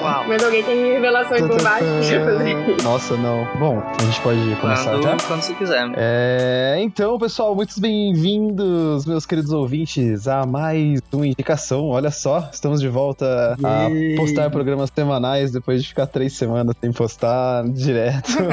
Uau. 0.00 0.24
Mas 0.28 0.42
alguém 0.42 0.62
tem 0.62 0.92
revelações 0.92 1.42
bombásticas 1.42 2.08
pra 2.08 2.24
fazer. 2.24 2.82
Nossa, 2.82 3.16
não. 3.16 3.46
Bom, 3.58 3.82
a 3.98 4.02
gente 4.02 4.20
pode 4.20 4.38
começar 4.60 4.92
Quando, 4.92 5.02
já? 5.02 5.16
quando 5.26 5.42
você 5.42 5.54
quiser. 5.54 5.92
É, 5.96 6.76
então, 6.80 7.18
pessoal, 7.18 7.54
muito 7.54 7.78
bem-vindos, 7.80 9.04
meus 9.06 9.26
queridos 9.26 9.52
ouvintes, 9.52 10.26
a 10.26 10.46
mais 10.46 11.00
uma 11.12 11.26
indicação. 11.26 11.88
Olha 11.88 12.10
só, 12.10 12.48
estamos 12.52 12.80
de 12.80 12.88
volta 12.88 13.56
a 13.62 14.16
postar 14.16 14.50
programas 14.50 14.90
semanais 14.94 15.50
depois 15.50 15.82
de 15.82 15.88
ficar 15.88 16.06
três 16.06 16.32
semanas 16.32 16.74
sem 16.80 16.92
postar 16.92 17.64
direto. 17.68 18.32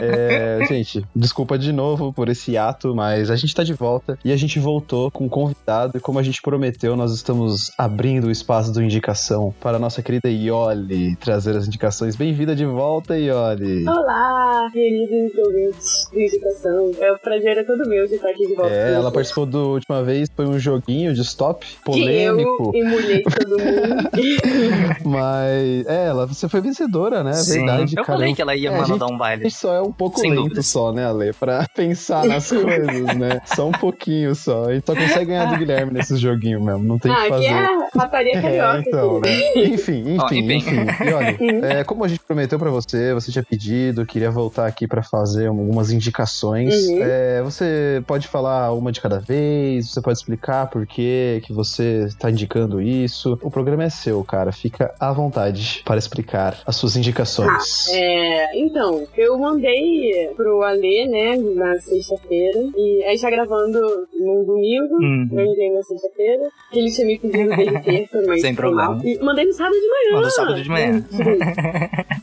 É, 0.00 0.60
gente, 0.68 1.04
desculpa 1.14 1.58
de 1.58 1.72
novo 1.72 2.12
por 2.12 2.28
esse 2.28 2.56
ato, 2.56 2.94
mas 2.94 3.30
a 3.30 3.36
gente 3.36 3.54
tá 3.54 3.64
de 3.64 3.72
volta 3.72 4.18
e 4.24 4.32
a 4.32 4.36
gente 4.36 4.58
voltou 4.60 5.10
com 5.10 5.24
um 5.24 5.28
convidado 5.28 5.96
e 5.96 6.00
como 6.00 6.18
a 6.18 6.22
gente 6.22 6.40
prometeu, 6.40 6.96
nós 6.96 7.12
estamos 7.12 7.72
abrindo 7.76 8.28
o 8.28 8.30
espaço 8.30 8.72
do 8.72 8.82
indicação 8.82 9.52
para 9.60 9.76
a 9.76 9.80
nossa 9.88 10.02
querida 10.02 10.28
Ioli 10.28 11.16
trazer 11.16 11.56
as 11.56 11.66
indicações. 11.66 12.14
Bem-vinda 12.14 12.54
de 12.54 12.66
volta, 12.66 13.16
Ioli. 13.18 13.88
Olá, 13.88 14.68
queridos 14.70 15.34
ouvintes 15.38 16.10
de 16.12 16.24
indicação. 16.26 16.90
É 17.00 17.10
o 17.10 17.18
prazer 17.18 17.56
é 17.56 17.64
todo 17.64 17.88
meu 17.88 18.06
de 18.06 18.16
estar 18.16 18.28
aqui 18.28 18.46
de 18.46 18.54
volta. 18.54 18.70
É, 18.70 18.92
ela 18.92 19.10
participou 19.10 19.46
da 19.46 19.56
última 19.60 20.02
vez, 20.02 20.28
foi 20.36 20.44
um 20.44 20.58
joguinho 20.58 21.14
de 21.14 21.22
stop 21.22 21.64
Que 21.66 21.76
polêmico, 21.82 22.70
eu 22.74 22.84
emulei 22.84 23.22
todo 23.22 23.58
mundo. 23.58 24.10
mas 25.08 25.86
é, 25.86 26.06
ela, 26.08 26.26
você 26.26 26.50
foi 26.50 26.60
vencedora, 26.60 27.24
né? 27.24 27.32
Sim. 27.32 27.64
Verdade, 27.64 27.92
eu 27.96 28.04
cara. 28.04 28.18
falei 28.18 28.34
que 28.34 28.42
ela 28.42 28.54
ia 28.54 28.68
É, 28.68 28.68
a 28.68 28.72
mandar 28.76 28.86
gente- 28.88 28.98
dar 28.98 29.06
um 29.06 29.14
A 29.14 29.18
baile. 29.18 29.42
gente 29.44 29.54
só 29.56 29.72
é 29.74 29.80
um 29.80 29.90
pouco 29.92 30.20
Sem 30.20 30.32
lento 30.32 30.42
dúvidas. 30.42 30.66
só, 30.66 30.92
né, 30.92 31.06
Ale? 31.06 31.32
Pra 31.32 31.66
pensar 31.74 32.26
nas 32.26 32.46
coisas, 32.52 33.16
né? 33.16 33.40
Só 33.46 33.66
um 33.66 33.72
pouquinho 33.72 34.34
só. 34.34 34.66
A 34.66 34.74
gente 34.74 34.84
só 34.84 34.94
consegue 34.94 35.24
ganhar 35.24 35.46
do 35.46 35.56
Guilherme 35.56 35.94
nesses 35.94 36.20
joguinhos 36.20 36.62
mesmo. 36.62 36.84
Não 36.84 36.98
tem 36.98 37.10
o 37.10 37.14
ah, 37.14 37.16
que 37.16 37.22
aqui 37.22 37.30
fazer. 37.30 37.46
é 37.46 37.98
rataria 37.98 38.42
carioca. 38.42 38.76
É, 38.76 38.80
então, 38.86 39.20
né? 39.20 39.28
Enfim, 39.74 40.14
enfim, 40.14 40.38
enfim. 40.38 40.56
enfim. 40.56 41.06
E 41.06 41.12
olha, 41.12 41.36
é, 41.80 41.84
como 41.84 42.04
a 42.04 42.08
gente 42.08 42.20
prometeu 42.20 42.58
pra 42.58 42.70
você, 42.70 43.14
você 43.14 43.30
tinha 43.30 43.42
pedido, 43.42 44.06
queria 44.06 44.30
voltar 44.30 44.66
aqui 44.66 44.86
pra 44.86 45.02
fazer 45.02 45.46
algumas 45.46 45.90
indicações. 45.90 46.74
Uhum. 46.88 47.02
É, 47.02 47.42
você 47.42 48.02
pode 48.06 48.28
falar 48.28 48.72
uma 48.72 48.92
de 48.92 49.00
cada 49.00 49.18
vez, 49.18 49.90
você 49.90 50.00
pode 50.00 50.18
explicar 50.18 50.68
por 50.68 50.86
que 50.86 51.40
que 51.44 51.52
você 51.52 52.04
está 52.06 52.30
indicando 52.30 52.80
isso. 52.80 53.38
O 53.42 53.50
programa 53.50 53.84
é 53.84 53.90
seu, 53.90 54.22
cara. 54.24 54.52
Fica 54.52 54.94
à 54.98 55.12
vontade 55.12 55.82
para 55.84 55.98
explicar 55.98 56.58
as 56.66 56.76
suas 56.76 56.96
indicações. 56.96 57.88
É, 57.90 58.58
então, 58.58 59.06
eu 59.16 59.38
mandei 59.38 60.30
pro 60.36 60.62
Alê, 60.62 61.06
né, 61.06 61.36
na 61.36 61.78
sexta-feira. 61.80 62.60
E 62.76 63.04
a 63.04 63.10
gente 63.10 63.22
tá 63.22 63.30
gravando 63.30 63.78
num 64.14 64.44
domingo. 64.44 64.96
Hum. 65.00 65.28
Eu 65.32 65.44
enviei 65.44 65.72
na 65.72 65.82
sexta-feira. 65.82 66.48
Ele 66.72 66.90
tinha 66.90 67.06
me 67.06 67.18
pedido 67.18 67.56
desde 67.56 67.82
terça, 67.82 68.22
mas. 68.26 68.40
Sem 68.48 68.54
problema. 68.54 69.00
E 69.04 69.18
mandei 69.18 69.44
no 69.44 69.52
sábado 69.58 69.74
de 69.74 69.88
manhã. 69.88 70.12
Mandou 70.14 70.30
sábado 70.30 70.62
de 70.62 70.68
manhã. 70.70 71.04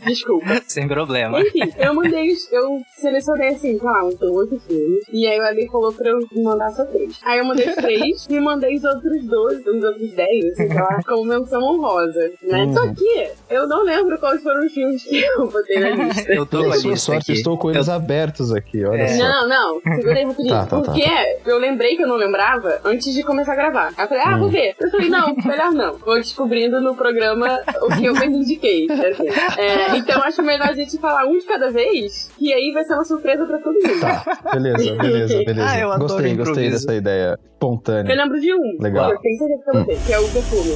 Desculpa. 0.06 0.62
Sem 0.68 0.88
problema. 0.88 1.40
Enfim, 1.42 1.72
eu 1.78 1.94
mandei, 1.94 2.30
eu 2.52 2.82
selecionei 2.98 3.50
assim, 3.50 3.78
sei 3.78 3.80
lá, 3.90 4.06
uns 4.06 4.16
12 4.16 4.60
filmes. 4.60 5.04
E 5.12 5.28
aí 5.28 5.40
o 5.40 5.44
Ali 5.44 5.68
falou 5.70 5.92
pra 5.94 6.10
eu 6.10 6.20
mandar 6.44 6.70
só 6.72 6.86
três. 6.86 7.20
Aí 7.24 7.40
eu 7.40 7.46
mandei 7.46 7.72
três 7.74 8.26
e 8.30 8.40
mandei 8.40 8.76
os 8.76 8.84
outros 8.84 9.26
12, 9.26 9.70
os 9.70 9.84
outros 9.84 10.12
10, 10.12 10.46
assim, 10.46 10.68
sei 10.68 10.74
lá, 10.82 11.00
como 11.06 11.26
menção 11.26 11.62
honrosa, 11.62 12.32
né? 12.44 12.64
Uhum. 12.66 12.74
Só 12.74 12.94
que 12.94 13.30
eu 13.50 13.68
não 13.68 13.84
lembro 13.84 14.18
quais 14.20 14.42
foram 14.42 14.66
os 14.66 14.74
filmes 14.74 15.04
que 15.04 15.22
eu 15.22 15.48
botei 15.50 15.80
na 15.80 15.90
lista. 16.06 16.32
Eu 16.34 16.46
tô 16.46 16.64
com 16.64 16.72
a 16.72 16.76
lista 16.76 16.96
sorte, 16.98 17.32
aqui. 17.32 17.40
estou 17.40 17.58
com 17.58 17.72
eles 17.72 17.90
abertos 17.90 18.54
aqui, 18.54 18.84
olha 18.86 19.02
É. 19.02 19.08
só. 19.10 19.24
Não, 19.24 19.48
não, 19.48 19.82
segura 19.96 20.16
aí 20.20 20.26
rapidinho. 20.26 20.50
Tá, 20.56 20.66
tá, 20.66 20.82
tá, 20.82 20.92
porque 20.92 21.04
eu 21.46 21.58
lembrei 21.58 21.96
que 21.96 22.04
eu 22.04 22.08
não 22.08 22.16
lembrava 22.18 22.80
antes 22.86 23.14
de 23.14 23.24
começar 23.24 23.54
a 23.54 23.56
gravar. 23.56 23.94
Aí 23.98 24.06
eu 24.06 24.08
falei, 24.08 24.24
ah, 24.26 24.36
Hum. 24.36 24.40
vou 24.40 24.50
ver. 24.50 24.76
Eu 24.80 24.90
falei, 24.90 25.10
não, 25.10 25.36
melhor 25.46 25.72
não. 25.72 25.94
Vou 25.98 26.16
descobrindo 26.16 26.80
no 26.82 26.96
programa 26.96 27.25
o 27.34 27.88
que 27.98 28.06
eu 28.06 28.14
mais 28.14 28.32
indiquei. 28.32 28.88
assim. 28.92 29.28
É, 29.60 29.98
então 29.98 30.22
acho 30.24 30.42
melhor 30.44 30.70
a 30.70 30.74
gente 30.74 30.98
falar 31.00 31.26
um 31.26 31.38
de 31.38 31.46
cada 31.46 31.72
vez, 31.72 32.30
que 32.38 32.54
aí 32.54 32.72
vai 32.74 32.84
ser 32.84 32.94
uma 32.94 33.04
surpresa 33.06 33.46
pra 33.46 33.58
todo 33.60 33.74
mundo. 33.74 34.00
Tá, 34.02 34.52
beleza, 34.54 34.96
beleza, 35.02 35.38
beleza. 35.44 35.68
Ah, 35.70 35.80
eu 35.80 35.92
adoro 35.92 36.14
gostei, 36.14 36.36
gostei 36.36 36.52
improviso. 36.66 36.86
dessa 36.88 36.98
ideia 36.98 37.30
Eu 37.32 37.40
espontânea. 37.54 38.16
lembro 38.16 38.40
de 38.40 38.54
um. 38.54 38.78
Legal. 38.82 39.12
Eu 39.12 39.20
tenho 39.20 39.38
certeza 39.38 39.64
que 39.64 39.70
eu 39.70 39.74
botei, 39.82 39.98
que 40.06 40.14
é 40.14 40.20
o 40.20 40.28
perfume. 40.30 40.76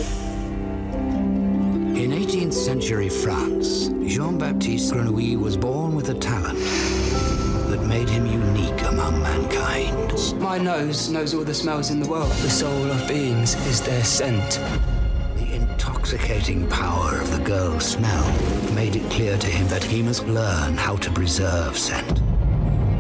In 1.96 2.12
18th 2.12 2.54
century 2.54 3.10
France, 3.10 3.92
Jean 4.08 4.38
Baptiste 4.38 4.92
Grenouille 4.94 5.36
was 5.38 5.56
born 5.58 5.96
with 5.96 6.10
a 6.10 6.14
talent 6.16 6.58
that 7.70 7.82
made 7.88 8.10
him 8.10 8.26
unique 8.26 8.82
among 8.88 9.22
mankind. 9.22 10.10
My 10.40 10.58
nose 10.58 11.10
knows 11.12 11.34
all 11.36 11.44
the 11.44 11.54
smells 11.54 11.92
in 11.92 12.00
the 12.02 12.08
world. 12.10 12.32
The 12.42 12.50
soul 12.50 12.90
of 12.90 13.06
beings 13.08 13.56
is 13.68 13.82
their 13.82 14.04
scent. 14.04 14.60
The 15.90 15.96
intoxicating 15.96 16.68
power 16.70 17.20
of 17.20 17.32
the 17.32 17.44
girl's 17.44 17.84
smell 17.86 18.24
made 18.76 18.96
it 18.96 19.10
clear 19.10 19.38
to 19.40 19.48
him 19.48 19.68
that 19.70 19.84
he 19.84 20.04
must 20.04 20.26
learn 20.28 20.78
how 20.78 20.96
to 20.98 21.12
preserve 21.12 21.76
scent, 21.78 22.22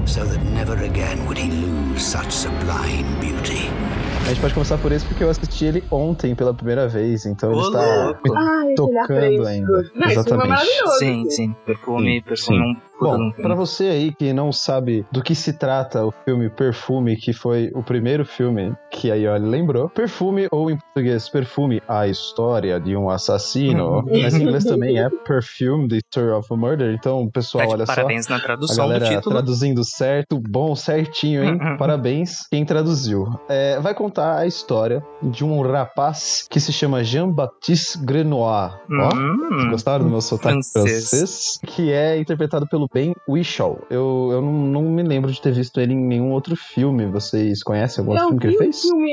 so 0.06 0.26
that 0.26 0.42
never 0.54 0.74
again 0.84 1.26
would 1.28 1.38
he 1.38 1.52
lose 1.52 2.02
such 2.04 2.32
sublime 2.32 3.06
beauty. 3.20 3.70
A 4.26 4.30
gente 4.30 4.42
pode 4.42 4.54
começar 4.56 4.78
por 4.80 4.92
esse 4.92 5.06
porque 5.06 5.24
eu 5.24 5.30
assisti 5.30 5.66
ele 5.66 5.84
ontem 5.92 6.34
pela 6.36 6.54
primeira 6.54 6.88
vez, 6.88 7.26
então 7.28 7.52
ele 7.52 7.62
Ô, 7.62 7.68
está 7.68 8.06
louco. 8.06 8.22
Esse 8.28 8.32
olhar 8.32 8.76
tocando 8.76 9.06
fresco. 9.20 9.46
ainda. 9.46 9.72
Não, 9.72 9.80
esse 9.82 9.90
filme 9.94 10.06
é 10.06 10.12
Exatamente. 10.12 10.50
maravilhoso. 10.50 11.00
Sim, 11.00 11.30
sim. 11.30 11.56
Perfume, 11.66 12.16
Sim, 12.16 12.22
perfume 12.24 12.58
é 12.58 12.62
um 12.62 12.74
puta 12.74 12.82
de 12.82 12.89
Bom, 13.02 13.32
pra 13.32 13.42
filme. 13.44 13.56
você 13.56 13.84
aí 13.88 14.14
que 14.14 14.34
não 14.34 14.52
sabe 14.52 15.06
do 15.12 15.22
que 15.24 15.34
se 15.36 15.54
trata 15.54 16.06
o 16.06 16.12
filme 16.26 16.50
Perfume, 16.50 17.16
que 17.16 17.34
foi 17.34 17.72
o 17.74 17.82
primeiro 17.84 18.26
filme 18.26 18.74
que 18.92 19.12
a 19.12 19.16
Yoli 19.16 19.46
lembrou, 19.48 19.90
Perfume, 19.90 20.48
ou 20.52 20.70
em 20.70 20.78
português, 20.78 21.30
Perfume, 21.30 21.82
a 21.88 22.08
história 22.08 22.80
de 22.80 22.96
um 22.96 23.10
assassino, 23.10 24.04
mas 24.10 24.34
em 24.36 24.44
inglês 24.44 24.64
também 24.66 25.00
é 25.00 25.10
Perfume, 25.26 25.88
The 25.88 25.98
Story 26.12 26.32
of 26.32 26.54
a 26.54 26.56
Murder, 26.58 26.94
então, 26.94 27.30
pessoal, 27.30 27.62
Tá 27.64 27.68
de 27.68 27.74
olha 27.74 27.86
só. 27.86 27.96
parabéns 27.96 28.28
na 28.28 28.36
A 28.36 28.40
tradução 28.40 28.88
do 28.88 28.94
galera 28.94 29.06
título. 29.16 29.36
traduzindo 29.36 29.84
certo, 29.84 30.40
bom, 30.40 30.76
certinho, 30.76 31.44
hein? 31.44 31.60
Uhum. 31.62 31.78
Parabéns, 31.78 32.48
quem 32.50 32.66
traduziu. 32.66 33.26
É, 33.48 33.80
vai 33.80 33.94
contar 33.94 34.38
a 34.40 34.46
história 34.48 35.04
de 35.22 35.44
um 35.46 35.62
rapaz 35.62 36.46
que 36.50 36.60
se 36.60 36.74
chama 36.74 37.04
Jean-Baptiste 37.04 37.98
Grenoir. 38.04 38.80
Ó, 38.92 39.10
Hum, 39.16 39.38
vocês 39.50 39.72
gostaram 39.72 40.06
do 40.06 40.12
meu 40.12 40.22
sotaque 40.22 40.50
francês. 40.54 41.10
francês? 41.10 41.60
Que 41.66 41.92
é 41.92 42.20
interpretado 42.20 42.68
pelo 42.68 42.89
Ben 42.94 43.16
Whishaw. 43.28 43.80
Eu, 43.90 44.30
eu 44.32 44.42
não, 44.42 44.52
não 44.52 44.82
me 44.84 45.04
lembro 45.04 45.32
de 45.32 45.42
ter 45.42 45.52
visto 45.54 45.80
ele 45.80 45.94
em 45.94 45.98
nenhum 46.08 46.32
outro 46.32 46.56
filme. 46.56 47.06
Vocês 47.08 47.64
conhecem 47.64 48.02
algum 48.04 48.18
Eu 48.18 48.28
filme 48.28 48.40
que 48.40 48.48
vi 48.48 48.54
ele 48.54 48.58
um 48.58 48.64
fez? 48.66 48.82
filme 48.82 49.12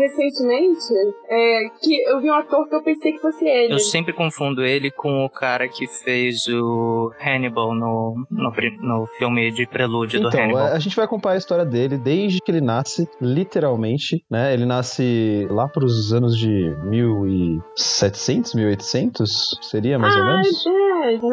recentemente 0.00 0.92
é, 1.28 1.68
que 1.80 2.02
eu 2.04 2.20
vi 2.20 2.30
um 2.30 2.34
ator 2.34 2.68
que 2.68 2.74
eu 2.74 2.82
pensei 2.82 3.12
que 3.12 3.18
fosse 3.18 3.44
ele. 3.44 3.72
Eu 3.74 3.78
sempre 3.78 4.12
confundo 4.12 4.62
ele 4.64 4.90
com 4.90 5.24
o 5.24 5.30
cara 5.30 5.68
que 5.68 5.86
fez 5.86 6.46
o 6.48 7.12
Hannibal 7.24 7.74
no, 7.74 8.26
no, 8.30 8.52
no 8.80 9.06
filme 9.18 9.50
de 9.52 9.66
prelúdio 9.66 10.20
do 10.20 10.28
Então, 10.28 10.40
Hannibal. 10.40 10.66
a 10.66 10.82
a 10.82 10.84
gente 10.84 10.96
vai 10.96 11.04
acompanhar 11.04 11.34
a 11.34 11.38
história 11.38 11.64
dele 11.64 11.96
desde 11.96 12.40
que 12.40 12.50
ele 12.50 12.60
nasce, 12.60 13.08
literalmente, 13.20 14.24
né? 14.28 14.52
Ele 14.52 14.66
nasce 14.66 15.46
lá 15.48 15.68
pros 15.68 16.12
anos 16.12 16.36
de 16.36 16.74
1700, 16.84 18.54
1800, 18.54 19.58
seria 19.62 19.98
mais 19.98 20.14
ou 20.16 20.22
ah, 20.22 20.24
menos? 20.26 20.66
é, 20.66 20.81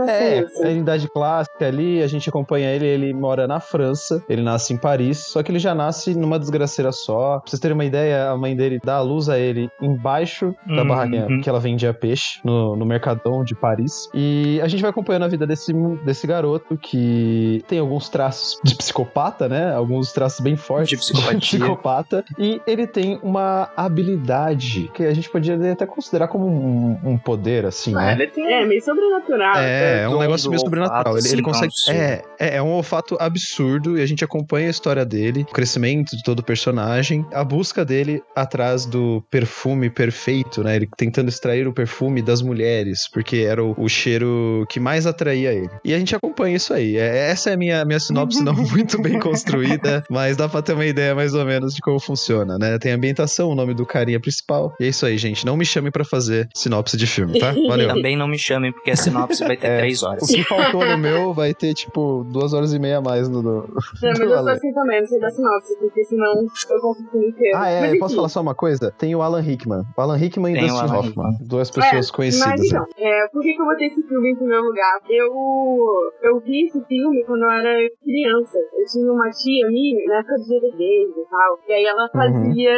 É, 0.07 0.40
assim. 0.40 0.63
a 0.66 0.72
idade 0.72 1.07
clássica 1.09 1.68
ali, 1.68 2.01
a 2.01 2.07
gente 2.07 2.27
acompanha 2.30 2.69
ele, 2.74 2.86
ele 2.86 3.13
mora 3.13 3.48
na 3.48 3.60
França, 3.60 4.24
ele 4.30 4.42
nasce 4.42 4.74
em 4.74 4.77
Paris, 4.77 5.18
só 5.27 5.42
que 5.44 5.51
ele 5.51 5.60
já 5.60 5.74
nasce 5.75 6.13
numa 6.16 6.39
desgraceira 6.39 6.92
só. 6.92 7.39
Pra 7.39 7.50
vocês 7.50 7.60
terem 7.60 7.75
uma 7.75 7.86
ideia, 7.86 8.30
a 8.30 8.38
mãe 8.38 8.56
dele 8.56 8.80
dá 8.83 8.95
a 8.98 9.01
luz 9.01 9.30
a 9.30 9.38
ele 9.38 9.69
embaixo 9.81 10.54
da 10.68 10.81
Uhum. 10.81 10.88
barraquinha 10.88 11.42
que 11.42 11.50
ela 11.50 11.60
vendia 11.60 11.94
peixe, 11.94 12.39
no, 12.44 12.75
no 12.75 12.86
Mercadão 12.86 13.44
de 13.44 13.56
Paris. 13.56 14.10
E 14.13 14.60
a 14.63 14.68
gente 14.68 14.81
vai 14.81 14.89
acompanhando 14.89 15.24
a 15.24 15.27
vida 15.27 15.45
desse, 15.45 15.74
desse 16.04 16.25
garoto 16.27 16.77
que 16.77 17.63
tem 17.68 17.80
alguns 17.80 18.10
traços 18.10 18.60
de 18.63 18.75
psicopata, 18.75 19.48
né? 19.48 19.74
Alguns 19.74 20.12
traços 20.12 20.39
bem 20.39 20.56
fortes 20.56 20.89
De 20.89 20.98
psicopatia. 20.98 21.39
psicopata. 21.60 22.24
E 22.38 22.62
ele 22.65 22.88
tem 22.88 23.19
uma 23.24 23.69
habilidade 23.75 24.89
que 24.94 25.04
a 25.04 25.13
gente 25.13 25.30
poderia 25.30 25.72
até 25.74 25.86
considerar 25.86 26.27
como 26.27 26.48
um, 26.48 26.98
um 27.04 27.18
poder, 27.18 27.65
assim, 27.65 27.94
Ah, 27.95 28.00
né? 28.07 28.13
ele 28.13 28.27
tem 28.27 28.45
É, 28.51 28.65
meio 28.65 28.81
sobrenatural. 28.81 29.56
É, 29.64 30.04
é 30.04 30.10
um 30.10 30.14
dom 30.14 30.20
negócio 30.20 30.50
meio 30.50 30.60
sobrenatural. 30.60 31.14
olfato, 31.14 31.18
Ele, 31.18 31.28
ele 31.28 31.34
assim, 31.36 31.44
consegue. 31.44 31.74
absurdo. 31.74 32.00
É, 32.00 32.24
é, 32.40 32.56
é 32.58 32.62
um 32.62 32.72
olfato 32.72 33.18
absurdo 33.20 33.98
e 33.98 34.02
a 34.02 34.06
gente 34.06 34.24
acompanha 34.24 34.68
a 34.68 34.72
história 34.72 35.06
dele, 35.06 35.46
o 35.50 35.54
crescimento 35.54 36.16
de 36.16 36.24
todo 36.24 36.40
o 36.40 36.44
personagem, 36.44 37.26
a 37.34 37.44
busca 37.44 37.84
dele 37.86 38.22
atrás 38.36 38.86
do 38.86 39.24
perfume 39.30 39.90
perfeito, 39.90 40.64
né? 40.64 40.76
Ele 40.76 40.88
tentando 40.98 41.30
extrair 41.30 41.68
o 41.68 41.74
perfume 41.74 42.22
das 42.22 42.42
mulheres, 42.42 43.10
porque 43.12 43.38
era 43.38 43.64
o, 43.64 43.74
o 43.78 43.88
cheiro 43.88 44.66
que 44.70 44.80
mais 44.80 45.06
atraía 45.06 45.54
ele. 45.54 45.70
E 45.84 45.94
a 45.94 46.00
gente 46.00 46.16
acompanha 46.16 46.56
isso 46.56 46.74
aí. 46.74 46.98
É, 46.98 47.30
essa 47.30 47.50
é 47.50 47.54
a 47.54 47.58
minha, 47.58 47.84
minha 47.86 48.00
sinopse, 48.00 48.44
não 48.44 48.54
muito 48.70 49.02
bem 49.02 49.20
construída, 49.20 50.04
mas 50.10 50.38
dá 50.38 50.48
pra 50.48 50.62
ter 50.62 50.74
uma 50.74 50.86
ideia 50.86 51.16
mais 51.16 51.34
ou 51.34 51.46
menos 51.46 51.74
de 51.74 51.82
como 51.82 52.00
funciona, 52.00 52.58
né? 52.58 52.78
Tem 52.80 52.92
ambientação, 52.92 53.50
o 53.50 53.56
nome 53.56 53.74
do 53.74 53.86
carinha 53.86 54.20
principal. 54.20 54.74
E 54.80 54.86
é 54.86 54.88
isso 54.88 55.06
aí, 55.06 55.18
gente. 55.18 55.46
Não 55.46 55.58
me 55.58 55.66
chame 55.66 55.92
pra 55.92 56.04
fazer 56.04 56.48
sinopse 56.54 56.98
de 56.98 57.08
filme, 57.08 57.40
tá? 57.40 57.52
Valeu. 57.68 57.88
Também 57.90 58.16
não 58.16 58.28
me 58.28 58.38
chamem, 58.38 58.72
porque 58.72 58.92
a 58.92 58.96
sinopse 58.96 59.44
vai 59.50 59.57
ter 59.57 59.68
É. 59.68 59.78
três 59.80 60.01
O 60.04 60.07
horas. 60.07 60.28
que 60.28 60.44
faltou 60.44 60.86
no 60.86 60.98
meu 60.98 61.34
vai 61.34 61.54
ter, 61.54 61.74
tipo, 61.74 62.24
duas 62.31 62.54
horas 62.54 62.74
e 62.74 62.80
meia 62.80 62.98
a 62.98 63.01
mais 63.01 63.28
no. 63.30 63.42
no... 63.42 63.62
Não, 63.62 63.68
mas 64.01 64.19
eu 64.19 64.30
sou 64.40 64.50
assim 64.50 64.74
também, 64.74 65.00
não 65.01 65.07
sei 65.07 65.19
da 65.19 65.30
sinopse, 65.30 65.78
porque 65.80 66.04
senão 66.06 66.34
eu 66.36 66.80
confundo 66.81 67.18
o 67.18 67.24
inteiro. 67.30 67.57
Ah, 67.57 67.68
é, 67.69 67.81
Mas, 67.90 68.00
posso 68.00 68.16
falar 68.16 68.30
só 68.30 68.42
uma 68.42 68.56
coisa? 68.56 68.92
Tem 68.98 69.16
o 69.16 69.22
Alan 69.22 69.42
Rickman. 69.42 69.84
O 69.98 70.01
Alan 70.01 70.16
Rickman 70.18 70.54
e 70.54 70.60
Tem 70.60 70.66
o 70.66 70.74
Dustin 70.74 70.96
Hoffman. 70.96 71.31
Duas 71.42 71.69
pessoas 71.72 72.10
É, 72.10 72.13
conhecidas. 72.13 72.48
Mas 72.50 72.62
então, 72.68 72.86
é, 72.98 73.28
por 73.31 73.42
que, 73.42 73.54
que 73.54 73.62
eu 73.62 73.66
botei 73.66 73.88
esse 73.88 74.01
filme 74.07 74.31
em 74.31 74.36
primeiro 74.36 74.63
lugar? 74.63 75.00
Eu, 75.10 75.31
eu 76.24 76.40
vi 76.40 76.66
esse 76.66 76.80
filme 76.86 77.24
quando 77.25 77.44
eu 77.44 77.50
era 77.51 77.74
criança. 78.04 78.57
Eu 78.78 78.86
tinha 78.92 79.12
uma 79.12 79.30
tia 79.31 79.68
minha, 79.68 80.06
na 80.07 80.19
época 80.19 80.36
de 80.36 80.48
DVDs 80.50 81.10
e 81.18 81.30
tal. 81.30 81.60
E 81.68 81.74
aí 81.74 81.86
ela 81.86 82.07
fazia. 82.10 82.72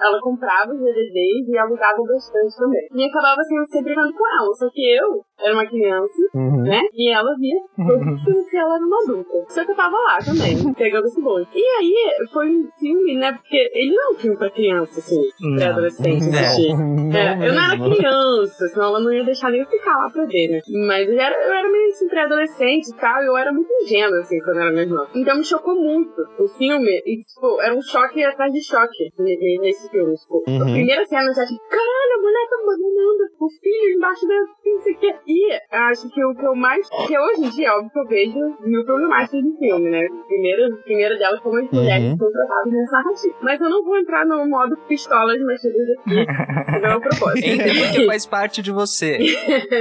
Ela 0.00 0.20
comprava 0.20 0.72
os 0.72 0.78
DVDs 0.78 1.48
e 1.48 1.58
alugava 1.58 2.02
bastante 2.06 2.56
também. 2.56 2.86
E 2.94 3.04
acabava 3.08 3.42
sendo 3.42 3.66
sempre 3.68 3.94
vendo 3.94 4.12
com 4.12 4.24
ela. 4.38 4.54
Só 4.54 4.68
que 4.70 4.82
eu 4.96 5.24
era 5.38 5.52
uma 5.54 5.66
criança, 5.66 6.12
Uhum. 6.34 6.62
né? 6.62 6.80
E 6.94 7.10
ela 7.12 7.34
via 7.36 7.56
os 7.56 8.24
filmes 8.24 8.50
que 8.50 8.56
ela 8.56 8.76
era 8.76 8.84
uma 8.84 9.02
adulta. 9.02 9.44
Só 9.48 9.64
que 9.64 9.70
eu 9.70 9.76
tava 9.76 9.96
lá 9.96 10.18
também, 10.18 10.72
pegando 10.74 11.06
esse 11.06 11.20
bonde. 11.20 11.48
E 11.54 11.62
aí, 11.78 11.94
foi 12.32 12.48
um 12.48 12.68
filme, 12.78 13.16
né? 13.16 13.32
Porque 13.32 13.70
ele 13.74 13.94
não 13.94 14.02
é 14.10 14.12
um 14.12 14.18
filme 14.18 14.36
pra 14.36 14.50
criança, 14.50 14.98
assim, 15.00 15.20
Não. 15.40 15.56
pré-adolescente 15.56 16.24
Não. 16.30 16.38
assistir. 16.38 16.70
É, 17.16 17.48
eu 17.48 17.54
não 17.54 17.62
era 17.62 17.78
criança, 17.78 18.68
senão 18.68 18.86
ela 18.88 19.00
não 19.00 19.12
ia 19.12 19.24
deixar 19.24 19.50
nem 19.50 19.60
eu 19.60 19.66
ficar 19.66 19.96
lá 19.96 20.10
pra 20.10 20.24
ver, 20.24 20.48
né? 20.48 20.60
Mas 20.86 21.08
eu 21.08 21.18
era, 21.20 21.36
eu 21.46 21.52
era 21.54 21.70
meio 21.70 21.88
assim, 21.90 22.08
pré-adolescente 22.08 22.88
e 22.90 22.96
tal, 22.96 23.22
e 23.22 23.26
eu 23.26 23.36
era 23.36 23.52
muito 23.52 23.68
ingênua, 23.82 24.18
assim, 24.20 24.38
quando 24.40 24.56
eu 24.56 24.62
era 24.62 24.72
mais 24.72 24.88
nova. 24.88 25.08
Então 25.14 25.36
me 25.36 25.44
chocou 25.44 25.74
muito 25.76 26.14
o 26.38 26.48
filme, 26.48 26.90
e, 27.06 27.22
tipo, 27.24 27.60
era 27.60 27.74
um 27.74 27.82
choque 27.82 28.22
atrás 28.24 28.52
de 28.52 28.62
choque 28.62 29.10
ne- 29.18 29.36
ne- 29.36 29.58
nesse 29.60 29.88
filme. 29.90 30.14
Tipo, 30.16 30.42
a 30.46 30.50
Uhum. 30.50 30.72
primeira 30.72 31.04
cena 31.06 31.22
eu 31.28 31.34
já, 31.34 31.44
tipo, 31.44 31.60
caralho, 31.68 32.12
a 32.18 32.22
mulher 32.22 32.46
tá 32.48 32.56
abandonando 32.62 33.24
o 33.40 33.48
filho 33.50 33.96
embaixo 33.96 34.26
da. 34.26 34.34
não 34.66 34.80
sei 34.82 34.92
o 34.94 34.98
quê. 34.98 35.14
E 35.26 35.58
acho 35.74 36.08
que 36.10 36.24
o 36.24 36.34
que 36.34 36.44
eu 36.46 36.54
mais. 36.54 36.88
Que 36.88 37.18
hoje 37.18 37.46
em 37.46 37.50
dia, 37.50 37.72
óbvio 37.74 37.90
que 37.90 37.98
eu 37.98 38.06
vejo 38.06 38.38
mil 38.64 38.84
problemáticas 38.84 39.42
do 39.42 39.56
filme, 39.58 39.90
né? 39.90 40.06
Primeiro, 40.28 40.76
primeiro 40.84 41.18
delas 41.18 41.40
como 41.40 41.58
as 41.58 41.70
mulheres 41.70 42.10
Uhum. 42.12 42.16
são 42.16 42.30
tratadas 42.32 42.72
nessa 42.72 42.92
narrativa. 42.96 43.34
Mas 43.42 43.60
eu 43.60 43.68
não 43.70 43.84
vou 43.84 43.98
entrar 43.98 44.24
no 44.26 44.46
modo 44.48 44.76
pistolas 44.88 45.38
mexidas 45.40 45.88
aqui. 45.98 46.26
não 46.82 46.90
é 46.90 46.96
o 46.96 47.00
propósito. 47.00 47.44
Entre 47.46 47.74
porque 47.74 48.06
faz 48.06 48.26
parte 48.26 48.62
de 48.62 48.70
você. 48.70 49.18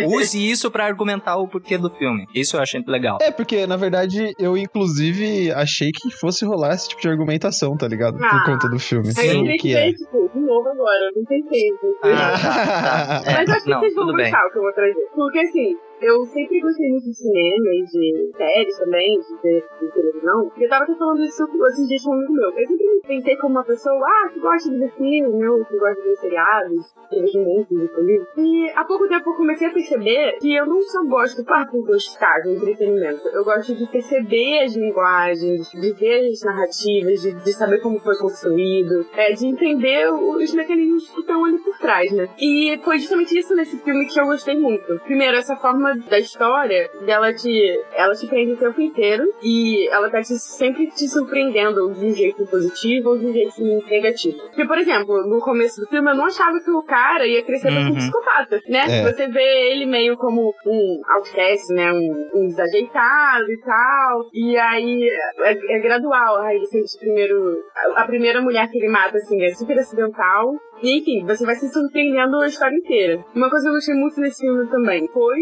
Use 0.08 0.38
isso 0.52 0.72
pra 0.72 0.86
argumentar 0.86 1.38
o 1.38 1.48
porquê 1.48 1.78
do 1.78 1.90
filme. 1.92 2.26
Isso 2.34 2.58
eu 2.58 2.62
achei 2.62 2.84
legal. 2.88 3.18
É, 3.22 3.32
porque, 3.32 3.68
na 3.68 3.78
verdade, 3.78 4.34
eu 4.40 4.58
inclusive 4.58 5.52
achei 5.52 5.92
que 5.92 6.10
fosse 6.12 6.46
rolar 6.46 6.74
esse 6.74 6.90
tipo 6.90 7.02
de 7.02 7.10
argumentação, 7.10 7.76
tá 7.78 7.88
ligado? 7.88 8.18
Ah. 8.24 8.30
Por 8.30 8.46
conta 8.54 8.70
do 8.70 8.80
filme. 8.80 9.10
Aí 9.18 9.36
eu 9.36 9.44
que 9.44 9.58
que 9.58 9.76
é. 9.76 9.92
tipo, 9.94 10.30
de 10.34 10.40
novo 10.40 10.68
agora. 10.70 11.06
Eu 11.14 11.20
não 11.22 11.26
tentei. 11.26 11.60
sei. 11.60 12.12
Ah, 12.14 12.32
tá, 12.32 13.22
tá. 13.24 13.32
É, 13.32 13.34
Mas 13.36 13.50
acho 13.50 13.64
que 13.64 13.70
não, 13.70 13.80
vocês 13.80 13.94
vão 13.96 14.06
tudo 14.06 14.16
bem. 14.18 14.26
gostar 14.32 14.48
o 14.48 14.52
que 14.52 14.58
eu 14.58 14.62
vou 14.62 14.74
trazer. 14.74 15.06
Porque 15.36 15.50
assim, 15.50 15.78
eu 16.02 16.26
sempre 16.26 16.60
gostei 16.60 16.90
muito 16.90 17.06
de 17.06 17.14
cinema 17.14 17.70
e 17.74 17.84
de 17.84 18.32
séries 18.36 18.78
também, 18.78 19.20
de, 19.20 19.64
de, 19.82 19.94
televisão. 19.94 20.52
E 20.58 20.64
eu 20.64 20.70
tava 20.70 20.84
até 20.84 20.96
falando 20.96 21.24
isso 21.24 21.48
esses 21.68 21.88
dias 21.88 22.04
com 22.04 22.12
um 22.12 22.14
amigo 22.14 22.34
meu. 22.34 22.50
Eu 22.50 22.68
sempre 22.68 23.02
pensei 23.08 23.38
como 23.38 23.56
uma 23.56 23.64
pessoa, 23.64 24.06
ah, 24.06 24.30
que 24.30 24.40
gosta 24.40 24.70
de 24.70 24.78
ver 24.78 24.92
filme, 24.92 25.48
ou 25.48 25.66
que 25.66 25.78
gosta 25.78 26.02
de 26.02 26.08
ver 26.08 26.16
seriados, 26.18 26.94
que 27.10 27.22
vejo 27.22 27.40
muito 27.40 27.76
de 27.76 28.02
livro. 28.02 28.28
E 28.38 28.70
há 28.76 28.84
pouco 28.84 29.08
tempo 29.08 29.30
eu 29.30 29.36
comecei 29.36 29.68
a 29.68 29.74
perceber 29.74 30.38
que 30.40 30.54
eu 30.54 30.66
não 30.66 30.82
só 30.82 31.04
gosto 31.06 31.44
para 31.44 31.66
gostar 31.66 32.42
do 32.44 32.52
entretenimento. 32.52 33.28
Eu 33.30 33.44
gosto 33.44 33.74
de 33.76 33.88
perceber 33.88 34.64
as 34.64 34.76
linguagens, 34.76 35.70
de 35.72 35.94
ver 35.94 36.30
as 36.30 36.42
narrativas, 36.42 37.22
de, 37.22 37.32
de 37.32 37.54
saber 37.54 37.80
como 37.80 38.00
foi 38.00 38.18
construído, 38.18 39.06
é, 39.14 39.34
de 39.34 39.48
entender 39.48 40.12
os 40.12 40.54
mecanismos 40.54 41.10
que 41.10 41.22
estão 41.22 41.46
ali 41.46 41.58
por 41.60 41.78
trás, 41.78 42.12
né? 42.12 42.28
E 42.40 42.78
foi 42.84 43.00
justamente 43.00 43.38
isso 43.38 43.56
nesse 43.56 43.78
filme 43.78 44.06
que 44.08 44.20
eu 44.20 44.26
gostei 44.26 44.58
muito. 44.58 45.00
Primeiro, 45.06 45.38
essa 45.38 45.56
forma 45.56 45.85
da 45.94 46.20
história, 46.20 46.90
dela 47.06 47.34
te, 47.34 47.82
ela 47.94 48.14
te 48.14 48.28
prende 48.28 48.54
o 48.54 48.58
tempo 48.58 48.82
inteiro 48.82 49.26
e 49.44 49.88
ela 49.90 50.10
tá 50.10 50.22
te, 50.22 50.38
sempre 50.40 50.88
te 50.88 51.08
surpreendendo 51.08 51.92
de 51.94 52.06
um 52.06 52.14
jeito 52.14 52.46
positivo 52.48 53.10
ou 53.10 53.18
de 53.18 53.26
um 53.26 53.34
jeito 53.34 53.62
negativo. 53.90 54.38
Porque, 54.48 54.66
por 54.66 54.78
exemplo, 54.78 55.28
no 55.28 55.40
começo 55.40 55.82
do 55.82 55.88
filme 55.88 56.10
eu 56.12 56.16
não 56.16 56.26
achava 56.26 56.58
que 56.64 56.72
o 56.72 56.84
cara 56.84 57.28
ia 57.28 57.44
crescer 57.44 57.66
ser 57.66 57.72
um 57.72 57.86
Uhum. 57.90 57.96
psicopata, 57.96 58.60
né? 58.68 58.86
É. 58.88 59.12
Você 59.12 59.28
vê 59.28 59.72
ele 59.72 59.86
meio 59.86 60.16
como 60.18 60.54
um 60.66 61.02
outcast, 61.10 61.74
né? 61.74 61.92
Um, 61.92 62.30
um 62.36 62.48
desajeitado 62.48 63.52
e 63.52 63.58
tal. 63.60 64.30
E 64.34 64.58
aí 64.58 65.10
é, 65.40 65.78
é 65.78 65.80
gradual. 65.80 66.38
Aí 66.38 66.58
ele 66.58 66.66
sente 66.68 66.98
primeiro. 67.00 67.58
A, 67.76 68.02
a 68.02 68.06
primeira 68.06 68.42
mulher 68.42 68.70
que 68.70 68.78
ele 68.78 68.90
mata, 68.90 69.18
assim, 69.18 69.42
é 69.44 69.54
super 69.54 69.78
acidental. 69.80 70.54
E 70.84 71.00
enfim, 71.00 71.26
você 71.26 71.46
vai 71.46 71.56
se 71.56 71.68
surpreendendo 71.72 72.38
a 72.42 72.48
história 72.48 72.76
inteira. 72.76 73.24
Uma 73.36 73.50
coisa 73.50 73.64
que 73.66 73.70
eu 73.70 73.74
gostei 73.74 73.96
muito 73.96 74.20
nesse 74.20 74.42
filme 74.42 74.68
também 74.70 75.08
foi 75.08 75.40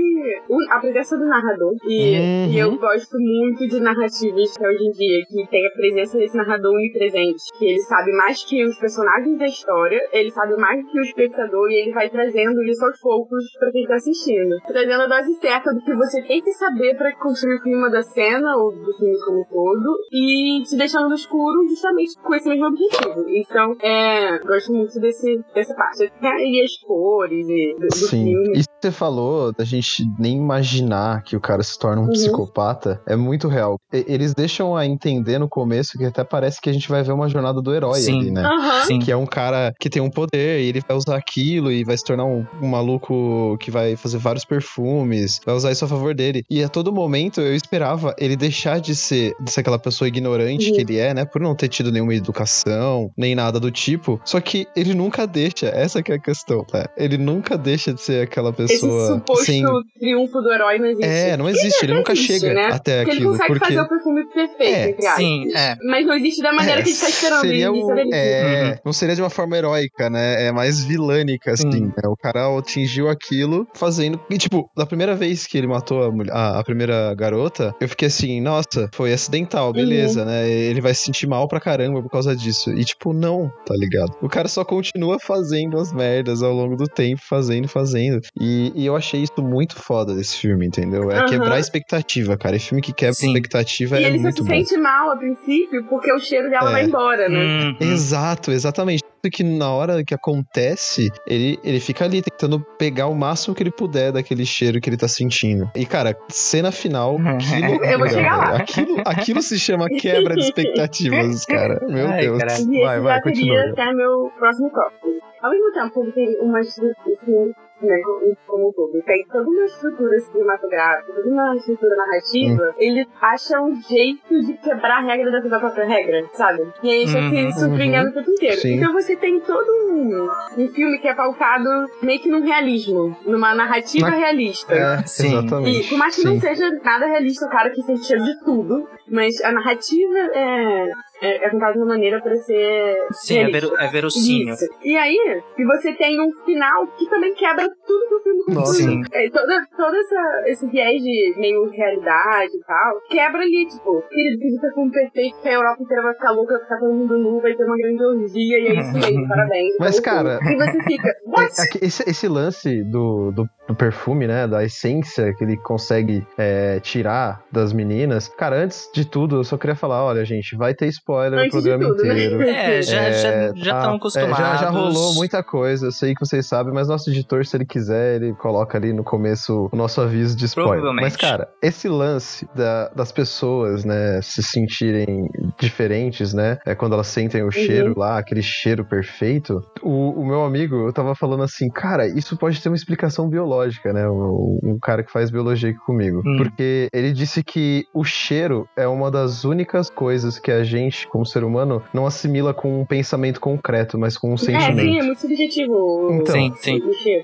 a 0.70 0.80
presença 0.80 1.18
do 1.18 1.26
narrador. 1.26 1.74
E, 1.86 2.14
Uhum. 2.20 2.52
e 2.52 2.60
eu 2.60 2.78
gosto 2.78 3.18
muito 3.20 3.68
de 3.68 3.80
narrativas 3.80 4.58
que 4.58 4.66
hoje 4.68 4.84
em 4.86 4.92
dia 4.92 5.26
que 5.28 5.48
tem 5.50 5.66
a 5.68 5.72
presença 5.72 6.18
desse 6.18 6.38
narrador 6.38 6.74
onipresente. 6.74 7.44
Que 7.58 7.66
ele 7.66 7.80
sabe 7.82 8.12
mais 8.14 8.44
que 8.46 8.64
os 8.66 8.78
personagens 8.78 9.38
da 9.38 9.46
história, 9.46 10.00
ele 10.14 10.32
sabe 10.32 10.56
mais 10.58 10.86
que 10.92 11.00
o 11.00 11.02
espectador 11.02 11.70
e 11.72 11.82
ele 11.82 11.92
vai 11.94 12.10
trazendo 12.10 12.62
isso 12.64 12.86
aos 12.86 13.00
poucos 13.00 13.44
pra 13.60 13.72
quem 13.72 13.86
tá 13.88 13.96
assistindo. 13.96 14.56
Trazendo 14.68 15.02
a 15.04 15.08
dose 15.08 15.34
certa 15.40 15.74
do 15.74 15.82
que 15.82 15.94
você 15.96 16.22
tem 16.24 16.42
que 16.42 16.52
saber 16.54 16.96
pra 16.96 17.14
construir 17.18 17.56
o 17.56 17.62
clima 17.62 17.90
da 17.90 18.02
cena 18.04 18.56
ou 18.58 18.72
do 18.72 18.94
filme 18.98 19.18
como 19.26 19.42
um 19.42 19.46
todo 19.46 19.98
e 20.12 20.64
te 20.64 20.78
deixando 20.78 21.10
no 21.10 21.16
escuro 21.16 21.68
justamente 21.68 22.18
com 22.22 22.36
esse 22.36 22.48
mesmo 22.50 22.68
objetivo. 22.68 23.26
Então, 23.30 23.76
é, 23.82 24.40
gosto 24.40 24.72
muito 24.74 25.00
desse, 25.00 25.23
dessa 25.54 25.74
parte. 25.76 26.12
E 26.22 26.62
as 26.64 26.78
cores 26.86 27.46
e 27.48 27.76
do, 27.80 27.88
do 27.88 27.96
Sim. 27.96 28.26
filme. 28.26 28.58
Isso 28.60 28.68
que 28.70 28.88
você 28.88 28.92
falou 28.92 29.52
da 29.54 29.64
gente 29.64 30.04
nem 30.20 30.38
imaginar 30.38 31.24
que 31.24 31.36
o 31.36 31.40
cara 31.42 31.64
se 31.64 31.78
torna 31.78 32.02
um 32.02 32.06
Uhum. 32.06 32.12
psicopata 32.12 33.02
é 33.08 33.16
muito 33.16 33.48
real. 33.48 33.78
E- 33.94 34.06
eles 34.08 34.34
deixam 34.34 34.76
a 34.76 34.86
entender 34.86 35.38
no 35.40 35.48
começo 35.48 35.98
que 35.98 36.06
até 36.06 36.24
parece 36.24 36.60
que 36.62 36.70
a 36.70 36.74
gente 36.74 36.90
vai 36.90 37.02
ver 37.04 37.12
uma 37.14 37.30
jornada 37.30 37.62
do 37.62 37.74
herói 37.74 38.00
Sim. 38.00 38.20
ali, 38.20 38.32
né? 38.32 38.44
Aham. 38.44 38.86
Sim. 38.86 39.00
Que 39.00 39.12
é 39.12 39.18
um 39.18 39.26
cara 39.26 39.74
que 39.80 39.90
tem 39.90 40.02
um 40.02 40.10
poder 40.10 40.60
e 40.62 40.68
ele 40.68 40.82
vai 40.88 40.96
usar 40.98 41.16
aquilo 41.16 41.72
e 41.72 41.84
vai 41.84 41.98
se 41.98 42.04
tornar 42.04 42.26
um, 42.26 42.46
um 42.62 42.68
maluco 42.68 43.58
que 43.60 43.72
vai 43.72 43.96
fazer 43.96 44.18
vários 44.18 44.46
perfumes, 44.46 45.40
vai 45.46 45.56
usar 45.56 45.72
isso 45.72 45.86
a 45.86 45.88
favor 45.88 46.14
dele. 46.14 46.44
E 46.50 46.64
a 46.64 46.70
todo 46.70 46.92
momento 46.92 47.42
eu 47.42 47.56
esperava 47.56 48.14
ele 48.18 48.36
deixar 48.36 48.80
de 48.80 48.96
ser, 48.96 49.34
de 49.40 49.52
ser 49.52 49.62
aquela 49.62 49.80
pessoa 49.80 50.08
ignorante 50.08 50.70
Uhum. 50.70 50.76
que 50.76 50.82
ele 50.82 50.98
é, 50.98 51.14
né? 51.14 51.26
Por 51.26 51.42
não 51.42 51.56
ter 51.56 51.68
tido 51.68 51.92
nenhuma 51.92 52.14
educação, 52.16 53.12
nem 53.18 53.36
nada 53.36 53.60
do 53.60 53.72
tipo. 53.72 54.20
Só 54.26 54.40
que 54.40 54.68
ele 54.76 54.94
nunca 54.94 55.13
deixa, 55.26 55.68
essa 55.68 56.02
que 56.02 56.12
é 56.12 56.16
a 56.16 56.20
questão, 56.20 56.64
tá? 56.66 56.90
Ele 56.98 57.18
nunca 57.18 57.58
deixa 57.58 57.94
de 57.94 58.02
ser 58.02 58.24
aquela 58.24 58.50
Esse 58.50 58.74
pessoa 58.74 59.08
suposto 59.08 59.46
sem. 59.46 59.64
triunfo 60.00 60.42
do 60.42 60.52
herói 60.52 60.80
não 60.80 60.88
existe. 60.88 61.08
É, 61.08 61.38
não 61.38 61.48
existe, 61.50 61.86
ele 61.86 61.94
nunca 61.94 62.12
existe, 62.14 62.40
chega 62.40 62.54
né? 62.54 62.70
até 62.74 62.98
Porque 63.04 63.12
ele 63.12 63.20
aquilo. 63.20 63.32
consegue 63.32 63.48
Porque 63.54 63.66
fazer 63.66 63.82
o 63.82 63.90
perfume 63.90 64.26
perfeito, 64.34 65.06
É. 65.06 65.16
Sim, 65.16 65.56
é. 65.56 65.76
Mas 65.86 66.06
não 66.06 66.14
existe 66.16 66.42
da 66.42 66.52
maneira 66.52 66.82
É, 66.82 66.84
que 66.84 66.90
a 66.90 66.92
gente 66.92 67.02
tá 67.02 67.10
esperando. 67.10 67.42
Seria 67.42 67.72
um- 67.72 67.92
é 68.14 68.44
Uhum. 68.74 68.78
Não 68.86 68.94
seria 68.94 69.16
de 69.16 69.22
uma 69.22 69.30
forma 69.30 69.58
heróica, 69.58 70.10
né? 70.10 70.48
É 70.48 70.52
mais 70.52 70.84
vilânica, 70.84 71.52
assim. 71.52 71.72
Sim. 71.72 71.86
né? 71.86 72.08
O 72.08 72.16
cara 72.18 72.58
atingiu 72.58 73.08
aquilo 73.10 73.68
fazendo. 73.74 74.20
E, 74.30 74.38
tipo, 74.38 74.70
da 74.76 74.86
primeira 74.86 75.16
vez 75.16 75.46
que 75.46 75.58
ele 75.58 75.68
matou 75.68 76.04
a, 76.04 76.12
mulher, 76.12 76.34
a, 76.34 76.60
a 76.60 76.64
primeira 76.64 77.14
garota, 77.16 77.74
eu 77.80 77.88
fiquei 77.88 78.08
assim, 78.08 78.42
nossa, 78.42 78.90
foi 78.94 79.14
acidental, 79.14 79.72
beleza, 79.72 80.26
né? 80.26 80.50
Ele 80.50 80.82
vai 80.82 80.94
se 80.94 81.04
sentir 81.06 81.28
mal 81.28 81.48
pra 81.48 81.60
caramba 81.60 82.02
por 82.02 82.10
causa 82.10 82.36
disso. 82.36 82.72
E, 82.72 82.84
tipo, 82.84 83.14
não, 83.14 83.52
tá 83.66 83.76
ligado? 83.76 84.16
O 84.22 84.30
cara 84.30 84.48
só 84.48 84.64
continua 84.64 85.03
fazendo 85.20 85.80
as 85.80 85.92
merdas 85.94 86.42
ao 86.44 86.54
longo 86.54 86.76
do 86.76 86.88
tempo, 86.88 87.22
fazendo, 87.28 87.68
fazendo. 87.68 88.20
E, 88.40 88.72
e 88.76 88.86
eu 88.86 88.96
achei 88.96 89.22
isso 89.22 89.42
muito 89.42 89.76
foda 89.76 90.14
desse 90.16 90.38
filme, 90.38 90.66
entendeu? 90.66 91.12
É 91.12 91.18
Aham. 91.18 91.26
quebrar 91.28 91.56
a 91.56 91.60
expectativa, 91.60 92.38
cara. 92.38 92.56
E 92.56 92.60
filme 92.60 92.82
que 92.82 92.94
quebra 92.94 93.14
Sim. 93.14 93.28
expectativa 93.28 94.00
E 94.00 94.04
é 94.04 94.08
ele 94.08 94.18
só 94.18 94.24
muito 94.24 94.38
se 94.38 94.44
bom. 94.44 94.50
sente 94.50 94.78
mal 94.78 95.12
a 95.12 95.18
princípio 95.18 95.86
porque 95.90 96.12
o 96.12 96.20
cheiro 96.20 96.50
dela 96.50 96.70
É. 96.70 96.72
vai 96.74 96.84
embora, 96.86 97.30
né? 97.30 97.40
Uhum. 97.40 97.78
Exato, 97.80 98.52
exatamente. 98.52 99.04
Que 99.32 99.42
na 99.42 99.72
hora 99.72 100.04
que 100.04 100.14
acontece, 100.14 101.10
ele, 101.26 101.58
ele 101.64 101.80
fica 101.80 102.04
ali 102.04 102.22
tentando 102.22 102.60
pegar 102.78 103.08
o 103.08 103.16
máximo 103.16 103.56
que 103.56 103.64
ele 103.64 103.72
puder 103.72 104.12
daquele 104.12 104.46
cheiro 104.46 104.82
que 104.82 104.90
ele 104.90 104.98
tá 104.98 105.08
sentindo. 105.08 105.72
E, 105.74 105.86
cara, 105.86 106.14
cena 106.28 106.74
final, 106.74 107.16
que 107.16 107.66
loucura, 107.66 107.92
Eu 107.92 108.00
vou 108.00 108.10
chegar 108.10 108.36
lá. 108.36 108.58
Aquilo, 108.58 109.02
aquilo 109.06 109.42
se 109.42 109.58
chama 109.58 109.88
quebra 109.98 110.36
de 110.36 110.42
expectativas, 110.42 111.46
cara. 111.46 111.80
Meu 111.88 112.10
Ai, 112.10 112.20
Deus. 112.20 112.38
caralho. 112.38 112.74
E 112.74 112.82
Vai, 112.82 113.00
vai, 113.00 113.22
continua. 113.22 113.62
até 113.72 113.94
meu 113.94 114.30
próximo 114.38 114.70
tópico. 114.72 114.93
Ao 115.42 115.52
mesmo 115.52 115.72
tempo 115.74 115.92
que 115.92 116.00
ele 116.00 116.12
tem 116.14 116.40
umas 116.42 116.68
assim, 116.68 117.54
né, 117.82 118.02
como- 118.48 118.68
um 118.68 118.72
todo, 118.72 119.02
tem 119.06 119.26
toda 119.30 119.50
uma 119.50 119.66
estrutura 119.66 120.18
cinematográfica, 120.20 121.14
toda 121.14 121.30
uma 121.30 121.56
estrutura 121.58 121.96
narrativa, 121.98 122.74
ele 122.78 123.06
acha 123.22 123.62
um 123.62 123.76
jeito 123.82 124.40
de 124.46 124.54
quebrar 124.54 125.00
a 125.00 125.02
regra 125.02 125.32
dentro 125.32 125.50
da 125.50 125.60
própria 125.60 125.86
regra, 125.86 126.24
sabe? 126.34 126.64
E 126.82 126.90
aí 126.90 127.04
a 127.04 127.08
gente 127.08 127.36
Uhum, 127.36 127.52
se 127.52 127.60
surpreendendo 127.60 128.10
o 128.10 128.14
tempo 128.14 128.32
inteiro. 128.32 128.56
Sim. 128.62 128.76
Então 128.78 128.94
você 128.94 129.16
tem 129.18 129.40
todo 129.42 129.68
um, 129.92 130.30
um 130.64 130.68
filme 130.70 130.98
que 131.00 131.08
é 131.10 131.14
pautado 131.14 131.68
meio 132.02 132.22
que 132.22 132.30
num 132.30 132.42
realismo, 132.46 133.18
numa 133.26 133.54
narrativa 133.54 134.10
Na- 134.10 134.16
realista. 134.16 134.74
É, 134.74 134.98
Sim. 135.06 135.28
exatamente. 135.40 135.86
E 135.86 135.90
por 135.90 135.98
mais 135.98 136.16
que 136.16 136.24
não 136.24 136.34
Sim. 136.36 136.40
seja 136.40 136.70
nada 136.84 137.06
realista, 137.06 137.46
o 137.46 137.50
cara 137.50 137.70
que 137.70 137.82
sente 137.82 138.06
cheiro 138.06 138.24
de 138.24 138.40
tudo, 138.46 138.88
mas 139.10 139.42
a 139.44 139.52
narrativa 139.52 140.18
é, 140.34 140.90
é, 141.24 141.46
é 141.46 141.50
contada 141.50 141.74
de 141.74 141.80
uma 141.80 141.88
maneira 141.88 142.22
para 142.22 142.36
ser. 142.36 143.08
Sim, 143.12 143.40
é, 143.40 143.50
ver, 143.50 143.64
é 143.80 143.88
verossímil. 143.88 144.54
Isso. 144.54 144.66
E 144.84 144.98
aí, 144.98 145.42
e 145.58 145.66
você 145.66 145.94
tem 145.94 146.20
um 146.22 146.32
final 146.44 146.88
que 146.98 147.10
também 147.10 147.34
quebra 147.34 147.70
tudo 147.88 148.08
que 148.10 148.16
o 148.16 148.24
filme 148.24 148.44
construiu. 148.54 149.02
É, 149.14 149.30
toda, 149.30 149.66
todo 149.78 149.96
essa, 149.96 150.44
esse 150.48 150.68
viés 150.68 151.02
de 151.02 151.34
meio 151.38 151.70
realidade 151.70 152.52
e 152.56 152.64
tal, 152.66 153.02
quebra 153.10 153.42
ali, 153.42 153.66
tipo, 153.68 154.02
querido, 154.10 154.42
fiz 154.42 154.58
o 154.58 154.62
perfume 154.62 154.92
perfeito, 154.92 155.42
que 155.42 155.50
a 155.50 155.54
Europa 155.54 155.82
inteira 155.82 156.04
vai 156.04 156.14
ficar 156.14 156.32
louca, 156.32 156.54
vai 156.54 156.64
ficar 156.64 156.80
todo 156.80 156.94
mundo 156.94 157.18
nu, 157.18 157.42
vai 157.42 157.56
ter 157.56 157.64
uma 157.64 157.78
grande 157.78 158.04
orgia, 158.04 158.60
e 158.60 158.68
é 158.68 158.80
isso 158.82 158.94
mesmo, 158.94 159.28
parabéns. 159.30 159.76
Mas, 159.80 159.96
Vamos 159.96 160.00
cara. 160.02 160.40
E 160.44 160.56
você 160.56 160.84
fica, 160.84 161.10
what? 161.26 161.52
Esse, 161.82 162.10
esse 162.10 162.28
lance 162.28 162.84
do, 162.84 163.32
do, 163.32 163.50
do 163.68 163.76
perfume, 163.76 164.28
né? 164.28 164.46
Da 164.48 164.64
essência 164.64 165.34
que 165.34 165.44
ele 165.44 165.58
consegue 165.58 166.26
é, 166.38 166.80
tirar 166.82 167.42
das 167.52 167.72
meninas. 167.72 168.28
Cara, 168.28 168.58
antes 168.58 168.90
de 168.94 169.06
tudo, 169.06 169.38
eu 169.38 169.44
só 169.44 169.58
queria 169.58 169.76
falar: 169.76 170.04
olha, 170.04 170.26
gente, 170.26 170.56
vai 170.56 170.74
ter 170.74 170.88
spoiler 170.88 171.13
Antes 171.18 171.38
no 171.38 171.44
de 171.44 171.50
programa 171.50 171.84
tudo, 171.96 172.04
né? 172.04 172.14
inteiro. 172.26 172.42
É, 172.54 172.82
já 172.82 173.02
É, 173.02 173.12
já 173.14 173.54
já 173.56 173.72
tá. 173.74 173.78
estão 173.80 173.94
É, 173.94 173.96
acostumados. 173.96 174.38
já, 174.38 174.56
já 174.58 174.70
rolou 174.70 175.14
muita 175.16 175.44
coisa, 175.44 175.88
eu 175.88 175.92
sei 175.92 176.14
que 176.14 176.20
vocês 176.26 176.46
sabem, 176.46 176.74
mas 176.74 176.88
nosso 176.88 177.10
editor, 177.10 177.46
se 177.46 177.56
ele 177.58 177.66
quiser, 177.66 178.16
ele 178.22 178.34
coloca 178.34 178.78
ali 178.78 178.94
no 178.94 179.04
começo 179.04 179.70
o 179.72 179.76
nosso 179.76 180.00
aviso 180.02 180.36
de 180.36 180.46
spoiler. 180.46 180.94
Mas, 180.94 181.16
cara, 181.16 181.48
esse 181.62 181.88
lance 181.88 182.48
da- 182.56 182.90
das 182.96 183.12
pessoas, 183.12 183.84
né, 183.86 184.20
se 184.22 184.42
sentirem 184.44 185.28
diferentes, 185.60 186.34
né, 186.34 186.58
é 186.66 186.76
quando 186.76 186.94
elas 186.94 187.08
sentem 187.08 187.44
o 187.44 187.52
cheiro 187.52 187.94
lá, 187.98 188.18
aquele 188.18 188.42
cheiro 188.42 188.84
perfeito. 188.86 189.64
O, 189.82 190.22
o 190.22 190.26
meu 190.26 190.44
amigo, 190.44 190.76
eu 190.88 190.94
tava 190.94 191.16
falando 191.16 191.44
assim, 191.44 191.70
cara, 191.70 192.08
isso 192.08 192.38
pode 192.38 192.62
ter 192.62 192.70
uma 192.70 192.76
explicação 192.76 193.28
biológica, 193.30 193.94
né, 193.94 194.08
um, 194.10 194.60
um 194.64 194.78
cara 194.82 195.04
que 195.04 195.12
faz 195.12 195.30
biologia 195.32 195.70
aqui 195.70 195.80
comigo. 195.80 196.22
Hum. 196.26 196.38
Porque 196.38 196.88
ele 196.94 197.12
disse 197.12 197.44
que 197.44 197.86
o 197.94 198.04
cheiro 198.04 198.68
é 198.76 198.88
uma 198.88 199.10
das 199.10 199.44
únicas 199.44 199.90
coisas 199.90 200.38
que 200.40 200.52
a 200.52 200.64
gente, 200.64 200.93
como 201.12 201.26
ser 201.26 201.44
humano, 201.44 201.82
não 201.94 202.06
assimila 202.06 202.54
com 202.54 202.82
um 202.82 202.86
pensamento 202.86 203.40
concreto, 203.40 203.98
mas 203.98 204.18
com 204.18 204.32
um 204.32 204.34
É, 204.36 204.38
sentimento. 204.38 204.80
sim, 204.80 205.00
é 205.00 205.04
muito 205.04 205.20
subjetivo. 205.22 206.10
Então. 206.12 206.34
Sim, 206.36 206.54
sim. 206.58 206.80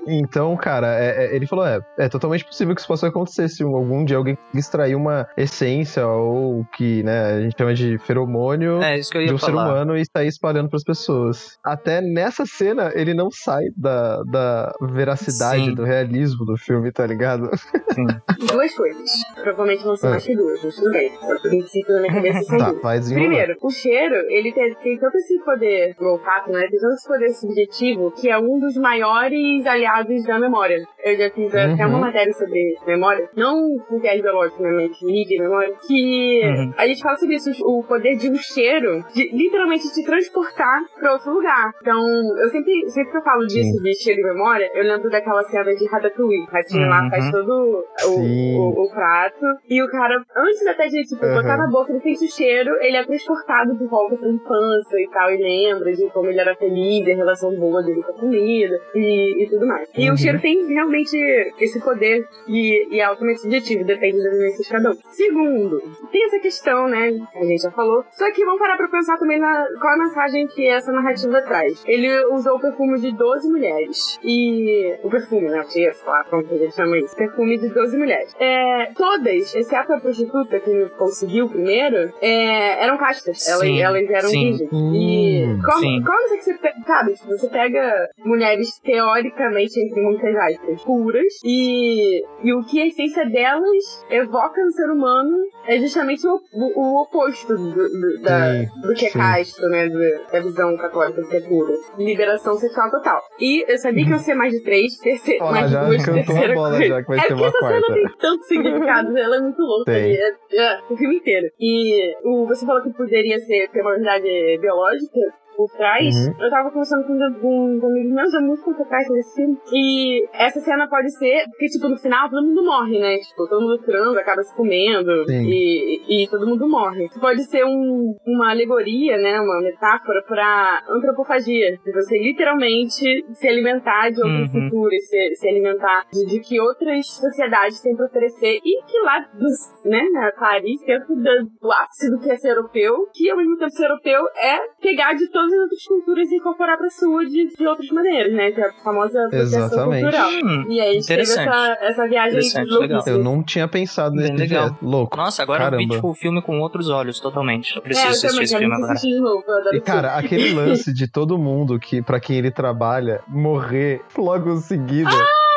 Então, 0.06 0.56
cara, 0.56 0.88
é- 0.98 1.26
é- 1.26 1.36
ele 1.36 1.46
falou: 1.46 1.66
é, 1.66 1.80
é 1.98 2.08
totalmente 2.08 2.44
possível 2.44 2.74
que 2.74 2.80
isso 2.80 2.88
possa 2.88 3.08
acontecer 3.08 3.48
se 3.48 3.62
algum 3.62 4.04
dia 4.04 4.16
alguém 4.16 4.36
extrair 4.54 4.94
uma 4.94 5.26
essência 5.36 6.06
ou 6.06 6.64
que, 6.76 7.02
né, 7.02 7.34
a 7.34 7.40
gente 7.42 7.54
chama 7.58 7.74
de 7.74 7.98
feromônio 7.98 8.82
É, 8.82 8.98
isso 8.98 9.10
que 9.10 9.18
eu 9.18 9.26
de 9.26 9.34
um 9.34 9.38
ser 9.38 9.46
falar. 9.52 9.66
humano 9.72 9.96
e 9.96 10.04
sair 10.04 10.28
espalhando 10.28 10.68
pras 10.68 10.84
pessoas. 10.84 11.58
Até 11.64 12.00
nessa 12.00 12.44
cena, 12.46 12.90
ele 12.94 13.14
não 13.14 13.30
sai 13.30 13.64
da, 13.76 14.22
da 14.24 14.72
veracidade, 14.80 15.64
Sim. 15.66 15.74
do 15.74 15.84
realismo 15.84 16.44
do 16.44 16.56
filme, 16.56 16.90
tá 16.92 17.06
ligado? 17.06 17.50
Duas 18.52 18.74
coisas. 18.74 19.10
Provavelmente 19.34 19.82
vão 19.84 19.96
ser 19.96 20.06
Ah. 20.06 20.10
mais 20.10 20.24
que 20.24 20.34
duas, 20.36 20.62
mas 20.64 20.74
tudo 20.76 20.90
bem. 20.90 21.10
Princípio 21.42 21.94
na 21.94 22.00
minha 22.02 22.14
cabeça 22.14 22.56
tá, 22.58 22.72
vai. 22.82 23.00
Primeiro, 23.00 23.56
o 23.60 23.70
cheiro, 23.70 24.14
ele 24.28 24.52
tem, 24.52 24.74
tem 24.76 24.98
tanto 24.98 25.16
esse 25.16 25.38
poder 25.44 25.94
no 26.00 26.12
olfato, 26.12 26.50
né? 26.50 26.60
Tem 26.70 26.80
tanto 26.80 26.94
esse 26.94 27.08
poder 27.08 27.28
subjetivo 27.30 28.10
que 28.12 28.28
é 28.30 28.38
um 28.38 28.58
dos 28.58 28.76
maiores 28.76 29.66
aliados 29.66 30.24
da 30.24 30.38
memória. 30.38 30.86
Eu 31.04 31.16
já 31.16 31.30
fiz 31.30 31.54
até 31.54 31.84
Uhum. 31.84 31.90
uma 31.90 31.98
matéria 32.00 32.32
sobre 32.32 32.74
memória, 32.86 33.28
não 33.36 33.78
com 33.88 33.98
viés 33.98 34.20
biológico, 34.22 34.62
né? 34.62 34.70
Mas 34.70 35.00
e 35.02 35.38
memória, 35.38 35.74
que 35.86 36.40
Uhum. 36.44 36.72
a 36.76 36.86
gente 36.86 37.02
fala 37.02 37.16
sobre 37.16 37.36
isso, 37.36 37.50
o 37.64 37.82
poder 37.84 38.16
de 38.16 38.30
um 38.30 38.36
cheiro, 38.36 39.04
de 39.14 39.28
literalmente 39.36 39.92
te 39.92 40.04
transportar 40.04 40.80
pra 40.98 41.12
outro 41.12 41.32
lugar. 41.32 41.72
Então, 41.80 42.00
eu 42.38 42.48
sempre, 42.48 42.88
sempre 42.88 43.10
que 43.10 43.16
eu 43.18 43.22
falo 43.22 43.46
disso, 43.46 43.82
de 43.82 43.94
cheiro 44.02 44.20
e 44.20 44.24
memória, 44.24 44.70
eu 44.74 44.82
lembro 44.84 45.10
daquela 45.10 45.42
cena 45.44 45.74
de 45.74 45.86
Ratatouille. 45.86 46.42
O 46.42 46.50
ratinho 46.50 46.88
lá 46.88 47.02
Uhum. 47.04 47.10
faz 47.10 47.30
todo 47.30 47.50
o, 47.50 47.84
Sim. 47.98 48.56
o, 48.56 48.82
o 48.84 48.90
prato. 48.90 49.44
E 49.68 49.82
o 49.82 49.90
cara, 49.90 50.22
antes 50.36 50.66
até 50.66 50.86
de 50.88 51.02
tipo, 51.04 51.24
Uhum. 51.24 51.34
botar 51.34 51.56
na 51.56 51.68
boca, 51.68 51.92
ele 51.92 52.00
sente 52.00 52.24
o 52.24 52.30
cheiro, 52.30 52.76
ele 52.80 52.96
é 52.96 53.04
transportado 53.04 53.49
de 53.50 53.86
volta 53.86 54.16
pra 54.16 54.28
infância 54.28 54.96
e 54.96 55.08
tal, 55.12 55.30
e 55.32 55.36
lembra 55.36 55.92
de 55.92 56.08
como 56.10 56.28
ele 56.30 56.40
era 56.40 56.54
feliz, 56.54 57.06
a 57.08 57.14
relação 57.16 57.54
boa 57.56 57.82
dele 57.82 58.02
com 58.02 58.12
a 58.12 58.14
comida 58.14 58.80
e, 58.94 59.42
e 59.44 59.48
tudo 59.48 59.66
mais. 59.66 59.88
E 59.96 60.08
Uhum. 60.08 60.14
o 60.14 60.18
cheiro 60.18 60.40
tem 60.40 60.66
realmente 60.72 61.16
esse 61.58 61.80
poder 61.82 62.24
e, 62.48 62.94
e 62.94 63.00
é 63.00 63.04
altamente 63.04 63.40
subjetivo, 63.40 63.84
depende 63.84 64.22
da 64.22 64.30
vivência 64.30 64.62
de 64.62 64.68
cada 64.70 64.90
um. 64.90 64.94
Segundo, 65.10 65.80
tem 66.12 66.24
essa 66.26 66.38
questão, 66.38 66.88
né, 66.88 67.10
que 67.32 67.38
a 67.38 67.44
gente 67.44 67.62
já 67.62 67.70
falou, 67.70 68.04
só 68.12 68.30
que 68.32 68.44
vamos 68.44 68.60
parar 68.60 68.76
pra 68.76 68.88
pensar 68.88 69.18
também 69.18 69.38
na 69.38 69.66
qual 69.80 69.94
a 69.94 69.98
mensagem 69.98 70.46
que 70.46 70.66
essa 70.68 70.92
narrativa 70.92 71.42
traz. 71.42 71.82
Ele 71.86 72.24
usou 72.26 72.56
o 72.56 72.60
perfume 72.60 72.98
de 73.00 73.12
12 73.16 73.48
mulheres. 73.50 74.18
E. 74.22 74.96
O 75.02 75.10
perfume, 75.10 75.48
né? 75.48 75.60
O 75.60 75.70
cheiro, 75.70 75.94
sei 75.94 76.08
lá, 76.08 76.24
como 76.24 76.44
que 76.44 76.54
a 76.54 76.58
gente 76.58 76.74
chama 76.74 76.98
isso. 76.98 77.16
Perfume 77.16 77.58
de 77.58 77.68
12 77.68 77.96
mulheres. 77.96 78.34
É, 78.38 78.90
todas, 78.96 79.54
exceto 79.54 79.92
a 79.92 80.00
prostituta 80.00 80.58
que 80.60 80.88
conseguiu 80.96 81.48
primeiro, 81.48 82.12
é, 82.20 82.84
eram 82.84 82.96
castas. 82.96 83.39
Elas, 83.48 83.60
Sim, 83.60 83.80
elas 83.80 84.10
eram 84.10 84.28
sim. 84.28 84.50
virgens. 84.50 84.70
E. 84.72 85.44
Hum, 85.46 85.58
Como, 85.64 85.78
sim. 85.80 86.02
como 86.04 86.18
é 86.34 86.36
que 86.36 86.44
você. 86.44 86.54
pe- 86.54 86.70
Sabe, 86.86 87.14
você 87.14 87.48
pega 87.48 88.08
mulheres 88.24 88.80
teoricamente, 88.80 89.78
entre 89.80 90.00
muitas 90.02 90.34
aspas, 90.34 90.82
puras, 90.84 91.32
e, 91.44 92.22
e 92.42 92.52
o 92.52 92.64
que 92.64 92.80
a 92.80 92.86
essência 92.86 93.24
delas 93.28 94.06
evoca 94.10 94.64
no 94.64 94.72
ser 94.72 94.90
humano 94.90 95.36
é 95.68 95.78
justamente 95.78 96.26
o, 96.26 96.40
o, 96.52 96.80
o 96.80 97.02
oposto 97.02 97.54
do, 97.54 97.72
do, 97.74 98.22
da, 98.22 98.52
Sim, 98.54 98.66
do 98.82 98.94
que 98.94 99.06
é 99.06 99.10
casto, 99.10 99.62
né? 99.68 99.88
do- 99.88 100.32
da 100.32 100.40
visão 100.40 100.76
católica 100.76 101.20
do 101.22 101.28
que 101.28 101.36
é 101.36 101.40
pura. 101.40 101.74
Liberação 101.98 102.56
sexual 102.56 102.90
total. 102.90 103.20
E 103.38 103.64
eu 103.70 103.78
sabia 103.78 104.04
que 104.04 104.10
ia 104.10 104.18
ser 104.18 104.34
mais 104.34 104.52
de 104.52 104.60
três, 104.62 104.96
terceira, 104.98 105.44
Ó, 105.44 105.52
mais 105.52 105.66
de 105.68 105.72
já 105.74 105.84
duas, 105.84 106.02
terceira 106.04 106.54
bola 106.54 106.70
coisa. 106.70 106.86
já, 106.88 107.02
que 107.02 107.08
vai 107.08 107.18
é 107.18 107.20
porque 107.20 107.34
uma 107.34 107.46
essa 107.46 107.58
quarta. 107.58 107.80
cena 107.86 107.94
tem 107.94 108.16
tanto 108.18 108.42
significado, 108.44 109.18
ela 109.18 109.36
é 109.36 109.40
muito 109.40 109.60
louca. 109.62 109.92
Tem. 109.92 110.12
e 110.12 110.16
É, 110.16 110.32
é, 110.54 110.80
o 110.90 110.96
filme 110.96 111.16
inteiro. 111.16 111.48
E 111.60 112.14
o, 112.24 112.46
você 112.46 112.64
falou 112.66 112.82
que 112.82 112.90
poderia 112.92 113.29
ser 113.38 113.68
ter 113.68 113.82
uma 113.82 113.94
unidade 113.94 114.58
biológica 114.60 115.20
por 115.68 115.76
trás. 115.76 116.14
Uhum. 116.14 116.34
Eu 116.44 116.50
tava 116.50 116.70
conversando 116.70 117.04
com, 117.06 117.80
com 117.80 117.86
amigos 117.86 118.12
meus 118.12 118.34
há 118.34 118.40
muito 118.40 118.64
tempo 118.64 118.82
atrás 118.82 119.06
desse 119.08 119.34
filme. 119.34 119.58
E 119.72 120.24
essa 120.32 120.60
cena 120.60 120.88
pode 120.88 121.10
ser, 121.18 121.44
porque, 121.50 121.66
tipo, 121.66 121.88
no 121.88 121.96
final 121.98 122.28
todo 122.30 122.46
mundo 122.46 122.64
morre, 122.64 122.98
né? 122.98 123.16
Tipo, 123.18 123.46
todo 123.48 123.60
mundo 123.62 123.78
transa, 123.82 124.20
acaba 124.20 124.42
se 124.42 124.54
comendo 124.56 125.10
e, 125.30 126.24
e 126.24 126.28
todo 126.28 126.46
mundo 126.46 126.68
morre. 126.68 127.08
Pode 127.20 127.44
ser 127.44 127.64
um, 127.64 128.14
uma 128.26 128.50
alegoria, 128.50 129.16
né? 129.18 129.40
Uma 129.40 129.60
metáfora 129.60 130.22
pra 130.26 130.82
antropofagia. 130.88 131.76
De 131.84 131.92
você 131.92 132.18
literalmente 132.18 133.24
se 133.34 133.48
alimentar 133.48 134.10
de 134.10 134.20
outras 134.22 134.40
Uhum. 134.54 134.70
culturas, 134.70 135.08
se, 135.08 135.34
se 135.36 135.48
alimentar 135.48 136.04
de, 136.12 136.24
de 136.26 136.40
que 136.40 136.60
outras 136.60 137.06
sociedades 137.06 137.80
têm 137.80 137.94
pra 137.96 138.06
oferecer. 138.06 138.58
E 138.64 138.82
que 138.84 138.98
lá, 139.00 139.20
dos, 139.34 139.84
né, 139.84 140.02
na 140.12 140.30
Paris, 140.32 140.80
dentro 140.86 141.14
da- 141.16 141.42
do 141.60 141.72
ápice 141.72 142.10
do 142.10 142.18
que 142.20 142.30
é 142.30 142.36
ser 142.36 142.50
europeu, 142.50 143.06
que 143.14 143.30
ao 143.30 143.36
mesmo 143.36 143.56
tempo 143.58 143.70
ser 143.70 143.84
europeu 143.84 144.22
é 144.36 144.58
pegar 144.80 145.14
de 145.14 145.28
todas 145.50 145.54
as 145.54 145.62
outras 145.62 145.84
culturas 145.84 146.30
e 146.30 146.36
incorporar 146.36 146.78
pra 146.78 146.88
sua 146.90 147.24
de, 147.24 147.48
de 147.48 147.66
outras 147.66 147.88
maneiras, 147.90 148.32
né? 148.32 148.50
Que 148.52 148.60
é 148.60 148.68
a 148.68 148.72
famosa 148.84 149.28
Exatamente. 149.32 150.02
cultural. 150.02 150.30
Hum, 150.30 150.64
E 150.68 150.80
aí 150.80 151.00
teve 151.04 151.22
essa, 151.22 151.78
essa 151.80 152.06
viagem 152.08 152.38
Interessante, 152.38 152.70
legal. 152.78 153.02
Eu 153.06 153.18
não 153.18 153.42
tinha 153.42 153.66
pensado 153.68 154.14
Bem 154.16 154.30
nesse 154.30 154.36
legal. 154.36 154.76
Louco. 154.82 155.16
Nossa, 155.16 155.42
agora 155.42 155.64
eu 155.74 155.78
vi 155.78 155.88
tipo, 155.88 156.08
o 156.10 156.14
filme 156.14 156.40
com 156.42 156.60
outros 156.60 156.88
olhos, 156.88 157.18
totalmente. 157.20 157.74
Eu 157.76 157.80
É, 157.80 157.82
preciso 157.82 158.06
eu 158.06 158.10
assistir 158.10 158.28
também 158.28 158.44
esse 158.44 158.56
filme 158.58 158.74
agora. 158.74 158.92
assistir 158.92 159.14
de 159.14 159.20
novo. 159.20 159.44
Eu 159.46 159.58
adoro 159.58 159.76
E, 159.76 159.80
cara, 159.80 160.10
filme. 160.12 160.26
aquele 160.26 160.54
lance 160.54 160.92
de 160.92 161.08
todo 161.08 161.38
mundo 161.38 161.78
que, 161.78 162.02
pra 162.02 162.20
quem 162.20 162.36
ele 162.38 162.50
trabalha, 162.50 163.20
morrer 163.28 164.02
logo 164.16 164.50
em 164.52 164.60
seguida. 164.60 165.10
Ah, 165.10 165.49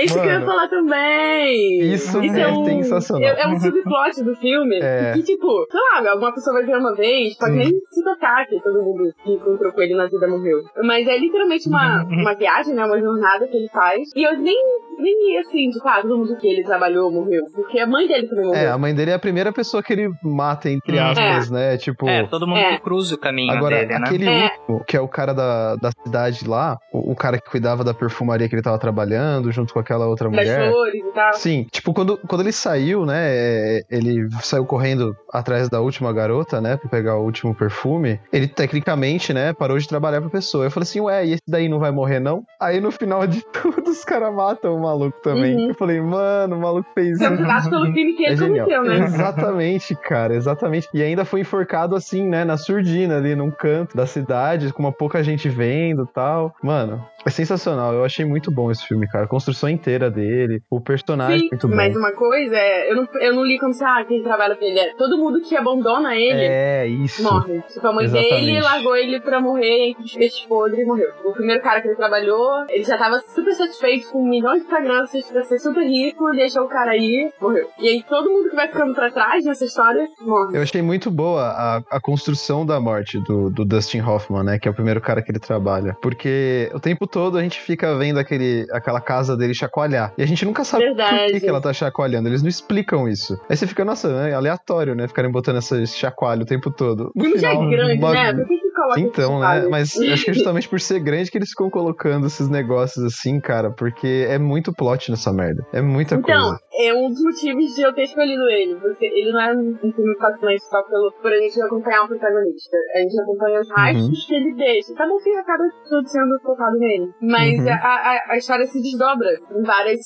isso 0.00 0.14
que 0.14 0.20
eu 0.20 0.24
ia 0.24 0.40
Mano, 0.40 0.46
falar 0.46 0.68
também. 0.68 1.92
Isso 1.92 2.18
é 2.18 2.48
um, 2.48 2.64
sensacional. 2.64 3.30
É, 3.30 3.42
é 3.42 3.48
um 3.48 3.58
subplot 3.58 4.22
do 4.22 4.34
filme. 4.36 4.78
É. 4.80 5.12
Que, 5.12 5.22
tipo, 5.22 5.66
sei 5.70 5.80
lá, 5.80 6.10
alguma 6.10 6.32
pessoa 6.32 6.54
vai 6.54 6.64
ver 6.64 6.76
uma 6.76 6.94
vez, 6.94 7.36
pode 7.36 7.56
nem 7.56 7.70
se 7.70 8.04
tocar 8.04 8.46
que 8.46 8.60
todo 8.62 8.82
mundo 8.82 9.12
que 9.22 9.32
encontrou 9.32 9.72
com 9.72 9.82
ele 9.82 9.94
na 9.94 10.06
vida 10.06 10.28
morreu. 10.28 10.62
Mas 10.82 11.06
é 11.06 11.18
literalmente 11.18 11.68
uma, 11.68 12.04
uma 12.08 12.34
viagem, 12.34 12.74
né? 12.74 12.84
Uma 12.84 13.00
jornada 13.00 13.46
que 13.46 13.56
ele 13.56 13.68
faz. 13.68 14.10
E 14.14 14.22
eu 14.22 14.38
nem, 14.38 14.56
nem 15.02 15.34
ia 15.34 15.40
assim, 15.40 15.70
tipo, 15.70 15.86
ah, 15.88 16.00
todo 16.02 16.16
mundo 16.18 16.36
que 16.36 16.46
ele 16.46 16.62
trabalhou 16.64 17.10
morreu. 17.10 17.44
Porque 17.54 17.78
a 17.78 17.86
mãe 17.86 18.06
dele 18.06 18.28
também 18.28 18.44
morreu. 18.46 18.60
É, 18.62 18.68
a 18.68 18.78
mãe 18.78 18.94
dele 18.94 19.10
é 19.10 19.14
a 19.14 19.18
primeira 19.18 19.52
pessoa 19.52 19.82
que 19.82 19.92
ele 19.92 20.10
mata, 20.22 20.70
entre 20.70 20.96
Hum. 20.98 21.02
aspas, 21.04 21.50
né? 21.50 21.76
Tipo. 21.76 22.08
É, 22.08 22.26
todo 22.26 22.46
mundo 22.46 22.58
É. 22.58 22.76
que 22.76 22.82
cruza 22.82 23.14
o 23.14 23.18
caminho 23.18 23.52
Agora, 23.52 23.76
dele, 23.76 23.98
né? 23.98 24.04
aquele 24.06 24.28
É. 24.28 24.44
último, 24.44 24.84
que 24.86 24.96
é 24.96 25.00
o 25.00 25.08
cara 25.08 25.32
da, 25.32 25.76
da 25.76 25.90
cidade 26.04 26.46
lá, 26.48 26.78
o, 26.92 27.12
o 27.12 27.16
cara 27.16 27.38
que 27.38 27.50
cuidava 27.50 27.82
da 27.84 27.92
perfumaria 27.94 28.48
que 28.48 28.54
ele 28.54 28.62
tava 28.62 28.78
trabalhando, 28.78 29.50
junto 29.52 29.72
com 29.72 29.80
aquela 29.80 30.06
outra 30.06 30.28
das 30.30 30.38
mulher. 30.38 30.70
flores 30.70 31.02
e 31.04 31.12
tal. 31.14 31.32
Sim, 31.34 31.66
tipo, 31.70 31.92
quando, 31.92 32.18
quando 32.28 32.40
ele 32.42 32.52
saiu, 32.52 33.04
né, 33.04 33.18
é, 33.34 33.80
ele 33.90 34.28
saiu 34.42 34.64
correndo 34.64 35.14
atrás 35.32 35.68
da 35.68 35.80
última 35.80 36.12
garota, 36.12 36.60
né, 36.60 36.76
pra 36.76 36.88
pegar 36.88 37.16
o 37.16 37.24
último 37.24 37.54
perfume, 37.54 38.20
ele 38.32 38.46
tecnicamente, 38.48 39.32
né, 39.32 39.52
parou 39.52 39.78
de 39.78 39.86
trabalhar 39.88 40.20
pra 40.20 40.30
pessoa. 40.30 40.64
Eu 40.64 40.70
falei 40.70 40.84
assim, 40.84 41.00
ué, 41.00 41.26
e 41.26 41.32
esse 41.32 41.42
daí 41.48 41.68
não 41.68 41.78
vai 41.78 41.90
morrer, 41.90 42.20
não? 42.20 42.42
Aí 42.60 42.80
no 42.80 42.90
final 42.90 43.26
de 43.26 43.42
tudo, 43.52 43.90
os 43.90 44.04
caras 44.04 44.32
matam 44.34 44.74
o 44.74 44.80
maluco 44.92 45.18
também. 45.22 45.56
Uhum. 45.56 45.68
Eu 45.68 45.74
falei, 45.74 46.00
mano, 46.00 46.56
o 46.56 46.60
maluco 46.60 46.88
fez 46.94 47.20
isso. 47.20 47.28
cuidado 47.36 47.70
pelo 47.70 47.92
crime 47.92 48.12
que 48.14 48.24
ele 48.24 48.34
É 48.34 48.36
cometeu, 48.36 48.82
né? 48.84 48.96
Exatamente, 49.04 49.94
cara, 49.96 50.34
exatamente. 50.34 50.88
E 50.94 51.02
ainda 51.02 51.24
foi 51.24 51.40
enforcado 51.40 51.96
assim, 51.96 52.28
né, 52.28 52.44
na 52.44 52.56
surdina 52.56 53.16
ali 53.16 53.34
num 53.34 53.50
canto 53.50 53.96
da 53.96 54.06
cidade, 54.06 54.72
com 54.72 54.82
uma 54.82 54.92
pouca 54.92 55.22
gente 55.22 55.48
vendo 55.48 56.04
e 56.04 56.12
tal. 56.12 56.54
Mano, 56.62 57.04
é 57.24 57.30
sensacional. 57.30 57.92
Eu 57.94 58.04
achei 58.04 58.24
muito 58.24 58.50
bom 58.50 58.70
esse 58.70 58.86
filme, 58.86 59.06
cara. 59.08 59.24
A 59.24 59.28
construção 59.28 59.68
inteira 59.68 60.10
dele, 60.10 60.60
o 60.70 60.80
personagem 60.80 61.40
Sim, 61.40 61.48
muito 61.50 61.68
bom. 61.68 61.74
mas 61.76 61.96
uma 61.96 62.12
coisa 62.12 62.54
é, 62.56 62.90
eu 62.90 62.96
não, 62.96 63.08
eu 63.20 63.34
não 63.34 63.44
li 63.44 63.58
como 63.58 63.72
se, 63.72 63.84
ah, 63.84 64.04
quem 64.06 64.22
trabalha 64.22 64.54
pra 64.56 64.66
ele 64.66 64.78
é. 64.78 64.94
Todo 64.94 65.16
mundo 65.16 65.40
que 65.40 65.56
abandona 65.56 66.14
ele 66.14 66.40
É, 66.44 66.86
isso. 66.86 67.22
morre. 67.22 67.62
Tipo, 67.72 67.86
a 67.86 67.92
mãe 67.92 68.04
Exatamente. 68.04 68.34
dele 68.46 68.60
largou 68.60 68.96
ele 68.96 69.20
pra 69.20 69.40
morrer 69.40 69.90
entre 69.90 70.04
os 70.04 70.14
peixes 70.14 70.44
podres 70.46 70.80
e 70.80 70.84
morreu. 70.84 71.08
O 71.24 71.32
primeiro 71.32 71.62
cara 71.62 71.80
que 71.80 71.88
ele 71.88 71.96
trabalhou, 71.96 72.64
ele 72.68 72.84
já 72.84 72.98
tava 72.98 73.20
super 73.34 73.52
satisfeito 73.52 74.10
com 74.10 74.26
milhões 74.28 74.62
de 74.62 74.68
fragrâncias 74.72 75.24
pra 75.26 75.42
ser 75.44 75.58
super 75.58 75.84
rico, 75.86 76.30
deixou 76.32 76.64
o 76.64 76.68
cara 76.68 76.92
aí, 76.92 77.30
morreu. 77.40 77.68
E 77.78 77.88
aí 77.88 78.02
todo 78.08 78.30
mundo 78.30 78.48
que 78.50 78.56
vai 78.56 78.68
ficando 78.68 78.94
pra 78.94 79.10
trás 79.10 79.44
nessa 79.44 79.64
história 79.64 80.06
morre. 80.20 80.56
Eu 80.56 80.62
achei 80.62 80.80
muito 80.82 81.10
boa 81.10 81.42
a, 81.42 81.76
a 81.90 82.00
construção 82.00 82.64
da 82.64 82.80
morte 82.80 83.18
do, 83.20 83.50
do 83.50 83.64
Dustin 83.64 84.00
Hoffman, 84.00 84.42
né? 84.44 84.58
Que 84.58 84.68
é 84.68 84.70
o 84.70 84.74
primeiro 84.74 85.00
cara 85.00 85.20
que 85.22 85.30
ele 85.30 85.38
trabalha. 85.38 85.96
Porque 86.00 86.70
o 86.74 86.80
tempo 86.80 87.06
todo 87.06 87.36
a 87.38 87.42
gente 87.42 87.60
fica 87.60 87.96
vendo 87.96 88.18
aquele, 88.18 88.66
aquela 88.72 89.00
casa 89.00 89.36
dele 89.36 89.54
chacoalhar. 89.54 90.12
E 90.16 90.22
a 90.22 90.26
gente 90.26 90.44
nunca 90.44 90.64
sabe 90.64 90.84
por 90.88 90.96
Verdade. 90.96 91.32
que, 91.32 91.40
que 91.40 91.48
ela 91.48 91.60
tá 91.60 91.72
chacoalhando. 91.72 92.28
Eles 92.28 92.42
não 92.42 92.48
explicam 92.48 93.08
isso. 93.08 93.38
Aí 93.48 93.56
você 93.56 93.66
fica, 93.66 93.84
nossa, 93.84 94.08
é 94.08 94.34
aleatório, 94.34 94.94
né? 94.94 95.06
Ficarem 95.08 95.30
botando 95.30 95.58
esse 95.58 95.86
chacoalho 95.88 96.42
o 96.42 96.46
tempo 96.46 96.70
todo. 96.70 97.10
O 97.14 97.20
filme 97.20 97.38
já 97.38 97.50
é 97.52 97.56
grande, 97.56 97.98
uma- 97.98 98.12
né? 98.12 98.32
Por 98.34 98.46
que 98.46 98.61
Então, 98.98 99.40
né? 99.40 99.66
Mas 99.70 99.96
acho 99.96 100.24
que 100.24 100.30
é 100.30 100.34
justamente 100.34 100.68
por 100.68 100.80
ser 100.80 101.00
grande 101.00 101.30
que 101.30 101.38
eles 101.38 101.50
ficam 101.50 101.70
colocando 101.70 102.26
esses 102.26 102.48
negócios 102.48 103.04
assim, 103.04 103.40
cara. 103.40 103.70
Porque 103.70 104.26
é 104.28 104.38
muito 104.38 104.72
plot 104.72 105.10
nessa 105.10 105.32
merda. 105.32 105.64
É 105.72 105.80
muita 105.80 106.14
Então, 106.16 106.40
coisa. 106.40 106.58
é 106.80 106.94
um 106.94 107.08
dos 107.08 107.22
motivos 107.22 107.74
de 107.74 107.82
eu 107.82 107.92
ter 107.94 108.02
escolhido 108.04 108.42
ele. 108.48 108.74
Você, 108.76 109.06
ele 109.06 109.32
não 109.32 109.40
é 109.40 109.52
um 109.54 109.92
filme 109.92 110.16
fascinante 110.18 110.62
só 110.64 110.82
pelo, 110.82 111.12
por 111.20 111.32
a 111.32 111.36
gente 111.36 111.60
acompanhar 111.62 112.04
o 112.04 112.08
protagonista. 112.08 112.76
A 112.94 112.98
gente 112.98 113.20
acompanha 113.20 113.60
os 113.60 113.68
rastros 113.70 114.26
que 114.26 114.34
ele 114.34 114.54
deixa. 114.54 114.94
Tá 114.94 115.06
bom 115.06 115.18
que 115.18 115.30
acaba 115.30 115.64
tudo 115.88 116.08
sendo 116.08 116.38
focado 116.42 116.78
nele. 116.78 117.10
Mas 117.20 117.58
Uhum. 117.58 117.68
a, 117.68 117.74
a, 117.74 118.20
a 118.30 118.36
história 118.36 118.66
se 118.66 118.80
desdobra 118.80 119.28
em 119.54 119.62
várias 119.62 120.00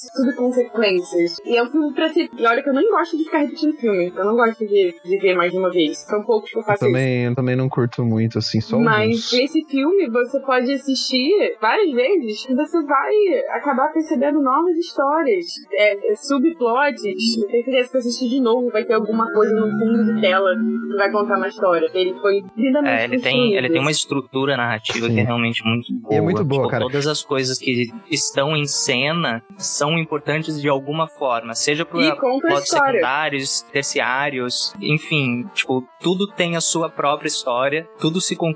subconsequências. 0.50 1.36
E 1.44 1.56
é 1.56 1.62
um 1.62 1.70
filme 1.70 1.92
pra 1.94 2.08
se. 2.08 2.30
E 2.36 2.46
olha 2.46 2.62
que 2.62 2.68
eu 2.68 2.74
não 2.74 2.82
gosto 2.90 3.16
de 3.16 3.24
ficar 3.24 3.38
repetindo 3.38 3.76
filme. 3.76 4.12
Eu 4.16 4.24
não 4.24 4.34
gosto 4.36 4.66
de, 4.66 4.94
de 5.04 5.18
ver 5.18 5.34
mais 5.34 5.52
de 5.52 5.58
uma 5.58 5.70
vez. 5.70 5.98
São 5.98 6.22
poucos 6.22 6.50
que 6.50 6.56
eu 6.58 6.62
Eu 6.62 6.66
faço 6.66 6.84
isso. 6.84 6.92
também, 6.92 7.24
eu 7.24 7.34
também 7.34 7.56
não 7.56 7.68
curto 7.68 8.04
muito, 8.04 8.38
assim, 8.38 8.60
só 8.66 8.78
Mas 8.80 9.32
alguns. 9.32 9.32
esse 9.32 9.64
filme 9.66 10.10
você 10.10 10.40
pode 10.40 10.72
assistir 10.72 11.56
várias 11.60 11.92
vezes 11.92 12.44
e 12.48 12.54
você 12.54 12.82
vai 12.82 13.12
acabar 13.56 13.92
percebendo 13.92 14.42
novas 14.42 14.76
histórias, 14.76 15.46
é, 15.72 16.12
é, 16.12 16.16
subplots. 16.16 17.02
Tenho 17.02 17.64
certeza 17.64 17.90
que 17.90 17.96
assistir 17.98 18.28
de 18.28 18.40
novo 18.40 18.70
vai 18.70 18.84
ter 18.84 18.94
alguma 18.94 19.32
coisa 19.32 19.54
no 19.54 19.68
fundo 19.78 20.04
de 20.14 20.20
tela 20.20 20.50
que 20.56 20.96
vai 20.96 21.10
contar 21.12 21.36
uma 21.36 21.48
história. 21.48 21.88
Ele 21.94 22.14
foi 22.20 22.42
lindamente 22.56 23.00
É, 23.00 23.04
ele 23.04 23.20
tem, 23.20 23.54
ele 23.54 23.70
tem 23.70 23.80
uma 23.80 23.90
estrutura 23.90 24.56
narrativa 24.56 25.06
Sim. 25.06 25.14
que 25.14 25.20
é 25.20 25.24
realmente 25.24 25.62
muito 25.64 25.92
boa. 26.00 26.14
E 26.14 26.18
é 26.18 26.20
muito 26.20 26.44
boa, 26.44 26.62
Tipo, 26.62 26.70
cara. 26.70 26.84
Todas 26.84 27.06
as 27.06 27.22
coisas 27.22 27.58
que 27.58 27.90
estão 28.10 28.56
em 28.56 28.66
cena 28.66 29.42
são 29.56 29.96
importantes 29.96 30.60
de 30.60 30.68
alguma 30.68 31.06
forma, 31.06 31.54
seja 31.54 31.84
por 31.84 32.00
plots 32.40 32.68
secundários, 32.68 33.62
terciários, 33.72 34.74
enfim, 34.80 35.44
tipo, 35.54 35.86
tudo 36.00 36.26
tem 36.26 36.56
a 36.56 36.60
sua 36.60 36.88
própria 36.88 37.28
história, 37.28 37.88
tudo 38.00 38.20
se 38.20 38.34
conclui. 38.34 38.55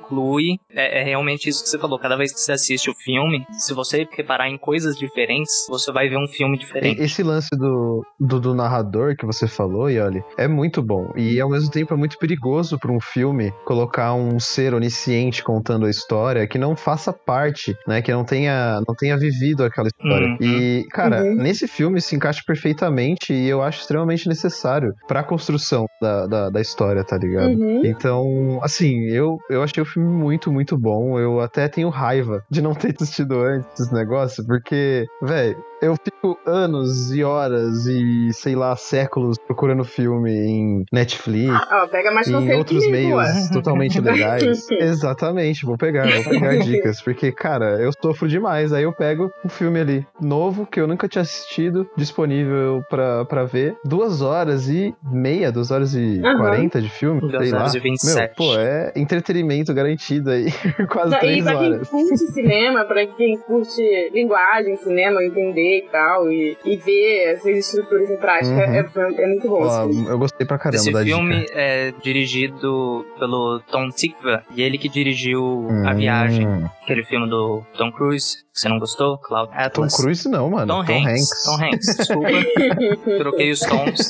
É, 0.70 1.00
é 1.00 1.04
realmente 1.04 1.48
isso 1.48 1.62
que 1.62 1.68
você 1.68 1.78
falou. 1.78 1.98
Cada 1.98 2.16
vez 2.16 2.32
que 2.32 2.40
você 2.40 2.52
assiste 2.52 2.90
o 2.90 2.94
filme, 2.94 3.44
se 3.58 3.74
você 3.74 4.06
reparar 4.16 4.48
em 4.48 4.58
coisas 4.58 4.96
diferentes, 4.96 5.66
você 5.68 5.92
vai 5.92 6.08
ver 6.08 6.16
um 6.16 6.26
filme 6.28 6.58
diferente. 6.58 7.00
Esse 7.00 7.22
lance 7.22 7.50
do, 7.56 8.04
do, 8.18 8.40
do 8.40 8.54
narrador 8.54 9.16
que 9.16 9.26
você 9.26 9.46
falou, 9.46 9.88
Yoli, 9.88 10.22
é 10.36 10.46
muito 10.48 10.82
bom. 10.82 11.12
E 11.16 11.40
ao 11.40 11.48
mesmo 11.50 11.70
tempo 11.70 11.94
é 11.94 11.96
muito 11.96 12.18
perigoso 12.18 12.78
para 12.78 12.92
um 12.92 13.00
filme 13.00 13.52
colocar 13.64 14.14
um 14.14 14.38
ser 14.38 14.74
onisciente 14.74 15.42
contando 15.42 15.86
a 15.86 15.90
história 15.90 16.46
que 16.46 16.58
não 16.58 16.74
faça 16.76 17.12
parte, 17.12 17.74
né? 17.86 18.02
Que 18.02 18.12
não 18.12 18.24
tenha, 18.24 18.80
não 18.86 18.94
tenha 18.94 19.16
vivido 19.16 19.64
aquela 19.64 19.88
história. 19.88 20.28
Uhum. 20.28 20.36
E, 20.40 20.86
cara, 20.90 21.22
Uhum. 21.22 21.34
nesse 21.36 21.66
filme 21.68 22.00
se 22.00 22.14
encaixa 22.16 22.40
perfeitamente 22.46 23.32
e 23.32 23.48
eu 23.48 23.62
acho 23.62 23.80
extremamente 23.80 24.28
necessário 24.28 24.92
pra 25.08 25.22
construção 25.22 25.86
da, 26.00 26.26
da, 26.26 26.50
da 26.50 26.60
história, 26.60 27.04
tá 27.04 27.16
ligado? 27.18 27.50
Uhum. 27.52 27.82
Então, 27.84 28.58
assim, 28.62 29.04
eu, 29.08 29.38
eu 29.50 29.62
achei 29.62 29.79
o 29.80 29.86
filme 29.86 30.08
muito, 30.08 30.50
muito 30.52 30.76
bom. 30.76 31.18
Eu 31.18 31.40
até 31.40 31.68
tenho 31.68 31.88
raiva 31.88 32.44
de 32.50 32.60
não 32.62 32.74
ter 32.74 32.94
assistido 33.00 33.38
antes 33.40 33.80
esse 33.80 33.92
negócio, 33.94 34.44
porque, 34.46 35.06
velho, 35.22 35.56
eu 35.82 35.94
fico 35.96 36.38
anos 36.46 37.10
e 37.12 37.24
horas 37.24 37.86
e, 37.86 38.30
sei 38.32 38.54
lá, 38.54 38.76
séculos 38.76 39.38
procurando 39.46 39.82
filme 39.84 40.30
em 40.30 40.84
Netflix, 40.92 41.54
Ó, 41.72 41.86
pega 41.88 42.10
mais 42.10 42.28
em 42.28 42.52
outros 42.54 42.86
meios 42.90 43.48
totalmente 43.50 43.98
legais. 44.00 44.66
Exatamente, 44.70 45.64
vou 45.64 45.78
pegar, 45.78 46.06
vou 46.22 46.24
pegar 46.24 46.56
dicas, 46.60 47.00
porque, 47.00 47.32
cara, 47.32 47.80
eu 47.80 47.90
sofro 48.02 48.28
demais. 48.28 48.72
Aí 48.72 48.82
eu 48.82 48.92
pego 48.92 49.30
um 49.44 49.48
filme 49.48 49.80
ali 49.80 50.06
novo 50.20 50.66
que 50.66 50.80
eu 50.80 50.86
nunca 50.86 51.08
tinha 51.08 51.22
assistido, 51.22 51.88
disponível 51.96 52.82
pra, 52.90 53.24
pra 53.24 53.44
ver. 53.44 53.74
Duas 53.84 54.20
horas 54.20 54.68
e 54.68 54.94
meia, 55.02 55.50
duas 55.50 55.70
horas 55.70 55.94
e 55.94 56.20
quarenta 56.20 56.80
de 56.80 56.88
filme, 56.90 57.20
Duas 57.20 57.42
sei 57.42 57.50
lá. 57.52 57.60
horas 57.60 57.74
e 57.74 57.80
27. 57.80 58.16
Meu, 58.18 58.28
pô, 58.36 58.54
é 58.58 58.92
entretenimento 58.96 59.69
garantido 59.72 60.30
aí. 60.30 60.46
Quase 60.90 61.14
E 61.14 61.18
três 61.18 61.44
pra 61.44 61.56
quem 61.58 61.72
horas. 61.72 61.88
curte 61.88 62.18
cinema, 62.32 62.84
pra 62.84 63.06
quem 63.06 63.38
curte 63.38 64.10
linguagem, 64.12 64.76
cinema, 64.76 65.22
entender 65.24 65.78
e 65.78 65.88
tal, 65.90 66.30
e, 66.30 66.56
e 66.64 66.76
ver 66.76 67.32
essas 67.32 67.56
estruturas 67.56 68.10
em 68.10 68.16
prática, 68.16 68.50
Uhum. 68.50 68.60
é, 68.60 69.22
é 69.22 69.26
muito 69.26 69.48
bom. 69.48 69.62
Ó, 69.62 69.66
esse 69.86 69.92
filme. 69.94 70.08
eu 70.08 70.18
gostei 70.18 70.46
pra 70.46 70.58
caramba 70.58 70.76
Esse 70.76 70.92
da 70.92 71.02
filme 71.02 71.40
dica. 71.40 71.52
é 71.54 71.92
dirigido 72.02 73.04
pelo 73.18 73.60
Tom 73.70 73.88
Tikva 73.90 74.42
e 74.54 74.62
ele 74.62 74.78
que 74.78 74.88
dirigiu 74.88 75.66
A 75.86 75.92
Hum, 75.92 75.96
Viagem, 75.96 76.46
aquele 76.82 77.04
filme 77.04 77.28
do 77.28 77.62
Tom 77.76 77.90
Cruise, 77.92 78.36
que 78.52 78.60
você 78.60 78.68
não 78.68 78.78
gostou? 78.78 79.18
Cloud 79.18 79.50
Tom 79.52 79.58
Atlas. 79.58 79.96
Cruise 79.96 80.28
não, 80.28 80.50
mano. 80.50 80.84
Tom, 80.84 80.92
Hanks. 80.92 81.44
Tom 81.44 81.64
Hanks, 81.64 81.96
desculpa. 81.96 82.28
Troquei 83.18 83.50
os 83.50 83.60
tons. 83.60 84.08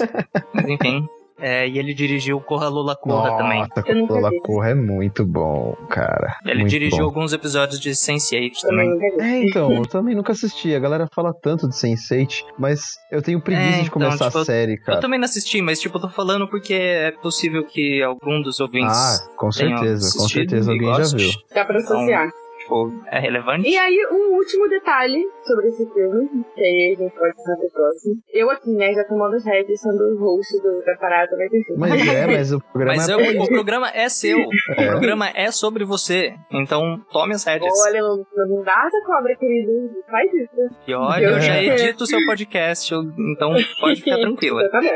Mas 0.55 0.69
enfim. 0.69 1.07
É, 1.41 1.67
e 1.69 1.79
ele 1.79 1.95
dirigiu 1.95 2.41
Corra 2.41 2.69
Lula 2.69 2.95
Corra 2.97 3.37
também. 3.37 3.61
Nossa, 3.61 3.83
Eu 3.87 3.97
nunca 3.97 4.15
Lola 4.15 4.31
vi. 4.31 4.41
Corra 4.41 4.71
é 4.71 4.75
muito 4.75 5.25
bom, 5.27 5.75
cara. 5.89 6.37
Ele 6.45 6.61
Muito 6.61 6.71
dirigiu 6.71 6.99
bom. 6.99 7.05
alguns 7.05 7.33
episódios 7.33 7.81
de 7.81 7.91
Sense8 7.91 8.53
Também 8.63 8.91
também. 8.99 9.21
É, 9.21 9.43
então, 9.49 9.73
eu 9.73 9.83
também 9.87 10.15
nunca 10.15 10.33
assisti. 10.33 10.75
A 10.75 10.79
galera 10.79 11.09
fala 11.15 11.33
tanto 11.33 11.69
de 11.69 11.75
Sense8, 11.75 12.45
mas 12.59 12.97
eu 13.11 13.23
tenho 13.23 13.41
preguiça 13.41 13.69
É, 13.69 13.73
de 13.73 13.81
então, 13.89 13.93
começar 13.93 14.27
tipo, 14.27 14.39
a 14.39 14.45
série, 14.45 14.75
Eu 14.75 14.85
cara. 14.85 15.01
também 15.01 15.19
não 15.19 15.25
assisti, 15.25 15.61
mas 15.63 15.81
tipo, 15.81 15.97
eu 15.97 16.03
tô 16.03 16.09
falando 16.09 16.47
porque 16.49 16.75
é 16.75 17.11
possível 17.13 17.65
que 17.65 18.03
algum 18.03 18.41
dos 18.43 18.61
ouvintes 18.61 18.97
Ah, 18.97 19.19
com 19.37 19.51
certeza, 19.51 20.19
com 20.19 20.29
certeza 20.29 20.71
alguém 20.71 20.95
já 20.95 21.17
viu. 21.17 21.31
Dá 21.55 21.65
pra 21.65 21.79
associar. 21.79 22.29
Tipo, 22.71 23.05
é 23.11 23.19
relevante. 23.19 23.69
E 23.69 23.77
aí, 23.77 24.07
um 24.13 24.37
último 24.37 24.69
detalhe 24.69 25.25
sobre 25.45 25.67
esse 25.69 25.85
filme, 25.93 26.29
que 26.55 26.61
aí 26.63 26.95
a 26.97 27.03
gente 27.03 27.15
pode 27.19 27.35
passar 27.37 27.57
pro 27.57 27.71
próximo. 27.71 28.15
Eu 28.33 28.51
aqui, 28.51 28.71
né, 28.71 28.93
já 28.95 29.05
tomando 29.05 29.35
as 29.35 29.45
rédeas, 29.45 29.81
sendo 29.81 30.03
o 30.05 30.19
host 30.19 30.57
do, 30.63 30.81
da 30.85 30.95
parada, 30.97 31.37
vai 31.37 31.49
ter 31.49 31.65
filme. 31.65 31.81
Mas 31.81 32.09
é, 32.09 32.27
mas 32.31 32.53
o 32.53 32.61
programa 32.61 32.97
Mas 32.97 33.09
é 33.09 33.13
eu- 33.15 33.43
o 33.43 33.49
programa 33.49 33.91
é 33.93 34.09
seu. 34.09 34.39
O 34.71 34.81
É. 34.81 34.87
programa 34.91 35.29
é 35.35 35.51
sobre 35.51 35.85
você. 35.85 36.33
Então, 36.53 37.01
tome 37.13 37.35
as 37.35 37.45
rédeas. 37.45 37.73
Olha, 37.87 38.01
não, 38.03 38.25
não 38.47 38.63
dá 38.63 38.85
essa 38.87 39.05
cobra, 39.07 39.35
querido. 39.37 39.71
Faz 40.09 40.33
isso. 40.33 40.75
E 40.87 40.95
olha, 40.95 41.25
eu 41.25 41.41
já 41.41 41.55
É. 41.57 41.65
edito 41.75 42.05
o 42.05 42.07
seu 42.07 42.21
podcast, 42.27 42.93
eu- 42.93 43.03
então 43.33 43.53
pode 43.81 44.01
ficar 44.03 44.17
tranquila. 44.19 44.69
Tá 44.71 44.81
bom. 44.81 44.87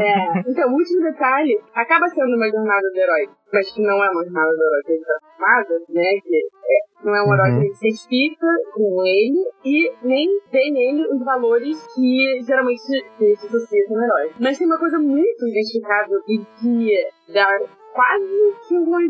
É, 0.00 0.40
então, 0.48 0.70
o 0.70 0.74
último 0.74 1.02
detalhe 1.02 1.58
acaba 1.74 2.06
sendo 2.08 2.36
uma 2.36 2.48
jornada 2.48 2.88
do 2.90 2.96
herói, 2.98 3.28
mas 3.52 3.70
que 3.72 3.82
não 3.82 4.02
é 4.04 4.10
uma 4.10 4.22
jornada 4.24 4.50
do 4.56 4.62
herói 4.62 4.82
que 4.84 4.92
ele 4.92 5.04
tá 5.04 5.14
acostumado, 5.16 5.68
né? 5.88 6.20
Que 6.22 6.36
é, 6.36 6.78
não 7.06 7.14
é 7.16 7.22
um 7.22 7.34
herói 7.34 7.50
Uhum. 7.52 7.60
que 7.60 7.74
se 7.74 7.88
identifica 7.88 8.46
com 8.74 9.02
ele 9.06 9.44
e 9.64 9.92
nem 10.02 10.40
tem 10.50 10.72
nele 10.72 11.06
os 11.14 11.24
valores 11.24 11.78
que 11.94 12.42
geralmente 12.44 12.80
se 12.80 13.32
associa 13.46 13.86
com 13.88 13.94
o 13.94 14.02
herói. 14.02 14.32
Mas 14.40 14.58
tem 14.58 14.66
uma 14.66 14.78
coisa 14.78 14.98
muito 14.98 15.46
identificável 15.48 16.18
e 16.28 16.38
que 16.60 17.32
dá 17.32 17.46
quase 17.96 18.54
que 18.68 18.74
uma 18.76 19.00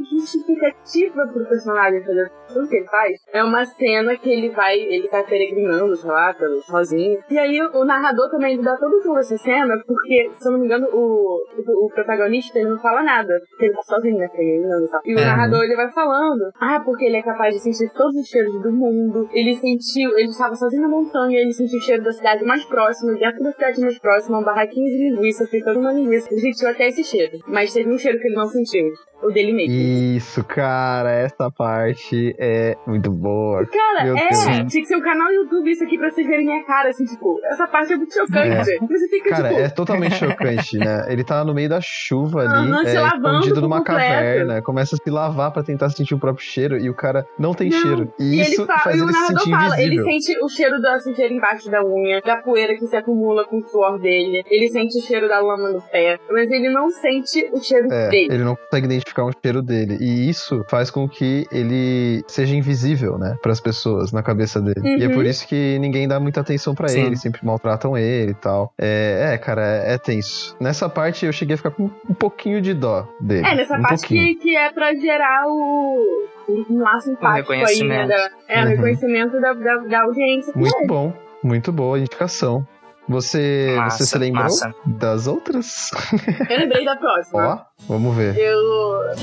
justificativa 0.46 1.26
pro 1.26 1.44
personagem 1.48 2.04
fazer 2.04 2.30
tudo 2.48 2.68
que 2.68 2.76
ele 2.76 2.86
faz. 2.86 3.20
É 3.32 3.42
uma 3.42 3.64
cena 3.64 4.16
que 4.16 4.30
ele 4.30 4.50
vai, 4.50 4.78
ele 4.78 5.08
tá 5.08 5.22
peregrinando, 5.24 5.96
sei 5.96 6.10
lá, 6.10 6.32
pelo, 6.32 6.62
sozinho. 6.62 7.18
E 7.28 7.36
aí 7.38 7.60
o 7.60 7.84
narrador 7.84 8.30
também 8.30 8.54
ele 8.54 8.62
dá 8.62 8.76
todo 8.76 9.02
toda 9.02 9.20
essa 9.20 9.36
cena, 9.38 9.74
porque, 9.86 10.30
se 10.38 10.48
eu 10.48 10.52
não 10.52 10.60
me 10.60 10.66
engano, 10.66 10.86
o, 10.92 11.38
o, 11.58 11.86
o 11.86 11.90
protagonista 11.90 12.58
ele 12.58 12.70
não 12.70 12.78
fala 12.78 13.02
nada. 13.02 13.40
Porque 13.50 13.64
ele 13.66 13.74
tá 13.74 13.82
sozinho, 13.82 14.18
né, 14.18 14.28
peregrinando 14.28 14.84
e 14.84 14.88
tal. 14.88 15.00
E 15.04 15.14
o 15.14 15.18
É. 15.18 15.24
narrador 15.24 15.64
ele 15.64 15.76
vai 15.76 15.90
falando, 15.92 16.52
ah, 16.60 16.80
porque 16.84 17.04
ele 17.06 17.16
é 17.16 17.22
capaz 17.22 17.54
de 17.54 17.60
sentir 17.60 17.92
todos 17.92 18.14
os 18.14 18.28
cheiros 18.28 18.62
do 18.62 18.70
mundo. 18.72 19.28
Ele 19.32 19.54
sentiu, 19.56 20.16
ele 20.16 20.28
estava 20.28 20.54
sozinho 20.54 20.82
na 20.82 20.88
montanha, 20.88 21.40
ele 21.40 21.52
sentiu 21.52 21.78
o 21.78 21.82
cheiro 21.82 22.04
da 22.04 22.12
cidade 22.12 22.44
mais 22.44 22.64
próxima, 22.64 23.12
dentro 23.14 23.42
da 23.42 23.52
cidade 23.52 23.80
mais 23.80 23.98
próxima, 23.98 24.38
um 24.38 24.44
barraquinho 24.44 24.86
de 24.86 25.10
linguiça, 25.10 25.46
fritando 25.46 25.80
uma 25.80 25.92
linguiça. 25.92 26.28
Ele 26.30 26.40
sentiu 26.40 26.68
até 26.68 26.86
esse 26.88 27.02
cheiro. 27.02 27.38
Mas 27.48 27.72
teve 27.72 27.90
um 27.90 27.98
cheiro 27.98 28.18
que 28.20 28.28
ele 28.28 28.36
não 28.36 28.46
sentiu. 28.46 28.75
O 29.22 29.30
dele 29.30 29.52
mesmo. 29.54 29.72
Isso, 29.74 30.44
cara, 30.44 31.10
essa 31.10 31.50
parte 31.50 32.34
é 32.38 32.76
muito 32.86 33.10
boa. 33.10 33.64
Cara, 33.66 34.04
Meu 34.04 34.14
é, 34.16 34.28
Deus. 34.28 34.44
tinha 34.70 34.82
que 34.82 34.84
ser 34.84 34.96
um 34.96 35.00
canal 35.00 35.32
YouTube 35.32 35.70
isso 35.70 35.82
aqui 35.84 35.96
pra 35.96 36.10
vocês 36.10 36.26
verem 36.26 36.44
minha 36.44 36.62
cara, 36.66 36.90
assim, 36.90 37.06
tipo, 37.06 37.40
essa 37.46 37.66
parte 37.66 37.94
é 37.94 37.96
muito 37.96 38.12
chocante. 38.12 38.78
Você 38.78 39.08
fica, 39.08 39.30
Cara, 39.30 39.48
tipo, 39.48 39.60
é 39.60 39.68
totalmente 39.70 40.16
chocante, 40.20 40.76
né? 40.76 41.06
Ele 41.08 41.24
tá 41.24 41.42
no 41.46 41.54
meio 41.54 41.68
da 41.68 41.80
chuva 41.82 42.42
ali, 42.42 42.90
se 42.90 42.96
é, 42.98 43.06
escondido 43.06 43.60
numa 43.62 43.78
completo. 43.78 44.00
caverna, 44.00 44.60
começa 44.62 44.96
a 44.96 44.98
se 45.02 45.10
lavar 45.10 45.50
pra 45.50 45.62
tentar 45.62 45.88
sentir 45.88 46.12
o 46.14 46.18
próprio 46.18 46.44
cheiro 46.44 46.76
e 46.76 46.90
o 46.90 46.94
cara 46.94 47.26
não 47.38 47.54
tem 47.54 47.70
Não. 47.70 47.80
cheiro. 47.80 48.12
E, 48.20 48.34
E 48.36 48.40
isso 48.42 48.60
ele 48.60 48.66
fala, 48.66 48.78
faz 48.80 48.96
e 48.96 49.00
o 49.00 49.04
ele 49.04 49.12
se 49.12 49.18
narrador 49.18 49.38
sentir 49.40 49.50
fala, 49.50 49.80
ele 49.82 50.02
sente 50.02 50.44
o 50.44 50.48
cheiro 50.50 50.80
da 50.82 50.98
sujeira 50.98 51.32
embaixo 51.32 51.70
da 51.70 51.82
unha, 51.82 52.20
da 52.20 52.36
poeira 52.36 52.74
que 52.76 52.86
se 52.86 52.94
acumula 52.96 53.46
com 53.46 53.56
o 53.56 53.62
suor 53.62 53.98
dele, 53.98 54.44
ele 54.50 54.68
sente 54.68 54.98
o 54.98 55.00
cheiro 55.02 55.26
da 55.26 55.40
lama 55.40 55.70
no 55.70 55.80
pé, 55.80 56.18
mas 56.30 56.50
ele 56.50 56.68
não 56.68 56.90
sente 56.90 57.48
o 57.50 57.58
cheiro 57.62 57.90
É, 57.90 58.08
dele. 58.10 58.34
ele 58.34 58.44
não 58.44 58.54
consegue 58.66 58.86
identificar 58.86 59.24
um 59.24 59.30
cheiro 59.42 59.62
dele. 59.62 59.96
E 60.00 60.28
isso 60.28 60.64
faz 60.68 60.90
com 60.90 61.08
que 61.08 61.46
ele 61.50 62.22
seja 62.28 62.54
invisível, 62.54 63.16
né, 63.18 63.36
pras 63.42 63.60
pessoas 63.60 64.12
na 64.12 64.22
cabeça 64.22 64.60
dele. 64.60 64.80
E 64.98 65.02
é 65.04 65.06
Uhum. 65.06 65.14
por 65.14 65.24
isso 65.24 65.46
que 65.46 65.78
ninguém 65.78 66.06
dá 66.08 66.18
muita 66.20 66.40
atenção 66.40 66.74
pra 66.74 66.88
Sim. 66.88 67.02
ele, 67.06 67.16
sempre 67.16 67.40
maltratam 67.44 67.96
ele 67.96 68.32
e 68.32 68.34
tal. 68.34 68.72
É, 68.78 69.32
é, 69.34 69.38
cara, 69.38 69.62
é, 69.64 69.94
é 69.94 69.98
tenso. 69.98 70.56
Nessa 70.60 70.88
parte 70.88 71.24
eu 71.26 71.32
cheguei 71.32 71.54
a 71.54 71.56
ficar 71.56 71.70
com 71.70 71.84
um 72.08 72.14
pouquinho 72.14 72.60
de 72.60 72.74
dó 72.74 73.06
dele. 73.20 73.46
É, 73.46 73.54
nessa 73.54 73.78
um 73.78 73.82
parte 73.82 74.06
que, 74.06 74.34
que 74.36 74.56
é 74.56 74.70
pra 74.72 74.94
gerar 74.94 75.44
o, 75.46 76.26
um 76.48 76.78
laço 76.78 77.10
empático 77.10 77.52
aí, 77.52 77.58
né? 77.60 77.64
reconhecimento. 78.02 78.08
Da, 78.08 78.30
é, 78.48 78.60
o 78.60 78.62
Uhum. 78.64 78.68
reconhecimento 78.70 79.40
da, 79.40 79.52
da, 79.52 79.76
da 79.78 80.02
audiência. 80.02 80.52
Muito 80.56 80.86
bom, 80.86 81.12
muito 81.42 81.72
boa 81.72 81.98
indicação. 81.98 82.66
Você, 83.08 83.74
Massa, 83.76 83.98
você 83.98 84.06
se 84.06 84.18
lembrou 84.18 84.44
massa. 84.44 84.74
das 84.84 85.26
outras? 85.28 85.90
Eu 86.50 86.58
lembrei 86.58 86.84
da 86.84 86.96
próxima. 86.96 87.46
Ó, 87.46 87.86
vamos 87.88 88.16
ver. 88.16 88.36
Eu, 88.36 88.60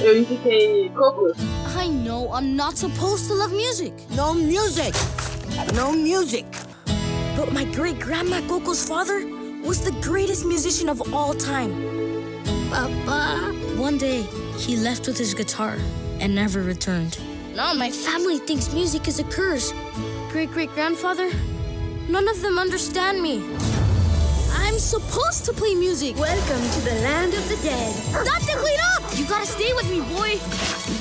eu 0.06 0.18
indiquei 0.20 0.90
Coco. 0.96 1.34
I 1.78 1.90
know 1.90 2.34
I'm 2.34 2.56
not 2.56 2.78
supposed 2.78 3.28
to 3.28 3.34
love 3.34 3.54
music. 3.54 3.94
No 4.16 4.34
music. 4.34 4.94
No 5.76 5.92
music. 5.92 6.46
But 7.36 7.52
my 7.52 7.66
great 7.66 8.00
grandma 8.00 8.40
Coco's 8.48 8.86
father 8.88 9.26
was 9.66 9.82
the 9.82 9.92
greatest 10.02 10.46
musician 10.46 10.88
of 10.90 11.02
all 11.14 11.34
time. 11.34 11.74
Papa. 12.70 13.52
One 13.78 13.98
day, 13.98 14.22
he 14.58 14.78
left 14.78 15.08
with 15.08 15.18
his 15.18 15.34
guitar 15.34 15.76
and 16.22 16.34
never 16.34 16.62
returned. 16.62 17.18
Now 17.56 17.74
my 17.74 17.92
family 17.92 18.40
thinks 18.40 18.72
music 18.74 19.08
is 19.10 19.20
a 19.20 19.24
curse. 19.26 19.74
Great 20.32 20.52
great 20.52 20.72
grandfather, 20.74 21.30
none 22.10 22.28
of 22.28 22.42
them 22.42 22.58
understand 22.60 23.22
me. 23.22 23.44
Supposed 24.80 25.46
to 25.46 25.54
play 25.54 25.76
music. 25.76 26.18
Welcome 26.18 26.64
to 26.72 26.82
the 26.82 26.96
land 27.02 27.34
of 27.34 27.48
the 27.50 27.56
dead. 27.64 27.94
Dr. 28.26 28.58
Clean 28.60 28.80
up! 28.96 29.04
You 29.18 29.26
gotta 29.26 29.46
stay 29.46 29.72
with 29.74 29.90
me, 29.92 30.02
boy. 30.02 30.40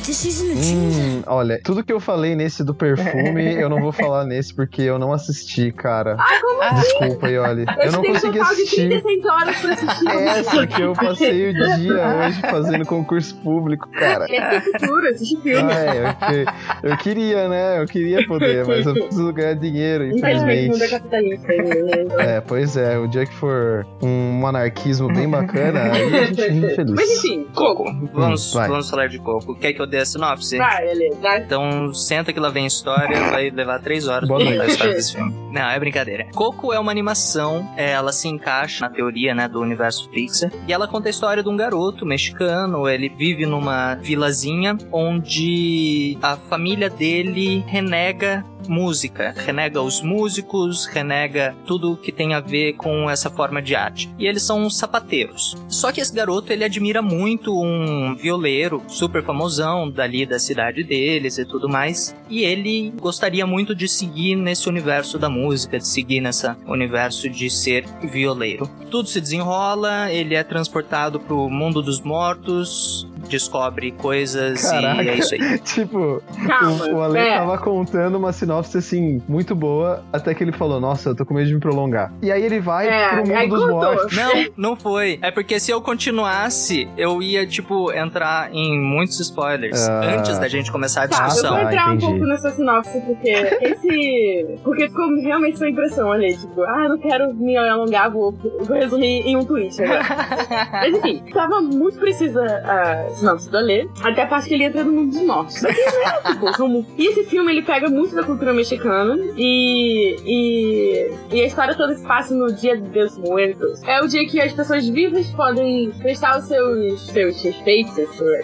This 0.04 0.24
isn't 0.26 0.50
a 0.50 0.54
dream. 0.54 1.20
Hum, 1.20 1.22
olha, 1.26 1.60
tudo 1.62 1.82
que 1.84 1.92
eu 1.92 2.00
falei 2.00 2.34
nesse 2.34 2.64
do 2.64 2.74
perfume, 2.74 3.54
eu 3.56 3.68
não 3.68 3.80
vou 3.80 3.92
falar 3.92 4.24
nesse 4.24 4.52
porque 4.52 4.82
eu 4.82 4.98
não 4.98 5.12
assisti, 5.12 5.72
cara. 5.72 6.16
Ah, 6.18 6.40
como 6.40 6.62
assim? 6.62 6.80
Desculpa 6.80 7.26
olha. 7.26 7.64
Eu, 7.78 7.84
Eu 7.84 7.92
não 7.92 8.00
tenho 8.02 8.12
um 8.12 8.16
consegui 8.16 8.38
total 8.38 8.54
de 8.54 8.62
assistir. 8.62 8.88
36 8.88 9.24
horas 9.24 9.56
pra 9.60 9.72
assistir. 9.72 10.08
É, 10.08 10.42
porque 10.42 10.82
eu 10.82 10.92
passei 10.92 11.50
o 11.50 11.54
dia 11.76 12.26
hoje 12.26 12.40
fazendo 12.42 12.84
concurso 12.86 13.34
público, 13.36 13.88
cara. 13.90 14.24
Esse 14.24 14.34
é 14.34 14.60
futuro, 14.60 15.08
assiste 15.08 15.40
filme. 15.40 15.72
Ah, 15.72 16.26
é, 16.32 16.44
eu, 16.84 16.90
eu 16.90 16.96
queria, 16.98 17.48
né? 17.48 17.80
Eu 17.80 17.86
queria 17.86 18.26
poder, 18.26 18.66
mas 18.66 18.84
eu 18.86 18.92
preciso 18.94 19.32
ganhar 19.32 19.54
dinheiro, 19.54 20.04
Infelizmente, 20.06 20.82
é 20.82 21.22
né? 21.22 22.36
É, 22.36 22.40
pois 22.40 22.76
é, 22.76 22.98
o 22.98 23.06
dia 23.06 23.24
que 23.24 23.34
for 23.34 23.61
um 24.02 24.46
anarquismo 24.46 25.08
bem 25.08 25.28
bacana, 25.28 25.82
aí 25.92 26.14
a 26.14 26.24
gente 26.26 26.48
ri 26.48 26.74
feliz. 26.74 26.94
Mas 26.94 27.10
enfim, 27.10 27.46
Coco. 27.54 27.84
Vamos, 28.12 28.54
Hum, 28.54 28.66
vamos 28.68 28.90
falar 28.90 29.08
de 29.08 29.18
Coco. 29.18 29.54
Quer 29.54 29.72
que 29.72 29.80
eu 29.80 29.86
dê 29.86 29.98
a 29.98 30.06
sinopse? 30.06 30.56
vai, 30.58 30.88
ele. 30.88 31.10
Vai. 31.20 31.38
Então, 31.42 31.92
senta 31.94 32.32
que 32.32 32.40
lá 32.40 32.48
vem 32.48 32.64
a 32.64 32.66
história, 32.68 33.18
vai 33.30 33.50
levar 33.50 33.80
três 33.80 34.08
horas 34.08 34.28
Boa 34.28 34.40
pra 34.40 34.50
contar 34.50 34.62
a 34.64 34.66
história 34.66 34.94
desse 34.94 35.14
filme. 35.16 35.34
Não, 35.52 35.68
é 35.68 35.78
brincadeira. 35.78 36.26
Coco 36.34 36.72
é 36.72 36.78
uma 36.78 36.90
animação, 36.90 37.68
é, 37.76 37.90
ela 37.92 38.12
se 38.12 38.28
encaixa 38.28 38.86
na 38.86 38.90
teoria, 38.92 39.34
né, 39.34 39.48
do 39.48 39.60
universo 39.60 40.08
Pixar, 40.10 40.50
e 40.66 40.72
ela 40.72 40.88
conta 40.88 41.08
a 41.08 41.10
história 41.10 41.42
de 41.42 41.48
um 41.48 41.56
garoto 41.56 42.06
mexicano, 42.06 42.88
ele 42.88 43.08
vive 43.08 43.44
numa 43.46 43.94
vilazinha 43.96 44.76
onde 44.90 46.18
a 46.22 46.36
família 46.36 46.88
dele 46.90 47.62
renega 47.66 48.44
música, 48.68 49.34
renega 49.36 49.82
os 49.82 50.00
músicos, 50.00 50.86
renega 50.86 51.54
tudo 51.66 51.96
que 51.96 52.12
tem 52.12 52.32
a 52.34 52.40
ver 52.40 52.74
com 52.74 53.10
essa 53.10 53.28
forma 53.28 53.51
de 53.60 53.74
arte. 53.74 54.08
E 54.18 54.26
eles 54.26 54.42
são 54.42 54.70
sapateiros. 54.70 55.56
Só 55.68 55.90
que 55.92 56.00
esse 56.00 56.14
garoto, 56.14 56.52
ele 56.52 56.64
admira 56.64 57.02
muito 57.02 57.52
um 57.60 58.14
violeiro 58.14 58.82
super 58.88 59.22
famosão 59.22 59.90
dali 59.90 60.24
da 60.24 60.38
cidade 60.38 60.84
deles 60.84 61.38
e 61.38 61.44
tudo 61.44 61.68
mais. 61.68 62.14
E 62.30 62.42
ele 62.42 62.92
gostaria 63.00 63.46
muito 63.46 63.74
de 63.74 63.88
seguir 63.88 64.36
nesse 64.36 64.68
universo 64.68 65.18
da 65.18 65.28
música, 65.28 65.78
de 65.78 65.86
seguir 65.86 66.20
nesse 66.20 66.46
universo 66.66 67.28
de 67.28 67.50
ser 67.50 67.84
violeiro. 68.10 68.68
Tudo 68.90 69.08
se 69.08 69.20
desenrola, 69.20 70.10
ele 70.10 70.34
é 70.34 70.42
transportado 70.42 71.18
pro 71.20 71.48
mundo 71.50 71.82
dos 71.82 72.00
mortos, 72.00 73.06
descobre 73.28 73.92
coisas 73.92 74.62
Caraca. 74.70 75.02
e 75.02 75.08
é 75.08 75.14
isso 75.16 75.34
aí. 75.34 75.58
tipo, 75.64 76.22
Calma. 76.46 76.84
o, 76.86 76.94
o 76.96 77.02
Ale 77.02 77.18
é. 77.18 77.38
tava 77.38 77.58
contando 77.58 78.16
uma 78.16 78.32
sinopse 78.32 78.78
assim, 78.78 79.22
muito 79.28 79.54
boa, 79.54 80.02
até 80.12 80.34
que 80.34 80.42
ele 80.44 80.52
falou, 80.52 80.80
nossa, 80.80 81.10
eu 81.10 81.14
tô 81.16 81.24
com 81.24 81.34
medo 81.34 81.46
de 81.48 81.54
me 81.54 81.60
prolongar. 81.60 82.12
E 82.22 82.30
aí 82.30 82.42
ele 82.42 82.60
vai 82.60 82.88
É, 82.88 83.08
pro 83.08 83.26
mundo 83.26 83.48
dos 83.48 83.68
mortos. 83.68 84.16
Não, 84.16 84.32
não 84.56 84.76
foi. 84.76 85.18
É 85.22 85.30
porque 85.30 85.58
se 85.60 85.70
eu 85.70 85.80
continuasse, 85.80 86.88
eu 86.96 87.22
ia, 87.22 87.46
tipo, 87.46 87.92
entrar 87.92 88.52
em 88.52 88.80
muitos 88.80 89.18
spoilers 89.20 89.88
Ah. 89.88 90.00
antes 90.18 90.38
da 90.38 90.48
gente 90.48 90.70
começar 90.70 91.04
a 91.04 91.08
Tá, 91.08 91.16
eu 91.18 91.24
discussão. 91.26 91.50
vou 91.50 91.58
Ah, 91.58 91.64
entrar 91.64 91.88
um 91.88 91.94
entendi. 91.94 92.06
pouco 92.06 92.26
nessa 92.26 92.50
sinopse, 92.50 93.00
porque 93.06 93.28
esse. 93.30 94.58
Porque 94.62 94.88
ficou 94.88 95.08
realmente 95.22 95.58
sua 95.58 95.68
impressão 95.68 96.12
ali. 96.12 96.36
Tipo, 96.36 96.62
ah, 96.62 96.88
não 96.88 96.98
quero 96.98 97.34
me 97.34 97.56
alongar, 97.56 98.10
vou, 98.10 98.32
vou 98.32 98.76
resumir 98.76 99.26
em 99.26 99.36
um 99.36 99.44
tweet 99.44 99.82
agora. 99.82 100.02
Mas 100.72 100.94
enfim, 100.96 101.22
tava 101.32 101.60
muito 101.60 101.98
precisa 101.98 102.42
a 102.42 103.06
sinopse 103.22 103.50
do 103.50 103.56
Alê, 103.56 103.88
até 104.02 104.22
a 104.22 104.26
parte 104.26 104.48
que 104.48 104.54
ele 104.54 104.64
entra 104.64 104.84
no 104.84 104.92
mundo 104.92 105.10
dos 105.12 105.22
mortos. 105.22 105.54
Tipo, 105.54 106.52
como- 106.56 106.86
E 106.98 107.06
esse 107.08 107.24
filme 107.24 107.52
ele 107.52 107.62
pega 107.62 107.88
muito 107.88 108.14
da 108.14 108.22
cultura 108.22 108.52
mexicana 108.52 109.16
e, 109.36 110.16
e, 110.26 111.10
e 111.36 111.40
a 111.42 111.46
história 111.46 111.74
toda 111.74 111.94
se 111.94 112.06
passa 112.06 112.34
no 112.34 112.52
Dia 112.52 112.76
dos 112.78 113.16
Muertos. 113.18 113.82
É 113.84 114.00
o 114.02 114.06
dia 114.08 114.26
que 114.26 114.40
as 114.40 114.52
pessoas 114.52 114.88
vivas 114.88 115.26
podem 115.30 115.90
prestar 116.00 116.38
os 116.38 116.44
seus, 116.46 117.06
seus 117.08 117.42
respeitos, 117.42 117.94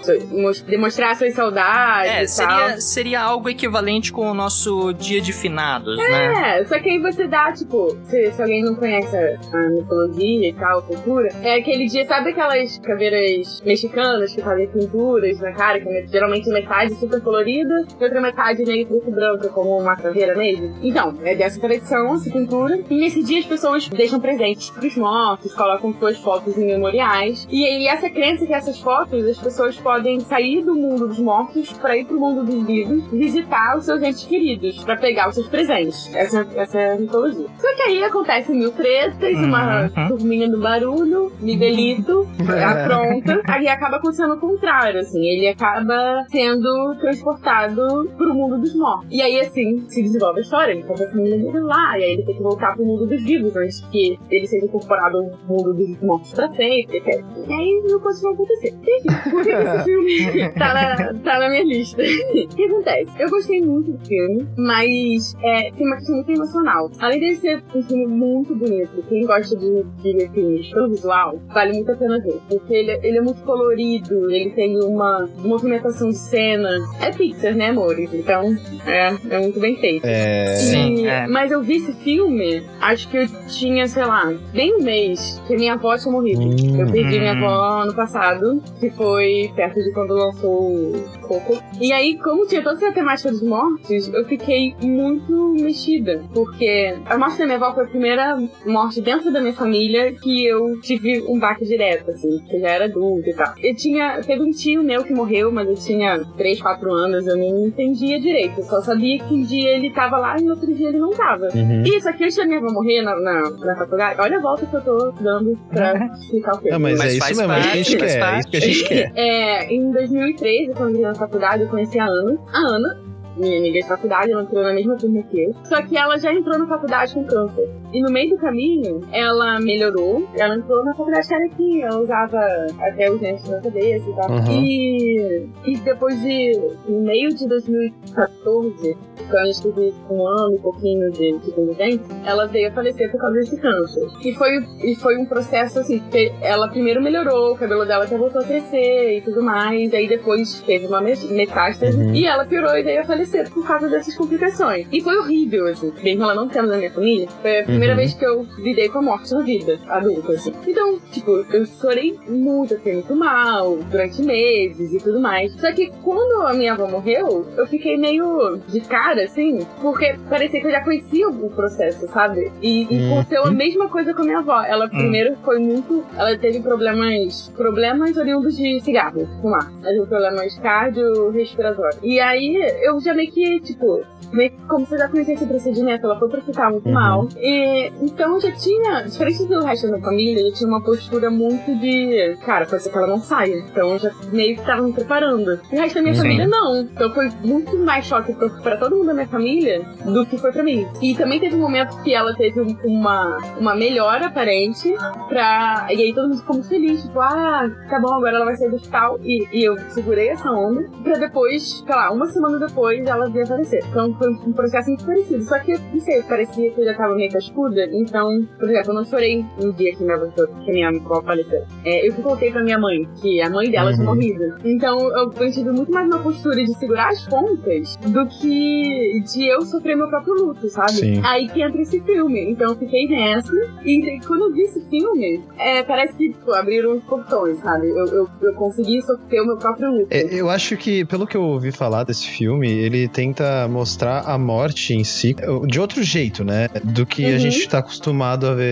seus- 0.02 0.60
demonstrar 0.62 1.16
suas 1.16 1.34
saudades. 1.34 2.10
É, 2.10 2.26
seria, 2.26 2.80
seria 2.80 3.20
algo 3.20 3.48
equivalente 3.48 4.12
com 4.12 4.30
o 4.30 4.34
nosso 4.34 4.92
dia 4.94 5.20
de 5.20 5.32
finados, 5.32 5.96
né? 5.96 6.58
É, 6.60 6.64
só 6.64 6.78
que 6.78 6.88
aí 6.90 6.98
você 6.98 7.26
dá, 7.26 7.52
tipo, 7.52 7.96
se, 8.04 8.32
se 8.32 8.40
alguém 8.42 8.62
não 8.64 8.74
conhece 8.74 9.16
a, 9.16 9.38
a 9.56 9.70
mitologia 9.70 10.48
e 10.48 10.52
tal, 10.54 10.78
a 10.78 10.82
cultura, 10.82 11.28
é 11.42 11.56
aquele 11.56 11.86
dia, 11.86 12.06
sabe 12.06 12.30
aquelas 12.30 12.78
caveiras 12.78 13.60
mexicanas 13.64 14.32
que 14.34 14.40
fazem 14.42 14.57
pinturas 14.66 15.38
na 15.40 15.52
cara, 15.52 15.80
que 15.80 15.88
é 15.88 16.06
geralmente 16.06 16.48
metade 16.50 16.94
super 16.94 17.20
colorida 17.20 17.86
e 18.00 18.04
outra 18.04 18.20
metade 18.20 18.64
meio 18.64 18.86
preto 18.86 19.08
e 19.08 19.12
branca, 19.12 19.48
como 19.48 19.78
uma 19.78 19.96
caveira 19.96 20.34
mesmo? 20.36 20.74
Então, 20.82 21.14
é 21.22 21.34
dessa 21.34 21.60
tradição, 21.60 22.14
essa 22.14 22.30
pintura. 22.30 22.78
E 22.90 22.94
nesse 22.98 23.22
dia 23.22 23.38
as 23.38 23.46
pessoas 23.46 23.88
deixam 23.88 24.18
presentes 24.20 24.70
pros 24.70 24.96
mortos, 24.96 25.54
colocam 25.54 25.92
suas 25.94 26.18
fotos 26.18 26.56
em 26.58 26.66
memoriais. 26.66 27.46
E 27.50 27.64
aí 27.64 27.86
essa 27.86 28.10
crença 28.10 28.46
que 28.46 28.52
essas 28.54 28.80
fotos, 28.80 29.24
as 29.26 29.38
pessoas 29.38 29.76
podem 29.76 30.20
sair 30.20 30.62
do 30.64 30.74
mundo 30.74 31.08
dos 31.08 31.18
mortos 31.18 31.72
pra 31.74 31.96
ir 31.96 32.04
pro 32.04 32.18
mundo 32.18 32.44
dos 32.44 32.66
vivos, 32.66 33.04
visitar 33.12 33.76
os 33.76 33.84
seus 33.84 34.02
entes 34.02 34.24
queridos, 34.24 34.82
pra 34.84 34.96
pegar 34.96 35.28
os 35.28 35.34
seus 35.34 35.46
presentes. 35.48 36.12
Essa, 36.14 36.46
essa 36.56 36.78
é 36.78 36.92
a 36.92 36.96
mitologia. 36.96 37.46
Só 37.58 37.74
que 37.76 37.82
aí 37.82 38.02
acontece 38.02 38.52
mil 38.52 38.70
tretas, 38.72 39.34
uma 39.38 39.68
Uhum. 39.96 40.08
turminha 40.08 40.48
do 40.48 40.58
barulho, 40.60 41.30
Miguelito, 41.40 42.26
apronta. 42.64 43.40
Aí 43.48 43.68
acaba 43.68 43.96
acontecendo 43.96 44.36
com 44.38 44.47
contrário, 44.48 45.00
assim, 45.00 45.24
ele 45.24 45.48
acaba 45.48 46.24
sendo 46.30 46.94
transportado 47.00 48.10
pro 48.16 48.34
mundo 48.34 48.58
dos 48.58 48.74
mortos. 48.74 49.08
E 49.10 49.20
aí, 49.20 49.40
assim, 49.40 49.84
se 49.88 50.02
desenvolve 50.02 50.38
a 50.38 50.42
história, 50.42 50.72
ele 50.72 50.82
conta 50.82 51.04
a 51.04 51.10
família 51.10 51.38
dele 51.38 51.60
lá, 51.60 51.98
e 51.98 52.04
aí 52.04 52.12
ele 52.12 52.22
tem 52.24 52.36
que 52.36 52.42
voltar 52.42 52.74
pro 52.74 52.84
mundo 52.84 53.06
dos 53.06 53.22
vivos 53.22 53.54
antes 53.56 53.80
que 53.92 54.18
ele 54.30 54.46
seja 54.46 54.66
incorporado 54.66 55.22
no 55.22 55.56
mundo 55.56 55.74
dos 55.74 56.00
mortos 56.00 56.32
pra 56.32 56.48
sempre, 56.48 56.98
etc. 56.98 57.24
E 57.48 57.52
aí 57.52 57.82
não 57.88 58.00
pode 58.00 58.22
não 58.22 58.32
acontecer. 58.32 58.74
Enfim, 58.74 59.30
por 59.30 59.42
que 59.42 59.50
esse 59.50 59.84
filme 59.84 60.52
tá 60.54 60.74
na, 60.74 61.14
tá 61.20 61.38
na 61.38 61.48
minha 61.48 61.64
lista? 61.64 62.02
o 62.02 62.48
que 62.48 62.64
acontece? 62.64 63.10
Eu 63.18 63.30
gostei 63.30 63.60
muito 63.60 63.92
do 63.92 64.06
filme, 64.06 64.46
mas 64.56 65.34
é, 65.42 65.70
tem 65.72 65.86
uma 65.86 65.96
questão 65.96 66.16
muito 66.16 66.32
emocional. 66.32 66.90
Além 67.00 67.20
de 67.20 67.36
ser 67.36 67.62
um 67.74 67.82
filme 67.82 68.06
muito 68.06 68.54
bonito, 68.54 69.02
quem 69.08 69.26
gosta 69.26 69.56
de, 69.56 69.82
de 70.02 70.28
filmes 70.30 70.72
pelo 70.72 70.88
visual, 70.88 71.38
vale 71.48 71.74
muito 71.74 71.92
a 71.92 71.96
pena 71.96 72.18
ver. 72.20 72.40
Porque 72.48 72.74
ele, 72.74 72.92
ele 73.02 73.18
é 73.18 73.20
muito 73.20 73.42
colorido, 73.42 74.30
ele 74.42 74.50
tem 74.50 74.78
uma 74.82 75.28
movimentação 75.38 76.08
de 76.10 76.18
cena. 76.18 76.70
É 77.00 77.10
Pixar, 77.10 77.54
né, 77.54 77.68
amores? 77.70 78.12
Então, 78.12 78.56
é, 78.86 79.14
é 79.30 79.38
muito 79.40 79.58
bem 79.60 79.76
feito. 79.76 80.04
É. 80.06 80.54
Sim, 80.56 81.04
E- 81.04 81.06
é. 81.06 81.26
Mas 81.26 81.50
eu 81.50 81.62
vi 81.62 81.76
esse 81.76 81.92
filme, 81.94 82.62
acho 82.80 83.08
que 83.08 83.16
eu 83.16 83.26
tinha, 83.48 83.86
sei 83.86 84.04
lá, 84.04 84.32
bem 84.52 84.76
um 84.76 84.82
mês, 84.82 85.40
que 85.46 85.56
minha 85.56 85.74
avó 85.74 85.96
tinha 85.96 86.12
morrido. 86.12 86.40
Hum. 86.40 86.80
Eu 86.80 86.90
perdi 86.90 87.18
minha 87.18 87.34
Hum. 87.34 87.44
avó 87.44 87.82
ano 87.82 87.94
passado, 87.94 88.62
que 88.80 88.90
foi 88.90 89.50
perto 89.54 89.82
de 89.82 89.92
quando 89.92 90.14
lançou 90.14 90.72
o 90.72 91.04
Coco. 91.26 91.58
E 91.80 91.92
aí, 91.92 92.16
como 92.18 92.46
tinha 92.46 92.62
toda 92.62 92.76
essa 92.76 92.92
temática 92.92 93.30
dos 93.30 93.42
mortos, 93.42 94.08
eu 94.12 94.24
fiquei 94.24 94.74
muito 94.82 95.54
mexida. 95.60 96.22
Porque 96.32 96.94
a 97.06 97.18
morte 97.18 97.38
da 97.38 97.44
minha 97.46 97.56
avó 97.56 97.74
foi 97.74 97.84
a 97.84 97.88
primeira 97.88 98.38
morte 98.66 99.00
dentro 99.00 99.32
da 99.32 99.40
minha 99.40 99.52
família 99.52 100.12
que 100.12 100.46
eu 100.46 100.80
tive 100.80 101.22
um 101.28 101.38
baque 101.38 101.64
direto, 101.64 102.10
assim, 102.10 102.38
que 102.48 102.56
eu 102.56 102.60
já 102.60 102.68
era 102.68 102.84
adulta 102.86 103.28
e 103.30 103.34
tal. 103.34 103.54
Eu 103.62 103.74
tinha. 103.74 104.20
Teve 104.28 104.42
um 104.42 104.50
tio 104.50 104.82
meu 104.82 105.02
que 105.02 105.14
morreu, 105.14 105.50
mas 105.50 105.66
eu 105.66 105.74
tinha 105.74 106.22
3, 106.36 106.60
4 106.60 106.92
anos, 106.92 107.26
eu 107.26 107.34
não 107.34 107.66
entendia 107.66 108.20
direito. 108.20 108.60
Eu 108.60 108.64
só 108.64 108.82
sabia 108.82 109.18
que 109.20 109.32
um 109.32 109.42
dia 109.42 109.70
ele 109.74 109.88
tava 109.88 110.18
lá 110.18 110.36
e 110.38 110.50
outro 110.50 110.70
dia 110.74 110.88
ele 110.88 110.98
não 110.98 111.12
tava. 111.12 111.46
Uhum. 111.54 111.82
Isso 111.82 112.06
aqui, 112.06 112.28
da 112.36 112.44
minha 112.44 112.58
avó 112.58 112.70
morrer 112.70 113.00
na, 113.00 113.18
na, 113.18 113.50
na 113.50 113.76
faculdade, 113.76 114.20
olha 114.20 114.36
a 114.36 114.40
volta 114.42 114.66
que 114.66 114.76
eu 114.76 114.82
tô 114.82 115.12
dando 115.12 115.58
pra 115.70 116.10
explicar 116.12 116.56
o 116.56 116.58
quê. 116.58 116.70
Não, 116.70 116.78
mas, 116.78 116.98
Mas 116.98 117.08
é 117.08 117.16
isso 117.16 117.18
faz 117.20 117.38
mesmo, 117.38 117.52
é 117.54 117.58
isso 117.58 117.96
que 117.96 118.04
a 118.04 118.08
gente 118.08 118.18
parte, 118.18 118.20
faz 118.20 118.46
quer, 118.46 118.58
é 118.58 118.68
isso 118.68 118.84
que 118.84 118.94
a 118.94 118.98
gente 119.00 119.12
quer. 119.12 119.12
É, 119.16 119.72
em 119.72 119.90
2013, 119.90 120.74
quando 120.74 120.80
eu 120.80 120.90
entrei 120.90 121.06
na 121.06 121.14
faculdade, 121.14 121.62
eu 121.62 121.68
conheci 121.70 121.98
a 121.98 122.04
Ana. 122.04 122.38
A 122.52 122.58
Ana, 122.58 123.07
minha 123.38 123.58
amiga 123.58 123.80
de 123.80 123.86
faculdade, 123.86 124.32
ela 124.32 124.42
entrou 124.42 124.62
na 124.62 124.72
mesma 124.72 124.96
turma 124.96 125.22
que 125.22 125.40
eu. 125.40 125.54
Só 125.64 125.80
que 125.82 125.96
ela 125.96 126.18
já 126.18 126.32
entrou 126.32 126.58
na 126.58 126.66
faculdade 126.66 127.14
com 127.14 127.24
câncer. 127.24 127.68
E 127.92 128.02
no 128.02 128.10
meio 128.10 128.30
do 128.30 128.38
caminho, 128.38 129.00
ela 129.12 129.58
melhorou. 129.60 130.28
Ela 130.34 130.56
entrou 130.56 130.84
na 130.84 130.94
faculdade 130.94 131.28
que 131.28 131.34
era 131.34 131.44
aqui. 131.46 131.82
Ela 131.82 132.00
usava 132.00 132.38
até 132.80 133.10
os 133.10 133.20
dentes 133.20 133.48
na 133.48 133.60
cabeça 133.60 134.08
e 134.08 134.14
tal. 134.14 134.30
Uhum. 134.30 134.50
E, 134.50 135.48
e 135.66 135.76
depois 135.78 136.20
de, 136.20 136.60
no 136.88 137.00
meio 137.02 137.28
de 137.30 137.46
2014, 137.48 138.96
eu 139.36 139.44
estive 139.50 139.94
um 140.10 140.26
ano 140.26 140.56
e 140.56 140.58
pouquinho 140.60 141.10
de, 141.10 141.38
de 141.38 141.50
convivência, 141.52 142.00
ela 142.24 142.46
veio 142.46 142.68
a 142.68 142.72
falecer 142.72 143.10
por 143.10 143.20
causa 143.20 143.36
desse 143.36 143.60
câncer. 143.60 144.06
E 144.24 144.34
foi, 144.34 144.50
e 144.82 144.94
foi 144.96 145.16
um 145.18 145.26
processo 145.26 145.78
assim, 145.78 145.98
que 146.10 146.32
ela 146.40 146.68
primeiro 146.68 147.02
melhorou, 147.02 147.52
o 147.52 147.58
cabelo 147.58 147.84
dela 147.84 148.04
até 148.04 148.16
voltou 148.16 148.40
a 148.40 148.44
crescer 148.44 149.18
e 149.18 149.20
tudo 149.22 149.42
mais, 149.42 149.92
aí 149.94 150.08
depois 150.08 150.60
teve 150.62 150.86
uma 150.86 151.00
me- 151.00 151.14
metástase 151.30 151.96
Uhum. 151.98 152.14
e 152.14 152.26
ela 152.26 152.44
piorou 152.44 152.76
e 152.76 152.82
veio 152.82 153.00
a 153.00 153.04
falecer 153.04 153.50
por 153.50 153.66
causa 153.66 153.88
dessas 153.88 154.14
complicações. 154.16 154.86
E 154.92 155.00
foi 155.00 155.16
horrível, 155.16 155.66
assim, 155.66 155.92
mesmo 156.02 156.22
ela 156.24 156.34
não 156.34 156.48
tendo 156.48 156.68
na 156.68 156.76
minha 156.76 156.90
família, 156.90 157.28
foi 157.42 157.60
a 157.60 157.64
primeira 157.64 157.94
Uhum. 157.94 157.98
vez 158.00 158.14
que 158.14 158.24
eu 158.24 158.46
lidei 158.58 158.88
com 158.88 158.98
a 158.98 159.02
morte 159.02 159.32
na 159.32 159.40
vida 159.42 159.78
adulta, 159.88 160.32
assim. 160.32 160.52
Então, 160.66 160.98
tipo, 161.12 161.30
eu 161.52 161.64
chorei 161.66 162.18
muito, 162.28 162.76
fiquei 162.76 162.94
muito 162.94 163.14
mal 163.16 163.76
durante 163.90 164.22
meses 164.22 164.92
e 164.92 164.98
tudo 164.98 165.20
mais. 165.20 165.52
Só 165.60 165.72
que 165.72 165.90
quando 166.02 166.46
a 166.46 166.52
minha 166.54 166.72
avó 166.74 166.86
morreu, 166.88 167.46
eu 167.56 167.66
fiquei 167.66 167.96
meio 167.96 168.58
de 168.68 168.80
cara, 168.80 169.17
assim, 169.24 169.66
porque 169.80 170.16
parecia 170.28 170.60
que 170.60 170.66
eu 170.66 170.70
já 170.70 170.82
conhecia 170.82 171.28
o 171.28 171.50
processo, 171.50 172.06
sabe? 172.08 172.50
E, 172.62 172.82
e 172.92 172.98
Uhum. 172.98 173.12
aconteceu 173.14 173.44
a 173.44 173.50
mesma 173.50 173.88
coisa 173.88 174.12
com 174.14 174.22
a 174.22 174.24
minha 174.24 174.38
avó. 174.38 174.62
Ela 174.62 174.88
primeiro 174.88 175.36
foi 175.44 175.58
muito. 175.58 176.04
Ela 176.16 176.36
teve 176.38 176.60
problemas. 176.60 177.52
Problemas 177.56 178.16
oriundos 178.16 178.56
de 178.56 178.80
cigarro, 178.80 179.26
fumar. 179.40 179.70
Ela 179.82 179.92
teve 179.92 180.06
problemas 180.06 180.58
cardiorrespiratórios. 180.58 181.98
E 182.02 182.20
aí 182.20 182.56
eu 182.82 183.00
já 183.00 183.14
meio 183.14 183.30
que, 183.30 183.60
tipo, 183.60 184.02
meio 184.32 184.50
que 184.50 184.56
como 184.66 184.86
eu 184.90 184.98
já 184.98 185.08
conhecia 185.08 185.34
esse 185.34 185.46
procedimento, 185.46 186.04
ela 186.04 186.18
foi 186.18 186.28
pro 186.28 186.38
hospital 186.38 186.72
muito 186.72 186.86
Uhum. 186.86 186.94
mal. 186.94 187.28
E 187.38 187.90
então 188.02 188.38
já 188.40 188.50
tinha, 188.52 189.02
diferente 189.02 189.44
do 189.46 189.60
resto 189.64 189.86
da 189.86 189.92
minha 189.94 190.04
família, 190.04 190.40
eu 190.42 190.50
já 190.50 190.56
tinha 190.56 190.68
uma 190.68 190.82
postura 190.82 191.30
muito 191.30 191.74
de, 191.80 192.36
cara, 192.44 192.66
pode 192.66 192.82
ser 192.82 192.90
que 192.90 192.98
ela 192.98 193.06
não 193.06 193.20
saia. 193.20 193.56
Então 193.56 193.92
eu 193.92 193.98
já 193.98 194.10
meio 194.32 194.56
que 194.56 194.64
tava 194.64 194.82
me 194.82 194.92
preparando. 194.92 195.58
E 195.72 195.76
o 195.76 195.80
resto 195.80 195.94
da 195.96 196.02
minha 196.02 196.14
Sim. 196.14 196.22
família 196.22 196.46
não. 196.46 196.80
Então 196.82 197.12
foi 197.14 197.28
muito 197.44 197.76
mais 197.78 198.04
choque 198.04 198.32
pra, 198.34 198.48
pra 198.48 198.76
todo 198.76 198.96
mundo 198.96 199.07
da 199.08 199.14
minha 199.14 199.26
família 199.26 199.82
do 200.04 200.24
que 200.26 200.38
foi 200.38 200.52
pra 200.52 200.62
mim. 200.62 200.86
E 201.02 201.14
também 201.14 201.40
teve 201.40 201.54
um 201.56 201.60
momento 201.60 202.00
que 202.02 202.14
ela 202.14 202.34
teve 202.34 202.60
um- 202.60 202.76
uma, 202.84 203.36
uma 203.58 203.74
melhora 203.74 204.26
aparente 204.26 204.94
pra. 205.28 205.86
E 205.90 206.02
aí 206.02 206.14
todo 206.14 206.28
mundo 206.28 206.38
ficou 206.38 206.54
muito 206.56 206.68
feliz, 206.68 207.02
tipo, 207.02 207.20
ah, 207.20 207.68
tá 207.88 207.98
bom, 208.00 208.14
agora 208.14 208.36
ela 208.36 208.44
vai 208.44 208.56
sair 208.56 208.68
do 208.70 208.76
hospital. 208.76 209.18
E, 209.22 209.46
e 209.52 209.64
eu 209.64 209.76
segurei 209.90 210.28
essa 210.28 210.50
onda 210.50 210.88
pra 211.02 211.14
depois, 211.18 211.82
sei 211.84 211.94
lá, 211.94 212.10
uma 212.12 212.26
semana 212.26 212.58
depois 212.58 213.04
ela 213.06 213.28
vir 213.30 213.42
aparecer. 213.42 213.82
Então 213.90 214.12
foi 214.14 214.30
um 214.30 214.52
processo 214.52 214.88
muito 214.88 215.04
parecido. 215.04 215.42
Só 215.44 215.58
que, 215.58 215.72
não 215.92 216.00
sei, 216.00 216.22
parecia 216.22 216.70
que 216.70 216.80
eu 216.80 216.84
já 216.84 216.94
tava 216.94 217.14
meio 217.14 217.30
cascuda. 217.32 217.84
Então, 217.92 218.46
por 218.58 218.68
exemplo, 218.68 218.90
eu 218.90 218.94
não 218.94 219.04
chorei 219.04 219.44
um 219.62 219.72
dia 219.72 219.94
que 219.94 220.02
minha 220.02 220.16
avó, 220.16 220.26
que 220.64 220.70
minha 220.72 220.88
avó 220.88 221.22
faleceu. 221.22 221.62
É, 221.84 222.06
eu 222.08 222.14
que 222.14 222.22
contei 222.22 222.50
pra 222.50 222.62
minha 222.62 222.78
mãe 222.78 223.08
que 223.20 223.40
a 223.40 223.50
mãe 223.50 223.70
dela 223.70 223.92
tinha 223.92 224.06
Uhum. 224.08 224.14
morrido. 224.14 224.54
Então 224.64 224.98
eu, 225.00 225.32
eu 225.32 225.50
tive 225.52 225.70
muito 225.70 225.90
mais 225.92 226.06
uma 226.06 226.18
postura 226.18 226.56
de 226.64 226.72
segurar 226.78 227.08
as 227.08 227.26
pontas 227.28 227.96
do 227.96 228.26
que 228.26 228.97
de 229.22 229.46
eu 229.48 229.62
sofrer 229.62 229.96
meu 229.96 230.08
próprio 230.08 230.34
luto, 230.34 230.68
sabe? 230.68 230.92
Sim. 230.92 231.20
Aí 231.24 231.48
que 231.48 231.62
entra 231.62 231.80
esse 231.80 232.00
filme. 232.00 232.50
Então 232.50 232.70
eu 232.72 232.76
fiquei 232.78 233.06
nessa. 233.08 233.52
E 233.84 234.20
quando 234.26 234.44
eu 234.48 234.52
vi 234.52 234.62
esse 234.62 234.80
filme, 234.88 235.40
é, 235.58 235.82
parece 235.82 236.14
que 236.14 236.28
tipo, 236.30 236.52
abriram 236.52 236.96
os 236.96 237.04
portões, 237.04 237.58
sabe? 237.60 237.88
Eu, 237.88 238.06
eu, 238.06 238.28
eu 238.42 238.54
consegui 238.54 239.00
sofrer 239.02 239.42
o 239.42 239.46
meu 239.46 239.56
próprio 239.56 239.90
luto. 239.90 240.06
É, 240.10 240.22
eu 240.34 240.48
acho 240.50 240.76
que, 240.76 241.04
pelo 241.04 241.26
que 241.26 241.36
eu 241.36 241.42
ouvi 241.42 241.72
falar 241.72 242.04
desse 242.04 242.26
filme, 242.28 242.68
ele 242.70 243.08
tenta 243.08 243.66
mostrar 243.68 244.20
a 244.26 244.38
morte 244.38 244.94
em 244.94 245.04
si 245.04 245.34
de 245.66 245.80
outro 245.80 246.02
jeito, 246.02 246.44
né? 246.44 246.68
Do 246.84 247.04
que 247.06 247.24
a 247.26 247.28
Uhum. 247.30 247.38
gente 247.38 247.68
tá 247.68 247.78
acostumado 247.78 248.46
a 248.46 248.54
ver. 248.54 248.64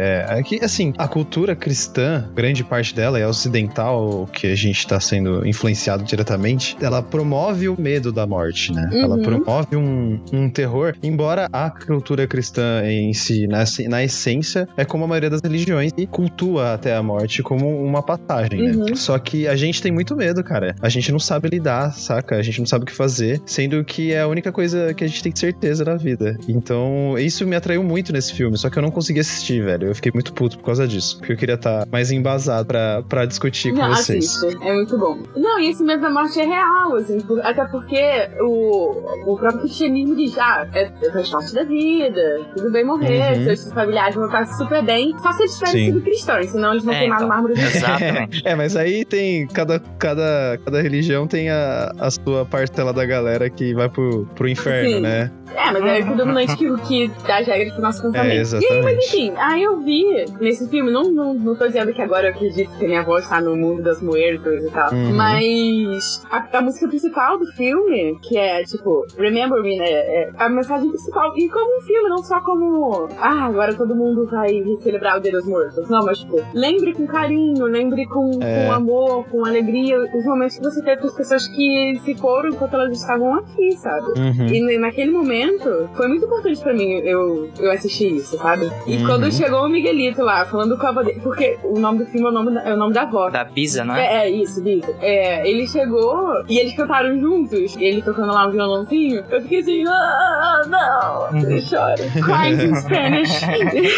É, 0.00 0.26
é 0.38 0.42
que, 0.42 0.62
assim, 0.64 0.92
a 0.98 1.06
cultura 1.08 1.54
cristã, 1.56 2.28
grande 2.34 2.62
parte 2.64 2.94
dela 2.94 3.18
é 3.18 3.26
ocidental, 3.26 4.28
que 4.32 4.46
a 4.46 4.54
gente 4.54 4.86
tá 4.86 4.98
sendo 5.00 5.46
influenciado 5.46 6.04
diretamente, 6.04 6.76
ela 6.80 7.02
promove 7.02 7.68
o 7.68 7.80
medo 7.80 8.12
da 8.12 8.26
morte, 8.26 8.72
né? 8.72 8.88
Ela 8.92 9.16
Uhum. 9.16 9.22
Promove 9.54 9.76
um, 9.76 10.20
um 10.32 10.50
terror, 10.50 10.94
embora 11.02 11.48
a 11.52 11.70
cultura 11.70 12.26
cristã 12.26 12.82
em 12.84 13.12
si, 13.12 13.46
na, 13.46 13.64
na 13.88 14.02
essência, 14.02 14.68
é 14.76 14.84
como 14.84 15.04
a 15.04 15.06
maioria 15.06 15.30
das 15.30 15.40
religiões 15.40 15.92
e 15.96 16.06
cultua 16.06 16.74
até 16.74 16.96
a 16.96 17.02
morte 17.02 17.42
como 17.42 17.68
uma 17.84 18.02
passagem, 18.02 18.60
né? 18.62 18.72
Uhum. 18.72 18.96
Só 18.96 19.18
que 19.18 19.46
a 19.46 19.54
gente 19.54 19.80
tem 19.80 19.92
muito 19.92 20.16
medo, 20.16 20.42
cara. 20.42 20.74
A 20.80 20.88
gente 20.88 21.12
não 21.12 21.18
sabe 21.18 21.48
lidar, 21.48 21.92
saca? 21.92 22.36
A 22.36 22.42
gente 22.42 22.58
não 22.58 22.66
sabe 22.66 22.84
o 22.84 22.86
que 22.86 22.92
fazer, 22.92 23.40
sendo 23.46 23.84
que 23.84 24.12
é 24.12 24.22
a 24.22 24.28
única 24.28 24.50
coisa 24.50 24.92
que 24.94 25.04
a 25.04 25.06
gente 25.06 25.22
tem 25.22 25.34
certeza 25.34 25.84
na 25.84 25.96
vida. 25.96 26.36
Então, 26.48 27.16
isso 27.18 27.46
me 27.46 27.54
atraiu 27.54 27.82
muito 27.82 28.12
nesse 28.12 28.32
filme, 28.32 28.56
só 28.56 28.68
que 28.68 28.78
eu 28.78 28.82
não 28.82 28.90
consegui 28.90 29.20
assistir, 29.20 29.62
velho. 29.62 29.88
Eu 29.88 29.94
fiquei 29.94 30.10
muito 30.12 30.32
puto 30.32 30.58
por 30.58 30.64
causa 30.64 30.88
disso, 30.88 31.18
porque 31.18 31.32
eu 31.32 31.36
queria 31.36 31.54
estar 31.54 31.86
mais 31.90 32.10
embasado 32.10 32.66
pra, 32.66 33.02
pra 33.02 33.26
discutir 33.26 33.72
com 33.72 33.78
Não, 33.78 33.94
vocês. 33.94 34.36
assiste. 34.36 34.56
É 34.62 34.74
muito 34.74 34.98
bom. 34.98 35.18
Não, 35.36 35.60
e 35.60 35.68
esse 35.70 35.82
medo 35.82 36.02
da 36.02 36.10
morte 36.10 36.40
é 36.40 36.44
real, 36.44 36.96
assim, 36.96 37.18
até 37.42 37.64
porque 37.66 38.00
o, 38.40 39.32
o 39.32 39.36
próprio 39.44 39.60
cristianismo 39.62 40.16
diz, 40.16 40.38
ah, 40.38 40.66
é, 40.74 40.90
faz 41.12 41.28
parte 41.30 41.54
da 41.54 41.64
vida, 41.64 42.40
tudo 42.56 42.70
bem 42.72 42.84
morrer, 42.84 43.36
Uhum. 43.38 43.44
seus 43.44 43.72
familiares 43.72 44.14
vão 44.14 44.26
estar 44.26 44.46
super 44.46 44.82
bem, 44.84 45.14
só 45.18 45.32
se 45.32 45.42
eles 45.42 45.58
tiverem 45.58 45.84
sido 45.86 46.00
cristãos, 46.02 46.46
senão 46.50 46.70
eles 46.72 46.84
vão 46.84 46.94
É, 46.94 46.98
queimar 47.00 47.16
então. 47.18 47.28
no 47.28 47.34
mármore 47.34 47.54
do 47.54 47.60
Exatamente. 47.60 48.42
É, 48.44 48.54
mas 48.54 48.76
aí 48.76 49.04
tem. 49.04 49.46
Cada, 49.48 49.78
cada, 49.98 50.58
cada 50.64 50.80
religião 50.82 51.26
tem 51.26 51.50
a, 51.50 51.92
a 51.98 52.10
sua 52.10 52.44
parcela 52.46 52.92
da 52.92 53.04
galera 53.04 53.48
que 53.50 53.74
vai 53.74 53.88
pro, 53.88 54.26
pro 54.34 54.48
inferno, 54.48 54.88
Sim. 54.96 55.00
né? 55.00 55.30
É, 55.54 55.70
mas 55.70 55.84
é 55.84 56.10
o 56.10 56.16
dominante 56.16 56.56
que, 56.56 56.76
que 56.80 57.10
dá 57.26 57.38
as 57.38 57.46
regras 57.46 57.72
pro 57.74 57.82
nosso 57.82 58.02
pensamento. 58.02 58.24
É, 58.26 58.28
E 58.28 58.32
aí, 58.32 58.38
exatamente. 58.40 58.82
mas 58.82 59.04
enfim, 59.06 59.32
aí 59.36 59.62
eu 59.62 59.80
vi 59.80 60.24
nesse 60.40 60.68
filme, 60.68 60.90
não, 60.90 61.02
não, 61.04 61.32
não 61.34 61.54
tô 61.54 61.66
dizendo 61.66 61.92
que 61.92 62.02
agora 62.02 62.26
eu 62.28 62.30
acredito 62.32 62.70
que 62.76 62.84
minha 62.86 63.00
avó 63.00 63.18
está 63.18 63.40
no 63.40 63.54
mundo 63.54 63.82
das 63.82 64.00
muertas 64.02 64.64
e 64.64 64.70
tal, 64.70 64.92
Uhum. 64.92 65.12
mas 65.14 66.24
a, 66.30 66.58
a 66.58 66.60
música 66.60 66.88
principal 66.88 67.38
do 67.38 67.46
filme, 67.52 68.18
que 68.22 68.36
é 68.36 68.62
tipo 68.64 69.06
Remember 69.24 69.62
Me, 69.62 69.76
né? 69.76 69.86
É 69.90 70.30
a 70.38 70.48
mensagem 70.48 70.88
principal. 70.88 71.32
E 71.36 71.48
como 71.48 71.78
um 71.78 71.80
filme, 71.80 72.08
não 72.08 72.18
só 72.18 72.40
como. 72.40 73.08
Ah, 73.18 73.46
agora 73.46 73.74
todo 73.74 73.94
mundo 73.94 74.26
vai 74.26 74.50
celebrar 74.82 75.18
o 75.18 75.20
Dia 75.20 75.32
dos 75.32 75.46
Mortos. 75.46 75.88
Não, 75.88 76.04
mas 76.04 76.18
tipo, 76.18 76.40
lembre 76.54 76.92
com 76.92 77.06
carinho, 77.06 77.64
lembre 77.66 78.06
com, 78.06 78.30
É. 78.42 78.66
com 78.66 78.72
amor, 78.72 79.24
com 79.30 79.44
alegria, 79.44 79.98
os 79.98 80.24
momentos 80.24 80.56
que 80.58 80.64
você 80.64 80.82
teve 80.82 81.00
com 81.02 81.08
as 81.08 81.14
pessoas 81.14 81.48
que 81.48 81.98
se 82.04 82.14
foram 82.16 82.50
enquanto 82.50 82.74
elas 82.74 82.92
estavam 82.98 83.34
aqui, 83.34 83.72
sabe? 83.76 84.06
Uhum. 84.18 84.46
E 84.46 84.78
naquele 84.78 85.10
momento, 85.10 85.88
foi 85.94 86.08
muito 86.08 86.24
importante 86.26 86.60
pra 86.60 86.72
mim 86.74 86.92
eu, 87.00 87.48
eu 87.58 87.70
assistir 87.72 88.14
isso, 88.14 88.36
sabe? 88.36 88.70
E 88.86 88.96
Uhum. 88.96 89.06
quando 89.06 89.32
chegou 89.32 89.60
o 89.64 89.68
Miguelito 89.68 90.22
lá, 90.22 90.44
falando 90.46 90.76
com 90.78 90.86
a 90.86 90.90
avó 90.90 91.02
dele, 91.02 91.20
porque 91.22 91.58
o 91.64 91.78
nome 91.78 91.98
do 92.00 92.06
filme 92.06 92.26
é 92.26 92.30
o 92.30 92.32
nome 92.32 92.52
da, 92.54 92.62
é 92.62 92.74
o 92.74 92.76
nome 92.76 92.92
da 92.92 93.02
avó. 93.02 93.30
Da 93.30 93.44
Bisa, 93.44 93.84
não 93.84 93.94
é? 93.94 94.04
É, 94.04 94.16
é, 94.26 94.30
isso, 94.30 94.66
isso. 94.68 94.94
É, 95.00 95.48
ele 95.48 95.66
chegou 95.66 96.14
e 96.48 96.58
eles 96.58 96.74
cantaram 96.74 97.18
juntos, 97.18 97.76
ele 97.78 98.02
tocando 98.02 98.32
lá 98.32 98.46
um 98.46 98.50
violãozinho. 98.50 99.13
Eu 99.30 99.42
fiquei 99.42 99.60
assim, 99.60 99.84
ah, 99.86 100.62
não, 100.68 101.38
Uhum. 101.40 101.50
eu 101.50 101.60
choro. 101.62 101.94
Crying 102.24 102.70
in 102.70 102.74
Spanish. 102.76 103.40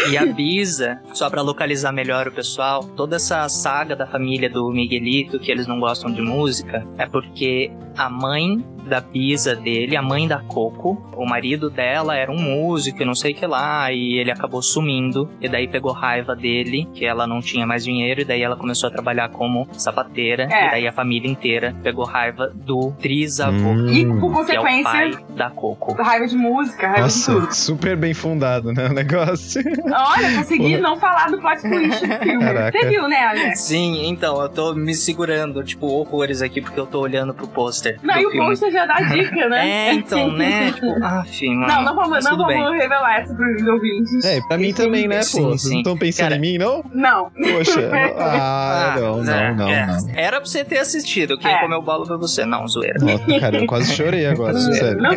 E 0.11 0.17
a 0.17 0.25
Bisa, 0.25 0.99
só 1.13 1.29
pra 1.29 1.41
localizar 1.41 1.91
melhor 1.91 2.27
o 2.27 2.31
pessoal, 2.31 2.83
toda 2.83 3.15
essa 3.17 3.47
saga 3.49 3.95
da 3.95 4.05
família 4.07 4.49
do 4.49 4.69
Miguelito, 4.71 5.39
que 5.39 5.51
eles 5.51 5.67
não 5.67 5.79
gostam 5.79 6.11
de 6.11 6.21
música, 6.21 6.85
é 6.97 7.05
porque 7.05 7.71
a 7.97 8.09
mãe 8.09 8.63
da 8.87 8.99
Bisa 9.01 9.55
dele, 9.55 9.95
a 9.95 10.01
mãe 10.01 10.27
da 10.27 10.39
Coco, 10.39 11.01
o 11.15 11.25
marido 11.25 11.69
dela 11.69 12.15
era 12.15 12.31
um 12.31 12.37
músico 12.39 13.01
e 13.01 13.05
não 13.05 13.13
sei 13.15 13.31
o 13.33 13.35
que 13.35 13.45
lá, 13.45 13.91
e 13.91 14.17
ele 14.17 14.31
acabou 14.31 14.61
sumindo, 14.61 15.29
e 15.41 15.47
daí 15.49 15.67
pegou 15.67 15.91
raiva 15.91 16.35
dele, 16.35 16.87
que 16.93 17.05
ela 17.05 17.27
não 17.27 17.39
tinha 17.41 17.65
mais 17.65 17.83
dinheiro, 17.83 18.21
e 18.21 18.25
daí 18.25 18.41
ela 18.41 18.55
começou 18.55 18.89
a 18.89 18.91
trabalhar 18.91 19.29
como 19.29 19.67
sapateira, 19.73 20.47
É. 20.51 20.67
e 20.67 20.71
daí 20.71 20.87
a 20.87 20.91
família 20.91 21.29
inteira 21.29 21.75
pegou 21.83 22.05
raiva 22.05 22.51
do 22.53 22.91
trisavô, 22.99 23.57
Hum. 23.57 23.87
E 23.89 24.05
por 24.05 24.19
que 24.45 24.53
é 24.55 24.59
o 24.59 24.63
consequência, 24.63 24.83
pai 24.83 25.11
da 25.35 25.49
Coco. 25.49 25.93
raiva 26.01 26.27
de 26.27 26.35
música, 26.35 26.87
raiva 26.87 27.07
de 27.07 27.13
Nossa, 27.15 27.31
tudo. 27.33 27.51
super 27.53 27.95
bem 27.97 28.13
fundado, 28.13 28.71
né? 28.71 28.87
O 28.87 28.93
negócio. 28.93 29.61
Olha, 29.85 30.37
consegui 30.37 30.77
não 30.77 30.97
falar 30.97 31.29
do 31.29 31.39
plot 31.39 31.61
twist 31.61 32.05
do 32.05 32.13
filme. 32.19 32.43
Caraca. 32.43 32.77
Você 32.79 32.87
viu, 32.87 33.07
né, 33.07 33.25
Alex? 33.25 33.59
Sim, 33.61 34.07
então, 34.07 34.41
eu 34.41 34.49
tô 34.49 34.73
me 34.73 34.93
segurando, 34.93 35.63
tipo, 35.63 35.87
horrores 35.87 36.41
aqui, 36.41 36.61
porque 36.61 36.79
eu 36.79 36.85
tô 36.85 36.99
olhando 37.01 37.33
pro 37.33 37.47
pôster 37.47 37.99
Não, 38.03 38.15
do 38.15 38.21
e 38.21 38.25
o 38.25 38.31
filme. 38.31 38.47
pôster 38.47 38.71
já 38.77 38.85
dá 38.85 38.95
dica, 39.01 39.49
né? 39.49 39.69
É, 39.89 39.93
então, 39.93 40.31
né? 40.37 40.71
Tipo, 40.71 40.87
ah, 41.03 41.23
enfim, 41.27 41.55
mano. 41.55 41.67
Não, 41.67 41.83
não 41.83 41.95
vamos, 41.95 42.23
não 42.23 42.37
vamos 42.37 42.71
revelar 42.77 43.19
essa 43.21 43.33
pros 43.33 43.67
ouvintes. 43.67 44.23
É, 44.23 44.39
pra 44.47 44.57
mim 44.57 44.73
também, 44.73 45.07
né, 45.07 45.21
Sim, 45.23 45.41
pô? 45.43 45.49
Vocês 45.49 45.71
não 45.71 45.77
estão 45.79 45.97
pensando 45.97 46.23
Cara, 46.29 46.35
em 46.35 46.39
mim, 46.39 46.57
não? 46.57 46.83
Não. 46.93 47.31
Poxa. 47.31 47.87
Ah, 48.19 48.95
não, 48.99 49.23
não, 49.23 49.33
é, 49.33 49.53
não, 49.53 49.67
é. 49.69 49.85
não. 49.87 50.09
Era 50.15 50.37
pra 50.37 50.45
você 50.49 50.63
ter 50.63 50.79
assistido. 50.79 51.37
Quem 51.37 51.51
É. 51.51 51.59
comeu 51.61 51.81
bola 51.81 52.05
foi 52.05 52.17
você. 52.17 52.45
Não, 52.45 52.67
zoeira. 52.67 52.99
Nossa, 52.99 53.39
cara, 53.39 53.57
eu 53.57 53.65
quase 53.65 53.93
chorei 53.95 54.25
agora, 54.25 54.57
sério. 54.59 55.01
Não, 55.01 55.11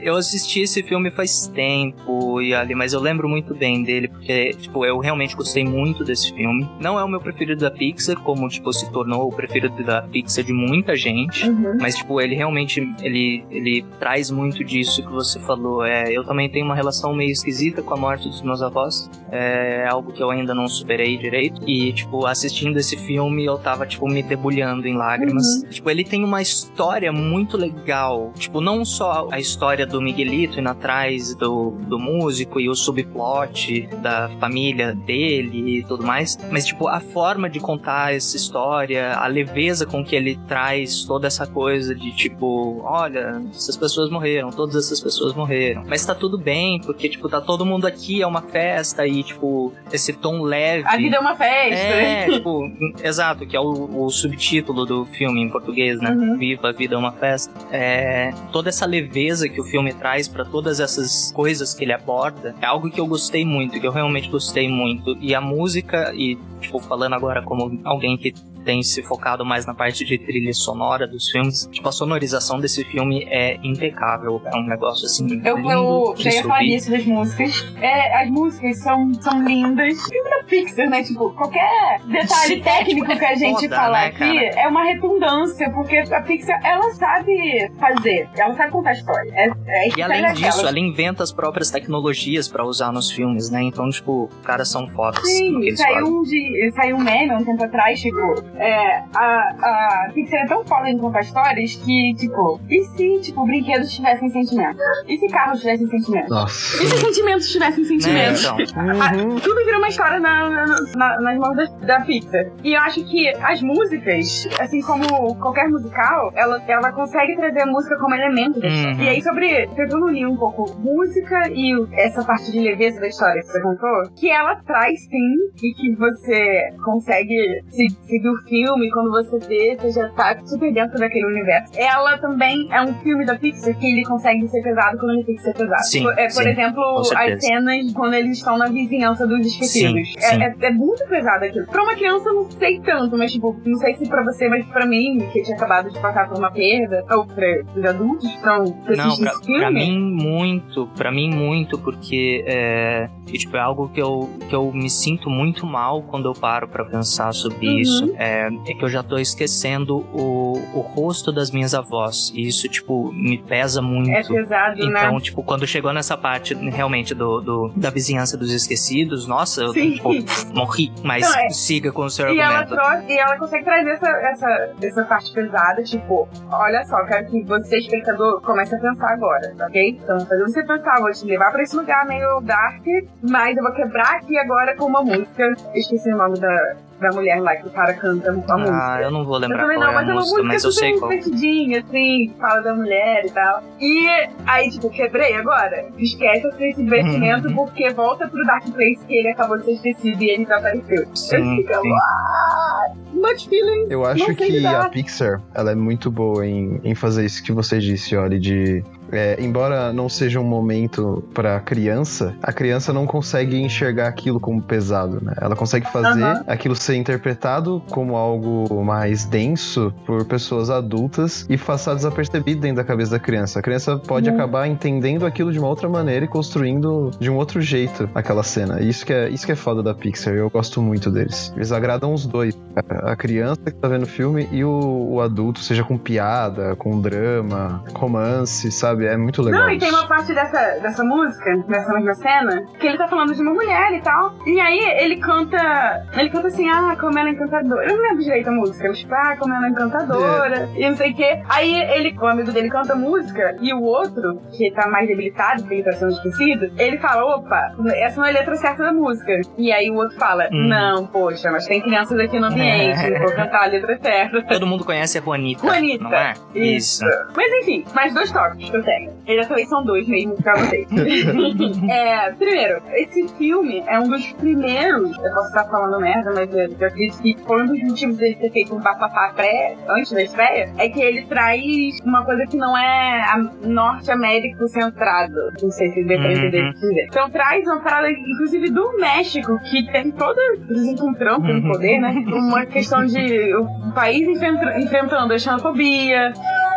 Eu 0.00 0.16
assisti 0.16 0.60
esse 0.60 0.82
filme 0.82 1.10
faz 1.10 1.46
tempo, 1.48 2.40
e 2.40 2.54
ali, 2.54 2.74
mas 2.74 2.92
eu 2.92 3.00
lembro 3.00 3.28
muito 3.28 3.54
bem 3.54 3.82
dele, 3.82 4.08
porque, 4.08 4.50
tipo, 4.50 4.84
eu 4.84 4.98
realmente 4.98 5.34
gostei 5.34 5.64
muito 5.64 6.04
desse 6.04 6.32
filme. 6.34 6.68
Não 6.80 6.98
é 6.98 7.04
o 7.04 7.08
meu 7.08 7.20
preferido 7.20 7.60
da 7.62 7.70
Pixar, 7.70 8.16
como, 8.16 8.48
tipo, 8.48 8.72
se 8.72 8.90
tornou 8.92 9.28
o 9.28 9.32
preferido 9.32 9.82
da 9.82 10.02
Pixar 10.02 10.44
de 10.44 10.52
muita 10.52 10.94
gente. 10.96 11.48
Uhum. 11.48 11.78
Mas, 11.80 11.96
tipo, 11.96 12.20
ele 12.20 12.34
realmente, 12.34 12.67
ele, 12.76 13.44
ele 13.50 13.84
traz 13.98 14.30
muito 14.30 14.62
disso 14.64 15.02
que 15.02 15.12
você 15.12 15.38
falou. 15.40 15.84
É, 15.84 16.10
eu 16.12 16.24
também 16.24 16.48
tenho 16.48 16.64
uma 16.64 16.74
relação 16.74 17.14
meio 17.14 17.30
esquisita 17.30 17.82
com 17.82 17.94
a 17.94 17.96
morte 17.96 18.28
dos 18.28 18.42
meus 18.42 18.62
avós. 18.62 19.10
É 19.30 19.86
algo 19.88 20.12
que 20.12 20.22
eu 20.22 20.30
ainda 20.30 20.54
não 20.54 20.68
superei 20.68 21.16
direito. 21.16 21.60
E, 21.68 21.92
tipo, 21.92 22.26
assistindo 22.26 22.78
esse 22.78 22.96
filme, 22.96 23.44
eu 23.44 23.58
tava, 23.58 23.86
tipo, 23.86 24.06
me 24.08 24.22
debulhando 24.22 24.86
em 24.86 24.96
lágrimas. 24.96 25.46
Tipo, 25.70 25.90
ele 25.90 26.04
tem 26.04 26.24
uma 26.24 26.42
história 26.42 27.12
muito 27.12 27.56
legal. 27.56 28.32
Tipo, 28.36 28.60
não 28.60 28.84
só 28.84 29.28
a 29.30 29.38
história 29.38 29.86
do 29.86 30.00
Miguelito 30.00 30.60
indo 30.60 30.68
atrás 30.68 31.34
do, 31.34 31.70
do 31.70 31.98
músico 31.98 32.60
e 32.60 32.68
o 32.68 32.74
subplot 32.74 33.86
da 34.02 34.28
família 34.40 34.94
dele 34.94 35.78
e 35.78 35.84
tudo 35.84 36.04
mais. 36.04 36.38
Mas, 36.50 36.66
tipo, 36.66 36.88
a 36.88 37.00
forma 37.00 37.48
de 37.48 37.60
contar 37.60 38.14
essa 38.14 38.36
história, 38.36 39.14
a 39.14 39.26
leveza 39.26 39.86
com 39.86 40.04
que 40.04 40.16
ele 40.16 40.38
traz 40.46 41.04
toda 41.04 41.26
essa 41.26 41.46
coisa 41.46 41.94
de, 41.94 42.12
tipo, 42.12 42.57
olha, 42.82 43.42
essas 43.50 43.76
pessoas 43.76 44.10
morreram, 44.10 44.50
todas 44.50 44.76
essas 44.76 45.00
pessoas 45.00 45.34
morreram. 45.34 45.84
Mas 45.86 46.04
tá 46.04 46.14
tudo 46.14 46.38
bem, 46.38 46.80
porque, 46.80 47.08
tipo, 47.08 47.28
tá 47.28 47.40
todo 47.40 47.64
mundo 47.64 47.86
aqui, 47.86 48.22
é 48.22 48.26
uma 48.26 48.42
festa 48.42 49.06
e, 49.06 49.22
tipo, 49.22 49.72
esse 49.92 50.12
tom 50.12 50.42
leve. 50.42 50.84
A 50.86 50.96
vida 50.96 51.16
é 51.16 51.20
uma 51.20 51.34
festa. 51.34 51.74
É, 51.74 52.30
tipo, 52.30 52.70
exato, 53.02 53.46
que 53.46 53.56
é 53.56 53.60
o, 53.60 54.04
o 54.04 54.10
subtítulo 54.10 54.84
do 54.84 55.04
filme 55.06 55.40
em 55.40 55.48
português, 55.48 56.00
né? 56.00 56.10
Uhum. 56.10 56.38
Viva 56.38 56.68
a 56.68 56.72
vida 56.72 56.94
é 56.94 56.98
uma 56.98 57.12
festa. 57.12 57.52
É, 57.70 58.32
toda 58.52 58.68
essa 58.68 58.86
leveza 58.86 59.48
que 59.48 59.60
o 59.60 59.64
filme 59.64 59.92
traz 59.92 60.28
pra 60.28 60.44
todas 60.44 60.80
essas 60.80 61.32
coisas 61.32 61.74
que 61.74 61.84
ele 61.84 61.92
aborda 61.92 62.54
é 62.60 62.66
algo 62.66 62.90
que 62.90 63.00
eu 63.00 63.06
gostei 63.06 63.44
muito, 63.44 63.78
que 63.80 63.86
eu 63.86 63.92
realmente 63.92 64.28
gostei 64.28 64.68
muito. 64.68 65.16
E 65.20 65.34
a 65.34 65.40
música, 65.40 66.12
e, 66.14 66.38
tipo, 66.60 66.78
falando 66.78 67.14
agora 67.14 67.42
como 67.42 67.80
alguém 67.84 68.16
que 68.16 68.32
tem 68.68 68.82
se 68.82 69.02
focado 69.02 69.46
mais 69.46 69.64
na 69.64 69.72
parte 69.72 70.04
de 70.04 70.18
trilha 70.18 70.52
sonora 70.52 71.08
dos 71.08 71.30
filmes, 71.30 71.66
tipo, 71.72 71.88
a 71.88 71.92
sonorização 71.92 72.60
desse 72.60 72.84
filme 72.84 73.26
é 73.30 73.58
impecável. 73.62 74.42
É 74.44 74.54
um 74.54 74.66
negócio 74.66 75.06
assim. 75.06 75.40
Eu, 75.42 75.56
lindo 75.56 75.72
eu 75.72 76.14
já 76.18 76.30
ia 76.30 76.42
falar 76.42 76.64
isso 76.64 76.90
das 76.90 77.06
músicas. 77.06 77.66
É, 77.80 78.22
as 78.22 78.30
músicas 78.30 78.78
são, 78.82 79.14
são 79.22 79.42
lindas. 79.42 79.94
Filme 80.06 80.28
da 80.28 80.44
Pixar, 80.44 80.90
né? 80.90 81.02
Tipo, 81.02 81.30
qualquer 81.30 81.98
detalhe 82.04 82.56
Sim, 82.56 82.60
técnico 82.60 83.00
tipo, 83.06 83.12
é 83.12 83.16
que 83.16 83.24
a 83.24 83.34
gente 83.36 83.62
foda, 83.62 83.76
falar 83.76 84.00
né, 84.00 84.06
aqui 84.08 84.18
cara? 84.18 84.60
é 84.60 84.68
uma 84.68 84.84
redundância, 84.84 85.70
porque 85.70 85.96
a 85.96 86.20
Pixar, 86.20 86.60
ela 86.62 86.90
sabe 86.92 87.72
fazer, 87.80 88.28
ela 88.36 88.54
sabe 88.54 88.70
contar 88.70 88.92
história. 88.92 89.32
É, 89.34 89.48
é 89.66 89.88
E 89.96 90.02
além 90.02 90.34
disso, 90.34 90.66
ela 90.66 90.78
inventa 90.78 91.22
as 91.22 91.32
próprias 91.32 91.70
tecnologias 91.70 92.48
pra 92.48 92.66
usar 92.66 92.92
nos 92.92 93.10
filmes, 93.10 93.48
né? 93.48 93.62
Então, 93.62 93.88
tipo, 93.88 94.28
os 94.30 94.46
caras 94.46 94.70
são 94.70 94.86
fodas 94.88 95.26
Sim, 95.26 95.74
saiu, 95.74 96.06
um 96.06 96.22
de, 96.22 96.70
saiu 96.74 96.96
um 96.96 97.02
meme 97.02 97.32
um 97.34 97.44
tempo 97.44 97.64
atrás, 97.64 97.98
tipo, 97.98 98.18
é, 98.58 99.02
a, 99.14 100.06
a 100.08 100.10
Pixar 100.14 100.40
é 100.40 100.46
tão 100.46 100.64
foda 100.64 100.88
em 100.90 100.98
contar 100.98 101.20
histórias 101.20 101.74
que, 101.76 102.14
tipo, 102.18 102.60
e 102.68 102.82
se, 102.84 103.20
tipo, 103.20 103.44
brinquedos 103.46 103.90
tivessem 103.92 104.28
sentimento? 104.30 104.78
E 105.06 105.16
se 105.18 105.28
carros 105.28 105.60
tivessem 105.60 105.86
sentimento? 105.86 106.28
Nossa. 106.30 106.82
E 106.82 106.86
se 106.86 106.96
sentimentos 106.98 107.50
tivessem 107.50 107.84
Né? 107.84 107.88
sentimento? 107.88 108.40
Então, 108.40 108.58
Ah, 109.00 109.10
tudo 109.42 109.64
vira 109.64 109.78
uma 109.78 109.88
história 109.88 110.18
na, 110.20 110.48
na- 110.50 110.76
na- 110.96 111.20
nas 111.20 111.38
mãos 111.38 111.56
da, 111.56 111.64
da 111.86 112.00
Pixar. 112.04 112.46
E 112.64 112.74
eu 112.74 112.80
acho 112.80 113.04
que 113.04 113.28
as 113.42 113.62
músicas, 113.62 114.48
assim 114.60 114.80
como 114.82 115.34
qualquer 115.36 115.68
musical, 115.68 116.32
ela, 116.34 116.62
ela 116.68 116.92
consegue 116.92 117.36
trazer 117.36 117.62
a 117.62 117.66
música 117.66 117.96
como 117.98 118.14
elemento. 118.14 118.58
Uhum. 118.60 119.00
E 119.00 119.08
aí, 119.08 119.22
sobre. 119.22 119.66
Tentando 119.68 120.06
unir 120.06 120.26
um 120.26 120.36
pouco 120.36 120.70
música 120.78 121.48
e 121.50 121.72
essa 121.92 122.24
parte 122.24 122.50
de 122.50 122.60
leveza 122.60 123.00
da 123.00 123.06
história 123.08 123.40
que 123.40 123.46
você 123.48 123.60
contou, 123.60 124.10
que 124.16 124.30
ela 124.30 124.56
traz 124.66 125.00
sim, 125.04 125.34
e 125.62 125.74
que 125.74 125.94
você 125.96 126.70
consegue 126.84 127.62
se- 127.70 127.88
seguir 128.06 128.28
o 128.28 128.37
filme, 128.42 128.90
quando 128.90 129.10
você 129.10 129.38
vê, 129.38 129.76
você 129.78 129.90
já 129.92 130.08
tá 130.10 130.36
super 130.44 130.72
dentro 130.72 130.98
daquele 130.98 131.26
universo. 131.26 131.72
Ela 131.76 132.18
também 132.18 132.68
é 132.72 132.80
um 132.82 132.94
filme 133.00 133.24
da 133.24 133.36
Pixar 133.36 133.76
que 133.78 133.86
ele 133.86 134.04
consegue 134.04 134.46
ser 134.48 134.62
pesado 134.62 134.98
quando 134.98 135.12
ele 135.14 135.24
tem 135.24 135.36
que 135.36 135.42
ser 135.42 135.54
pesado. 135.54 135.82
Sim, 135.84 136.02
Por- 136.04 136.12
é, 136.18 136.24
por 136.24 136.30
sim, 136.42 136.48
exemplo, 136.48 136.82
as 137.16 137.44
cenas 137.44 137.92
quando 137.92 138.14
eles 138.14 138.38
estão 138.38 138.56
na 138.58 138.66
vizinhança 138.66 139.26
dos 139.26 139.46
esquecidos. 139.46 140.12
Sim, 140.18 140.42
É, 140.42 140.46
é- 140.46 140.54
é 140.68 140.70
muito 140.70 141.04
pesado 141.08 141.44
aquilo. 141.44 141.66
Pra 141.66 141.82
uma 141.82 141.94
criança, 141.94 142.28
eu 142.28 142.34
não 142.34 142.50
sei 142.50 142.80
tanto, 142.80 143.16
mas 143.16 143.32
tipo, 143.32 143.56
não 143.64 143.78
sei 143.78 143.94
se 143.94 144.08
pra 144.08 144.22
você, 144.24 144.48
mas 144.48 144.64
pra 144.66 144.86
mim, 144.86 145.18
que 145.32 145.42
tinha 145.42 145.56
acabado 145.56 145.90
de 145.90 145.98
passar 146.00 146.28
por 146.28 146.38
uma 146.38 146.50
perda, 146.50 147.04
ou 147.10 147.26
pra 147.26 147.46
os 147.76 147.84
adultos 147.84 148.26
que 148.28 148.34
estão 148.36 148.64
que 148.64 148.96
Não, 148.96 149.16
pra, 149.16 149.30
esse 149.32 149.44
filme. 149.46 149.60
pra 149.60 149.70
mim 149.70 149.98
muito, 149.98 150.86
pra 150.96 151.10
mim 151.12 151.30
muito, 151.34 151.78
porque 151.78 152.44
é, 152.46 153.08
tipo, 153.26 153.56
é 153.56 153.60
algo 153.60 153.88
que 153.88 154.00
eu, 154.00 154.28
que 154.48 154.54
eu 154.54 154.72
me 154.72 154.88
sinto 154.90 155.30
muito 155.30 155.66
mal 155.66 156.02
quando 156.02 156.26
eu 156.28 156.32
paro 156.32 156.68
pra 156.68 156.84
pensar 156.84 157.32
sobre 157.32 157.66
Uhum. 157.68 157.78
isso. 157.78 158.14
É, 158.18 158.27
é 158.28 158.74
que 158.74 158.84
eu 158.84 158.88
já 158.88 159.02
tô 159.02 159.18
esquecendo 159.18 159.98
o, 160.12 160.52
o 160.74 160.80
rosto 160.80 161.32
das 161.32 161.50
minhas 161.50 161.74
avós. 161.74 162.30
E 162.34 162.46
isso, 162.46 162.68
tipo, 162.68 163.12
me 163.12 163.38
pesa 163.38 163.80
muito. 163.82 164.10
É 164.10 164.22
pesado, 164.22 164.76
Então, 164.82 165.14
né? 165.14 165.20
tipo, 165.20 165.42
quando 165.42 165.66
chegou 165.66 165.92
nessa 165.92 166.16
parte 166.16 166.54
realmente 166.54 167.14
do, 167.14 167.40
do- 167.40 167.72
da 167.76 167.90
vizinhança 167.90 168.36
dos 168.36 168.52
esquecidos, 168.52 169.26
nossa, 169.26 169.62
eu 169.62 169.72
tipo, 169.72 170.10
morri. 170.54 170.92
Mas 171.02 171.22
Não, 171.22 171.38
é- 171.38 171.50
siga 171.50 171.92
com 171.92 172.02
o 172.02 172.10
seu 172.10 172.28
E 172.32 172.38
ela, 172.38 172.58
argumento. 172.58 172.80
trouxe, 172.82 173.12
e 173.12 173.18
ela 173.18 173.36
consegue 173.38 173.64
trazer 173.64 173.90
essa, 173.90 174.08
essa, 174.08 174.70
essa 174.82 175.04
parte 175.04 175.32
pesada, 175.32 175.82
tipo, 175.82 176.28
olha 176.50 176.84
só, 176.86 177.04
quero 177.06 177.26
que 177.26 177.42
você, 177.44 177.78
espectador, 177.78 178.40
comece 178.42 178.74
a 178.74 178.78
pensar 178.78 179.12
agora, 179.12 179.54
ok? 179.66 179.90
Então, 180.02 180.18
fazer 180.20 180.42
você 180.42 180.62
pensar, 180.64 181.00
vou 181.00 181.10
te 181.10 181.24
levar 181.24 181.50
pra 181.52 181.62
esse 181.62 181.76
lugar 181.76 182.06
meio 182.06 182.40
dark, 182.40 182.84
mas 183.22 183.56
eu 183.56 183.62
vou 183.62 183.72
quebrar 183.72 184.16
aqui 184.16 184.36
agora 184.38 184.76
com 184.76 184.84
uma 184.86 185.02
música. 185.02 185.42
Eu 185.42 185.54
esqueci 185.74 186.12
o 186.12 186.16
nome 186.16 186.38
da, 186.38 186.76
da 187.00 187.10
mulher 187.10 187.40
lá 187.40 187.54
que 187.56 187.68
o 187.68 187.70
cara 187.70 187.94
canta 187.94 188.32
com 188.32 188.52
a 188.52 188.58
música. 188.58 188.76
Ah, 188.76 189.00
eu 189.02 189.10
não 189.10 189.24
vou 189.24 189.34
Eu 189.36 189.40
lembrar 189.40 189.62
também 189.62 189.76
qual 189.76 189.86
não, 189.86 189.92
é 189.92 189.94
mas 189.94 190.08
a 190.08 190.10
é 190.10 190.14
uma 190.14 190.20
música, 190.20 190.42
mas 190.42 190.64
eu 190.64 190.72
sei 190.72 190.98
qual. 190.98 191.10
divertidinha, 191.10 191.78
assim, 191.80 192.28
que 192.28 192.34
fala 192.40 192.60
da 192.60 192.74
mulher 192.74 193.26
e 193.26 193.30
tal. 193.30 193.62
E 193.80 194.08
aí, 194.46 194.70
tipo, 194.70 194.90
quebrei 194.90 195.34
agora. 195.34 195.86
Esquece 195.98 196.48
esse 196.60 196.82
divertimento 196.82 197.52
porque 197.54 197.90
volta 197.90 198.28
pro 198.28 198.44
Dark 198.44 198.64
Place 198.70 198.98
que 199.06 199.14
ele 199.18 199.28
acabou 199.28 199.58
de 199.58 199.64
ser 199.64 199.72
esquecido 199.72 200.22
e 200.22 200.30
ele 200.30 200.44
desapareceu. 200.44 201.06
Sim, 201.14 201.36
eu 201.36 201.56
fico, 201.56 201.82
sim. 201.82 201.92
"Ah, 201.92 202.92
much 203.12 203.48
feeling. 203.48 203.86
Eu 203.90 204.04
acho 204.04 204.34
que 204.34 204.66
a 204.66 204.88
Pixar, 204.88 205.40
ela 205.54 205.72
é 205.72 205.74
muito 205.74 206.10
boa 206.10 206.46
em, 206.46 206.80
em 206.84 206.94
fazer 206.94 207.24
isso 207.24 207.42
que 207.42 207.52
você 207.52 207.78
disse, 207.78 208.16
Oli, 208.16 208.38
de... 208.38 208.84
é, 209.12 209.36
embora 209.42 209.92
não 209.92 210.08
seja 210.08 210.40
um 210.40 210.44
momento 210.44 211.22
pra 211.34 211.60
criança, 211.60 212.34
a 212.42 212.52
criança 212.52 212.92
não 212.92 213.06
consegue 213.06 213.60
enxergar 213.60 214.08
aquilo 214.08 214.38
como 214.40 214.60
pesado, 214.62 215.18
né? 215.22 215.34
Ela 215.40 215.56
consegue 215.56 215.86
fazer 215.90 216.22
Aham. 216.22 216.44
aquilo 216.46 216.74
ser 216.74 216.96
interpretado 216.96 217.82
como 217.90 218.16
algo 218.16 218.82
mais 218.84 219.24
denso 219.24 219.92
por 220.06 220.24
pessoas 220.24 220.70
adultas 220.70 221.46
e 221.48 221.56
passar 221.56 221.94
desapercebido 221.94 222.60
dentro 222.60 222.76
da 222.76 222.84
cabeça 222.84 223.12
da 223.12 223.18
criança. 223.18 223.58
A 223.58 223.62
criança 223.62 223.96
pode 223.98 224.28
Uhum. 224.28 224.34
acabar 224.36 224.66
entendendo 224.66 225.24
aquilo 225.26 225.52
de 225.52 225.58
uma 225.58 225.68
outra 225.68 225.88
maneira 225.88 226.24
e 226.24 226.28
construindo 226.28 227.10
de 227.18 227.30
um 227.30 227.36
outro 227.36 227.60
jeito 227.60 228.08
aquela 228.14 228.42
cena. 228.42 228.80
Isso 228.80 229.04
que 229.06 229.12
é, 229.12 229.28
isso 229.28 229.44
que 229.46 229.52
é 229.52 229.56
foda 229.56 229.82
da 229.82 229.94
Pixar. 229.94 230.34
Eu 230.34 230.50
gosto 230.50 230.80
muito 230.82 231.10
deles. 231.10 231.52
Eles 231.56 231.72
agradam 231.72 232.12
os 232.12 232.26
dois. 232.26 232.56
A 232.76 233.08
a 233.12 233.16
criança 233.16 233.60
que 233.64 233.72
tá 233.74 233.88
vendo 233.88 234.02
o 234.02 234.06
filme 234.06 234.48
e 234.52 234.64
o, 234.64 235.08
o 235.12 235.20
adulto, 235.20 235.60
seja 235.60 235.82
com 235.84 235.96
piada, 235.96 236.76
com 236.76 237.00
drama, 237.00 237.82
romance, 237.94 238.70
sabe? 238.70 238.97
É 239.06 239.16
muito 239.16 239.42
legal. 239.42 239.62
Não, 239.62 239.70
e 239.70 239.78
tem 239.78 239.88
isso. 239.88 239.96
uma 239.98 240.06
parte 240.06 240.32
dessa, 240.34 240.78
dessa 240.80 241.04
música, 241.04 241.56
dessa 241.68 241.92
mesma 241.94 242.14
cena, 242.14 242.64
que 242.78 242.86
ele 242.86 242.98
tá 242.98 243.08
falando 243.08 243.34
de 243.34 243.40
uma 243.42 243.52
mulher 243.54 243.92
e 243.94 244.00
tal. 244.00 244.34
E 244.46 244.60
aí 244.60 244.78
ele 245.02 245.16
canta. 245.16 246.06
Ele 246.16 246.30
canta 246.30 246.48
assim, 246.48 246.68
ah, 246.68 246.96
como 246.98 247.18
ela 247.18 247.28
é 247.28 247.32
encantadora. 247.32 247.86
Eu 247.88 247.96
não 247.96 248.02
lembro 248.02 248.22
direito 248.24 248.48
a 248.48 248.52
música. 248.52 248.86
Ele 248.86 248.94
tipo, 248.94 249.14
ah, 249.14 249.36
como 249.38 249.54
ela 249.54 249.66
é 249.66 249.70
encantadora. 249.70 250.68
E 250.76 250.88
não 250.88 250.96
sei 250.96 251.12
o 251.12 251.14
quê. 251.14 251.42
Aí 251.48 251.74
ele, 251.92 252.16
o 252.18 252.26
amigo 252.26 252.52
dele 252.52 252.68
canta 252.70 252.92
a 252.92 252.96
música, 252.96 253.56
e 253.60 253.72
o 253.72 253.82
outro, 253.82 254.40
que 254.56 254.70
tá 254.72 254.88
mais 254.88 255.06
debilitado, 255.06 255.62
porque 255.62 255.74
ele 255.76 255.82
tá 255.84 255.92
sendo 255.92 256.12
esquecido, 256.12 256.70
ele 256.78 256.98
fala, 256.98 257.24
opa, 257.36 257.72
essa 257.94 258.16
não 258.20 258.26
é 258.26 258.30
a 258.30 258.32
letra 258.32 258.56
certa 258.56 258.82
da 258.84 258.92
música. 258.92 259.32
E 259.56 259.72
aí 259.72 259.90
o 259.90 259.94
outro 259.94 260.16
fala, 260.18 260.48
Hum. 260.52 260.68
não, 260.68 261.06
poxa, 261.06 261.50
mas 261.50 261.66
tem 261.66 261.80
crianças 261.80 262.18
aqui 262.18 262.38
no 262.38 262.46
ambiente, 262.46 263.10
não 263.10 263.20
vou 263.20 263.32
cantar 263.34 263.64
a 263.64 263.66
letra 263.66 263.98
certa. 263.98 264.42
Todo 264.42 264.66
mundo 264.66 264.84
conhece 264.84 265.18
a 265.18 265.20
Juanita. 265.20 265.60
Juanita. 265.66 266.04
Não 266.04 266.14
é? 266.14 266.34
Isso. 266.54 267.04
Mas 267.36 267.52
enfim, 267.62 267.84
mais 267.94 268.12
dois 268.14 268.30
tópicos 268.32 268.70
que 268.70 268.76
eu 268.76 268.84
tenho. 268.88 269.46
Também 269.48 269.66
são 269.66 269.84
dois 269.84 270.06
mesmo, 270.08 270.34
pra 270.42 270.54
vocês. 270.56 270.88
é, 271.90 272.30
primeiro, 272.32 272.80
esse 272.94 273.28
filme 273.36 273.82
é 273.86 273.98
um 274.00 274.08
dos 274.08 274.32
primeiros, 274.32 275.16
eu 275.16 275.32
posso 275.34 275.48
estar 275.48 275.64
falando 275.64 276.00
merda, 276.00 276.32
mas 276.34 276.52
eu, 276.54 276.68
eu 276.80 276.86
acredito 276.86 277.20
que 277.22 277.36
foi 277.46 277.62
um 277.62 277.66
dos 277.66 277.82
motivos 277.82 278.16
dele 278.16 278.36
ter 278.36 278.50
feito 278.50 278.74
um 278.74 278.80
bafafá 278.80 279.32
pré, 279.34 279.76
antes 279.90 280.12
da 280.12 280.22
estreia, 280.22 280.72
é 280.78 280.88
que 280.88 281.00
ele 281.00 281.26
traz 281.26 281.60
uma 282.04 282.24
coisa 282.24 282.44
que 282.46 282.56
não 282.56 282.76
é 282.76 283.24
norte-américo 283.64 284.66
centrado. 284.68 285.34
Não 285.62 285.70
sei 285.70 285.88
se 285.90 286.04
pra 286.04 286.16
Uhum. 286.16 286.34
que 286.50 286.50
dizer. 286.50 287.04
Então 287.08 287.28
traz 287.30 287.64
uma 287.66 287.80
parada, 287.80 288.10
inclusive, 288.10 288.70
do 288.70 288.96
México, 288.98 289.58
que 289.70 289.86
tem 289.92 290.10
toda, 290.10 290.40
por 290.66 290.74
exemplo, 290.76 291.06
um 291.08 291.14
Trump 291.14 291.44
no 291.44 291.54
Uhum. 291.54 291.72
poder, 291.72 291.98
né? 292.00 292.10
Uma 292.28 292.64
questão 292.66 293.04
de 293.04 293.54
o 293.54 293.92
país 293.94 294.26
enfrenta- 294.26 294.78
enfrentando 294.80 295.32
a 295.32 295.38
xenofobia, 295.38 296.32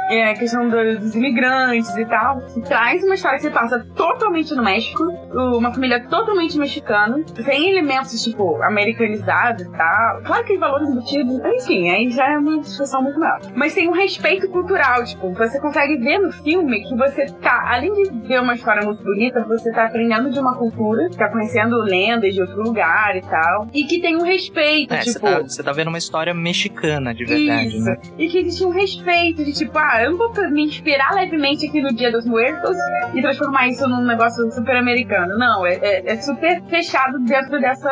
é, 0.10 0.30
a 0.32 0.34
questão 0.34 0.68
do- 0.68 1.00
dos 1.00 1.16
imigrantes 1.16 1.96
e 2.02 2.06
tal. 2.06 2.42
Traz 2.66 3.04
uma 3.04 3.16
história 3.16 3.38
que 3.38 3.46
se 3.46 3.52
passa 3.52 3.86
totalmente 3.96 4.54
no 4.56 4.64
México, 4.64 5.04
uma 5.34 5.74
família 5.74 6.00
totalmente 6.08 6.58
mexicana, 6.58 7.24
sem 7.44 7.70
elementos, 7.70 8.22
tipo, 8.24 8.62
americanizados 8.64 9.64
e 9.64 9.72
tal. 9.72 10.22
Claro 10.24 10.42
que 10.44 10.50
tem 10.50 10.60
valores 10.60 10.90
embutidos, 10.90 11.40
enfim, 11.46 11.90
aí 11.90 12.12
já 12.12 12.34
é 12.34 12.38
uma 12.38 12.60
discussão 12.60 13.02
muito 13.04 13.20
maior. 13.20 13.40
Mas 13.56 13.74
tem 13.74 13.88
um 13.88 13.94
respeito 13.94 14.50
cultural, 14.50 15.04
tipo, 15.04 15.32
você 15.34 15.60
consegue 15.60 15.98
ver 15.98 16.20
no 16.20 16.32
filme 16.32 16.84
que 16.84 16.96
você 16.96 17.26
tá, 17.42 17.64
além 17.74 17.94
de 17.94 18.28
ver 18.28 18.42
uma 18.42 18.54
história 18.56 18.84
muito 18.86 19.04
bonita, 19.04 19.44
você 19.46 19.72
tá 19.72 19.86
aprendendo 19.86 20.30
de 20.30 20.40
uma 20.40 20.56
cultura, 20.56 21.10
tá 21.12 21.30
conhecendo 21.30 21.78
lendas 21.78 22.34
de 22.34 22.42
outro 22.42 22.62
lugar 22.62 23.16
e 23.16 23.22
tal, 23.22 23.68
e 23.74 23.84
que 23.84 24.00
tem 24.02 24.16
um 24.18 24.24
respeito, 24.24 24.94
É, 24.94 25.02
você 25.02 25.14
tipo... 25.14 25.26
tá, 25.26 25.40
você 25.42 25.64
tá 25.64 25.72
vendo 25.72 25.88
uma 25.88 25.98
história 25.98 26.34
mexicana 26.34 27.14
de 27.14 27.26
verdade, 27.26 27.78
Isso. 27.78 27.86
né? 27.86 27.98
E 28.18 28.28
que 28.28 28.38
existe 28.40 28.66
um 28.66 28.70
respeito 28.70 29.44
de 29.44 29.54
tipo, 29.54 29.78
ah, 29.78 30.04
eu 30.04 30.12
não 30.12 30.18
vou 30.18 30.32
me 30.50 30.64
inspirar 30.64 31.14
levemente 31.14 31.68
aqui 31.68 31.82
no 31.82 31.91
Dia 31.94 32.12
dos 32.12 32.26
Muertos 32.26 32.78
e 33.14 33.22
transformar 33.22 33.68
isso 33.68 33.88
num 33.88 34.06
negócio 34.06 34.50
super 34.52 34.76
americano. 34.76 35.38
Não, 35.38 35.66
é, 35.66 35.76
é- 35.76 36.12
é 36.14 36.16
super 36.18 36.62
fechado 36.64 37.20
dentro 37.20 37.60
dessa 37.60 37.92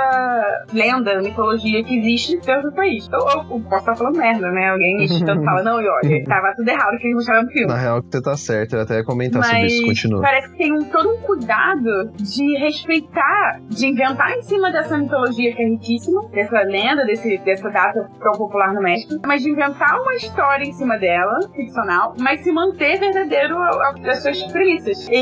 lenda, 0.73 1.21
mitologia 1.21 1.83
que 1.83 1.97
existe 1.99 2.37
dentro 2.39 2.69
do 2.69 2.75
país. 2.75 3.07
Eu, 3.11 3.19
eu- 3.19 3.45
eu 3.57 3.59
posso 3.61 3.77
estar 3.77 3.95
falando 3.95 4.17
merda, 4.17 4.51
né? 4.51 4.69
Alguém 4.69 4.97
mexicano 4.99 5.43
fala, 5.43 5.63
não, 5.63 5.81
e 5.81 5.87
olha, 5.87 6.23
tava 6.25 6.53
tudo 6.55 6.67
errado 6.69 6.97
que 6.97 7.05
eles 7.07 7.15
mostraram 7.15 7.43
no 7.43 7.49
filme. 7.51 7.67
Na 7.67 7.77
real, 7.77 8.01
que 8.01 8.09
você 8.11 8.21
tá 8.21 8.35
certo. 8.35 8.75
Eu 8.75 8.81
até 8.81 8.95
ia 8.97 9.03
comentar 9.03 9.43
sobre 9.43 9.61
Mas 9.61 9.73
isso. 9.73 9.85
Continua. 9.85 10.21
parece 10.21 10.51
que 10.51 10.57
tem 10.57 10.73
um, 10.73 10.83
todo 10.85 11.09
um 11.09 11.17
cuidado 11.21 12.11
de 12.17 12.57
respeitar, 12.59 13.59
de 13.69 13.87
inventar 13.87 14.31
em 14.31 14.41
cima 14.43 14.71
dessa 14.71 14.97
mitologia 14.97 15.55
que 15.55 15.61
é 15.61 15.65
riquíssima, 15.67 16.27
dessa 16.29 16.61
lenda, 16.61 17.05
desse, 17.05 17.37
dessa 17.39 17.69
data 17.69 18.09
tão 18.21 18.33
popular 18.33 18.73
no 18.73 18.81
México, 18.81 19.15
mas 19.25 19.41
de 19.43 19.49
inventar 19.49 19.99
uma 19.99 20.15
história 20.15 20.63
em 20.63 20.73
cima 20.73 20.97
dela, 20.97 21.39
ficcional, 21.55 22.13
mas 22.19 22.41
se 22.41 22.51
manter 22.51 22.99
verdadeiro 22.99 23.57
ao- 23.57 23.81
às 24.07 24.21
suas 24.21 24.41
premissas. 24.51 25.07
E, 25.09 25.15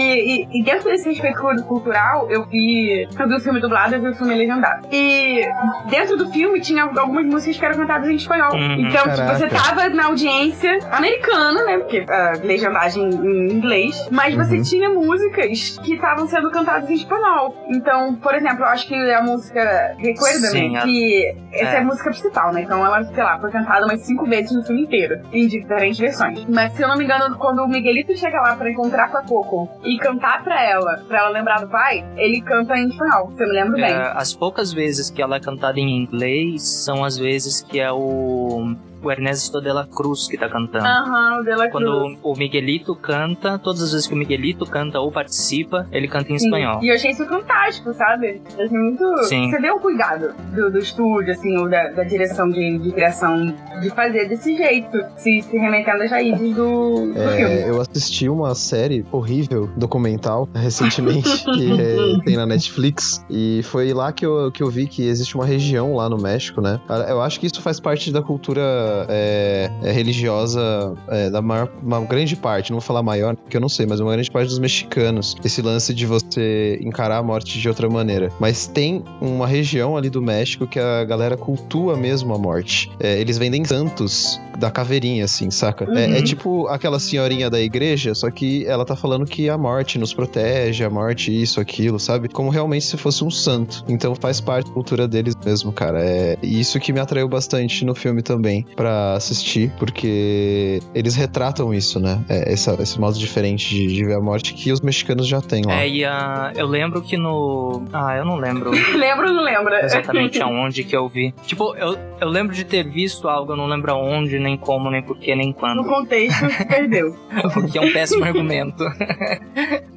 e- 0.43 0.59
e 0.59 0.63
dentro 0.63 0.89
desse 0.89 1.09
respeito 1.09 1.39
cu- 1.41 1.63
cultural, 1.63 2.29
eu 2.29 2.45
vi, 2.45 3.03
eu 3.19 3.27
vi 3.27 3.35
o 3.35 3.39
filme 3.39 3.59
dublado 3.59 3.93
e 3.93 3.97
eu 3.97 4.01
vi 4.01 4.09
o 4.09 4.15
filme 4.15 4.35
legendado. 4.35 4.87
E 4.91 5.41
dentro 5.89 6.17
do 6.17 6.29
filme 6.31 6.59
tinha 6.61 6.83
algumas 6.83 7.25
músicas 7.25 7.57
que 7.57 7.65
eram 7.65 7.75
cantadas 7.77 8.09
em 8.09 8.15
espanhol. 8.15 8.53
Uhum. 8.53 8.73
Então, 8.87 9.03
tipo, 9.03 9.17
Caraca. 9.17 9.35
você 9.35 9.47
tava 9.47 9.89
na 9.89 10.05
audiência 10.05 10.77
americana, 10.91 11.63
né? 11.65 11.77
Porque 11.79 12.05
a 12.09 12.33
legendagem 12.43 13.09
em 13.09 13.51
inglês, 13.53 14.07
mas 14.11 14.35
você 14.35 14.57
Uhum. 14.57 14.63
tinha 14.63 14.89
músicas 14.89 15.77
que 15.83 15.93
estavam 15.93 16.27
sendo 16.27 16.49
cantadas 16.51 16.89
em 16.89 16.93
espanhol. 16.95 17.55
Então, 17.69 18.15
por 18.15 18.33
exemplo, 18.35 18.59
eu 18.63 18.67
acho 18.67 18.87
que 18.87 18.95
a 18.95 19.21
música 19.21 19.95
Recuérdame, 19.97 20.47
Sim, 20.51 20.77
a- 20.77 20.81
que 20.81 21.35
essa 21.53 21.71
é. 21.71 21.75
é. 21.75 21.77
a 21.79 21.83
música 21.83 22.09
principal, 22.09 22.53
né? 22.53 22.61
Então 22.61 22.85
ela, 22.85 23.03
sei 23.03 23.23
lá, 23.23 23.39
foi 23.39 23.51
cantada 23.51 23.85
umas 23.85 24.01
cinco 24.01 24.25
vezes 24.25 24.51
no 24.51 24.63
filme 24.63 24.83
inteiro, 24.83 25.21
em 25.31 25.47
diferentes 25.47 25.97
versões. 25.99 26.45
Mas 26.47 26.73
se 26.73 26.81
eu 26.81 26.87
não 26.87 26.97
me 26.97 27.03
engano, 27.03 27.35
quando 27.37 27.59
o 27.63 27.67
Miguelito 27.67 28.15
chega 28.17 28.39
lá 28.41 28.46
pra 28.55 28.71
encontrar 28.71 29.09
com 29.11 29.17
a 29.17 29.23
Coco 29.23 29.69
e 29.83 29.97
cantar 29.97 30.43
pra 30.43 30.61
ela, 30.63 31.03
pra 31.07 31.19
ela 31.19 31.29
lembrar 31.29 31.59
do 31.59 31.67
pai, 31.67 32.05
ele 32.15 32.41
canta 32.41 32.75
em 32.77 32.87
espanhol, 32.87 33.31
se 33.35 33.43
eu 33.43 33.47
me 33.47 33.53
lembro 33.53 33.73
bem. 33.73 33.85
É, 33.91 34.13
as 34.15 34.33
poucas 34.33 34.71
vezes 34.71 35.09
que 35.09 35.21
ela 35.21 35.35
é 35.35 35.39
cantada 35.39 35.79
em 35.79 36.03
inglês 36.03 36.63
são 36.63 37.03
as 37.03 37.17
vezes 37.17 37.61
que 37.61 37.79
é 37.79 37.91
o, 37.91 38.75
o 39.01 39.11
Ernesto 39.11 39.61
de 39.61 39.71
la 39.71 39.85
Cruz 39.85 40.27
que 40.27 40.37
tá 40.37 40.49
cantando. 40.49 40.85
Aham, 40.85 41.39
o 41.41 41.43
Dela 41.43 41.67
Cruz. 41.69 41.71
Quando 41.71 42.17
o 42.23 42.33
Miguelito 42.37 42.95
canta, 42.95 43.57
todas 43.59 43.81
as 43.83 43.91
vezes 43.91 44.07
que 44.07 44.13
o 44.13 44.17
Miguelito 44.17 44.65
canta 44.65 44.99
ou 44.99 45.11
participa, 45.11 45.87
ele 45.91 46.07
canta 46.07 46.31
em 46.31 46.37
Sim. 46.37 46.45
espanhol. 46.45 46.83
E 46.83 46.89
eu 46.89 46.95
achei 46.95 47.11
isso 47.11 47.25
fantástico, 47.25 47.93
sabe? 47.93 48.41
Eu 48.57 48.65
achei 48.65 48.77
muito. 48.77 49.17
Sim. 49.25 49.49
Você 49.49 49.59
vê 49.59 49.69
o 49.71 49.79
cuidado 49.79 50.33
do, 50.55 50.71
do 50.71 50.79
estúdio, 50.79 51.33
assim, 51.33 51.57
ou 51.57 51.69
da, 51.69 51.89
da 51.89 52.03
direção 52.03 52.49
de, 52.49 52.77
de 52.79 52.91
criação, 52.91 53.53
de 53.81 53.89
fazer 53.89 54.27
desse 54.27 54.55
jeito, 54.55 54.97
se, 55.17 55.41
se 55.41 55.57
remetendo 55.57 56.03
às 56.03 56.11
raízes 56.11 56.55
do, 56.55 57.07
do 57.07 57.13
filme. 57.13 57.55
É, 57.55 57.69
eu 57.69 57.79
assisti 57.81 58.27
uma 58.29 58.53
série 58.55 59.05
horrível, 59.11 59.69
documental, 59.75 60.47
recentemente, 60.55 61.43
que 61.45 61.81
é- 61.81 62.17
tem 62.25 62.35
na 62.35 62.45
Netflix. 62.45 63.23
E 63.29 63.61
foi 63.63 63.93
lá 63.93 64.11
que 64.11 64.25
eu, 64.25 64.51
que 64.51 64.61
eu 64.63 64.69
vi 64.69 64.87
que 64.87 65.07
existe 65.07 65.35
uma 65.35 65.45
região 65.45 65.95
lá 65.95 66.09
no 66.09 66.17
México, 66.17 66.61
né? 66.61 66.79
Eu 67.07 67.21
acho 67.21 67.39
que 67.39 67.47
isso 67.47 67.61
faz 67.61 67.79
parte 67.79 68.11
da 68.11 68.21
cultura 68.21 68.61
é, 69.09 69.69
é, 69.83 69.91
religiosa 69.91 70.93
é, 71.09 71.29
da 71.29 71.41
maior, 71.41 71.69
uma 71.81 71.99
grande 72.01 72.35
parte, 72.35 72.71
não 72.71 72.79
vou 72.79 72.85
falar 72.85 73.03
maior, 73.03 73.35
porque 73.35 73.57
eu 73.57 73.61
não 73.61 73.69
sei, 73.69 73.85
mas 73.85 73.99
uma 73.99 74.11
grande 74.11 74.29
parte 74.31 74.47
dos 74.49 74.59
mexicanos. 74.59 75.35
Esse 75.43 75.61
lance 75.61 75.93
de 75.93 76.05
você 76.05 76.79
encarar 76.81 77.17
a 77.17 77.23
morte 77.23 77.59
de 77.59 77.67
outra 77.67 77.89
maneira. 77.89 78.31
Mas 78.39 78.67
tem 78.67 79.03
uma 79.21 79.47
região 79.47 79.95
ali 79.97 80.09
do 80.09 80.21
México 80.21 80.65
que 80.67 80.79
a 80.79 81.03
galera 81.03 81.37
cultua 81.37 81.95
mesmo 81.95 82.33
a 82.33 82.37
morte. 82.37 82.89
É, 82.99 83.19
eles 83.19 83.37
vendem 83.37 83.63
santos 83.65 84.39
da 84.57 84.71
caveirinha, 84.71 85.25
assim, 85.25 85.51
saca? 85.51 85.85
É, 85.85 86.07
Uhum. 86.07 86.15
é 86.15 86.21
tipo 86.21 86.67
aquela 86.67 86.99
senhorinha 86.99 87.49
da 87.49 87.59
igreja, 87.61 88.15
só 88.15 88.29
que 88.31 88.65
ela 88.65 88.85
tá 88.85 88.95
falando 88.95 89.25
que 89.25 89.49
a 89.49 89.57
morte 89.57 89.99
nos 89.99 90.13
protege, 90.13 90.83
a 90.83 90.89
morte 90.89 91.31
isso, 91.41 91.59
aquilo, 91.59 91.99
sabe? 91.99 92.27
Como 92.27 92.49
realmente 92.49 92.85
se 92.85 92.97
fosse 92.97 93.23
um 93.23 93.29
santo. 93.31 93.83
Então 93.87 94.15
faz 94.15 94.39
parte 94.41 94.67
da 94.67 94.73
cultura 94.73 95.07
deles 95.07 95.35
mesmo, 95.45 95.71
cara. 95.71 96.03
É 96.03 96.37
isso 96.41 96.79
que 96.79 96.91
me 96.91 96.99
atraiu 96.99 97.27
bastante 97.27 97.85
no 97.85 97.93
filme 97.93 98.21
também 98.21 98.65
pra 98.77 99.13
assistir, 99.13 99.71
porque 99.77 100.79
eles 100.95 101.15
retratam 101.15 101.73
isso, 101.73 101.99
né? 101.99 102.23
É, 102.29 102.53
essa- 102.53 102.81
esse 102.81 102.97
modo 102.99 103.17
diferente 103.19 103.67
de, 103.69 103.87
de 103.87 104.05
ver 104.05 104.15
a 104.15 104.21
morte 104.21 104.53
que 104.53 104.71
os 104.71 104.79
mexicanos 104.79 105.27
já 105.27 105.41
têm 105.41 105.63
lá. 105.65 105.81
É, 105.81 105.89
e 105.89 106.05
a, 106.05 106.53
eu 106.55 106.65
lembro 106.67 107.01
que 107.01 107.17
no. 107.17 107.83
Ah, 107.91 108.15
eu 108.15 108.23
não 108.23 108.35
lembro 108.37 108.69
Lembra 108.95 109.27
ou 109.29 109.33
não 109.33 109.43
lembra? 109.43 109.83
exatamente 109.83 110.39
aonde 110.43 110.83
que 110.83 110.95
eu 110.95 111.07
vi. 111.09 111.33
Tipo, 111.45 111.75
eu, 111.75 111.97
eu 112.21 112.29
lembro 112.29 112.55
de 112.55 112.63
ter 112.63 112.87
visto 112.87 113.27
algo, 113.27 113.51
eu 113.53 113.57
não 113.57 113.65
lembro 113.65 113.91
aonde 113.91 114.37
nem 114.39 114.55
como, 114.55 114.89
nem 114.91 115.01
porquê, 115.01 115.35
nem 115.35 115.47
No 115.49 115.53
quando. 115.55 115.83
contexto, 115.83 116.47
se 116.49 116.65
perdeu. 116.65 117.15
Porque 117.53 117.77
é 117.77 117.81
um 117.81 117.91
péssimo 117.91 118.23
argumento. 118.23 118.83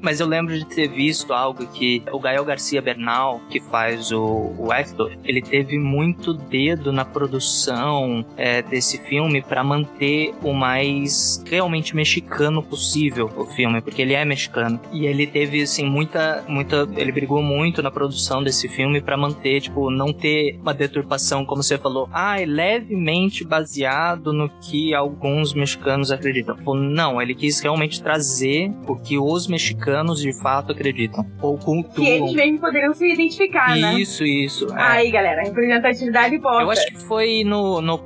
Mas 0.00 0.18
eu 0.20 0.26
lembro 0.26 0.58
de 0.58 0.64
ter 0.64 0.88
visto 0.88 1.32
algo 1.34 1.66
que 1.66 2.02
o 2.10 2.18
Gael 2.18 2.44
Garcia 2.44 2.80
Bernal, 2.80 3.40
que 3.50 3.60
faz 3.60 4.10
o, 4.10 4.54
o 4.58 4.72
Hector, 4.72 5.12
ele 5.22 5.42
teve 5.42 5.78
muito 5.78 6.32
dedo 6.32 6.90
na 6.92 7.04
produção 7.04 8.24
é, 8.36 8.62
desse 8.70 8.98
filme 8.98 9.42
pra 9.42 9.62
manter 9.64 10.32
o 10.42 10.52
mais 10.52 11.42
realmente 11.46 11.94
mexicano 11.94 12.62
possível 12.62 13.28
o 13.36 13.44
filme, 13.46 13.80
porque 13.80 14.00
ele 14.02 14.14
é 14.14 14.24
mexicano. 14.24 14.80
E 14.92 15.06
ele 15.06 15.26
teve 15.26 15.62
assim 15.62 15.84
muita 15.84 16.44
muita 16.48 16.88
ele 16.96 17.12
brigou 17.12 17.42
muito 17.42 17.82
na 17.82 17.90
produção 17.90 18.42
desse 18.42 18.68
filme 18.68 19.00
pra 19.00 19.16
manter, 19.16 19.60
tipo, 19.60 19.90
não 19.90 20.12
ter 20.12 20.58
uma 20.62 20.72
deturpação 20.72 21.44
como 21.44 21.62
você 21.62 21.76
falou, 21.76 22.08
ah, 22.12 22.40
é 22.40 22.46
levemente 22.46 23.44
baseado 23.44 24.32
no 24.32 24.48
que 24.60 24.94
alguns 24.94 25.52
mexicanos 25.52 26.10
acreditam. 26.10 26.56
Tipo, 26.56 26.74
não, 26.74 27.20
ele 27.20 27.34
quis 27.34 27.60
realmente 27.60 28.02
trazer 28.02 28.70
o 28.86 28.96
que 28.96 29.18
os 29.18 29.46
mexicanos 29.46 30.20
de 30.20 30.32
fato 30.40 30.72
acreditam 30.72 31.26
ou 31.42 31.58
Que 31.58 31.64
cultuam. 31.64 32.06
eles 32.06 32.32
mesmos 32.32 32.60
poderiam 32.60 32.94
se 32.94 33.12
identificar, 33.12 33.76
né? 33.76 33.94
Isso, 34.00 34.24
isso. 34.24 34.66
é. 34.72 34.82
Aí, 34.82 35.10
galera, 35.10 35.42
representatividade 35.42 36.34
importa. 36.36 36.62
Eu 36.62 36.70
acho 36.70 36.86
que 36.86 36.98
foi 37.04 37.42
no, 37.44 37.80
no 37.80 37.98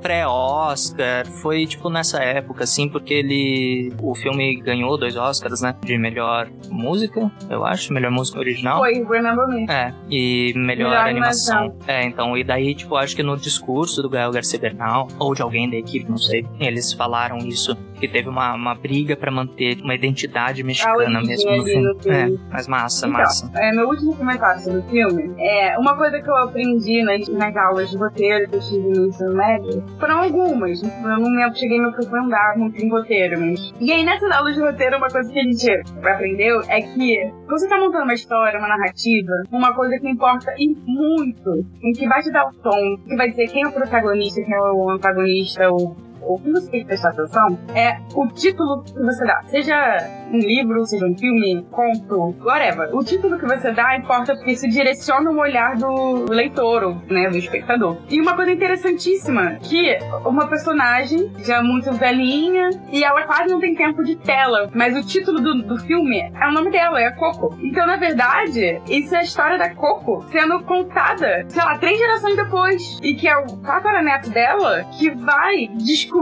pré-Oscar, 0.55 1.25
foi 1.27 1.65
tipo 1.65 1.89
nessa 1.89 2.23
época, 2.23 2.63
assim, 2.63 2.87
porque 2.87 3.13
ele. 3.13 3.93
O 4.01 4.15
filme 4.15 4.55
ganhou 4.61 4.97
dois 4.97 5.15
Oscars, 5.15 5.61
né? 5.61 5.75
De 5.83 5.97
melhor 5.97 6.49
música, 6.69 7.29
eu 7.49 7.65
acho, 7.65 7.93
melhor 7.93 8.11
música 8.11 8.39
original. 8.39 8.79
Foi, 8.79 8.93
Remember 8.93 9.47
Me. 9.47 9.65
É, 9.69 9.93
e 10.09 10.53
melhor, 10.55 10.89
Melhor 10.89 11.07
animação. 11.07 11.57
animação. 11.57 11.79
É, 11.87 12.05
então, 12.05 12.37
e 12.37 12.43
daí, 12.43 12.73
tipo, 12.73 12.95
acho 12.95 13.15
que 13.15 13.23
no 13.23 13.35
discurso 13.37 14.01
do 14.01 14.09
Gael 14.09 14.31
Garcia 14.31 14.59
Bernal, 14.59 15.07
ou 15.19 15.33
de 15.33 15.41
alguém 15.41 15.69
da 15.69 15.75
equipe, 15.75 16.09
não 16.09 16.17
sei, 16.17 16.45
eles 16.59 16.93
falaram 16.93 17.37
isso, 17.39 17.75
que 18.07 18.13
teve 18.13 18.29
uma, 18.29 18.53
uma 18.53 18.75
briga 18.75 19.15
pra 19.15 19.31
manter 19.31 19.79
uma 19.81 19.95
identidade 19.95 20.63
mexicana 20.63 21.21
mesmo 21.21 21.49
no 21.51 21.61
ali 21.61 21.71
filme. 21.71 21.95
É, 22.07 22.29
mas 22.51 22.67
massa, 22.67 23.07
Então, 23.07 23.19
massa. 23.19 23.51
é, 23.55 23.71
meu 23.71 23.87
último 23.87 24.15
comentário 24.15 24.61
sobre 24.61 24.79
o 24.79 24.83
filme 24.83 25.33
é 25.39 25.77
uma 25.77 25.95
coisa 25.95 26.21
que 26.21 26.29
eu 26.29 26.35
aprendi 26.37 27.03
nas, 27.03 27.27
nas 27.29 27.55
aulas 27.55 27.89
de 27.89 27.97
roteiro 27.97 28.49
que 28.49 28.55
eu 28.55 28.59
tive 28.61 28.99
no 28.99 29.07
ensino 29.07 29.33
médio. 29.35 29.83
Foram 29.99 30.23
algumas, 30.23 30.81
eu 30.81 30.89
não 31.19 31.29
me, 31.29 31.55
cheguei 31.55 31.79
a 31.79 31.81
me 31.83 31.89
aprofundar 31.89 32.57
muito 32.57 32.83
em 32.83 32.89
roteiro, 32.89 33.39
mas. 33.39 33.73
E 33.79 33.91
aí, 33.91 34.03
nessas 34.03 34.31
aulas 34.31 34.55
de 34.55 34.61
roteiro, 34.61 34.97
uma 34.97 35.09
coisa 35.09 35.31
que 35.31 35.39
a 35.39 35.43
gente 35.43 35.71
aprendeu 36.03 36.61
é 36.67 36.81
que 36.81 37.31
quando 37.47 37.59
você 37.59 37.67
tá 37.67 37.77
montando 37.77 38.03
uma 38.03 38.13
história, 38.13 38.59
uma 38.59 38.67
narrativa, 38.67 39.33
uma 39.51 39.73
coisa 39.73 39.97
que 39.99 40.09
importa 40.09 40.53
e 40.57 40.75
muito, 40.85 41.65
em 41.83 41.91
que 41.93 42.07
vai 42.07 42.21
te 42.21 42.31
dar 42.31 42.47
o 42.47 42.53
tom, 42.53 42.97
que 43.07 43.15
vai 43.15 43.29
dizer 43.29 43.47
quem 43.47 43.63
é 43.63 43.67
o 43.67 43.71
protagonista, 43.71 44.41
quem 44.41 44.53
é 44.53 44.59
o 44.59 44.89
antagonista, 44.89 45.71
o 45.71 45.95
o 46.27 46.39
que 46.39 46.51
você 46.51 46.69
tem 46.69 46.79
que 46.81 46.87
prestar 46.87 47.09
atenção 47.09 47.57
é 47.73 47.97
o 48.13 48.27
título 48.27 48.83
que 48.83 48.93
você 48.93 49.25
dá. 49.25 49.41
Seja 49.47 49.97
um 50.31 50.39
livro, 50.39 50.85
seja 50.85 51.05
um 51.05 51.17
filme, 51.17 51.65
conto, 51.71 52.35
whatever. 52.43 52.95
O 52.95 53.03
título 53.03 53.37
que 53.37 53.45
você 53.45 53.71
dá 53.71 53.95
importa 53.95 54.35
porque 54.35 54.51
isso 54.51 54.67
direciona 54.67 55.29
o 55.29 55.37
olhar 55.37 55.75
do 55.75 56.25
leitor, 56.29 56.83
ou, 56.83 56.95
né, 57.09 57.29
do 57.29 57.37
espectador. 57.37 57.97
E 58.09 58.19
uma 58.19 58.35
coisa 58.35 58.51
interessantíssima, 58.51 59.55
que 59.61 59.97
uma 60.25 60.47
personagem 60.47 61.31
já 61.43 61.61
muito 61.61 61.91
velhinha 61.93 62.69
e 62.91 63.03
ela 63.03 63.23
quase 63.23 63.51
não 63.51 63.59
tem 63.59 63.75
tempo 63.75 64.03
de 64.03 64.15
tela, 64.15 64.69
mas 64.73 64.95
o 64.97 65.05
título 65.05 65.39
do, 65.39 65.63
do 65.63 65.77
filme 65.77 66.19
é 66.19 66.47
o 66.47 66.51
nome 66.51 66.71
dela, 66.71 66.99
é 66.99 67.11
Coco. 67.11 67.55
Então, 67.61 67.85
na 67.85 67.97
verdade, 67.97 68.81
isso 68.89 69.15
é 69.15 69.19
a 69.19 69.23
história 69.23 69.57
da 69.57 69.73
Coco 69.73 70.25
sendo 70.31 70.63
contada, 70.63 71.45
sei 71.47 71.63
lá, 71.63 71.77
três 71.77 71.97
gerações 71.97 72.35
depois. 72.35 72.99
E 73.01 73.13
que 73.15 73.27
é 73.27 73.37
o 73.37 73.45
tataraneto 73.57 74.29
dela 74.29 74.83
que 74.97 75.11
vai 75.11 75.67
descobrir 75.75 76.14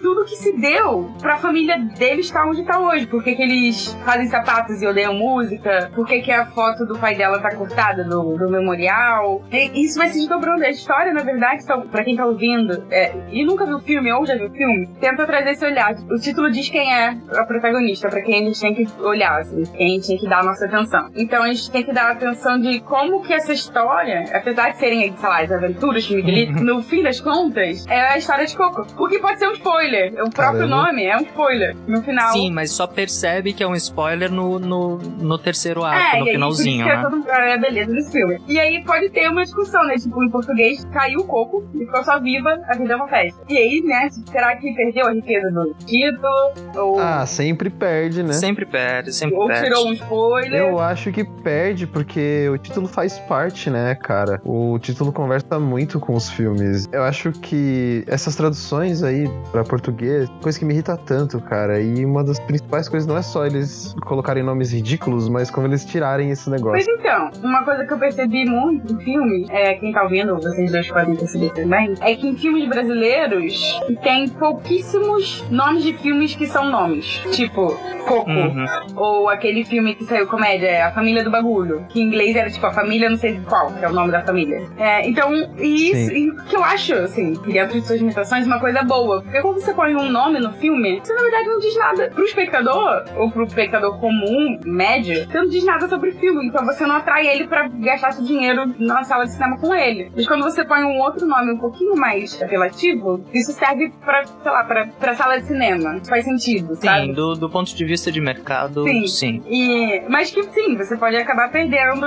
tudo 0.00 0.24
que 0.24 0.36
se 0.36 0.56
deu 0.56 1.10
pra 1.20 1.38
família 1.38 1.78
deles 1.78 2.26
estar 2.26 2.46
onde 2.46 2.64
tá 2.64 2.78
hoje. 2.78 3.06
Por 3.06 3.22
que, 3.22 3.34
que 3.34 3.42
eles 3.42 3.94
fazem 4.04 4.26
sapatos 4.26 4.80
e 4.82 4.86
odeiam 4.86 5.14
música? 5.14 5.90
Por 5.94 6.06
que, 6.06 6.20
que 6.20 6.32
a 6.32 6.46
foto 6.46 6.84
do 6.86 6.98
pai 6.98 7.14
dela 7.14 7.40
tá 7.40 7.54
cortada 7.54 8.04
do, 8.04 8.36
do 8.36 8.50
memorial? 8.50 9.42
E 9.52 9.84
isso 9.84 9.98
vai 9.98 10.08
se 10.08 10.18
desdobrando. 10.18 10.64
A 10.64 10.70
história, 10.70 11.12
na 11.12 11.22
verdade, 11.22 11.62
então, 11.62 11.82
pra 11.88 12.04
quem 12.04 12.16
tá 12.16 12.26
ouvindo 12.26 12.84
é, 12.90 13.12
e 13.30 13.44
nunca 13.44 13.66
viu 13.66 13.76
o 13.76 13.80
filme 13.80 14.12
ou 14.12 14.26
já 14.26 14.34
viu 14.36 14.48
o 14.48 14.52
filme, 14.52 14.88
tenta 15.00 15.26
trazer 15.26 15.50
esse 15.50 15.64
olhar. 15.64 15.94
O 16.10 16.18
título 16.20 16.50
diz 16.50 16.68
quem 16.68 16.92
é 16.92 17.16
a 17.36 17.44
protagonista, 17.44 18.08
pra 18.08 18.22
quem 18.22 18.34
a 18.34 18.44
gente 18.46 18.60
tem 18.60 18.74
que 18.74 19.02
olhar, 19.02 19.40
assim, 19.40 19.62
quem 19.76 19.86
a 19.86 19.90
gente 19.90 20.06
tem 20.06 20.18
que 20.18 20.28
dar 20.28 20.40
a 20.40 20.44
nossa 20.44 20.66
atenção. 20.66 21.10
Então 21.14 21.42
a 21.42 21.48
gente 21.48 21.70
tem 21.70 21.82
que 21.82 21.92
dar 21.92 22.10
atenção 22.10 22.60
de 22.60 22.80
como 22.80 23.22
que 23.22 23.32
essa 23.32 23.52
história, 23.52 24.24
apesar 24.32 24.70
de 24.70 24.78
serem, 24.78 25.14
sei 25.16 25.28
lá, 25.28 25.42
as 25.42 25.52
aventuras 25.52 26.04
de 26.04 26.16
Miguelito, 26.24 26.62
no 26.62 26.82
fim 26.82 27.02
das 27.02 27.20
contas, 27.20 27.86
é 27.88 28.12
a 28.12 28.18
história 28.18 28.46
de 28.46 28.56
Coco. 28.56 28.86
O 28.98 29.08
que 29.14 29.20
pode 29.20 29.38
ser 29.38 29.48
um 29.48 29.52
spoiler. 29.52 30.12
O 30.14 30.30
próprio 30.30 30.32
Caramba. 30.32 30.66
nome 30.66 31.04
é 31.04 31.16
um 31.16 31.22
spoiler. 31.22 31.76
No 31.86 32.02
final. 32.02 32.32
Sim, 32.32 32.50
mas 32.50 32.70
só 32.72 32.86
percebe 32.86 33.52
que 33.52 33.62
é 33.62 33.66
um 33.66 33.74
spoiler 33.74 34.30
no, 34.30 34.58
no, 34.58 34.98
no 34.98 35.38
terceiro 35.38 35.84
ato, 35.84 35.96
É, 36.16 36.18
no 36.20 36.26
e 36.26 36.28
aí, 36.28 36.34
finalzinho, 36.34 36.76
isso 36.80 36.84
né? 36.86 37.00
que 37.00 37.06
é, 37.06 37.10
todo, 37.10 37.28
é 37.30 37.54
a 37.54 37.58
beleza 37.58 37.92
desse 37.92 38.12
filme. 38.12 38.40
E 38.48 38.58
aí 38.58 38.82
pode 38.84 39.08
ter 39.10 39.28
uma 39.28 39.42
discussão, 39.42 39.84
né? 39.86 39.94
Tipo, 39.96 40.22
em 40.24 40.30
português, 40.30 40.84
caiu 40.92 41.20
o 41.20 41.24
coco 41.24 41.64
e 41.74 41.78
ficou 41.80 42.02
só 42.04 42.18
viva, 42.20 42.60
a 42.68 42.76
vida 42.76 42.92
é 42.92 42.96
uma 42.96 43.08
festa. 43.08 43.40
E 43.48 43.56
aí, 43.56 43.80
né, 43.82 44.08
será 44.30 44.56
que 44.56 44.72
perdeu 44.74 45.06
a 45.06 45.12
riqueza 45.12 45.50
do 45.50 45.74
título? 45.86 46.52
Ou, 46.76 46.98
Ah, 47.00 47.24
sempre 47.26 47.70
perde, 47.70 48.22
né? 48.22 48.32
Sempre 48.32 48.66
perde, 48.66 49.12
sempre 49.12 49.36
ou 49.36 49.46
perde. 49.46 49.64
tirou 49.64 49.88
um 49.88 49.92
spoiler? 49.92 50.60
Eu 50.60 50.80
acho 50.80 51.12
que 51.12 51.24
perde 51.24 51.86
porque 51.86 52.48
o 52.48 52.58
título 52.58 52.88
faz 52.88 53.18
parte, 53.20 53.70
né, 53.70 53.94
cara? 53.94 54.40
O 54.44 54.78
título 54.78 55.12
conversa 55.12 55.58
muito 55.60 56.00
com 56.00 56.14
os 56.14 56.28
filmes. 56.30 56.88
Eu 56.92 57.02
acho 57.04 57.30
que 57.32 58.04
essas 58.06 58.34
traduções 58.34 59.02
aí 59.04 59.30
pra 59.52 59.64
português, 59.64 60.28
coisa 60.42 60.58
que 60.58 60.64
me 60.64 60.74
irrita 60.74 60.96
tanto, 60.96 61.40
cara. 61.40 61.80
E 61.80 62.04
uma 62.04 62.24
das 62.24 62.38
principais 62.38 62.88
coisas 62.88 63.06
não 63.06 63.16
é 63.16 63.22
só 63.22 63.46
eles 63.46 63.94
colocarem 64.02 64.42
nomes 64.42 64.72
ridículos, 64.72 65.28
mas 65.28 65.50
como 65.50 65.66
eles 65.66 65.84
tirarem 65.84 66.30
esse 66.30 66.48
Mas 66.50 66.60
negócio. 66.60 66.90
então, 66.98 67.30
uma 67.42 67.64
coisa 67.64 67.84
que 67.84 67.92
eu 67.92 67.98
percebi 67.98 68.44
muito 68.44 68.94
no 68.94 69.00
filme, 69.00 69.46
é, 69.50 69.74
quem 69.74 69.92
tá 69.92 70.02
ouvindo, 70.02 70.36
vocês 70.36 70.70
dois 70.70 70.90
podem 70.90 71.16
perceber 71.16 71.50
também, 71.50 71.94
é 72.00 72.14
que 72.14 72.26
em 72.26 72.36
filmes 72.36 72.68
brasileiros 72.68 73.80
tem 74.02 74.28
pouquíssimos 74.28 75.44
nomes 75.50 75.82
de 75.82 75.92
filmes 75.94 76.34
que 76.34 76.46
são 76.46 76.70
nomes. 76.70 77.20
Tipo, 77.32 77.76
Coco. 78.04 78.30
Uhum. 78.30 78.66
Ou 78.96 79.28
aquele 79.28 79.64
filme 79.64 79.94
que 79.94 80.04
saiu 80.04 80.26
comédia, 80.26 80.86
A 80.86 80.92
Família 80.92 81.24
do 81.24 81.30
Bagulho. 81.30 81.84
Que 81.88 82.00
em 82.00 82.04
inglês 82.04 82.36
era 82.36 82.50
tipo 82.50 82.66
a 82.66 82.72
família, 82.72 83.08
não 83.10 83.16
sei 83.16 83.40
qual, 83.46 83.72
que 83.72 83.84
é 83.84 83.88
o 83.88 83.92
nome 83.92 84.12
da 84.12 84.22
família. 84.22 84.62
É, 84.76 85.06
então, 85.08 85.32
e 85.58 85.90
isso 85.90 86.12
e 86.12 86.30
que 86.48 86.56
eu 86.56 86.62
acho, 86.62 86.94
assim, 86.94 87.32
dentro 87.32 87.80
de 87.80 87.86
suas 87.86 87.98
limitações, 87.98 88.46
uma 88.46 88.60
coisa 88.60 88.83
boa. 88.84 89.22
Porque 89.22 89.40
quando 89.40 89.60
você 89.60 89.72
põe 89.74 89.94
um 89.94 90.10
nome 90.10 90.38
no 90.40 90.52
filme, 90.54 91.00
você 91.02 91.12
na 91.14 91.22
verdade 91.22 91.46
não 91.48 91.58
diz 91.58 91.76
nada 91.76 92.10
pro 92.14 92.24
espectador, 92.24 93.04
ou 93.16 93.30
pro 93.30 93.44
espectador 93.44 93.98
comum, 93.98 94.58
médio, 94.64 95.24
você 95.26 95.38
não 95.38 95.48
diz 95.48 95.64
nada 95.64 95.88
sobre 95.88 96.10
o 96.10 96.14
filme. 96.18 96.46
Então 96.46 96.64
você 96.64 96.86
não 96.86 96.96
atrai 96.96 97.26
ele 97.26 97.46
pra 97.46 97.68
gastar 97.68 98.12
seu 98.12 98.24
dinheiro 98.24 98.74
na 98.78 99.02
sala 99.04 99.24
de 99.24 99.32
cinema 99.32 99.58
com 99.58 99.74
ele. 99.74 100.10
Mas 100.14 100.26
quando 100.26 100.42
você 100.42 100.64
põe 100.64 100.82
um 100.84 100.98
outro 101.00 101.26
nome 101.26 101.52
um 101.52 101.58
pouquinho 101.58 101.96
mais 101.96 102.40
apelativo, 102.42 103.24
isso 103.32 103.52
serve 103.52 103.92
pra, 104.04 104.24
sei 104.24 104.50
lá, 104.52 104.64
pra, 104.64 104.86
pra 104.98 105.14
sala 105.14 105.38
de 105.38 105.46
cinema. 105.46 106.00
Faz 106.08 106.24
sentido, 106.24 106.74
sabe? 106.76 107.06
Sim, 107.06 107.12
do, 107.12 107.34
do 107.34 107.48
ponto 107.50 107.74
de 107.74 107.84
vista 107.84 108.10
de 108.12 108.20
mercado, 108.20 108.84
Sim. 108.84 109.06
sim. 109.06 109.42
E, 109.48 110.02
mas 110.08 110.30
que 110.30 110.42
sim, 110.44 110.76
você 110.76 110.96
pode 110.96 111.16
acabar 111.16 111.50
perdendo 111.50 112.06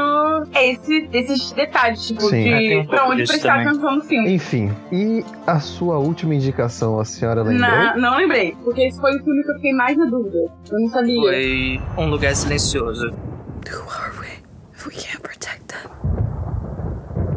esse, 0.55 1.09
esses 1.13 1.51
detalhes, 1.51 2.05
tipo, 2.07 2.21
Sim. 2.21 2.47
É, 2.53 2.57
tem 2.57 2.79
um 2.79 2.81
de 2.83 2.87
pra 2.87 3.07
onde 3.07 3.23
prestar 3.25 3.53
também. 3.53 3.67
atenção 3.67 3.95
no 3.95 4.01
filme. 4.03 4.33
Enfim, 4.33 4.71
e 4.91 5.23
a 5.45 5.59
sua 5.59 5.97
última 5.97 6.35
indicação, 6.35 6.66
a 6.67 7.05
senhora 7.05 7.41
lembrou? 7.43 7.69
Na- 7.69 7.95
não 7.97 8.17
lembrei, 8.17 8.55
porque 8.63 8.81
esse 8.81 8.99
foi 8.99 9.15
o 9.15 9.23
filme 9.23 9.43
que 9.43 9.51
eu 9.51 9.55
fiquei 9.55 9.73
mais 9.73 9.97
na 9.97 10.05
dúvida. 10.05 10.37
Eu 10.71 10.79
não 10.79 10.89
sabia. 10.89 11.21
Foi 11.21 11.81
um 11.97 12.09
lugar 12.09 12.35
silencioso. 12.35 13.07
Who 13.09 13.89
are 13.91 14.11
we 14.19 14.27
if 14.75 14.87
we 14.87 14.93
can't 14.93 15.21
protect 15.21 15.67
them? 15.67 15.91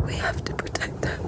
We 0.07 0.15
have 0.21 0.41
to 0.43 0.55
protect 0.55 0.95
them. 1.01 1.21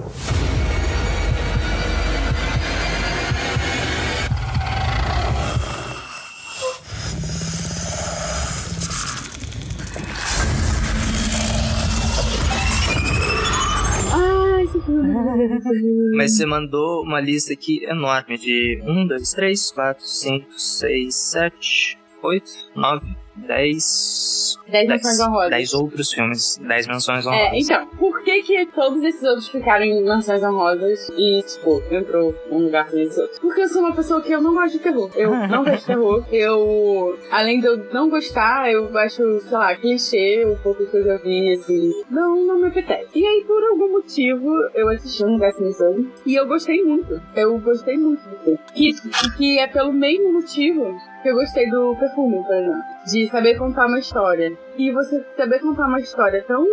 Mas 16.14 16.36
você 16.36 16.46
mandou 16.46 17.02
uma 17.02 17.20
lista 17.20 17.52
aqui 17.52 17.84
enorme 17.84 18.38
de 18.38 18.80
1, 18.82 19.06
2, 19.06 19.32
3, 19.32 19.70
4, 19.72 20.04
5, 20.04 20.52
6, 20.58 21.14
7, 21.14 21.98
8, 22.22 22.50
9, 22.74 23.06
10. 23.36 24.58
Dez 24.68 24.88
menções 24.88 25.20
honrosas. 25.20 25.50
10 25.50 25.74
outros 25.74 26.12
filmes. 26.12 26.56
10 26.58 26.86
menções 26.86 27.26
É, 27.26 27.28
honrosas. 27.28 27.64
então, 27.64 27.86
por 27.98 28.22
que 28.22 28.42
que 28.42 28.66
todos 28.66 29.02
esses 29.02 29.22
outros 29.22 29.48
ficaram 29.48 29.84
em 29.84 30.02
menções 30.02 30.42
honrosas 30.42 31.08
e, 31.16 31.42
tipo, 31.42 31.82
entrou 31.90 32.34
um 32.50 32.58
lugar 32.58 32.90
nesses 32.92 33.18
outros? 33.18 33.38
Porque 33.38 33.60
eu 33.62 33.68
sou 33.68 33.82
uma 33.82 33.94
pessoa 33.94 34.20
que 34.20 34.32
eu 34.32 34.40
não 34.40 34.54
gosto 34.54 34.72
de 34.72 34.78
terror. 34.80 35.10
Eu 35.14 35.30
não 35.48 35.64
gosto 35.64 35.80
de 35.80 35.86
terror. 35.86 36.24
Eu, 36.32 37.18
além 37.30 37.60
de 37.60 37.66
eu 37.66 37.76
não 37.92 38.08
gostar, 38.08 38.70
eu 38.70 38.96
acho, 38.98 39.40
sei 39.40 39.50
lá, 39.52 39.74
clichê, 39.76 40.44
o 40.46 40.56
pouco 40.62 40.84
que 40.86 40.96
eu 40.96 41.04
já 41.04 41.16
vi, 41.18 41.52
assim, 41.52 41.92
não, 42.10 42.36
não 42.46 42.58
me 42.58 42.68
apetece. 42.68 43.08
E 43.14 43.26
aí, 43.26 43.44
por 43.46 43.62
algum 43.64 43.92
motivo, 43.92 44.48
eu 44.74 44.88
assisti 44.88 45.24
um 45.24 45.34
lugar 45.34 45.52
silencioso 45.52 46.10
e 46.26 46.34
eu 46.34 46.46
gostei 46.46 46.82
muito. 46.82 47.20
Eu 47.36 47.58
gostei 47.58 47.96
muito 47.98 48.22
do 48.28 48.36
filme. 48.38 48.58
Que, 48.74 48.92
que 49.36 49.58
é 49.58 49.66
pelo 49.66 49.92
mesmo 49.92 50.32
motivo 50.32 50.96
que 51.22 51.28
eu 51.28 51.34
gostei 51.34 51.70
do 51.70 51.96
perfume, 51.96 52.42
por 52.44 52.54
exemplo. 52.54 52.82
De 53.06 53.28
saber 53.30 53.56
contar 53.56 53.86
uma 53.86 53.98
história. 53.98 54.52
E 54.76 54.90
você 54.92 55.24
saber 55.36 55.60
contar 55.60 55.86
uma 55.86 56.00
história 56.00 56.44
tão 56.46 56.66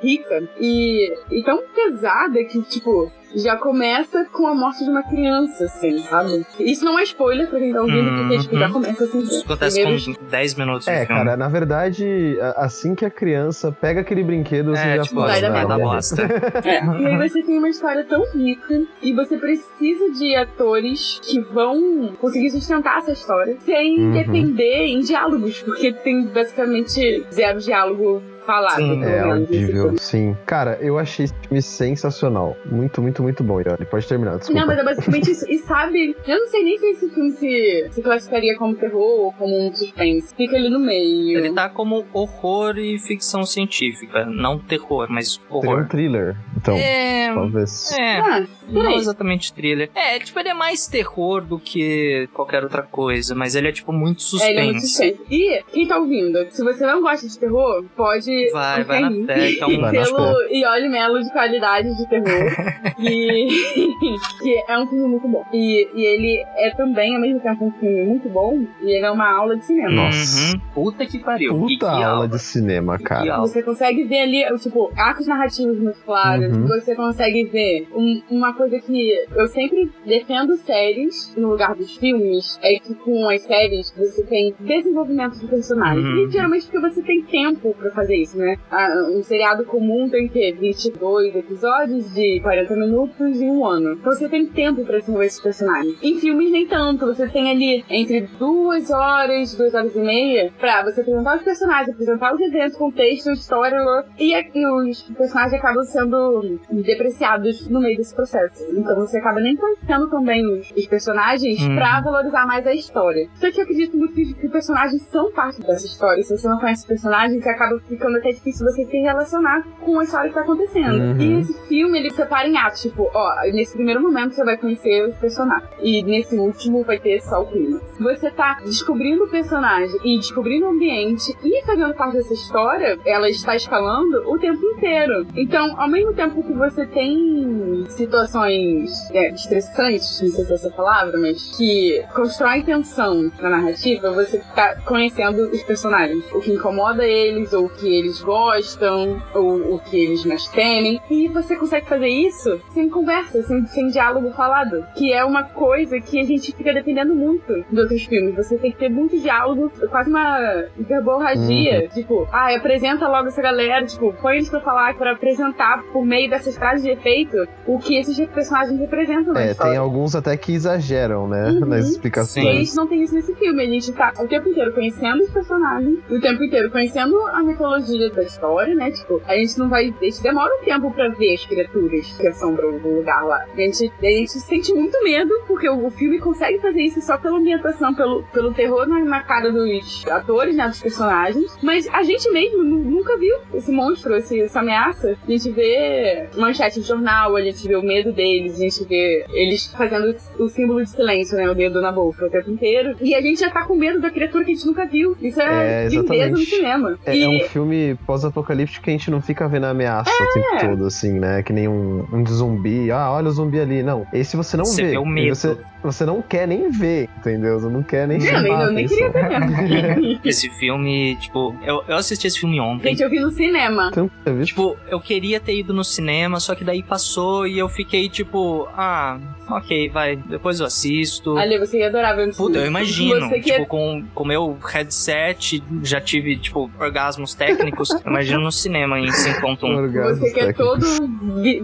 rica 0.00 0.42
e, 0.58 1.14
e 1.30 1.42
tão 1.42 1.62
pesada 1.74 2.44
que, 2.44 2.62
tipo, 2.62 3.10
já 3.34 3.56
começa 3.56 4.24
com 4.32 4.46
a 4.46 4.54
morte 4.54 4.84
de 4.84 4.90
uma 4.90 5.02
criança, 5.02 5.64
assim, 5.64 5.98
sabe? 6.04 6.44
Isso 6.60 6.84
não 6.84 6.98
é 6.98 7.02
spoiler 7.04 7.48
pra 7.48 7.58
quem 7.58 7.72
tá 7.72 7.80
ouvindo, 7.80 8.10
porque, 8.20 8.38
tipo, 8.40 8.58
já 8.58 8.70
começa 8.70 9.04
assim. 9.04 9.18
Isso 9.20 9.44
acontece 9.44 9.76
Primeiros- 9.80 10.06
com 10.06 10.24
10 10.26 10.54
minutos 10.54 10.84
de 10.84 10.90
É, 10.90 11.06
filme. 11.06 11.22
cara, 11.24 11.36
na 11.36 11.48
verdade, 11.48 12.36
assim 12.56 12.94
que 12.94 13.04
a 13.04 13.10
criança 13.10 13.72
pega 13.72 14.00
aquele 14.00 14.22
brinquedo, 14.22 14.70
você 14.76 14.82
É, 14.88 14.96
já 14.96 15.02
tipo, 15.02 15.16
"Não, 15.20 15.26
merda, 15.26 15.50
da 15.50 15.78
morre." 15.78 15.94
bosta. 15.96 16.22
É, 16.64 16.84
e 17.02 17.06
aí 17.06 17.28
você 17.28 17.42
tem 17.42 17.58
uma 17.58 17.68
história 17.68 18.04
tão 18.04 18.24
rica 18.32 18.82
e 19.02 19.12
você 19.12 19.36
precisa 19.36 20.10
de 20.12 20.34
atores 20.36 21.20
que 21.22 21.40
vão 21.40 22.12
conseguir 22.20 22.50
sustentar 22.50 22.98
essa 22.98 23.12
história 23.12 23.56
sem 23.60 23.98
Uhum. 23.98 24.12
depender 24.12 24.86
em 24.86 25.00
diálogos, 25.00 25.62
porque 25.62 25.92
tem 25.92 26.26
basicamente 26.26 27.24
zero 27.32 27.58
diálogo 27.60 28.22
falado. 28.44 28.76
Sim, 28.76 29.02
É 29.04 29.20
audível, 29.20 29.96
sim. 29.98 30.36
Cara, 30.46 30.78
eu 30.80 30.98
achei 30.98 31.24
esse 31.24 31.34
filme 31.42 31.62
sensacional. 31.62 32.56
Muito, 32.70 33.00
muito, 33.02 33.22
muito 33.22 33.42
bom, 33.44 33.60
Yoli. 33.60 33.84
Pode 33.90 34.06
terminar, 34.06 34.38
desculpa. 34.38 34.60
Não, 34.60 34.66
mas 34.66 34.78
é 34.78 34.84
basicamente 34.84 35.30
isso. 35.30 35.50
E 35.50 35.58
sabe, 35.58 36.16
eu 36.26 36.38
não 36.40 36.46
sei 36.48 36.64
nem 36.64 36.78
se 36.78 36.86
esse 36.86 37.08
filme 37.10 37.30
se, 37.32 37.88
se 37.90 38.02
classificaria 38.02 38.56
como 38.56 38.74
terror 38.74 39.26
ou 39.26 39.32
como 39.32 39.58
um 39.68 39.72
suspense. 39.74 40.34
Fica 40.34 40.56
ali 40.56 40.68
no 40.68 40.78
meio. 40.80 41.38
Ele 41.38 41.52
tá 41.52 41.68
como 41.68 42.04
horror 42.12 42.78
e 42.78 42.98
ficção 42.98 43.44
científica. 43.44 44.24
Não 44.26 44.58
terror, 44.58 45.06
mas 45.10 45.32
Seria 45.34 45.48
um 45.50 45.56
horror. 45.56 45.88
thriller, 45.88 46.36
então, 46.56 46.76
É. 46.76 47.32
talvez. 47.34 47.92
É. 47.92 48.18
Ah, 48.18 48.46
Não 48.68 48.82
peraí. 48.82 48.96
exatamente 48.96 49.52
thriller. 49.52 49.90
É, 49.94 50.18
tipo, 50.18 50.38
ele 50.38 50.48
é 50.50 50.54
mais 50.54 50.86
terror 50.86 51.40
do 51.42 51.58
que 51.58 52.28
qualquer 52.32 52.62
outra 52.62 52.82
coisa, 52.82 53.34
mas 53.34 53.54
ele 53.54 53.68
é, 53.68 53.72
tipo, 53.72 53.92
muito 53.92 54.22
É, 54.40 54.50
ele 54.50 54.60
é 54.60 54.64
muito 54.64 54.80
suspense. 54.80 55.16
suspense. 55.16 55.34
E 55.34 55.62
quem 55.72 55.86
tá 55.86 55.98
ouvindo, 55.98 56.46
se 56.50 56.62
você 56.62 56.84
não 56.86 57.02
gosta 57.02 57.26
de 57.26 57.38
terror, 57.38 57.84
pode. 57.96 58.31
Vai, 58.52 58.84
vai 58.84 59.00
na 59.00 59.10
fé, 59.26 59.52
Vai 59.60 59.76
na 59.78 59.90
Pelo 59.90 60.42
Ioli 60.50 60.88
Melo 60.88 61.22
de 61.22 61.30
qualidade 61.32 61.96
de 61.96 62.08
terror. 62.08 62.52
e 62.98 63.48
que 64.42 64.64
é 64.68 64.78
um 64.78 64.86
filme 64.86 65.06
muito 65.08 65.28
bom. 65.28 65.44
E, 65.52 65.88
e 65.94 66.04
ele 66.04 66.44
é 66.56 66.70
também, 66.70 67.14
ao 67.14 67.20
mesmo 67.20 67.40
tempo, 67.40 67.66
um 67.66 67.72
filme 67.72 68.04
muito 68.04 68.28
bom. 68.28 68.64
E 68.82 68.90
ele 68.96 69.04
é 69.06 69.10
uma 69.10 69.30
aula 69.30 69.56
de 69.56 69.64
cinema. 69.64 69.90
Nossa. 70.06 70.56
Uhum. 70.56 70.60
Puta 70.74 71.06
que 71.06 71.18
pariu. 71.18 71.54
Puta 71.54 71.68
que, 71.68 71.78
que 71.78 71.84
aula 71.84 72.06
aula. 72.06 72.28
de 72.28 72.38
cinema, 72.38 72.98
Que 72.98 73.04
cara. 73.04 73.38
Você 73.40 73.62
consegue 73.62 74.04
ver 74.04 74.20
ali, 74.20 74.58
tipo, 74.58 74.90
arcos 74.96 75.26
narrativos 75.26 75.78
muito 75.78 75.98
claros. 76.04 76.56
Uhum. 76.56 76.66
Você 76.66 76.94
consegue 76.94 77.44
ver 77.44 77.88
um- 77.94 78.22
uma 78.30 78.52
coisa 78.54 78.78
que 78.80 79.12
eu 79.34 79.46
sempre 79.48 79.90
defendo 80.06 80.56
séries 80.56 81.34
no 81.36 81.50
lugar 81.50 81.74
dos 81.74 81.96
filmes. 81.96 82.58
É 82.62 82.78
que 82.78 82.94
com 82.94 83.28
as 83.28 83.42
séries 83.42 83.92
você 83.96 84.22
tem 84.24 84.54
desenvolvimento 84.60 85.38
de 85.38 85.46
personagens. 85.46 86.04
Uhum. 86.04 86.28
E 86.28 86.30
geralmente 86.30 86.66
porque 86.66 86.80
você 86.80 87.02
tem 87.02 87.22
tempo 87.22 87.74
pra 87.78 87.90
fazer 87.90 88.16
isso, 88.16 88.21
né? 88.34 88.56
Ah, 88.70 89.06
Um 89.10 89.22
seriado 89.22 89.64
comum 89.64 90.08
tem 90.08 90.26
o 90.26 90.30
quê? 90.30 90.54
22 90.58 91.34
episódios 91.36 92.12
de 92.14 92.40
40 92.40 92.76
minutos 92.76 93.40
em 93.40 93.50
um 93.50 93.64
ano. 93.66 93.92
Então 93.94 94.12
você 94.12 94.28
tem 94.28 94.46
tempo 94.46 94.84
pra 94.84 94.98
desenvolver 94.98 95.26
esses 95.26 95.40
personagens. 95.40 95.96
Em 96.02 96.18
filmes, 96.18 96.50
nem 96.50 96.66
tanto. 96.66 97.06
Você 97.06 97.28
tem 97.28 97.50
ali 97.50 97.84
entre 97.88 98.22
duas 98.38 98.90
horas, 98.90 99.54
duas 99.54 99.74
horas 99.74 99.94
e 99.94 100.00
meia, 100.00 100.52
pra 100.58 100.82
você 100.84 101.00
apresentar 101.00 101.36
os 101.36 101.42
personagens, 101.42 101.88
apresentar 101.90 102.34
os 102.34 102.40
eventos, 102.40 102.76
contexto, 102.76 103.30
história, 103.32 103.76
e, 104.18 104.32
e 104.34 104.66
os 104.66 105.02
personagens 105.02 105.54
acabam 105.54 105.84
sendo 105.84 106.58
depreciados 106.70 107.68
no 107.68 107.80
meio 107.80 107.96
desse 107.96 108.14
processo. 108.14 108.64
Então 108.72 108.96
você 108.96 109.18
acaba 109.18 109.40
nem 109.40 109.56
conhecendo 109.56 110.08
também 110.08 110.44
os, 110.46 110.70
os 110.76 110.86
personagens 110.86 111.32
Uhum. 111.62 111.76
pra 111.76 112.00
valorizar 112.00 112.46
mais 112.46 112.66
a 112.66 112.74
história. 112.74 113.28
Só 113.34 113.50
que 113.50 113.58
eu 113.60 113.64
acredito 113.64 113.96
muito 113.96 114.12
que, 114.14 114.34
que 114.34 114.48
personagens 114.48 115.02
são 115.10 115.30
parte 115.32 115.60
dessa 115.60 115.86
história. 115.86 116.22
Se 116.22 116.36
você 116.36 116.48
não 116.48 116.58
conhece 116.58 116.82
os 116.82 116.86
personagens, 116.88 117.46
acaba 117.46 117.78
ficando 117.88 118.11
até 118.18 118.30
difícil 118.30 118.66
você 118.66 118.84
se 118.84 118.98
relacionar 118.98 119.62
com 119.80 119.98
a 119.98 120.04
história 120.04 120.28
que 120.28 120.34
tá 120.34 120.42
acontecendo. 120.42 120.94
Uhum. 120.94 121.20
E 121.20 121.40
esse 121.40 121.68
filme, 121.68 121.98
ele 121.98 122.10
separa 122.10 122.48
em 122.48 122.56
atos. 122.56 122.82
Tipo, 122.82 123.10
ó, 123.14 123.34
nesse 123.52 123.74
primeiro 123.74 124.00
momento 124.00 124.34
você 124.34 124.44
vai 124.44 124.56
conhecer 124.56 125.08
os 125.08 125.16
personagens. 125.16 125.70
E 125.80 126.02
nesse 126.02 126.36
último 126.36 126.82
vai 126.84 126.98
ter 126.98 127.20
só 127.20 127.42
o 127.42 127.46
clima. 127.46 127.80
Você 128.00 128.30
tá 128.30 128.60
descobrindo 128.64 129.24
o 129.24 129.28
personagem 129.28 129.96
e 130.04 130.16
descobrindo 130.16 130.66
o 130.66 130.70
ambiente 130.70 131.34
e 131.44 131.64
fazendo 131.64 131.94
parte 131.94 132.16
dessa 132.16 132.34
história, 132.34 132.98
ela 133.04 133.28
está 133.28 133.54
escalando 133.54 134.30
o 134.30 134.38
tempo 134.38 134.64
inteiro. 134.64 135.26
Então, 135.36 135.80
ao 135.80 135.88
mesmo 135.88 136.12
tempo 136.12 136.42
que 136.42 136.52
você 136.52 136.86
tem 136.86 137.84
situações 137.88 138.90
é, 139.12 139.30
estressantes, 139.30 140.20
não 140.22 140.30
sei 140.30 140.44
se 140.44 140.52
é 140.52 140.54
essa 140.54 140.70
palavra, 140.70 141.18
mas 141.18 141.56
que 141.56 142.02
constroem 142.14 142.62
tensão 142.62 143.30
na 143.40 143.50
narrativa, 143.50 144.12
você 144.12 144.38
tá 144.54 144.76
conhecendo 144.84 145.48
os 145.50 145.62
personagens. 145.62 146.24
O 146.32 146.40
que 146.40 146.52
incomoda 146.52 147.04
eles, 147.04 147.52
ou 147.52 147.66
o 147.66 147.68
que 147.68 147.86
eles 148.02 148.20
gostam, 148.22 149.22
ou 149.34 149.74
o 149.74 149.78
que 149.78 149.96
eles 150.04 150.24
mais 150.24 150.46
temem. 150.48 151.00
E 151.10 151.28
você 151.28 151.56
consegue 151.56 151.86
fazer 151.88 152.08
isso 152.08 152.60
sem 152.72 152.88
conversa, 152.88 153.42
sem, 153.42 153.66
sem 153.66 153.88
diálogo 153.88 154.30
falado. 154.32 154.84
Que 154.96 155.12
é 155.12 155.24
uma 155.24 155.42
coisa 155.44 156.00
que 156.00 156.20
a 156.20 156.24
gente 156.24 156.52
fica 156.54 156.72
dependendo 156.72 157.14
muito 157.14 157.64
de 157.70 157.80
outros 157.80 158.04
filmes. 158.04 158.34
Você 158.36 158.56
tem 158.58 158.70
que 158.72 158.78
ter 158.78 158.88
muito 158.88 159.18
diálogo, 159.18 159.70
quase 159.90 160.10
uma 160.10 160.64
verborragia. 160.78 161.88
Tipo, 161.88 162.28
ah, 162.32 162.54
apresenta 162.54 163.08
logo 163.08 163.28
essa 163.28 163.42
galera, 163.42 163.84
tipo, 163.86 164.12
põe 164.20 164.36
eles 164.36 164.48
pra 164.48 164.60
falar, 164.60 164.94
pra 164.94 165.12
apresentar 165.12 165.82
por 165.92 166.04
meio 166.04 166.28
dessas 166.30 166.56
frases 166.56 166.82
de 166.82 166.90
efeito 166.90 167.36
o 167.66 167.78
que 167.78 167.96
esses 167.98 168.18
personagens 168.28 168.78
representam 168.78 169.36
É, 169.36 169.50
história. 169.50 169.72
tem 169.72 169.78
alguns 169.80 170.14
até 170.14 170.36
que 170.36 170.52
exageram, 170.52 171.28
né? 171.28 171.50
Uhum. 171.50 171.60
Nas 171.66 171.84
E 171.84 171.88
a 171.88 171.90
explicações. 171.92 172.44
gente 172.46 172.76
não 172.76 172.86
tem 172.86 173.02
isso 173.02 173.14
nesse 173.14 173.34
filme. 173.34 173.62
A 173.62 173.66
gente 173.66 173.92
tá 173.92 174.12
o 174.18 174.26
tempo 174.28 174.48
inteiro 174.48 174.72
conhecendo 174.72 175.22
os 175.22 175.30
personagens, 175.30 175.98
o 176.10 176.20
tempo 176.20 176.42
inteiro 176.44 176.70
conhecendo 176.70 177.16
a 177.28 177.42
mitologia 177.42 177.91
da 177.98 178.22
história, 178.22 178.74
né? 178.74 178.90
Tipo, 178.90 179.20
a 179.26 179.34
gente 179.36 179.58
não 179.58 179.68
vai. 179.68 179.94
A 180.00 180.04
gente 180.04 180.22
demora 180.22 180.50
um 180.60 180.64
tempo 180.64 180.90
pra 180.92 181.08
ver 181.08 181.34
as 181.34 181.44
criaturas 181.46 182.06
que 182.18 182.26
assombram 182.28 182.68
o 182.70 182.96
lugar 182.98 183.24
lá. 183.24 183.44
A 183.52 183.56
gente, 183.60 183.92
a 184.00 184.04
gente 184.06 184.30
sente 184.40 184.72
muito 184.74 185.02
medo, 185.02 185.32
porque 185.46 185.68
o, 185.68 185.86
o 185.86 185.90
filme 185.90 186.18
consegue 186.18 186.58
fazer 186.60 186.82
isso 186.82 187.00
só 187.00 187.16
pela 187.18 187.38
ambientação, 187.38 187.94
pelo, 187.94 188.22
pelo 188.32 188.52
terror 188.52 188.86
na, 188.86 188.98
na 189.00 189.20
cara 189.22 189.50
dos 189.52 190.04
atores, 190.08 190.56
né? 190.56 190.68
Dos 190.68 190.80
personagens. 190.82 191.56
Mas 191.62 191.88
a 191.88 192.02
gente 192.02 192.30
mesmo 192.30 192.62
nu- 192.62 192.78
nunca 192.78 193.16
viu 193.18 193.36
esse 193.54 193.70
monstro, 193.70 194.14
esse, 194.16 194.40
essa 194.40 194.60
ameaça. 194.60 195.16
A 195.26 195.30
gente 195.30 195.50
vê 195.50 196.26
manchete 196.36 196.80
de 196.80 196.86
jornal, 196.86 197.36
a 197.36 197.42
gente 197.42 197.66
vê 197.66 197.76
o 197.76 197.82
medo 197.82 198.12
deles, 198.12 198.56
a 198.56 198.62
gente 198.64 198.84
vê 198.84 199.24
eles 199.32 199.66
fazendo 199.68 200.14
o 200.38 200.48
símbolo 200.48 200.82
de 200.82 200.90
silêncio, 200.90 201.36
né? 201.36 201.48
O 201.50 201.54
dedo 201.54 201.80
na 201.80 201.92
boca 201.92 202.26
o 202.26 202.30
tempo 202.30 202.50
inteiro. 202.50 202.96
E 203.00 203.14
a 203.14 203.20
gente 203.20 203.40
já 203.40 203.50
tá 203.50 203.64
com 203.64 203.74
medo 203.76 204.00
da 204.00 204.10
criatura 204.10 204.44
que 204.44 204.52
a 204.52 204.54
gente 204.54 204.66
nunca 204.66 204.86
viu. 204.86 205.16
Isso 205.20 205.40
é, 205.40 205.84
É, 205.84 205.88
lindeza 205.88 206.30
no 206.30 206.38
cinema. 206.38 206.98
É, 207.06 207.16
e 207.16 207.22
é 207.22 207.28
um 207.28 207.40
filme 207.48 207.81
pós-apocalíptico 208.06 208.84
que 208.84 208.90
a 208.90 208.92
gente 208.92 209.10
não 209.10 209.20
fica 209.20 209.46
vendo 209.48 209.64
a 209.66 209.70
ameaça 209.70 210.10
o 210.10 210.32
tempo 210.34 210.60
todo, 210.60 210.86
assim, 210.86 211.18
né? 211.18 211.42
Que 211.42 211.52
nem 211.52 211.68
um, 211.68 212.06
um 212.12 212.26
zumbi. 212.26 212.90
Ah, 212.90 213.10
olha 213.10 213.28
o 213.28 213.30
zumbi 213.32 213.60
ali. 213.60 213.82
Não, 213.82 214.06
esse 214.12 214.36
você 214.36 214.56
não 214.56 214.64
Você 214.64 214.82
vê. 214.82 214.90
vê 214.92 214.98
o 214.98 215.04
medo. 215.06 215.34
Você, 215.34 215.56
você 215.82 216.04
não 216.04 216.22
quer 216.22 216.46
nem 216.46 216.70
ver, 216.70 217.08
entendeu? 217.18 217.58
Você 217.60 217.68
não 217.68 217.82
quer 217.82 218.06
nem 218.08 218.18
Não, 218.18 218.26
chamar 218.26 218.42
nem- 218.42 218.52
a 218.56 218.62
eu 218.64 218.72
nem 218.72 218.86
queria 218.86 219.10
ver. 219.10 220.20
Esse 220.24 220.48
filme, 220.50 221.16
tipo, 221.16 221.54
eu, 221.64 221.82
eu 221.88 221.96
assisti 221.96 222.26
esse 222.26 222.38
filme 222.38 222.60
ontem. 222.60 222.90
Gente, 222.90 223.02
eu 223.02 223.10
vi 223.10 223.18
no 223.20 223.30
cinema. 223.30 223.88
Então? 223.90 224.10
Tipo, 224.44 224.76
eu 224.88 225.00
queria 225.00 225.40
ter 225.40 225.58
ido 225.58 225.72
no 225.74 225.82
cinema, 225.84 226.38
só 226.40 226.54
que 226.54 226.64
daí 226.64 226.82
passou 226.82 227.46
e 227.46 227.58
eu 227.58 227.68
fiquei 227.68 228.08
tipo, 228.08 228.68
ah, 228.76 229.18
ok, 229.48 229.88
vai, 229.90 230.16
depois 230.16 230.60
eu 230.60 230.66
assisto. 230.66 231.36
Ali, 231.36 231.58
você 231.58 231.78
ia 231.78 231.88
adorar 231.88 232.14
ver 232.16 232.26
no 232.28 232.34
Puta, 232.34 232.58
eu 232.58 232.66
imagino. 232.66 233.28
Você 233.28 233.40
que 233.40 233.50
é 233.50 233.56
Tipo, 233.62 233.66
com 233.66 234.04
o 234.14 234.24
meu 234.24 234.56
headset, 234.64 235.62
já 235.82 236.00
tive, 236.00 236.36
tipo, 236.36 236.70
orgasmos 236.78 237.34
técnicos. 237.34 237.71
Eu 237.78 238.10
imagino 238.10 238.40
no 238.40 238.52
cinema 238.52 238.98
em 238.98 239.06
5.1. 239.06 239.62
Orgasmos 239.62 240.18
Você 240.18 240.32
que 240.32 240.40
é 240.40 240.52
todo 240.52 240.86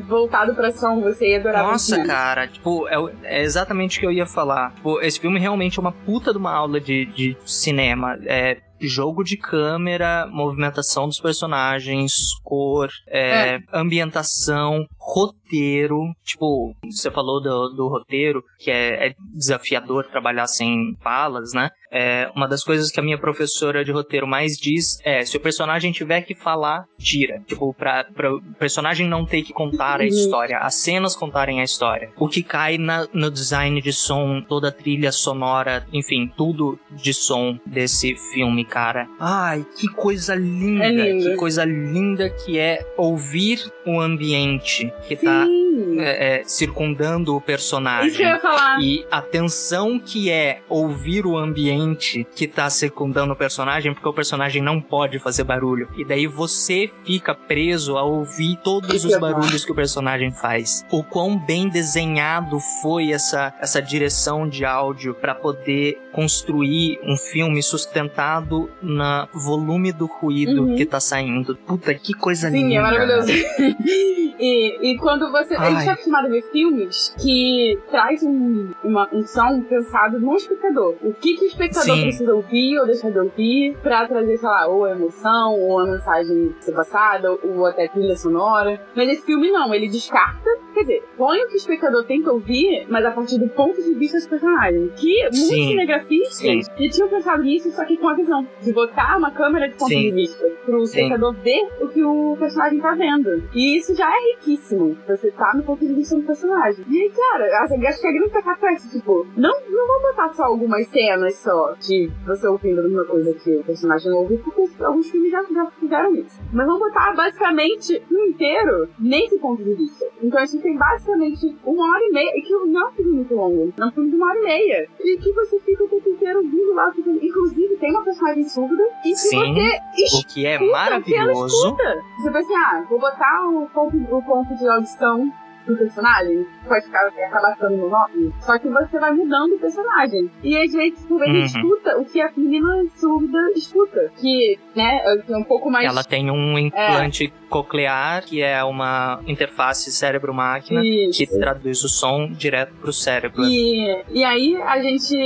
voltado 0.06 0.54
pra 0.54 0.72
som, 0.72 1.00
você 1.00 1.30
ia 1.30 1.38
adorar 1.38 1.62
Nossa, 1.62 1.94
cinema. 1.94 2.06
cara, 2.06 2.46
tipo, 2.46 2.88
é, 2.88 2.96
é 3.24 3.42
exatamente 3.42 3.98
o 3.98 4.00
que 4.00 4.06
eu 4.06 4.12
ia 4.12 4.26
falar. 4.26 4.72
Tipo, 4.74 5.00
esse 5.00 5.20
filme 5.20 5.38
realmente 5.38 5.78
é 5.78 5.80
uma 5.80 5.92
puta 5.92 6.32
de 6.32 6.38
uma 6.38 6.52
aula 6.52 6.80
de, 6.80 7.06
de 7.06 7.36
cinema. 7.44 8.18
É, 8.24 8.58
jogo 8.80 9.22
de 9.24 9.36
câmera, 9.36 10.26
movimentação 10.30 11.06
dos 11.06 11.20
personagens, 11.20 12.12
cor, 12.42 12.88
é, 13.08 13.58
ambientação, 13.72 14.86
roteiro. 14.98 16.00
Tipo, 16.24 16.74
você 16.84 17.10
falou 17.10 17.40
do, 17.42 17.68
do 17.70 17.88
roteiro, 17.88 18.42
que 18.58 18.70
é, 18.70 19.08
é 19.08 19.14
desafiador 19.34 20.04
trabalhar 20.04 20.46
sem 20.46 20.94
falas, 21.02 21.52
né? 21.52 21.70
É, 21.90 22.30
uma 22.36 22.46
das 22.46 22.62
coisas 22.62 22.90
que 22.90 23.00
a 23.00 23.02
minha 23.02 23.18
professora 23.18 23.84
de 23.84 23.90
roteiro 23.90 24.26
mais 24.26 24.52
diz 24.58 24.98
é: 25.02 25.24
se 25.24 25.36
o 25.36 25.40
personagem 25.40 25.90
tiver 25.90 26.22
que 26.22 26.34
falar, 26.34 26.84
tira. 26.98 27.40
Tipo, 27.46 27.72
pra, 27.72 28.04
pra 28.04 28.34
o 28.34 28.42
personagem 28.58 29.08
não 29.08 29.24
ter 29.24 29.42
que 29.42 29.52
contar 29.52 30.00
a 30.00 30.06
história, 30.06 30.58
as 30.58 30.74
cenas 30.74 31.16
contarem 31.16 31.60
a 31.60 31.64
história. 31.64 32.10
O 32.18 32.28
que 32.28 32.42
cai 32.42 32.76
na, 32.76 33.08
no 33.12 33.30
design 33.30 33.80
de 33.80 33.92
som, 33.92 34.42
toda 34.42 34.68
a 34.68 34.72
trilha 34.72 35.10
sonora, 35.10 35.86
enfim, 35.92 36.30
tudo 36.36 36.78
de 36.90 37.14
som 37.14 37.58
desse 37.64 38.14
filme, 38.32 38.64
cara. 38.68 39.08
Ai, 39.18 39.66
que 39.76 39.88
coisa 39.88 40.34
linda! 40.34 40.86
É. 40.86 41.18
Que 41.18 41.34
coisa 41.36 41.64
linda 41.64 42.30
que 42.30 42.58
é 42.58 42.86
ouvir 42.96 43.72
o 43.84 44.00
ambiente 44.00 44.92
que 45.06 45.16
tá 45.16 45.44
Sim. 45.44 46.00
é, 46.00 46.40
é, 46.40 46.44
circundando 46.44 47.34
o 47.34 47.40
personagem. 47.40 48.08
Isso 48.08 48.18
que 48.18 48.22
eu 48.22 48.28
ia 48.28 48.38
falar. 48.38 48.80
E 48.80 49.06
a 49.10 49.20
tensão 49.20 49.98
que 49.98 50.30
é 50.30 50.60
ouvir 50.68 51.26
o 51.26 51.36
ambiente 51.36 52.26
que 52.34 52.46
tá 52.46 52.68
secundando 52.70 53.32
o 53.32 53.36
personagem, 53.36 53.92
porque 53.92 54.08
o 54.08 54.12
personagem 54.12 54.62
não 54.62 54.80
pode 54.80 55.18
fazer 55.18 55.44
barulho. 55.44 55.88
E 55.96 56.04
daí 56.04 56.26
você 56.26 56.90
fica 57.04 57.34
preso 57.34 57.96
a 57.96 58.02
ouvir 58.02 58.58
todos 58.62 59.04
os 59.04 59.18
barulhos 59.18 59.64
que 59.64 59.72
o 59.72 59.74
personagem 59.74 60.30
faz. 60.30 60.84
O 60.90 61.02
quão 61.02 61.38
bem 61.38 61.68
desenhado 61.68 62.58
foi 62.82 63.12
essa, 63.12 63.54
essa 63.60 63.80
direção 63.80 64.48
de 64.48 64.64
áudio 64.64 65.14
para 65.14 65.34
poder 65.34 65.98
construir 66.12 66.98
um 67.04 67.16
filme 67.16 67.62
sustentado 67.62 68.57
na 68.82 69.28
volume 69.34 69.92
do 69.92 70.06
ruído 70.06 70.62
Uhum. 70.64 70.76
que 70.76 70.86
tá 70.86 70.98
saindo. 71.00 71.54
Puta, 71.66 71.92
que 71.94 72.14
coisa 72.14 72.50
Sim, 72.50 72.68
linda. 72.68 72.74
é 72.76 72.80
maravilhoso. 72.82 73.28
e, 74.40 74.92
e 74.92 74.98
quando 74.98 75.30
você. 75.30 75.54
A 75.54 75.66
gente 75.70 75.78
Ai. 75.78 75.84
tá 75.86 75.92
acostumado 75.92 76.26
a 76.26 76.30
ver 76.30 76.42
filmes 76.50 77.14
que 77.20 77.78
traz 77.90 78.22
um, 78.22 78.70
uma- 78.84 79.08
um 79.12 79.22
som 79.26 79.60
pensado 79.62 80.18
no 80.20 80.34
espectador. 80.36 80.94
O 81.02 81.12
que, 81.12 81.34
que 81.36 81.44
o 81.44 81.48
espectador 81.48 81.96
Sim. 81.96 82.02
precisa 82.02 82.34
ouvir 82.34 82.78
ou 82.78 82.86
deixar 82.86 83.10
de 83.10 83.18
ouvir 83.18 83.76
pra 83.82 84.06
trazer, 84.06 84.36
sei 84.38 84.48
lá, 84.48 84.66
ou 84.66 84.84
a 84.84 84.90
emoção, 84.92 85.54
ou 85.60 85.78
a 85.80 85.86
mensagem 85.86 86.54
ser 86.60 86.72
passada, 86.72 87.30
ou 87.32 87.66
até 87.66 87.88
trilha 87.88 88.16
sonora. 88.16 88.80
Mas 88.94 89.08
esse 89.10 89.22
filme 89.26 89.50
não, 89.50 89.74
ele 89.74 89.88
descarta. 89.88 90.48
Quer 90.78 90.84
dizer, 90.84 91.04
põe 91.16 91.42
o 91.42 91.48
que 91.48 91.54
o 91.54 91.56
espectador 91.56 92.04
tem 92.04 92.22
que 92.22 92.28
ouvir, 92.28 92.86
mas 92.88 93.04
a 93.04 93.10
partir 93.10 93.36
do 93.36 93.48
ponto 93.48 93.82
de 93.82 93.94
vista 93.94 94.16
dos 94.16 94.28
personagens. 94.28 94.92
Que 94.94 95.22
muitos 95.22 95.40
Sim. 95.40 95.68
cinegrafistas 95.70 96.40
já 96.40 96.88
tinham 96.88 97.08
pensado 97.08 97.42
nisso, 97.42 97.68
só 97.72 97.84
que 97.84 97.96
com 97.96 98.08
a 98.08 98.14
visão 98.14 98.46
de 98.62 98.72
botar 98.72 99.18
uma 99.18 99.32
câmera 99.32 99.68
de 99.68 99.74
ponto 99.74 99.88
Sim. 99.88 100.02
de 100.02 100.12
vista 100.12 100.46
pro 100.64 100.86
Sim. 100.86 101.00
espectador 101.00 101.34
ver 101.42 101.68
o 101.80 101.88
que 101.88 102.04
o 102.04 102.36
personagem 102.38 102.78
tá 102.78 102.94
vendo. 102.94 103.42
E 103.52 103.76
isso 103.76 103.92
já 103.96 104.08
é 104.08 104.34
riquíssimo. 104.36 104.96
Você 105.08 105.32
tá 105.32 105.50
no 105.52 105.64
ponto 105.64 105.84
de 105.84 105.92
vista 105.92 106.14
do 106.14 106.22
personagem. 106.22 106.84
E 106.88 107.02
aí, 107.02 107.10
cara, 107.10 107.64
assim, 107.64 107.84
acho 107.84 108.00
que 108.00 108.06
a 108.06 108.12
grande 108.12 108.30
sacada 108.30 108.66
é 108.68 108.74
essa, 108.74 108.88
tipo, 108.88 109.26
não, 109.36 109.60
não 109.68 109.86
vou 109.88 110.02
botar 110.02 110.32
só 110.32 110.44
algumas 110.44 110.86
cenas 110.86 111.34
só 111.38 111.74
de 111.80 112.08
você 112.24 112.46
ouvindo 112.46 112.78
a 112.78 112.84
mesma 112.84 113.04
coisa 113.04 113.34
que 113.34 113.50
o 113.50 113.64
personagem 113.64 114.12
ouve, 114.12 114.38
porque 114.38 114.62
alguns 114.84 115.10
filmes 115.10 115.32
já, 115.32 115.42
já 115.42 115.66
fizeram 115.72 116.14
isso. 116.14 116.40
Mas 116.52 116.66
vamos 116.66 116.80
botar 116.80 117.16
basicamente 117.16 118.00
o 118.08 118.18
inteiro 118.28 118.88
nesse 119.00 119.36
ponto 119.40 119.64
de 119.64 119.74
vista. 119.74 120.06
Então 120.22 120.40
a 120.40 120.46
gente 120.46 120.67
tem 120.68 120.76
basicamente 120.76 121.56
uma 121.64 121.94
hora 121.94 122.04
e 122.04 122.10
meia, 122.12 122.30
e 122.36 122.42
que 122.42 122.52
não 122.52 122.80
é 122.82 122.88
um 122.88 122.92
filme 122.92 123.12
muito 123.16 123.34
longo, 123.34 123.72
é 123.80 123.84
um 123.86 123.90
filme 123.90 124.10
de 124.10 124.16
uma 124.16 124.26
hora 124.26 124.38
e 124.38 124.42
meia. 124.42 124.88
E 125.00 125.16
que 125.16 125.32
você 125.32 125.58
fica 125.60 125.84
o 125.84 125.88
tempo 125.88 126.08
inteiro 126.10 126.38
ouvindo 126.40 126.74
lá, 126.74 126.92
fica- 126.92 127.10
inclusive 127.10 127.76
tem 127.76 127.90
uma 127.90 128.04
personagem 128.04 128.44
surda, 128.44 128.82
e 129.04 129.16
se 129.16 129.28
Sim. 129.30 129.36
você 129.54 129.78
O 130.20 130.26
que 130.28 130.46
é 130.46 130.54
escuta 130.56 130.98
o 130.98 131.02
que 131.02 131.14
ela 131.14 131.26
maravilhoso. 131.32 131.46
escuta. 131.68 132.02
Você 132.18 132.30
pensa 132.30 132.38
assim, 132.40 132.54
ah, 132.54 132.86
vou 132.90 133.00
botar 133.00 133.48
o 133.48 133.66
ponto, 133.72 133.96
o 133.96 134.22
ponto 134.22 134.54
de 134.56 134.68
audição 134.68 135.32
do 135.68 135.76
personagem, 135.78 136.46
pode 136.66 136.84
ficar, 136.84 137.06
acabar 137.06 137.54
ficando 137.54 137.76
monótono. 137.76 138.32
Só 138.40 138.58
que 138.58 138.68
você 138.68 138.98
vai 138.98 139.12
mudando 139.12 139.54
o 139.54 139.58
personagem. 139.58 140.30
E 140.42 140.56
às 140.56 140.72
vezes 140.72 141.06
vezes 141.08 141.54
Uhum. 141.54 141.60
escuta 141.60 141.98
o 141.98 142.04
que 142.04 142.20
a 142.20 142.30
menina 142.36 142.86
surda 142.96 143.38
escuta. 143.54 144.10
Que, 144.20 144.58
né, 144.74 145.00
é 145.28 145.36
um 145.36 145.44
pouco 145.44 145.70
mais. 145.70 145.86
Ela 145.86 146.02
tem 146.04 146.30
um 146.30 146.58
implante 146.58 147.32
coclear, 147.48 148.24
que 148.24 148.42
é 148.42 148.62
uma 148.64 149.20
interface 149.26 149.90
cérebro-máquina, 149.90 150.80
que 150.82 151.26
traduz 151.26 151.82
o 151.84 151.88
som 151.88 152.30
direto 152.30 152.74
pro 152.80 152.92
cérebro. 152.92 153.42
E, 153.44 154.02
e 154.10 154.24
aí 154.24 154.56
a 154.62 154.80
gente 154.82 155.16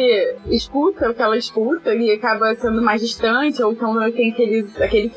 escuta 0.47 1.11
o 1.11 1.15
que 1.15 1.23
ela 1.23 1.37
escuta 1.37 1.95
e 1.95 2.13
acaba 2.13 2.55
sendo 2.55 2.81
mais 2.83 3.01
distante, 3.01 3.63
ou 3.63 3.73
então 3.73 3.95
tem 4.13 4.31
aqueles, 4.33 4.81
aquele 4.81 5.11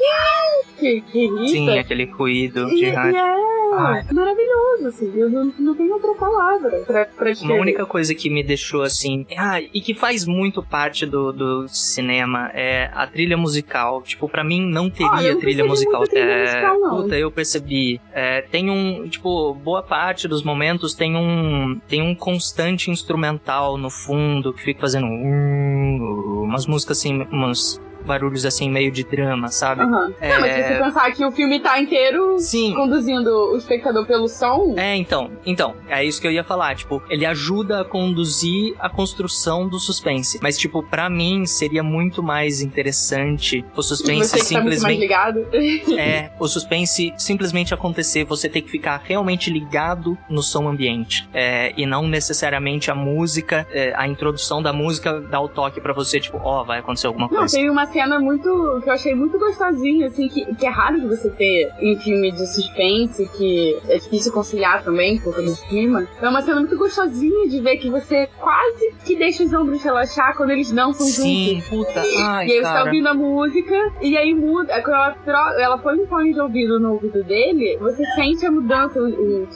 que, 0.79 1.01
que 1.01 1.19
irrita. 1.25 1.47
Sim, 1.47 1.79
aquele 1.79 2.05
ruído 2.05 2.67
E, 2.69 2.75
de 2.75 2.85
e 2.85 2.89
rádio. 2.89 3.17
é 3.17 3.35
Ai. 3.77 4.03
maravilhoso, 4.11 4.87
assim. 4.87 5.11
Eu 5.15 5.29
não, 5.29 5.75
tenho 5.75 5.93
outra 5.93 6.13
palavra 6.15 6.69
pra, 6.85 7.05
pra 7.05 7.25
Uma 7.25 7.31
descrever. 7.31 7.59
única 7.61 7.85
coisa 7.85 8.13
que 8.13 8.29
me 8.29 8.43
deixou 8.43 8.81
assim. 8.83 9.25
Ah, 9.37 9.61
e 9.61 9.81
que 9.81 9.93
faz 9.93 10.25
muito 10.25 10.61
parte 10.61 11.05
do, 11.05 11.31
do 11.31 11.67
cinema 11.67 12.51
é 12.53 12.89
a 12.93 13.07
trilha 13.07 13.37
musical. 13.37 14.01
Tipo, 14.01 14.27
pra 14.27 14.43
mim 14.43 14.61
não 14.61 14.89
teria 14.89 15.33
não 15.33 15.39
trilha 15.39 15.65
musical. 15.65 16.03
trilha 16.03 16.23
é, 16.23 16.43
musical, 16.43 16.79
não. 16.79 17.01
Puta, 17.03 17.15
eu 17.17 17.31
percebi. 17.31 17.99
É, 18.13 18.41
tem 18.41 18.69
um. 18.69 19.07
Tipo, 19.07 19.53
boa 19.53 19.81
parte 19.81 20.27
dos 20.27 20.43
momentos 20.43 20.93
tem 20.93 21.15
um. 21.15 21.79
Tem 21.87 22.01
um 22.01 22.13
constante 22.13 22.91
instrumental 22.91 23.77
no 23.77 23.89
fundo 23.89 24.53
que 24.53 24.61
fica 24.61 24.81
fazendo. 24.81 25.05
um, 25.05 26.43
umas 26.43 26.67
músicas 26.67 26.97
assim. 26.97 27.21
Umas 27.31 27.79
barulhos 28.05 28.45
assim, 28.45 28.69
meio 28.69 28.91
de 28.91 29.03
drama, 29.03 29.49
sabe? 29.49 29.81
Aham. 29.81 30.13
É. 30.21 30.29
Não, 30.33 30.41
mas 30.41 30.53
se 30.55 30.63
você 30.63 30.79
pensar 30.83 31.11
que 31.11 31.25
o 31.25 31.31
filme 31.31 31.59
tá 31.59 31.79
inteiro 31.79 32.37
Sim. 32.39 32.73
conduzindo 32.73 33.29
o 33.51 33.57
espectador 33.57 34.05
pelo 34.05 34.27
som, 34.27 34.73
É, 34.77 34.95
então, 34.95 35.31
então, 35.45 35.75
é 35.89 36.03
isso 36.03 36.21
que 36.21 36.27
eu 36.27 36.31
ia 36.31 36.43
falar, 36.43 36.75
tipo, 36.75 37.01
ele 37.09 37.25
ajuda 37.25 37.81
a 37.81 37.85
conduzir 37.85 38.75
a 38.79 38.89
construção 38.89 39.67
do 39.67 39.79
suspense, 39.79 40.39
mas 40.41 40.57
tipo, 40.57 40.81
pra 40.83 41.09
mim 41.09 41.45
seria 41.45 41.83
muito 41.83 42.21
mais 42.23 42.61
interessante 42.61 43.65
o 43.75 43.81
suspense 43.81 44.29
você 44.29 44.39
que 44.39 44.53
tá 44.53 44.61
muito 44.61 44.81
mais 44.81 44.81
simplesmente 44.81 44.99
ligado. 44.99 45.47
é, 45.99 46.31
o 46.39 46.47
suspense 46.47 47.13
simplesmente 47.17 47.73
acontecer, 47.73 48.23
você 48.23 48.47
ter 48.49 48.61
que 48.61 48.69
ficar 48.69 49.01
realmente 49.03 49.49
ligado 49.49 50.17
no 50.29 50.41
som 50.41 50.67
ambiente, 50.67 51.27
é, 51.33 51.73
e 51.77 51.85
não 51.85 52.07
necessariamente 52.07 52.89
a 52.91 52.95
música, 52.95 53.67
é, 53.71 53.93
a 53.95 54.07
introdução 54.07 54.61
da 54.61 54.71
música 54.73 55.19
dá 55.21 55.39
o 55.39 55.47
toque 55.47 55.81
pra 55.81 55.93
você, 55.93 56.19
tipo, 56.19 56.39
ó, 56.43 56.63
vai 56.63 56.79
acontecer 56.79 57.07
alguma 57.07 57.27
Não, 57.27 57.37
coisa. 57.39 57.55
tem 57.55 57.69
uma 57.69 57.85
cena 57.95 58.19
muito. 58.19 58.81
que 58.83 58.89
eu 58.89 58.93
achei 58.93 59.15
muito 59.15 59.39
gostosinha, 59.39 60.07
assim, 60.07 60.27
que, 60.27 60.53
que 60.55 60.65
é 60.65 60.69
raro 60.69 60.99
de 60.99 61.07
você 61.07 61.29
ter 61.29 61.71
em 61.79 61.95
filme 61.97 62.31
de 62.31 62.45
suspense, 62.53 63.25
que 63.37 63.77
é 63.87 63.97
difícil 63.97 64.31
conciliar 64.33 64.83
também 64.83 65.17
por 65.19 65.33
causa 65.33 65.49
do 65.51 65.67
clima. 65.69 66.05
É 66.21 66.27
uma 66.27 66.41
cena 66.41 66.59
muito 66.59 66.77
gostosinha 66.77 67.47
de 67.47 67.61
ver 67.61 67.77
que 67.77 67.89
você 67.89 68.27
quase 68.39 68.93
que 69.05 69.15
deixa 69.15 69.43
os 69.43 69.53
ombros 69.53 69.81
relaxar 69.83 70.35
quando 70.35 70.49
eles 70.51 70.71
dançam 70.71 71.05
Sim, 71.07 71.61
juntos. 71.61 71.69
puta, 71.69 72.03
ai, 72.19 72.47
e 72.47 72.51
aí 72.51 72.57
você 72.57 72.61
tá 72.63 72.73
cara. 72.73 72.85
ouvindo 72.85 73.07
a 73.07 73.13
música, 73.13 73.91
e 74.01 74.17
aí 74.17 74.33
muda. 74.33 74.73
é 74.73 74.81
Quando 74.81 74.95
ela, 74.95 75.11
tro- 75.25 75.59
ela 75.59 75.77
põe 75.77 75.99
um 75.99 76.07
fone 76.07 76.33
de 76.33 76.39
ouvido 76.39 76.79
no 76.79 76.93
ouvido 76.93 77.23
dele, 77.23 77.77
você 77.79 78.03
sente 78.15 78.45
a 78.45 78.51
mudança, 78.51 78.99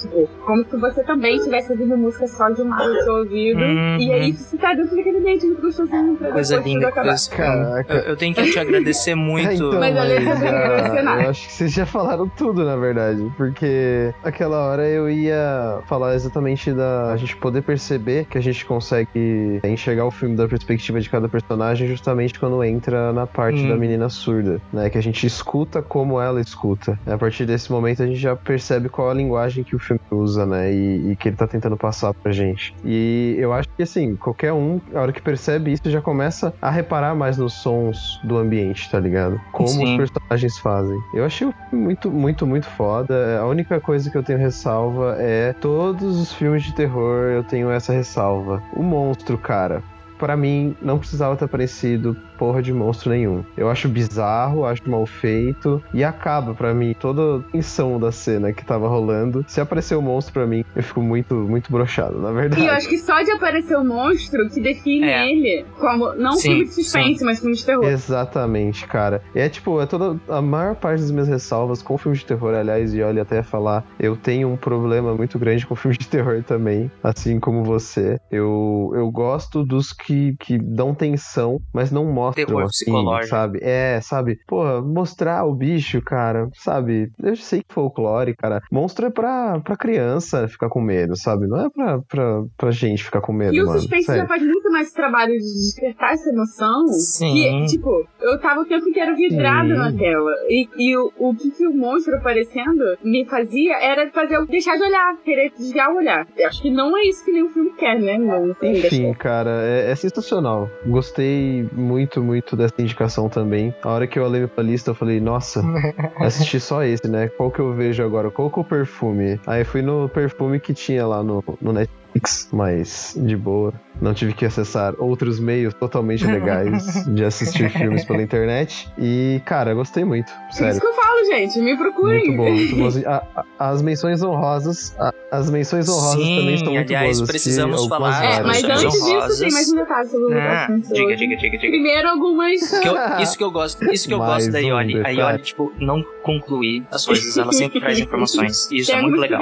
tipo, 0.01 0.29
como 0.45 0.63
se 0.65 0.77
você 0.77 1.03
também 1.03 1.35
estivesse 1.35 1.71
ouvindo 1.71 1.97
música 1.97 2.27
só 2.27 2.49
de 2.49 2.61
um 2.61 2.69
lado 2.69 2.93
do 2.93 3.03
seu 3.03 3.13
ouvido. 3.15 3.59
Uhum. 3.59 3.97
E 3.99 4.11
aí 4.13 4.31
você 4.31 4.57
tá 4.57 4.73
dentro 4.73 4.95
daquele 4.95 5.17
ambiente 5.17 5.45
muito 5.45 5.61
gostosinho 5.61 6.15
pra 6.15 6.31
Coisa 6.31 6.57
linda, 6.57 6.91
coisa... 6.91 7.29
Caraca. 7.29 7.93
Eu, 7.93 7.99
eu 8.11 8.17
tenho 8.17 8.28
que 8.33 8.51
te 8.51 8.59
agradecer 8.59 9.15
muito. 9.15 9.47
É, 9.49 9.55
então, 9.55 9.79
Mas 9.79 9.93
mas, 9.95 10.43
ah, 10.43 11.23
eu 11.23 11.29
acho 11.29 11.47
que 11.47 11.53
vocês 11.53 11.73
já 11.73 11.85
falaram 11.85 12.27
tudo, 12.27 12.63
na 12.63 12.75
verdade. 12.75 13.31
Porque 13.37 14.13
aquela 14.23 14.57
hora 14.65 14.87
eu 14.87 15.09
ia 15.09 15.79
falar 15.87 16.15
exatamente 16.15 16.71
da 16.71 17.11
a 17.11 17.17
gente 17.17 17.35
poder 17.37 17.61
perceber 17.61 18.25
que 18.25 18.37
a 18.37 18.41
gente 18.41 18.65
consegue 18.65 19.59
enxergar 19.63 20.05
o 20.05 20.11
filme 20.11 20.35
da 20.35 20.47
perspectiva 20.47 20.99
de 20.99 21.09
cada 21.09 21.27
personagem 21.27 21.87
justamente 21.87 22.39
quando 22.39 22.63
entra 22.63 23.11
na 23.13 23.25
parte 23.27 23.59
Hum. 23.59 23.69
da 23.69 23.75
menina 23.75 24.09
surda, 24.09 24.61
né? 24.71 24.89
Que 24.89 24.97
a 24.97 25.01
gente 25.01 25.25
escuta 25.25 25.81
como 25.81 26.19
ela 26.21 26.39
escuta. 26.39 26.99
A 27.07 27.17
partir 27.17 27.45
desse 27.45 27.71
momento 27.71 28.03
a 28.03 28.05
gente 28.07 28.19
já 28.19 28.35
percebe 28.35 28.89
qual 28.89 29.09
a 29.09 29.13
linguagem 29.13 29.63
que 29.63 29.75
o 29.75 29.79
filme 29.79 29.99
usa, 30.11 30.45
né? 30.45 30.71
E, 30.71 31.11
e 31.11 31.15
que 31.15 31.29
ele 31.29 31.35
tá 31.35 31.47
tentando 31.47 31.75
passar 31.77 32.13
pra 32.13 32.31
gente. 32.31 32.73
E 32.85 33.35
eu 33.39 33.51
acho 33.53 33.67
que 33.75 33.83
assim, 33.83 34.15
qualquer 34.15 34.53
um, 34.53 34.79
a 34.93 35.01
hora 35.01 35.11
que 35.11 35.21
percebe 35.21 35.71
isso, 35.73 35.89
já 35.89 36.01
começa 36.01 36.53
a 36.61 36.69
reparar 36.69 37.15
mais 37.15 37.37
nos 37.37 37.53
sons 37.53 38.18
do 38.23 38.37
ambiente, 38.37 38.89
tá 38.89 38.99
ligado? 38.99 39.39
Como 39.51 39.69
Sim. 39.69 39.99
os 39.99 40.09
personagens 40.09 40.57
fazem. 40.57 40.97
Eu 41.13 41.25
achei 41.25 41.49
muito, 41.71 42.11
muito, 42.11 42.45
muito 42.45 42.65
foda. 42.65 43.39
A 43.39 43.45
única 43.45 43.79
coisa 43.79 44.09
que 44.09 44.17
eu 44.17 44.23
tenho 44.23 44.39
ressalva 44.39 45.15
é 45.19 45.53
todos 45.53 46.19
os 46.19 46.33
filmes 46.33 46.63
de 46.63 46.73
terror 46.73 47.29
eu 47.31 47.43
tenho 47.43 47.69
essa 47.69 47.93
ressalva. 47.93 48.61
O 48.73 48.83
monstro, 48.83 49.37
cara. 49.37 49.83
Pra 50.19 50.35
mim, 50.37 50.75
não 50.81 50.99
precisava 50.99 51.35
ter 51.35 51.45
aparecido 51.45 52.15
porra 52.37 52.61
de 52.61 52.71
monstro 52.73 53.09
nenhum. 53.09 53.43
Eu 53.57 53.69
acho 53.69 53.89
bizarro, 53.89 54.65
acho 54.65 54.87
mal 54.89 55.05
feito 55.05 55.81
e 55.93 56.03
acaba 56.03 56.53
pra 56.53 56.73
mim 56.73 56.93
toda 56.97 57.37
a 57.37 57.51
tensão 57.51 57.99
da 57.99 58.11
cena 58.11 58.53
que 58.53 58.63
tava 58.63 58.87
rolando. 58.87 59.43
Se 59.47 59.59
aparecer 59.59 59.95
o 59.95 60.01
monstro 60.01 60.33
pra 60.33 60.45
mim, 60.47 60.63
eu 60.75 60.83
fico 60.83 61.01
muito, 61.01 61.33
muito 61.35 61.71
brochado, 61.71 62.19
na 62.19 62.31
verdade. 62.31 62.61
E 62.61 62.67
eu 62.67 62.71
acho 62.73 62.87
que 62.87 62.97
só 62.97 63.21
de 63.21 63.31
aparecer 63.31 63.75
o 63.77 63.83
monstro 63.83 64.47
que 64.49 64.61
define 64.61 65.07
É. 65.07 65.29
ele 65.29 65.65
como 65.79 66.13
não 66.13 66.33
Sim, 66.33 66.49
filme 66.49 66.65
de 66.65 66.73
suspense, 66.73 67.19
sim. 67.19 67.25
mas 67.25 67.39
filme 67.39 67.55
de 67.55 67.65
terror. 67.65 67.83
Exatamente, 67.85 68.85
cara. 68.87 69.21
É 69.33 69.47
tipo, 69.49 69.79
é 69.81 69.85
toda 69.85 70.19
a 70.29 70.41
maior 70.41 70.75
parte 70.75 71.01
das 71.01 71.11
minhas 71.11 71.27
ressalvas 71.27 71.81
com 71.81 71.97
filmes 71.97 72.19
de 72.19 72.25
terror, 72.25 72.53
aliás, 72.53 72.93
e 72.93 73.01
olha 73.01 73.21
até 73.21 73.37
ia 73.37 73.43
falar, 73.43 73.85
eu 73.99 74.15
tenho 74.15 74.49
um 74.49 74.57
problema 74.57 75.13
muito 75.15 75.37
grande 75.39 75.65
com 75.65 75.75
filmes 75.75 75.97
de 75.97 76.07
terror 76.07 76.43
também, 76.43 76.91
assim 77.03 77.39
como 77.39 77.63
você. 77.63 78.19
Eu, 78.31 78.91
eu 78.95 79.09
gosto 79.11 79.63
dos 79.63 79.93
que, 79.93 80.08
que 80.39 80.57
dão 80.57 80.93
tensão, 80.93 81.59
mas 81.73 81.91
não 81.91 82.05
mostram 82.05 82.45
Terror 82.45 82.63
assim, 82.63 83.27
sabe? 83.27 83.59
É, 83.61 83.99
sabe? 84.01 84.37
Pô, 84.47 84.81
mostrar 84.81 85.45
o 85.45 85.53
bicho, 85.55 86.01
cara, 86.01 86.49
sabe? 86.53 87.11
Eu 87.21 87.35
sei 87.35 87.61
que 87.61 87.73
folclore, 87.73 88.35
cara. 88.35 88.61
Monstro 88.71 89.07
é 89.07 89.09
pra, 89.09 89.59
pra 89.59 89.75
criança 89.77 90.47
ficar 90.47 90.69
com 90.69 90.81
medo, 90.81 91.15
sabe? 91.15 91.47
Não 91.47 91.65
é 91.65 91.69
pra, 91.69 91.99
pra, 92.07 92.43
pra 92.57 92.71
gente 92.71 93.03
ficar 93.03 93.21
com 93.21 93.33
medo, 93.33 93.53
E 93.55 93.61
o 93.61 93.65
mano. 93.65 93.79
suspense 93.79 94.05
Sério. 94.05 94.21
já 94.21 94.27
faz 94.27 94.41
muito 94.41 94.71
mais 94.71 94.91
trabalho 94.91 95.33
de 95.33 95.39
despertar 95.39 96.13
essa 96.13 96.29
emoção. 96.29 96.87
Sim. 96.87 97.33
Que, 97.33 97.65
tipo, 97.67 97.89
eu 98.21 98.39
tava 98.39 98.61
o 98.61 98.65
tempo 98.65 98.87
inteiro 98.89 99.15
vidrado 99.15 99.69
Sim. 99.69 99.75
na 99.75 99.91
tela. 99.93 100.31
E, 100.49 100.67
e 100.77 100.97
o, 100.97 101.11
o 101.17 101.35
que, 101.35 101.51
que 101.51 101.67
o 101.67 101.73
monstro 101.73 102.15
aparecendo 102.15 102.83
me 103.03 103.25
fazia 103.25 103.77
era 103.81 104.09
fazer 104.11 104.37
eu 104.37 104.45
deixar 104.45 104.75
de 104.77 104.83
olhar, 104.83 105.17
querer 105.23 105.51
desviar 105.51 105.89
o 105.91 105.97
olhar. 105.97 106.27
Eu 106.37 106.47
acho 106.47 106.61
que 106.61 106.69
não 106.69 106.97
é 106.97 107.01
isso 107.03 107.23
que 107.25 107.31
nenhum 107.31 107.49
filme 107.49 107.71
quer, 107.77 107.99
né? 107.99 108.17
Não 108.17 108.53
tem 108.53 108.77
Enfim, 108.77 109.13
cara, 109.13 109.61
é, 109.63 109.91
é 109.91 109.95
sensacional. 109.99 110.69
Gostei 110.85 111.67
muito, 111.71 112.21
muito 112.21 112.55
dessa 112.55 112.75
indicação 112.79 113.29
também. 113.29 113.73
A 113.83 113.89
hora 113.89 114.07
que 114.07 114.17
eu 114.17 114.23
olhei 114.23 114.47
pra 114.47 114.63
lista, 114.63 114.91
eu 114.91 114.95
falei, 114.95 115.19
nossa, 115.19 115.61
assisti 116.19 116.59
só 116.59 116.83
esse, 116.83 117.07
né? 117.07 117.27
Qual 117.29 117.51
que 117.51 117.59
eu 117.59 117.73
vejo 117.73 118.03
agora? 118.03 118.31
Qual 118.31 118.49
que 118.49 118.59
é 118.59 118.61
o 118.61 118.65
perfume? 118.65 119.39
Aí 119.45 119.63
fui 119.63 119.81
no 119.81 120.09
perfume 120.09 120.59
que 120.59 120.73
tinha 120.73 121.05
lá 121.05 121.23
no, 121.23 121.43
no 121.61 121.73
Netflix, 121.73 122.49
mas 122.51 123.13
de 123.17 123.35
boa. 123.35 123.73
Não 124.01 124.13
tive 124.13 124.33
que 124.33 124.45
acessar 124.45 124.93
outros 124.97 125.39
meios 125.39 125.73
totalmente 125.73 126.25
legais 126.25 127.03
de 127.13 127.23
assistir 127.23 127.69
filmes 127.69 128.05
pela 128.05 128.21
internet. 128.21 128.87
E, 128.97 129.41
cara, 129.45 129.73
gostei 129.73 130.03
muito. 130.05 130.31
É 130.49 130.51
Sério. 130.53 130.71
isso 130.71 130.81
que 130.81 130.87
eu 130.87 130.93
falo, 130.93 131.25
gente. 131.25 131.59
Me 131.59 131.77
procurem. 131.77 132.27
Muito 132.27 132.37
bom, 132.37 132.51
muito 132.51 132.75
bom. 132.75 132.89
A- 133.09 133.23
a- 133.35 133.69
as 133.71 133.81
menções 133.81 134.23
honrosas, 134.23 134.95
a- 134.99 135.13
as 135.31 135.49
menções 135.49 135.87
honrosas 135.89 136.23
Sim, 136.23 136.37
também 136.39 136.55
estão 136.55 136.73
muito 136.73 136.87
aliás, 136.87 137.17
boas. 137.17 137.29
precisamos 137.29 137.85
falar 137.87 138.23
É, 138.23 138.41
mas 138.41 138.63
antes 138.63 138.93
disso, 139.03 139.39
tem 139.41 139.51
mais 139.51 139.71
um 139.71 139.75
detalhe 139.75 140.07
sobre 140.09 140.33
o 140.33 140.39
Ah, 140.39 140.67
diga, 140.69 141.15
diga, 141.15 141.35
diga, 141.35 141.57
diga. 141.57 141.59
Primeiro, 141.69 142.07
algumas. 142.09 142.79
Que 142.79 142.87
eu- 142.87 142.95
isso 143.21 143.37
que 143.37 143.43
eu 143.43 143.51
gosto, 143.51 143.83
isso 143.93 144.07
que 144.07 144.13
eu 144.13 144.19
Mais 144.19 144.45
gosto 144.45 144.51
da 144.53 144.59
um 144.59 144.61
Ioli. 144.61 145.01
A. 145.05 145.09
Ioli, 145.09 145.39
tipo, 145.39 145.73
não 145.79 146.03
concluir 146.23 146.85
as 146.91 147.05
coisas, 147.05 147.37
ela 147.37 147.51
sempre 147.51 147.79
traz 147.79 147.99
informações. 147.99 148.69
E 148.71 148.77
isso 148.77 148.91
Tem 148.91 148.99
é 148.99 149.01
muito 149.01 149.19
legal. 149.19 149.41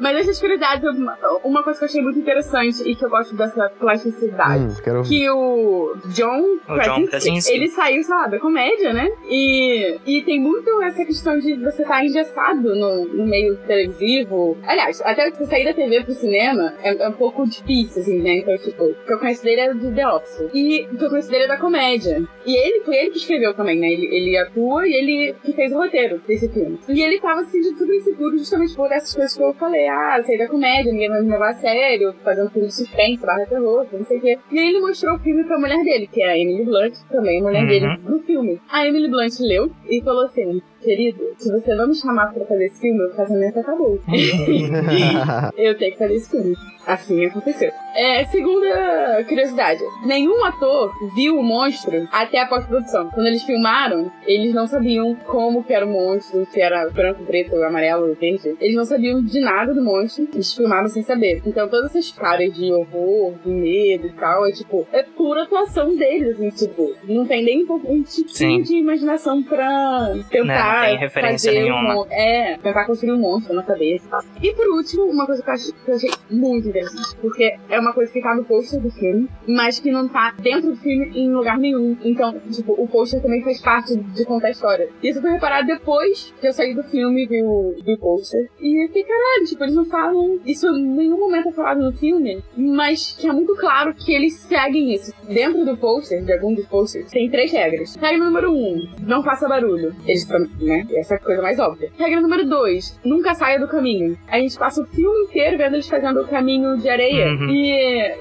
Mas 0.00 0.16
essas 0.16 0.38
curiosidades, 0.40 0.84
uma, 0.88 1.16
uma 1.44 1.62
coisa 1.62 1.78
que 1.78 1.84
eu 1.84 1.88
achei 1.88 2.02
muito 2.02 2.18
interessante 2.18 2.82
e 2.88 2.94
que 2.94 3.04
eu 3.04 3.10
gosto 3.10 3.34
dessa 3.34 3.68
plasticidade. 4.02 4.64
Hum, 4.64 4.76
quero 4.82 4.98
ouvir. 4.98 5.08
Que 5.08 5.30
o 5.30 5.94
John 6.08 6.58
O 6.68 6.78
John 6.80 7.06
Krasinski. 7.06 7.54
ele 7.54 7.68
saiu, 7.68 8.02
sei 8.02 8.14
lá, 8.14 8.26
da 8.26 8.38
comédia, 8.38 8.92
né? 8.92 9.08
E, 9.28 9.98
e 10.06 10.22
tem 10.22 10.40
muito 10.40 10.82
essa 10.82 11.04
questão 11.04 11.38
de 11.38 11.54
você 11.56 11.82
estar 11.82 12.04
engessado 12.04 12.74
no, 12.74 13.04
no 13.06 13.26
meio 13.26 13.56
televisivo. 13.66 14.56
Aliás, 14.64 15.00
até 15.02 15.30
você 15.30 15.46
sair 15.46 15.64
da 15.64 15.74
TV 15.74 16.02
pro 16.04 16.12
cinema 16.14 16.74
é, 16.82 17.04
é 17.04 17.08
um 17.08 17.12
pouco 17.12 17.46
difícil, 17.46 18.02
assim, 18.02 18.20
né? 18.22 18.38
Então, 18.38 18.56
tipo, 18.58 18.84
o 18.84 18.94
que 18.94 19.12
eu 19.12 19.18
conheço 19.18 19.42
dele 19.42 19.60
é 19.60 19.74
do 19.74 19.94
The 19.94 20.08
Office. 20.08 20.50
E 20.54 20.86
o 20.92 20.96
que 20.96 21.04
eu 21.04 21.08
conheço 21.10 21.30
dele 21.30 21.44
é 21.44 21.48
da 21.48 21.56
comédia. 21.56 22.22
E 22.44 22.56
ele, 22.56 22.80
foi 22.84 22.96
ele 22.96 23.10
que 23.10 23.18
escreveu 23.18 23.54
também, 23.54 23.78
né? 23.78 23.90
Ele, 23.92 24.06
ele 24.06 24.36
atua 24.38 24.86
e 24.86 24.92
ele 24.92 25.34
que 25.42 25.52
fez 25.52 25.72
o 25.72 25.76
roteiro 25.78 26.20
desse 26.26 26.48
filme. 26.48 26.78
E 26.88 27.00
ele 27.02 27.20
tava 27.20 27.44
se 27.44 27.52
sentindo 27.52 27.78
super 27.78 27.94
inseguro 27.94 28.38
justamente 28.38 28.74
por 28.74 28.90
essas 28.92 29.14
coisas 29.14 29.36
que 29.36 29.42
eu 29.42 29.54
falei. 29.54 29.88
Ah, 29.88 30.22
sair 30.24 30.38
da 30.38 30.48
comédia, 30.48 30.92
ninguém 30.92 31.08
vai 31.08 31.22
me 31.22 31.30
levar 31.30 31.50
a 31.50 31.54
sério, 31.54 32.14
fazendo 32.24 32.50
filme 32.50 32.68
de 32.68 32.74
suspense, 32.74 33.24
barra 33.24 33.46
terror, 33.46 33.85
não 33.92 34.04
sei 34.04 34.18
o 34.18 34.20
quê. 34.20 34.38
E 34.52 34.58
aí 34.58 34.68
ele 34.68 34.80
mostrou 34.80 35.16
o 35.16 35.18
filme 35.20 35.44
pra 35.44 35.58
mulher 35.58 35.82
dele, 35.84 36.06
que 36.06 36.22
é 36.22 36.30
a 36.30 36.38
Emily 36.38 36.64
Blunt, 36.64 36.94
também 37.10 37.40
a 37.40 37.42
mulher 37.42 37.62
Uhum. 37.62 37.68
dele, 37.68 37.86
no 38.08 38.20
filme. 38.20 38.60
A 38.70 38.86
Emily 38.86 39.08
Blunt 39.08 39.38
leu 39.40 39.70
e 39.88 40.00
falou 40.02 40.24
assim... 40.24 40.60
Querido, 40.86 41.18
se 41.36 41.50
você 41.50 41.74
não 41.74 41.88
me 41.88 41.96
chamar 41.96 42.32
pra 42.32 42.46
fazer 42.46 42.66
esse 42.66 42.80
filme, 42.80 43.02
o 43.02 43.16
casamento 43.16 43.58
acabou. 43.58 43.98
eu 45.58 45.76
tenho 45.76 45.90
que 45.90 45.98
fazer 45.98 46.14
esse 46.14 46.30
filme. 46.30 46.54
Assim 46.86 47.24
aconteceu. 47.24 47.72
É, 47.96 48.24
segunda 48.26 49.24
curiosidade. 49.26 49.80
Nenhum 50.04 50.44
ator 50.44 50.92
viu 51.16 51.40
o 51.40 51.42
monstro 51.42 52.06
até 52.12 52.40
a 52.40 52.46
pós-produção. 52.46 53.10
Quando 53.10 53.26
eles 53.26 53.42
filmaram, 53.42 54.12
eles 54.24 54.54
não 54.54 54.68
sabiam 54.68 55.16
como 55.26 55.64
que 55.64 55.72
era 55.72 55.84
o 55.84 55.88
monstro, 55.88 56.46
se 56.52 56.60
era 56.60 56.88
branco, 56.88 57.24
preto, 57.24 57.56
amarelo, 57.64 58.14
verde. 58.14 58.56
Eles 58.60 58.76
não 58.76 58.84
sabiam 58.84 59.20
de 59.24 59.40
nada 59.40 59.74
do 59.74 59.82
monstro. 59.82 60.28
Eles 60.32 60.54
filmaram 60.54 60.86
sem 60.86 61.02
saber. 61.02 61.42
Então 61.44 61.68
todas 61.68 61.90
essas 61.90 62.12
caras 62.12 62.54
de 62.54 62.72
horror, 62.72 63.34
de 63.44 63.50
medo 63.50 64.06
e 64.06 64.12
tal, 64.12 64.46
é 64.46 64.52
tipo, 64.52 64.86
é 64.92 65.02
pura 65.02 65.42
atuação 65.42 65.96
deles, 65.96 66.36
assim, 66.36 66.50
tipo, 66.50 66.94
não 67.08 67.26
tem 67.26 67.42
nem 67.42 67.66
um 67.68 68.02
tiquinho 68.04 68.62
de 68.62 68.76
imaginação 68.76 69.42
pra 69.42 70.14
tentar 70.30 70.75
Não 70.80 70.86
tem 70.86 70.98
referência 70.98 71.52
fazer 71.52 71.62
nenhuma. 71.62 72.02
Um, 72.02 72.06
é, 72.10 72.58
tentar 72.62 72.84
construir 72.84 73.12
um 73.12 73.18
monstro 73.18 73.54
na 73.54 73.62
cabeça 73.62 74.24
e 74.42 74.52
por 74.54 74.66
último, 74.68 75.04
uma 75.04 75.26
coisa 75.26 75.42
que 75.42 75.48
eu, 75.48 75.54
acho, 75.54 75.72
que 75.72 75.90
eu 75.90 75.94
achei 75.94 76.10
muito 76.30 76.68
interessante, 76.68 77.16
porque 77.20 77.56
é 77.68 77.78
uma 77.78 77.92
coisa 77.92 78.12
que 78.12 78.20
tá 78.20 78.34
no 78.34 78.44
pôster 78.44 78.80
do 78.80 78.90
filme, 78.90 79.28
mas 79.46 79.78
que 79.78 79.90
não 79.90 80.08
tá 80.08 80.34
dentro 80.38 80.70
do 80.70 80.76
filme 80.76 81.10
em 81.14 81.32
lugar 81.32 81.58
nenhum. 81.58 81.96
Então, 82.04 82.38
tipo, 82.50 82.72
o 82.72 82.86
pôster 82.86 83.20
também 83.22 83.42
faz 83.42 83.60
parte 83.60 83.96
de 83.96 84.24
contar 84.24 84.48
a 84.48 84.50
história. 84.50 84.88
Isso 85.02 85.20
foi 85.20 85.32
reparado 85.32 85.66
depois 85.66 86.34
que 86.40 86.46
eu 86.46 86.52
saí 86.52 86.74
do 86.74 86.82
filme 86.84 87.24
e 87.24 87.26
vi 87.26 87.42
o, 87.42 87.74
vi 87.84 87.94
o 87.94 87.98
pôster. 87.98 88.48
E 88.60 88.84
eu 88.84 88.88
fiquei, 88.88 89.04
caralho, 89.04 89.46
tipo, 89.46 89.64
eles 89.64 89.74
não 89.74 89.84
falam. 89.84 90.38
Isso 90.44 90.66
em 90.68 90.86
nenhum 90.86 91.18
momento 91.18 91.48
é 91.48 91.52
falado 91.52 91.80
no 91.80 91.92
filme, 91.92 92.42
mas 92.56 93.16
que 93.18 93.26
é 93.26 93.32
muito 93.32 93.54
claro 93.56 93.94
que 93.94 94.12
eles 94.12 94.34
seguem 94.40 94.94
isso. 94.94 95.12
Dentro 95.28 95.64
do 95.64 95.76
pôster, 95.76 96.24
de 96.24 96.32
algum 96.32 96.54
dos 96.54 96.66
posters, 96.66 97.10
tem 97.10 97.30
três 97.30 97.50
regras. 97.52 97.96
Regra 97.96 98.24
número 98.24 98.52
um, 98.52 98.88
não 99.00 99.22
faça 99.22 99.48
barulho. 99.48 99.94
Eles, 100.06 100.26
né? 100.66 100.86
Essa 100.94 101.14
é 101.14 101.16
a 101.16 101.20
coisa 101.20 101.42
mais 101.42 101.58
óbvia. 101.58 101.90
Regra 101.98 102.20
número 102.20 102.44
dois, 102.46 102.98
nunca 103.04 103.34
saia 103.34 103.58
do 103.58 103.68
caminho. 103.68 104.16
A 104.28 104.38
gente 104.38 104.58
passa 104.58 104.82
o 104.82 104.86
filme 104.86 105.20
inteiro 105.24 105.58
vendo 105.58 105.74
eles 105.74 105.88
fazendo 105.88 106.20
o 106.20 106.26
caminho 106.26 106.76
de 106.78 106.88
areia. 106.88 107.26
Uhum. 107.28 107.48
E, 107.50 107.70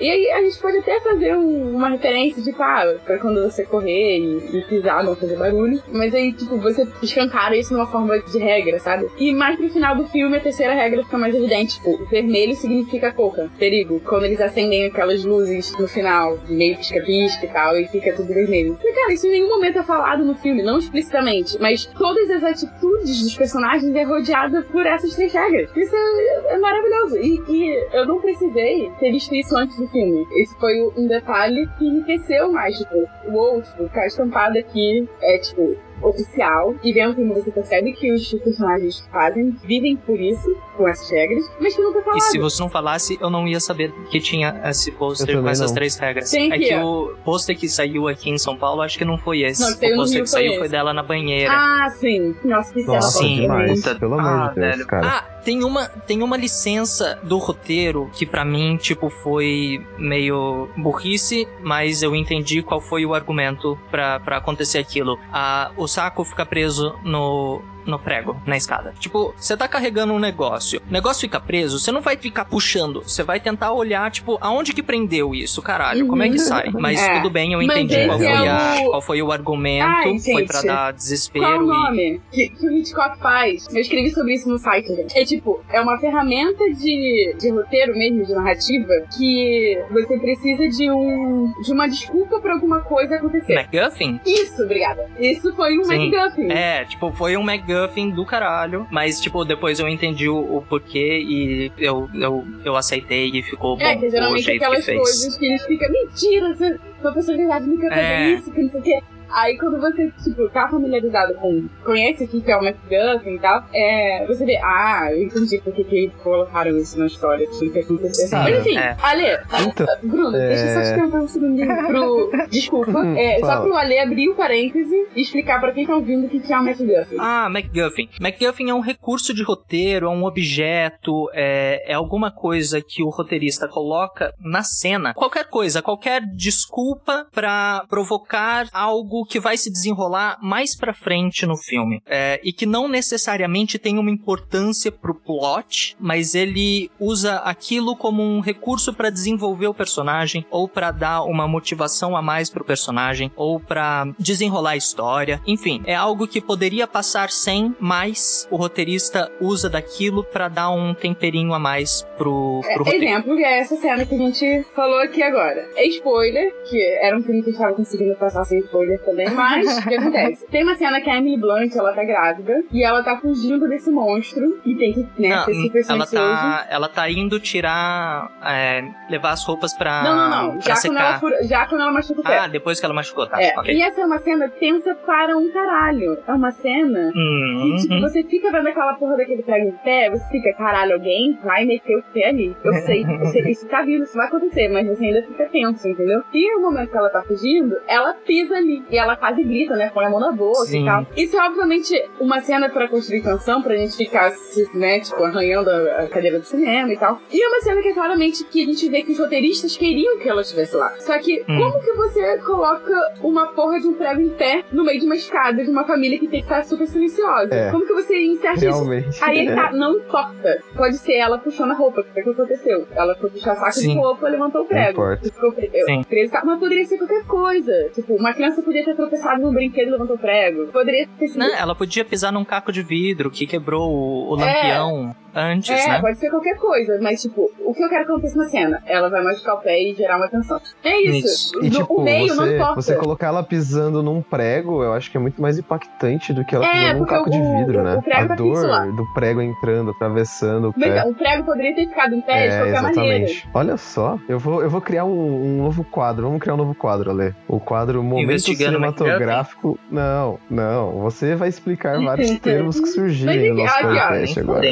e 0.02 0.10
aí 0.10 0.32
a 0.32 0.42
gente 0.42 0.58
pode 0.60 0.78
até 0.78 1.00
fazer 1.02 1.36
um- 1.36 1.76
uma 1.76 1.90
referência 1.90 2.42
de, 2.42 2.52
ah, 2.60 2.96
pra 3.06 3.18
quando 3.18 3.42
você 3.44 3.64
correr 3.66 4.20
e, 4.20 4.58
e 4.58 4.62
pisar, 4.64 5.04
não 5.04 5.16
fazer 5.16 5.36
barulho. 5.38 5.82
Mas 5.92 6.14
aí, 6.14 6.32
tipo, 6.34 6.58
você 6.58 6.88
escancara 7.02 7.56
isso 7.58 7.74
numa 7.74 7.88
forma 7.88 8.18
de 8.20 8.38
regra, 8.38 8.80
sabe? 8.80 9.08
E 9.18 9.34
mais 9.34 9.56
pro 9.58 9.70
final 9.70 9.96
do 9.96 10.08
filme, 10.08 10.38
a 10.38 10.40
terceira 10.40 10.74
regra 10.74 11.04
fica 11.04 11.18
mais 11.18 11.34
evidente. 11.36 11.76
Tipo, 11.76 12.06
vermelho 12.06 12.56
significa 12.56 13.12
coca, 13.12 13.50
perigo. 13.58 14.00
Quando 14.06 14.26
eles 14.26 14.40
acendem 14.42 14.86
aquelas 14.86 15.24
luzes 15.26 15.72
no 15.80 15.88
final, 15.88 16.38
meio 16.48 16.78
pisca-pisca 16.78 17.46
e 17.46 17.50
tal, 17.50 17.78
e 17.78 17.88
fica 17.88 18.14
tudo 18.14 18.28
vermelho. 18.34 18.78
E, 18.84 18.94
cara, 18.94 19.14
isso 19.14 19.28
em 19.28 19.32
nenhum 19.32 19.50
momento 19.50 19.80
é 19.80 19.84
falado 19.84 20.24
no 20.24 20.36
filme, 20.36 20.62
não 20.64 20.78
explicitamente, 20.80 21.58
mas 21.60 21.86
todas 21.86 22.30
as 22.30 22.35
atitudes 22.44 23.24
dos 23.24 23.36
personagens 23.36 23.94
é 23.96 24.04
rodeada 24.04 24.62
por 24.64 24.86
essas 24.86 25.16
três 25.16 25.34
regras. 25.34 25.70
Isso 25.76 25.96
é, 25.96 26.54
é 26.54 26.58
maravilhoso. 26.58 27.18
E, 27.18 27.42
e 27.50 27.88
eu 27.94 28.06
não 28.06 28.20
precisei 28.20 28.92
ter 29.00 29.12
visto 29.12 29.34
isso 29.34 29.56
antes 29.58 29.78
do 29.78 29.88
filme. 29.88 30.26
Esse 30.36 30.56
foi 30.60 30.82
um 30.98 31.08
detalhe 31.08 31.68
que 31.78 31.86
enriqueceu 31.86 32.52
mais, 32.52 32.78
tipo, 32.78 33.08
uou, 33.28 33.62
tipo, 33.62 33.90
tá 33.90 34.06
estampado 34.06 34.58
aqui, 34.58 35.08
é 35.22 35.38
tipo, 35.38 35.76
oficial. 36.02 36.76
E 36.84 36.94
vendo 36.94 37.12
o 37.12 37.16
filme 37.16 37.34
você 37.34 37.52
percebe 37.52 37.94
que 37.94 38.12
os 38.12 38.32
personagens 38.34 39.00
fazem, 39.12 39.52
vivem 39.64 39.96
por 39.96 40.20
isso, 40.20 40.56
com 40.78 40.88
essas 40.88 41.10
regras, 41.10 41.44
mas 41.60 41.76
que 41.76 41.82
foi 41.82 42.02
falado. 42.02 42.18
E 42.18 42.22
se 42.22 42.38
você 42.40 42.62
não 42.62 42.70
falasse, 42.70 43.18
eu 43.22 43.30
não 43.30 43.48
ia 43.48 43.60
saber 43.60 43.92
que 44.10 44.20
tinha 44.20 44.62
esse 44.66 44.92
pôster 44.92 45.42
com 45.42 45.48
essas 45.50 45.72
não. 45.72 45.76
três 45.76 45.98
regras. 45.98 46.32
Tem 46.32 46.52
é 46.52 46.56
aqui, 46.56 46.66
que 46.68 46.76
ó. 46.76 46.84
o 47.12 47.16
pôster 47.24 47.58
que 47.58 47.68
saiu 47.70 48.08
aqui 48.08 48.30
em 48.30 48.38
São 48.38 48.56
Paulo, 48.58 48.82
acho 48.82 48.98
que 48.98 49.06
não 49.06 49.18
foi 49.18 49.42
esse. 49.42 49.62
Não, 49.62 49.78
que 49.78 49.94
o 49.94 49.96
pôster 49.96 50.24
que 50.24 50.30
foi 50.30 50.40
saiu 50.40 50.50
esse. 50.52 50.60
foi 50.60 50.70
dela 50.70 50.94
na 50.94 51.04
banheira. 51.04 51.52
Ah, 51.52 51.90
sim. 51.90 52.36
Nossa, 52.44 52.74
que 52.74 52.84
Nossa, 52.84 53.18
Sim, 53.20 53.42
demais. 53.42 53.84
Pelo 53.98 54.14
amor 54.20 54.30
Ah, 54.30 54.48
de 54.50 54.56
Deus, 54.60 54.76
velho. 54.76 54.88
cara. 54.88 55.08
Ah, 55.08 55.35
tem 55.46 55.64
uma, 55.64 55.88
tem 55.88 56.24
uma 56.24 56.36
licença 56.36 57.20
do 57.24 57.38
roteiro 57.38 58.10
que 58.12 58.26
pra 58.26 58.44
mim, 58.44 58.76
tipo, 58.78 59.10
foi 59.10 59.86
meio 59.98 60.68
burrice, 60.76 61.48
mas 61.62 62.02
eu 62.02 62.16
entendi 62.16 62.64
qual 62.64 62.82
foi 62.82 63.06
o 63.06 63.14
argumento 63.14 63.80
pra 63.92 64.20
acontecer 64.38 64.80
aquilo. 64.80 65.20
Ah, 65.32 65.72
o 65.78 65.88
saco 65.88 66.26
fica 66.26 66.46
preso 66.46 66.96
no, 67.04 67.62
no 67.86 68.00
prego, 68.00 68.36
na 68.46 68.58
escada. 68.58 68.94
Tipo, 69.00 69.34
você 69.38 69.56
tá 69.56 69.68
carregando 69.68 70.14
um 70.14 70.20
negócio, 70.20 70.82
o 70.90 70.92
negócio 70.94 71.22
fica 71.22 71.40
preso, 71.40 71.80
você 71.80 71.92
não 71.92 72.02
vai 72.02 72.18
ficar 72.18 72.46
puxando, 72.46 73.02
você 73.04 73.24
vai 73.24 73.40
tentar 73.40 73.72
olhar, 73.72 74.10
tipo, 74.12 74.38
aonde 74.42 74.74
que 74.74 74.82
prendeu 74.84 75.34
isso, 75.36 75.62
caralho, 75.62 76.08
como 76.08 76.24
é 76.24 76.30
que 76.30 76.40
sai? 76.40 76.70
Mas 76.72 77.02
É. 77.02 77.16
tudo 77.18 77.30
bem, 77.30 77.54
eu 77.54 77.62
entendi 77.62 77.96
qual 78.06 78.18
esse 78.18 78.26
foi, 78.26 78.34
é 78.46 78.50
a, 78.50 78.76
o- 78.82 78.90
qual 78.90 79.02
foi 79.02 79.22
o 79.22 79.32
argumento, 79.32 79.86
Ai, 79.86 80.20
foi 80.20 80.46
pra 80.46 80.62
dar 80.62 80.76
Qual 80.76 80.90
é 80.90 80.94
desespero 80.94 81.60
o 81.60 81.64
e... 81.64 81.68
nome 81.68 82.22
que, 82.32 82.50
que 82.50 82.68
o 82.68 82.72
Hitchcock 82.78 83.20
faz? 83.20 83.68
Eu 83.74 83.82
escrevi 83.82 84.12
sobre 84.12 84.34
isso 84.34 84.50
no 84.50 84.58
site, 84.58 84.88
gente. 84.96 85.18
É 85.18 85.24
tipo, 85.26 85.62
é 85.70 85.80
uma 85.82 85.98
ferramenta 86.00 86.64
de, 86.74 87.36
de 87.40 87.50
roteiro 87.52 87.94
mesmo, 87.98 88.26
de 88.26 88.34
narrativa, 88.34 88.88
que 89.18 89.80
você 89.92 90.18
precisa 90.20 90.68
de 90.70 90.90
um 90.92 91.52
de 91.64 91.72
uma 91.72 91.88
desculpa 91.88 92.40
pra 92.40 92.54
alguma 92.54 92.82
coisa 92.82 93.16
acontecer. 93.16 93.54
MacGuffin? 93.56 94.20
Isso, 94.26 94.62
obrigada. 94.64 95.10
Isso 95.20 95.54
foi 95.56 95.78
um 95.78 95.84
Sim. 95.84 96.10
MacGuffin. 96.12 96.52
É, 96.52 96.86
tipo, 96.86 97.12
foi 97.14 97.38
um 97.38 97.44
MacGuffin 97.44 97.75
do 98.12 98.26
caralho, 98.26 98.88
mas, 98.92 99.20
tipo, 99.20 99.44
depois 99.46 99.80
eu 99.80 99.88
entendi 99.88 100.28
o, 100.30 100.38
o 100.58 100.62
porquê 100.62 101.20
e 101.20 101.72
eu, 101.78 102.10
eu, 102.14 102.46
eu 102.64 102.76
aceitei 102.76 103.30
e 103.34 103.42
ficou 103.42 103.78
bom 103.78 103.84
É, 103.84 103.96
que 103.96 104.08
o 104.08 104.10
geralmente 104.12 104.44
jeito 104.44 104.60
que 104.60 104.66
aquelas 104.66 104.86
fez. 104.86 104.98
coisas 105.00 105.38
que 105.38 105.46
eles 105.46 105.66
ficam, 105.66 105.92
mentira, 105.92 106.54
você, 106.56 106.80
sua 107.02 107.12
personalidade 107.14 107.66
nunca 107.68 107.90
fazer 107.90 108.02
É. 108.02 108.30
isso, 108.32 108.52
que 108.52 108.62
não 108.62 108.70
sei 108.70 108.80
o 108.80 108.84
quê. 108.84 109.00
Aí 109.36 109.58
quando 109.58 109.82
você, 109.82 110.10
tipo, 110.24 110.48
tá 110.50 110.70
familiarizado 110.70 111.34
com. 111.36 111.68
Conhece 111.84 112.24
o 112.24 112.28
que 112.28 112.40
que 112.40 112.50
é 112.50 112.56
o 112.56 112.64
MacGuffin 112.64 113.36
e 113.36 113.40
tal, 113.40 113.66
é, 113.74 114.26
você 114.26 114.46
vê, 114.46 114.58
ah, 114.64 115.10
eu 115.12 115.24
entendi 115.24 115.60
porque 115.62 115.84
que 115.84 116.10
colocaram 116.24 116.78
isso 116.78 116.98
na 116.98 117.08
história, 117.08 117.46
tinha 117.50 117.70
que 117.70 117.80
acontecer. 117.80 118.34
Mas 118.34 118.60
enfim, 118.60 118.78
é. 118.78 118.96
Ale, 119.02 119.38
Então, 119.68 119.86
Bruno, 120.04 120.32
deixa 120.32 120.68
eu 120.68 120.74
só 120.74 120.82
te 120.82 120.88
é. 120.88 120.94
perguntar 120.94 121.18
um 121.18 121.28
segundinho 121.28 121.88
pro. 121.88 122.32
Desculpa, 122.50 123.06
é, 123.18 123.40
só 123.42 123.62
pro 123.62 123.76
Ale 123.76 124.00
abrir 124.00 124.30
o 124.30 124.36
parêntese 124.36 124.96
e 125.14 125.22
explicar 125.22 125.60
pra 125.60 125.74
quem 125.74 125.86
tá 125.86 125.96
ouvindo 125.96 126.28
o 126.28 126.30
que 126.30 126.40
que 126.40 126.54
é 126.54 126.58
o 126.58 126.64
MacGuffin. 126.64 127.18
Ah, 127.20 127.50
MacGuffin. 127.50 128.10
MacGuffin 128.22 128.70
é 128.70 128.74
um 128.74 128.80
recurso 128.80 129.34
de 129.34 129.44
roteiro, 129.44 130.06
é 130.06 130.10
um 130.10 130.24
objeto, 130.24 131.30
é, 131.34 131.92
é 131.92 131.94
alguma 131.94 132.32
coisa 132.32 132.82
que 132.82 133.04
o 133.04 133.10
roteirista 133.10 133.68
coloca 133.68 134.34
na 134.40 134.64
cena. 134.64 135.14
Qualquer 135.14 135.50
coisa, 135.50 135.82
qualquer 135.82 136.22
desculpa 136.22 137.28
pra 137.34 137.84
provocar 137.90 138.68
algo 138.72 139.25
que 139.26 139.40
vai 139.40 139.58
se 139.58 139.72
desenrolar 139.72 140.38
mais 140.42 140.76
pra 140.76 140.94
frente 140.94 141.46
no 141.46 141.58
filme. 141.58 142.02
É, 142.06 142.40
e 142.44 142.52
que 142.54 142.66
não 142.66 142.88
necessariamente 142.88 143.78
tem 143.80 143.98
uma 143.98 144.12
importância 144.12 144.92
pro 144.92 145.16
plot, 145.16 145.96
mas 146.00 146.36
ele 146.36 146.90
usa 147.00 147.38
aquilo 147.38 147.96
como 147.96 148.22
um 148.24 148.40
recurso 148.40 148.94
pra 148.94 149.10
desenvolver 149.10 149.68
o 149.68 149.74
personagem, 149.74 150.46
ou 150.52 150.68
pra 150.68 150.92
dar 150.92 151.24
uma 151.24 151.48
motivação 151.48 152.16
a 152.16 152.22
mais 152.22 152.50
pro 152.50 152.64
personagem, 152.66 153.32
ou 153.36 153.60
pra 153.60 154.06
desenrolar 154.20 154.72
a 154.72 154.78
história. 154.78 155.42
Enfim, 155.48 155.82
é 155.86 155.96
algo 155.96 156.28
que 156.28 156.42
poderia 156.42 156.88
passar 156.88 157.30
sem, 157.30 157.76
mas 157.80 158.48
o 158.52 158.56
roteirista 158.56 159.32
usa 159.42 159.70
daquilo 159.70 160.24
pra 160.24 160.48
dar 160.48 160.70
um 160.72 160.94
temperinho 160.94 161.54
a 161.54 161.60
mais 161.60 162.04
pro, 162.18 162.62
pro 162.62 162.72
É, 162.72 162.78
roteiro. 162.78 163.04
exemplo, 163.06 163.36
que 163.36 163.44
é 163.44 163.60
essa 163.60 163.76
cena 163.78 164.06
que 164.06 164.16
a 164.16 164.18
gente 164.18 164.66
falou 164.76 165.00
aqui 165.02 165.22
agora. 165.22 165.68
É 165.76 165.88
spoiler, 165.88 166.54
que 166.70 166.82
era 167.02 167.18
um 167.18 167.24
filme 167.24 167.42
que 167.44 167.50
a 167.50 167.52
gente 167.52 167.62
tava 167.62 167.74
conseguindo 167.76 168.16
passar 168.16 168.44
sem 168.46 168.60
spoiler 168.60 169.00
também, 169.06 169.30
mas 169.30 169.78
o 169.78 169.88
que 169.88 169.96
acontece? 169.96 170.46
Tem 170.52 170.64
uma 170.64 170.76
cena 170.76 171.00
que 171.02 171.10
a 171.10 171.18
Emily 171.18 171.40
Blunt, 171.40 171.76
ela 171.76 171.94
tá 171.94 172.04
grávida, 172.04 172.64
e 172.72 172.84
ela 172.84 173.04
tá 173.04 173.18
fugindo 173.18 173.68
desse 173.70 173.90
monstro, 173.92 174.60
e 174.66 174.76
tem 174.76 174.94
que, 174.94 175.08
né, 175.22 175.30
Não, 175.36 175.46
ser 175.46 175.54
super 175.56 175.82
ela 175.90 176.06
tá, 176.06 176.68
ela 176.70 176.90
tá 176.90 177.10
indo 177.10 177.40
tirar, 177.40 178.30
é, 178.44 178.84
levar 179.10 179.32
as 179.32 179.46
roupas 179.46 179.74
pra, 179.78 180.04
Não, 180.04 180.16
não, 180.16 180.54
não. 180.54 180.62
Já 180.62 180.76
quando, 180.82 180.98
ela 180.98 181.44
já 181.44 181.66
quando 181.68 181.82
ela 181.82 181.92
machuca 181.92 182.22
o 182.22 182.24
pé. 182.24 182.38
Ah, 182.40 182.48
depois 182.48 182.80
que 182.80 182.86
ela 182.86 182.94
machucou, 182.94 183.28
tá. 183.28 183.42
É, 183.42 183.54
ok. 183.58 183.74
E 183.74 183.82
essa 183.82 184.02
é 184.02 184.06
uma 184.06 184.20
cena 184.20 184.50
tensa 184.50 184.96
para 184.96 185.38
um 185.38 185.50
caralho. 185.52 186.18
É 186.28 186.34
uma 186.34 186.52
cena 186.52 187.12
Uhum. 187.16 187.76
que, 187.78 187.82
tipo, 187.84 188.00
você 188.02 188.24
fica 188.24 188.52
vendo 188.52 188.68
aquela 188.68 188.94
porra 188.96 189.18
daquele 189.18 189.44
prego 189.44 189.72
no 189.72 189.78
pé, 189.80 190.10
você 190.10 190.28
fica, 190.30 190.54
caralho, 190.54 190.94
alguém 190.94 191.38
vai 191.44 191.66
meter 191.66 191.98
o 191.98 192.04
pé 192.14 192.30
ali. 192.30 192.56
Eu 192.64 192.74
sei, 192.74 193.04
eu 193.04 193.26
sei, 193.28 193.42
isso 193.52 193.68
tá 193.68 193.82
vindo, 193.82 194.04
isso 194.04 194.16
vai 194.18 194.28
acontecer, 194.28 194.68
mas 194.70 194.88
você 194.88 195.06
ainda 195.06 195.22
fica 195.24 195.46
tenso, 195.46 195.88
entendeu? 195.88 196.24
E 196.34 196.56
no 196.56 196.62
momento 196.62 196.90
que 196.92 196.98
ela 196.98 197.10
tá 197.10 197.22
fugindo, 197.24 197.76
ela 197.88 198.14
pisa 198.14 198.56
ali. 198.56 198.84
E 198.96 198.98
ela 198.98 199.18
quase 199.18 199.44
grita, 199.44 199.76
né? 199.76 199.92
Põe 199.94 200.06
a 200.06 200.10
mão 200.10 200.22
na 200.22 200.32
boca 200.32 200.62
Sim. 200.62 200.84
e 200.84 200.86
tal. 200.86 201.06
Isso 201.18 201.38
é, 201.38 201.46
obviamente, 201.46 202.02
uma 202.18 202.40
cena 202.40 202.70
pra 202.70 202.88
construir 202.88 203.22
tensão, 203.22 203.62
pra 203.62 203.76
gente 203.76 203.98
ficar, 203.98 204.32
né, 204.74 205.02
tipo, 205.02 205.22
arranhando 205.22 205.70
a 205.70 206.08
cadeira 206.08 206.40
do 206.40 206.46
cinema 206.46 206.94
e 206.94 206.98
tal. 206.98 207.20
E 207.30 207.44
é 207.44 207.48
uma 207.50 207.60
cena 207.60 207.82
que 207.82 207.90
é 207.90 207.94
claramente 207.94 208.46
que 208.46 208.64
a 208.64 208.66
gente 208.66 208.88
vê 208.90 209.02
que 209.04 209.12
os 209.12 209.20
roteiristas 209.20 209.76
queriam 209.76 210.18
que 210.20 210.30
ela 210.30 210.40
estivesse 210.42 210.78
lá. 210.78 210.94
Só 211.00 211.18
que, 211.20 211.42
Hum. 211.42 211.58
como 211.58 211.82
que 211.84 211.92
você 211.92 212.38
coloca 212.38 213.14
uma 213.22 213.48
porra 213.48 213.82
de 213.82 213.88
um 213.88 213.94
prego 213.96 214.22
em 214.22 214.30
pé 214.30 214.64
no 214.72 214.86
meio 214.86 214.98
de 215.02 215.06
uma 215.06 215.16
escada 215.16 215.62
de 215.62 215.70
uma 215.70 215.84
família 215.84 216.18
que 216.18 216.28
tem 216.30 216.40
que 216.40 216.46
estar 216.46 216.64
super 216.64 216.88
silenciosa? 216.88 217.54
É. 217.54 217.72
Como 217.72 217.86
que 217.86 217.94
você 217.94 218.16
isso? 218.18 218.42
realmente. 218.62 219.22
Aí 219.22 219.40
ele 219.40 219.54
tá, 219.56 219.72
não 219.74 219.98
importa. 219.98 220.62
Pode 220.78 220.98
ser 221.00 221.16
ela 221.16 221.38
puxando 221.38 221.72
a 221.72 221.74
roupa, 221.76 222.02
que 222.02 222.12
foi 222.14 222.22
o 222.22 222.26
que 222.26 222.32
aconteceu. 222.32 222.88
Ela 222.96 223.14
foi 223.16 223.30
puxar 223.30 223.56
saco 223.56 223.72
de 223.74 223.80
Sim. 223.82 223.98
roupa, 223.98 224.30
levantou 224.30 224.62
o 224.62 224.66
prego. 224.66 224.92
importa. 224.92 225.28
E 225.28 225.32
ficou 225.32 225.54
eu- 225.74 225.86
Sim. 225.86 226.04
preso, 226.08 226.32
tá? 226.32 226.42
Mas 226.46 226.60
poderia 226.60 226.86
ser 226.86 226.98
qualquer 226.98 227.26
coisa. 227.26 227.90
Tipo, 227.94 228.16
uma 228.16 228.34
criança 228.34 228.62
podia 228.62 228.85
ter 228.86 228.96
tropeçado 228.96 229.42
num 229.42 229.52
brinquedo 229.54 229.88
e 229.88 229.92
levantou 229.92 230.18
prego. 230.18 230.68
Poderia 230.68 231.08
ter 231.20 231.28
sido. 231.28 231.40
Não, 231.40 231.54
ela 231.56 231.76
podia 231.76 232.06
pisar 232.06 232.32
num 232.32 232.46
caco 232.46 232.72
de 232.72 232.82
vidro 232.84 233.30
que 233.32 233.46
quebrou 233.46 233.90
o, 233.92 234.34
o 234.36 234.42
É. 234.42 234.46
lampião 234.46 235.16
antes, 235.36 235.70
É, 235.70 235.88
né? 235.90 236.02
pode 236.02 236.18
ser 236.18 236.30
qualquer 236.30 236.56
coisa, 236.58 236.98
mas 237.02 237.22
tipo, 237.22 237.52
o 237.66 237.74
que 237.74 237.84
eu 237.84 237.90
quero 237.90 238.06
que 238.06 238.12
aconteça 238.12 238.38
na 238.38 238.46
cena? 238.50 238.82
Ela 238.86 239.10
vai 239.10 239.24
machucar 239.24 239.56
o 239.56 239.58
pé 239.60 239.82
e 239.82 239.94
gerar 239.94 240.18
uma 240.18 240.28
tensão. 240.30 240.60
É 240.84 241.02
isso. 241.02 241.28
Isso. 241.28 241.60
E 241.66 241.70
No- 241.70 241.80
tipo, 241.80 241.94
o 241.96 242.04
meio 242.04 242.28
não 242.36 242.46
você, 242.46 242.56
importa. 242.56 242.76
você 242.76 242.96
colocar 242.96 243.28
ela 243.28 243.44
pisando 243.44 244.02
num 244.02 244.22
prego, 244.22 244.84
eu 244.84 244.94
acho 244.94 245.12
que 245.12 245.18
é 245.18 245.20
muito 245.20 245.42
mais 245.42 245.58
impactante 245.58 246.34
do 246.34 246.46
que 246.46 246.56
ela 246.56 246.66
É, 246.66 246.72
pisando 246.72 247.00
num 247.00 247.06
caco 247.06 247.30
de 247.30 247.38
o- 247.38 247.58
vidro, 247.60 247.80
o- 247.80 247.84
né? 247.84 247.96
o 247.96 248.02
prego 248.02 248.24
A 248.26 248.28
tá 248.28 248.36
dor 248.36 248.92
do 248.96 249.14
prego 249.14 249.42
entrando, 249.42 249.92
atravessando 249.92 250.70
o 250.70 250.74
Mas 250.78 250.90
pé. 250.94 251.04
o 251.06 251.14
prego 251.14 251.44
poderia 251.44 251.76
ter 251.76 251.88
ficado 251.88 252.16
em 252.16 252.22
pé 252.22 252.48
de 252.48 252.54
É, 252.54 252.58
qualquer 252.58 252.82
maneira. 252.82 253.16
exatamente. 253.18 253.50
Olha 253.54 253.78
só, 253.78 254.18
eu 254.30 254.40
vou, 254.40 254.62
eu 254.62 254.70
vou 254.70 254.82
criar 254.82 255.06
um, 255.06 255.12
um 255.60 255.64
novo 255.64 255.84
quadro. 255.84 256.24
Vamos 256.28 256.40
criar 256.42 256.54
um 256.54 256.58
novo 256.58 256.76
quadro, 256.76 257.12
Ale. 257.12 257.34
O 257.48 257.60
quadro 257.60 258.02
Momento 258.04 258.40
Cinematográfico. 258.40 259.78
Não, 259.92 260.40
não. 260.50 260.92
Você 261.02 261.36
vai 261.36 261.50
explicar 261.50 262.00
vários 262.04 262.32
termos 262.40 262.80
que 262.80 262.88
surgirem 262.88 263.50
no 263.54 263.64
nosso 263.64 263.80
podcast 263.82 264.40
agora. 264.40 264.70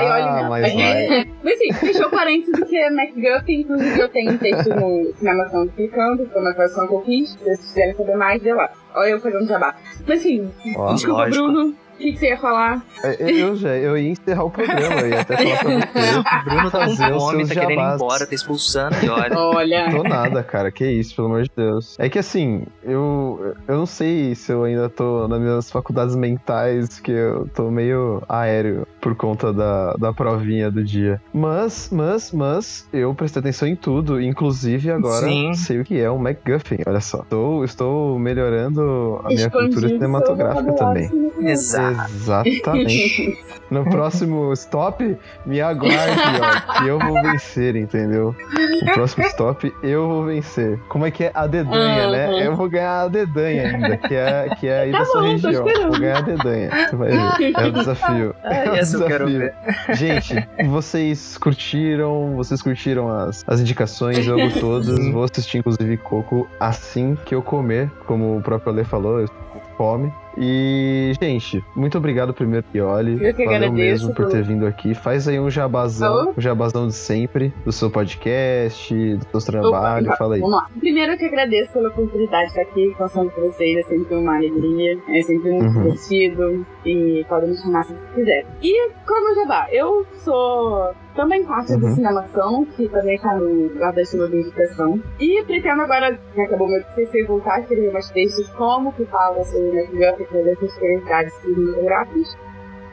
Powered 0.00 0.24
by 0.24 0.38
Ah, 0.44 0.48
mas 0.48 0.74
vai. 0.74 1.28
Mas 1.44 1.58
sim, 1.58 1.72
fechou 1.74 2.10
parênteses 2.10 2.68
que 2.68 2.76
é 2.76 2.90
MacGuffin, 2.90 3.60
inclusive 3.60 4.00
eu 4.00 4.08
tenho 4.08 4.32
um 4.32 4.38
texto 4.38 4.70
no 4.70 5.12
Cinemação 5.18 5.64
Explicando, 5.64 6.26
foi 6.26 6.40
uma 6.40 6.52
versão 6.54 6.86
que 6.88 6.94
eu 6.94 7.02
fiz, 7.02 7.30
se 7.30 7.38
vocês 7.38 7.58
quiserem 7.60 7.94
saber 7.94 8.16
mais, 8.16 8.42
dê 8.42 8.54
lá. 8.54 8.70
Olha 8.94 9.10
eu 9.10 9.20
pegando 9.20 9.46
jabá. 9.46 9.74
Mas 10.06 10.20
sim, 10.20 10.50
Ó, 10.76 10.94
desculpa, 10.94 11.20
lógico. 11.22 11.44
Bruno, 11.44 11.74
o 11.94 11.96
que, 11.98 12.12
que 12.12 12.18
você 12.18 12.28
ia 12.28 12.38
falar? 12.38 12.82
eu, 13.18 13.28
eu 13.28 13.56
já 13.56 13.70
eu 13.70 13.96
ia 13.96 14.10
encerrar 14.10 14.44
o 14.44 14.50
programa, 14.50 15.00
eu 15.00 15.08
ia 15.08 15.20
até 15.20 15.36
falar 15.36 15.58
pra 15.58 15.70
você. 16.02 16.18
O 16.18 16.44
Bruno 16.44 16.70
tá 16.70 16.86
com 16.86 16.96
fome, 16.96 17.46
tá 17.46 17.54
querendo 17.54 17.80
ir 17.80 17.94
embora, 17.94 18.26
tá 18.26 18.34
expulsando 18.34 18.96
e 19.02 19.08
olha. 19.08 19.38
Olha. 19.38 19.90
Tô 19.90 20.02
nada, 20.02 20.42
cara. 20.42 20.70
Que 20.70 20.86
isso, 20.90 21.14
pelo 21.14 21.28
amor 21.28 21.42
de 21.42 21.50
Deus. 21.56 21.96
É 21.98 22.08
que 22.08 22.18
assim, 22.18 22.64
eu, 22.82 23.54
eu 23.68 23.76
não 23.76 23.86
sei 23.86 24.34
se 24.34 24.52
eu 24.52 24.64
ainda 24.64 24.88
tô 24.88 25.28
nas 25.28 25.40
minhas 25.40 25.70
faculdades 25.70 26.16
mentais, 26.16 26.98
que 27.00 27.12
eu 27.12 27.48
tô 27.54 27.70
meio 27.70 28.22
aéreo 28.28 28.86
por 29.00 29.14
conta 29.14 29.52
da, 29.52 29.92
da 29.94 30.12
provinha 30.12 30.70
do 30.70 30.82
dia. 30.82 31.20
Mas, 31.32 31.90
mas, 31.92 32.32
mas, 32.32 32.88
eu 32.92 33.14
prestei 33.14 33.40
atenção 33.40 33.68
em 33.68 33.76
tudo, 33.76 34.20
inclusive 34.20 34.90
agora 34.90 35.26
Sim. 35.26 35.52
sei 35.54 35.80
o 35.80 35.84
que 35.84 36.00
é 36.00 36.10
um 36.10 36.18
MacGuffin, 36.18 36.78
olha 36.86 37.00
só. 37.00 37.22
Estou, 37.22 37.64
estou 37.64 38.18
melhorando 38.18 39.20
a 39.24 39.28
minha 39.28 39.46
Expandindo 39.46 39.72
cultura 39.72 39.88
cinematográfica 39.88 40.72
também. 40.72 41.10
Exato. 41.40 41.83
Exatamente. 41.92 43.38
No 43.70 43.82
próximo 43.82 44.52
stop, 44.52 45.16
me 45.46 45.60
aguarde, 45.60 45.96
ó, 46.38 46.78
que 46.78 46.86
eu 46.86 46.98
vou 46.98 47.14
vencer, 47.22 47.74
entendeu? 47.74 48.36
No 48.82 48.92
próximo 48.92 49.24
stop, 49.26 49.74
eu 49.82 50.06
vou 50.06 50.24
vencer. 50.26 50.78
Como 50.88 51.06
é 51.06 51.10
que 51.10 51.24
é 51.24 51.30
a 51.34 51.46
dedanha, 51.46 52.04
Uhum. 52.04 52.12
né? 52.12 52.46
Eu 52.46 52.54
vou 52.54 52.68
ganhar 52.68 53.00
a 53.00 53.08
dedanha 53.08 53.68
ainda, 53.70 53.96
que 53.96 54.14
é, 54.14 54.48
que 54.60 54.68
é 54.68 54.80
aí 54.82 54.92
Tá 54.92 54.98
da 54.98 55.04
sua 55.06 55.22
bom, 55.22 55.26
tô 55.26 55.32
região. 55.48 55.64
Vou 55.88 55.98
ganhar 55.98 56.18
a 56.18 56.20
dedanha. 56.20 56.70
Você 56.90 56.94
vai 56.96 57.08
ver. 57.08 57.52
É 57.58 57.66
o 57.66 57.72
desafio. 57.72 58.34
É 58.44 58.70
o 58.70 58.76
eu 58.76 59.06
quero 59.06 59.26
desafio. 59.26 59.52
Gente, 59.94 60.48
vocês 60.68 61.38
curtiram? 61.38 62.36
Vocês 62.36 62.60
curtiram 62.60 63.08
as, 63.10 63.42
as 63.46 63.60
indicações? 63.60 64.24
Eu 64.26 64.34
amo 64.34 64.52
todas. 64.60 65.10
Vou 65.10 65.24
assistir, 65.24 65.58
inclusive, 65.58 65.96
Coco 65.96 66.46
assim 66.60 67.16
que 67.24 67.34
eu 67.34 67.40
comer, 67.42 67.90
como 68.06 68.36
o 68.36 68.42
próprio 68.42 68.72
Ale 68.72 68.84
falou, 68.84 69.20
eu 69.20 69.28
fome. 69.76 70.12
E, 70.36 71.12
gente, 71.20 71.64
muito 71.76 71.96
obrigado 71.98 72.32
primeiro, 72.34 72.64
Pioli. 72.72 73.12
Eu 73.24 73.34
que 73.34 73.44
Valeu 73.44 73.56
agradeço 73.68 73.74
mesmo 73.74 74.14
por 74.14 74.28
ter 74.28 74.42
vindo 74.42 74.66
aqui. 74.66 74.94
Faz 74.94 75.26
aí 75.28 75.38
um 75.38 75.50
jabazão, 75.50 76.12
Alô? 76.20 76.34
um 76.36 76.40
jabazão 76.40 76.86
de 76.88 76.94
sempre, 76.94 77.52
do 77.64 77.72
seu 77.72 77.90
podcast, 77.90 78.92
do 79.32 79.40
seu 79.40 79.52
trabalho. 79.52 80.06
Opa, 80.08 80.16
Fala 80.16 80.34
aí. 80.34 80.40
Vamos 80.40 80.56
lá. 80.56 80.66
Primeiro 80.78 81.12
eu 81.12 81.18
que 81.18 81.24
agradeço 81.26 81.72
pela 81.72 81.88
oportunidade 81.88 82.44
de 82.44 82.48
estar 82.58 82.62
aqui 82.62 82.90
conversando 82.92 83.30
com 83.30 83.40
vocês. 83.42 83.78
É 83.78 83.82
sempre 83.88 84.14
uma 84.16 84.36
alegria, 84.36 84.98
é 85.08 85.22
sempre 85.22 85.50
muito 85.50 85.64
Uhum. 85.64 85.82
divertido 85.82 86.66
e 86.84 87.24
podem 87.28 87.50
me 87.50 87.56
chamar 87.56 87.84
se 87.84 87.94
quiser. 88.14 88.46
E 88.62 88.90
como 89.06 89.46
vá, 89.46 89.66
eu 89.70 90.06
sou 90.24 90.92
também 91.14 91.44
parte 91.44 91.76
do 91.76 91.86
Uhum. 91.86 91.94
Cinemação, 91.94 92.64
que 92.76 92.88
também 92.88 93.14
está 93.16 93.34
no 93.36 93.68
guarda-chuva 93.78 94.28
de 94.28 94.38
educação. 94.40 95.00
E 95.20 95.42
pretendo 95.44 95.82
agora, 95.82 96.18
que 96.34 96.40
acabou 96.40 96.66
meu 96.68 96.82
TCC, 96.82 97.24
voltar 97.24 97.54
a 97.56 97.60
escrever 97.60 97.92
mais 97.92 98.10
textos 98.10 98.48
como 98.50 98.92
que 98.92 99.04
fala 99.04 99.44
sobre 99.44 99.82
o 99.82 99.96
Dessas 100.30 100.72
curiosidades 100.78 101.34
cinematográficas. 101.34 102.43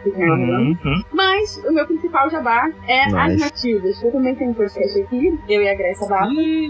Lembrando. 0.06 0.78
Uhum. 0.86 1.02
Mas 1.14 1.58
o 1.66 1.72
meu 1.74 1.86
principal 1.86 2.30
jabá 2.30 2.70
é 2.88 3.06
Nice. 3.06 3.18
As 3.18 3.38
Matildas. 3.40 4.04
Eu 4.04 4.12
também 4.12 4.36
tenho 4.36 4.52
um 4.52 4.54
podcast 4.54 5.02
aqui, 5.02 5.40
eu 5.48 5.62
e 5.62 5.70
a 5.70 5.76
Graça 5.76 6.06
Bata. 6.08 6.28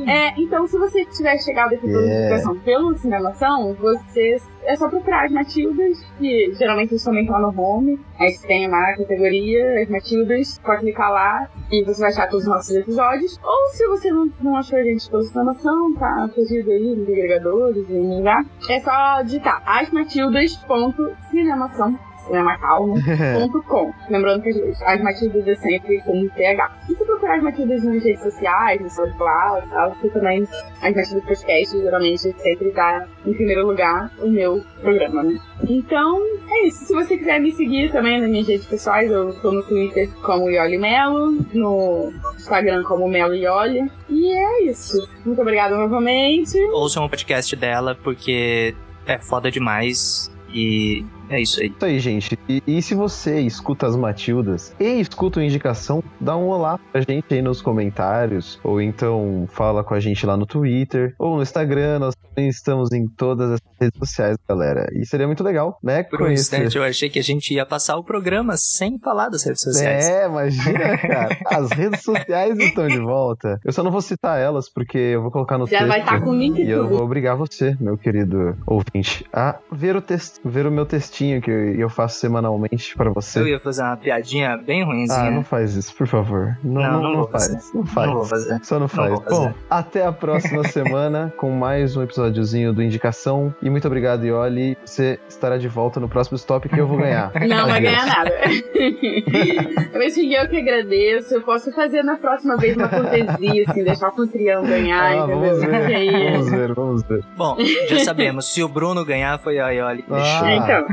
É, 0.08 0.34
então, 0.42 0.68
se 0.68 0.78
você 0.78 1.04
tiver 1.06 1.38
chegado 1.40 1.74
aqui 1.74 1.88
pela 1.88 2.02
Yeah. 2.02 2.30
notificação 2.30 2.60
pelo 2.60 2.94
Cinemação, 2.98 3.74
você 3.76 4.38
é 4.64 4.76
só 4.76 4.90
procurar 4.90 5.26
as 5.26 5.32
Matildas, 5.32 6.04
que 6.18 6.52
geralmente 6.54 6.92
eles 6.92 7.04
também 7.04 7.24
estão 7.24 7.40
no 7.40 7.50
home. 7.60 8.00
Aí 8.20 8.32
você 8.32 8.48
tem 8.48 8.68
lá 8.68 8.92
a 8.92 8.98
categoria, 8.98 9.82
as 9.82 9.90
Matildas, 9.90 10.60
pode 10.64 10.82
clicar 10.82 11.12
lá 11.12 11.50
e 11.72 11.84
você 11.84 12.02
vai 12.02 12.12
achar 12.12 12.28
todos 12.30 12.46
os 12.46 12.52
nossos 12.52 12.76
episódios. 12.76 13.40
Ou 13.44 13.68
se 13.70 13.88
você 13.88 14.12
não, 14.12 14.30
não 14.42 14.56
achou 14.58 14.78
a 14.78 14.84
gente 14.84 15.10
pela 15.10 15.24
Cinemação, 15.24 15.94
tá 15.96 16.30
perdido 16.34 16.72
aí 16.72 16.96
nos 16.96 17.10
agregadores 17.10 17.90
e 17.90 17.94
em 17.94 18.18
lugar, 18.18 18.44
é 18.70 18.80
só 18.80 19.22
digitar 19.24 19.62
asmatildas.cinemação. 19.66 21.98
cinemacalmo.com. 22.32 23.94
Lembrando 24.10 24.44
que 24.44 24.50
as, 24.50 24.82
as 24.84 25.02
Matildas 25.02 25.48
é 25.48 25.56
sempre 25.56 26.02
com 26.02 26.28
PH. 26.30 26.72
E 26.90 26.96
se 26.96 27.06
procurar 27.06 27.36
as 27.36 27.44
Matildas 27.44 27.84
nas 27.84 28.04
redes 28.04 28.24
sociais, 28.24 28.82
no 28.82 28.90
SoundCloud 28.90 29.68
e 29.68 29.70
tal, 29.70 29.92
que 29.92 30.10
também 30.10 30.48
as 30.82 30.96
Matildas 30.96 31.24
Podcast 31.24 31.78
geralmente 31.78 32.34
sempre 32.34 32.72
dá 32.72 33.08
em 33.26 33.34
primeiro 33.34 33.68
lugar 33.68 34.12
o 34.20 34.30
meu 34.30 34.64
programa, 34.82 35.24
né? 35.24 35.40
Então, 35.68 36.22
é 36.50 36.68
isso. 36.68 36.86
Se 36.86 36.94
você 36.94 37.18
quiser 37.18 37.40
me 37.40 37.52
seguir 37.52 37.92
também 37.92 38.20
nas 38.20 38.30
minhas 38.30 38.48
redes 38.48 38.66
pessoais, 38.66 39.10
eu 39.12 39.34
tô 39.42 39.52
no 39.52 39.64
Twitter 39.64 40.10
como 40.22 40.50
Ioli 40.50 40.78
Melo, 40.78 41.32
no 41.54 42.12
Instagram 42.36 42.84
como 42.84 43.08
Melo 43.08 43.34
Ioli. 43.34 43.90
E 44.10 44.32
é 44.32 44.64
isso. 44.64 45.08
Muito 45.26 45.42
obrigada 45.42 45.76
novamente. 45.78 46.58
Ouçam 46.72 47.06
o 47.06 47.10
podcast 47.10 47.56
dela, 47.56 47.96
porque 47.96 48.76
é 49.06 49.18
foda 49.18 49.52
demais. 49.52 50.32
E 50.54 51.06
é 51.32 51.42
isso 51.42 51.62
aí. 51.62 51.68
Isso 51.68 51.86
aí, 51.86 52.00
gente. 52.00 52.40
E, 52.48 52.62
e 52.68 52.82
se 52.82 52.94
você 52.94 53.40
escuta 53.40 53.88
as 53.88 53.96
Matildas 53.96 54.76
e 54.80 55.00
escuta 55.00 55.40
uma 55.40 55.46
indicação, 55.46 56.04
dá 56.20 56.36
um 56.36 56.48
olá 56.48 56.80
pra 56.92 57.02
gente 57.02 57.34
aí 57.34 57.42
nos 57.42 57.62
comentários, 57.62 58.60
ou 58.64 58.82
então 58.82 59.48
fala 59.52 59.84
com 59.84 59.94
a 59.94 60.00
gente 60.00 60.26
lá 60.26 60.36
no 60.36 60.46
Twitter, 60.46 61.16
ou 61.18 61.38
no 61.38 61.42
Instagram. 61.42 62.00
Nós 62.00 62.16
também 62.16 62.50
estamos 62.50 62.92
em 62.92 63.08
todas 63.08 63.52
as 63.52 63.60
redes 63.80 63.98
sociais, 63.98 64.38
galera. 64.48 64.88
E 64.94 65.06
seria 65.06 65.26
muito 65.26 65.44
legal, 65.44 65.80
né? 65.82 66.04
Por 66.04 66.22
um 66.22 66.32
instante 66.32 66.78
eu 66.78 66.84
achei 66.84 67.10
que 67.10 67.20
a 67.20 67.24
gente 67.24 67.54
ia 67.54 67.66
passar 67.66 67.98
o 67.98 68.04
programa 68.04 68.58
sem 68.58 69.00
falar 69.00 69.30
das 69.30 69.44
redes 69.44 69.62
sociais. 69.62 70.08
É, 70.08 70.26
imagina, 70.26 70.98
cara. 71.00 71.38
As 71.48 71.72
redes 71.72 72.04
sociais 72.04 72.58
estão 72.60 72.88
de 72.88 73.00
volta. 73.00 73.60
Eu 73.64 73.72
só 73.72 73.84
não 73.84 73.92
vou 73.92 74.02
citar 74.02 74.40
elas, 74.40 74.70
porque 74.70 74.98
eu 74.98 75.22
vou 75.22 75.32
colocar 75.32 75.58
no 75.58 75.66
Já 75.66 75.80
texto. 75.80 75.88
vai 75.88 76.00
estar 76.02 76.22
com 76.22 76.32
o 76.32 76.36
link 76.36 76.60
e 76.60 76.70
eu 76.70 76.88
vou 76.88 77.02
obrigar 77.02 77.36
você, 77.38 77.76
meu 77.80 77.98
querido 77.98 78.58
ouvinte, 78.66 79.26
a 79.32 79.58
ver 79.72 79.96
o, 79.96 80.02
text, 80.02 80.40
ver 80.44 80.66
o 80.66 80.72
meu 80.72 80.86
textinho 80.86 81.21
que 81.42 81.52
eu, 81.52 81.90
faço 81.90 82.20
semanalmente 82.20 82.96
pra 82.96 83.10
você. 83.12 83.40
Eu 83.40 83.48
ia 83.48 83.60
fazer 83.60 83.84
uma 83.84 83.98
piadinha 83.98 84.58
bem 84.58 84.84
ruimzinha. 84.84 85.20
Ah, 85.28 85.32
não 85.32 85.44
faz 85.44 85.76
isso, 85.76 85.94
por 85.96 86.08
favor. 86.08 86.58
Não, 86.64 86.82
Não, 86.82 86.92
não, 86.92 87.02
não 87.02 87.10
não 87.12 87.18
vou 87.20 87.28
faz. 87.30 87.48
fazer. 87.48 87.78
Não 87.78 87.86
faz. 87.86 88.08
Não 88.08 88.16
vou 88.16 88.26
fazer. 88.26 88.60
Só 88.64 88.80
não 88.80 88.88
faz. 88.88 89.20
Bom, 89.30 89.54
até 89.70 90.06
a 90.06 90.12
próxima 90.12 90.64
semana 90.70 91.32
com 91.38 91.52
mais 91.52 91.96
um 91.96 92.02
episódiozinho 92.04 92.74
do 92.74 92.82
Indicação. 92.82 93.54
E 93.62 93.70
muito 93.70 93.86
obrigado, 93.88 94.26
Ioli. 94.26 94.78
Você 94.86 95.20
estará 95.30 95.58
de 95.58 95.68
volta 95.68 96.00
no 96.00 96.10
próximo 96.10 96.36
stop 96.38 96.68
que 96.68 96.80
eu 96.80 96.88
vou 96.88 96.98
ganhar. 96.98 97.32
Não 97.48 97.68
vai 97.68 97.82
ganhar 97.82 98.06
nada. 98.06 98.32
Mas 99.94 100.18
eu 100.18 100.48
que 100.50 100.58
agradeço. 100.58 101.36
Eu 101.36 101.42
posso 101.42 101.72
fazer 101.74 102.04
na 102.04 102.16
próxima 102.18 102.58
vez 102.58 102.76
uma 102.76 102.88
cortesia, 102.88 103.64
assim, 103.68 103.84
deixar 103.84 104.10
o 104.10 104.22
anfitrião 104.22 104.64
ganhar, 104.64 105.04
Ah, 105.04 105.16
entendeu? 105.18 105.40
vamos 105.40 105.60
ver, 105.62 105.76
aí- 105.96 106.32
vamos 106.32 106.50
ver, 106.52 106.74
vamos 106.74 107.04
ver. 107.04 107.24
Bom, 107.38 107.58
já 107.90 108.00
sabemos. 108.00 108.52
se 108.54 108.64
o 108.64 108.68
Bruno 108.68 109.06
ganhar, 109.06 109.38
foi 109.40 109.60
a 109.60 109.70
Ioli. 109.70 110.04
Ah, 110.10 110.56
Então, 110.56 110.86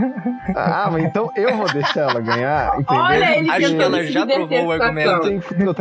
ah, 0.54 0.88
mas 0.92 1.04
então 1.04 1.30
eu 1.36 1.56
vou 1.56 1.66
deixar 1.72 2.10
ela 2.10 2.20
ganhar, 2.20 2.72
entendeu? 2.80 3.02
olha, 3.02 3.38
ele 3.38 3.50
Acho 3.50 3.76
que 3.76 3.82
ela 3.82 4.04
já 4.04 4.26
provou 4.26 4.66
o 4.66 4.72
argumento. 4.72 5.26
Eu 5.58 5.74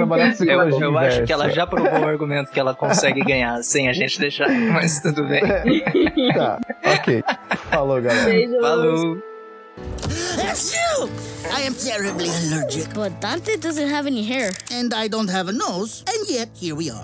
Eu, 0.47 0.79
eu 0.81 0.97
acho 0.97 1.23
que 1.23 1.33
ela 1.33 1.49
já 1.49 1.67
provou 1.67 1.99
o 1.99 2.07
argumento 2.07 2.51
que 2.51 2.59
ela 2.59 2.73
consegue 2.75 3.21
ganhar 3.23 3.61
sem 3.63 3.87
a 3.89 3.93
gente 3.93 4.19
deixar, 4.19 4.49
mas 4.71 4.99
tudo 5.01 5.23
bem. 5.23 5.41
Tá, 6.33 6.59
ok. 6.85 7.23
Falou, 7.71 8.01
galera. 8.01 8.25
Beijo. 8.25 8.59
Falou! 8.61 9.17
Achoo! 10.49 11.09
I 11.55 11.67
am 11.67 11.73
terribly 11.73 12.29
allergic, 12.29 12.93
But 12.93 13.19
Dante 13.19 13.57
doesn't 13.57 13.89
have 13.89 14.07
any 14.07 14.23
hair. 14.23 14.51
and 14.71 14.93
I 14.93 15.07
don't 15.07 15.29
have 15.29 15.47
a 15.49 15.53
nose, 15.53 16.03
and 16.07 16.27
yet 16.29 16.49
here 16.53 16.75
we 16.75 16.89
are. 16.89 17.03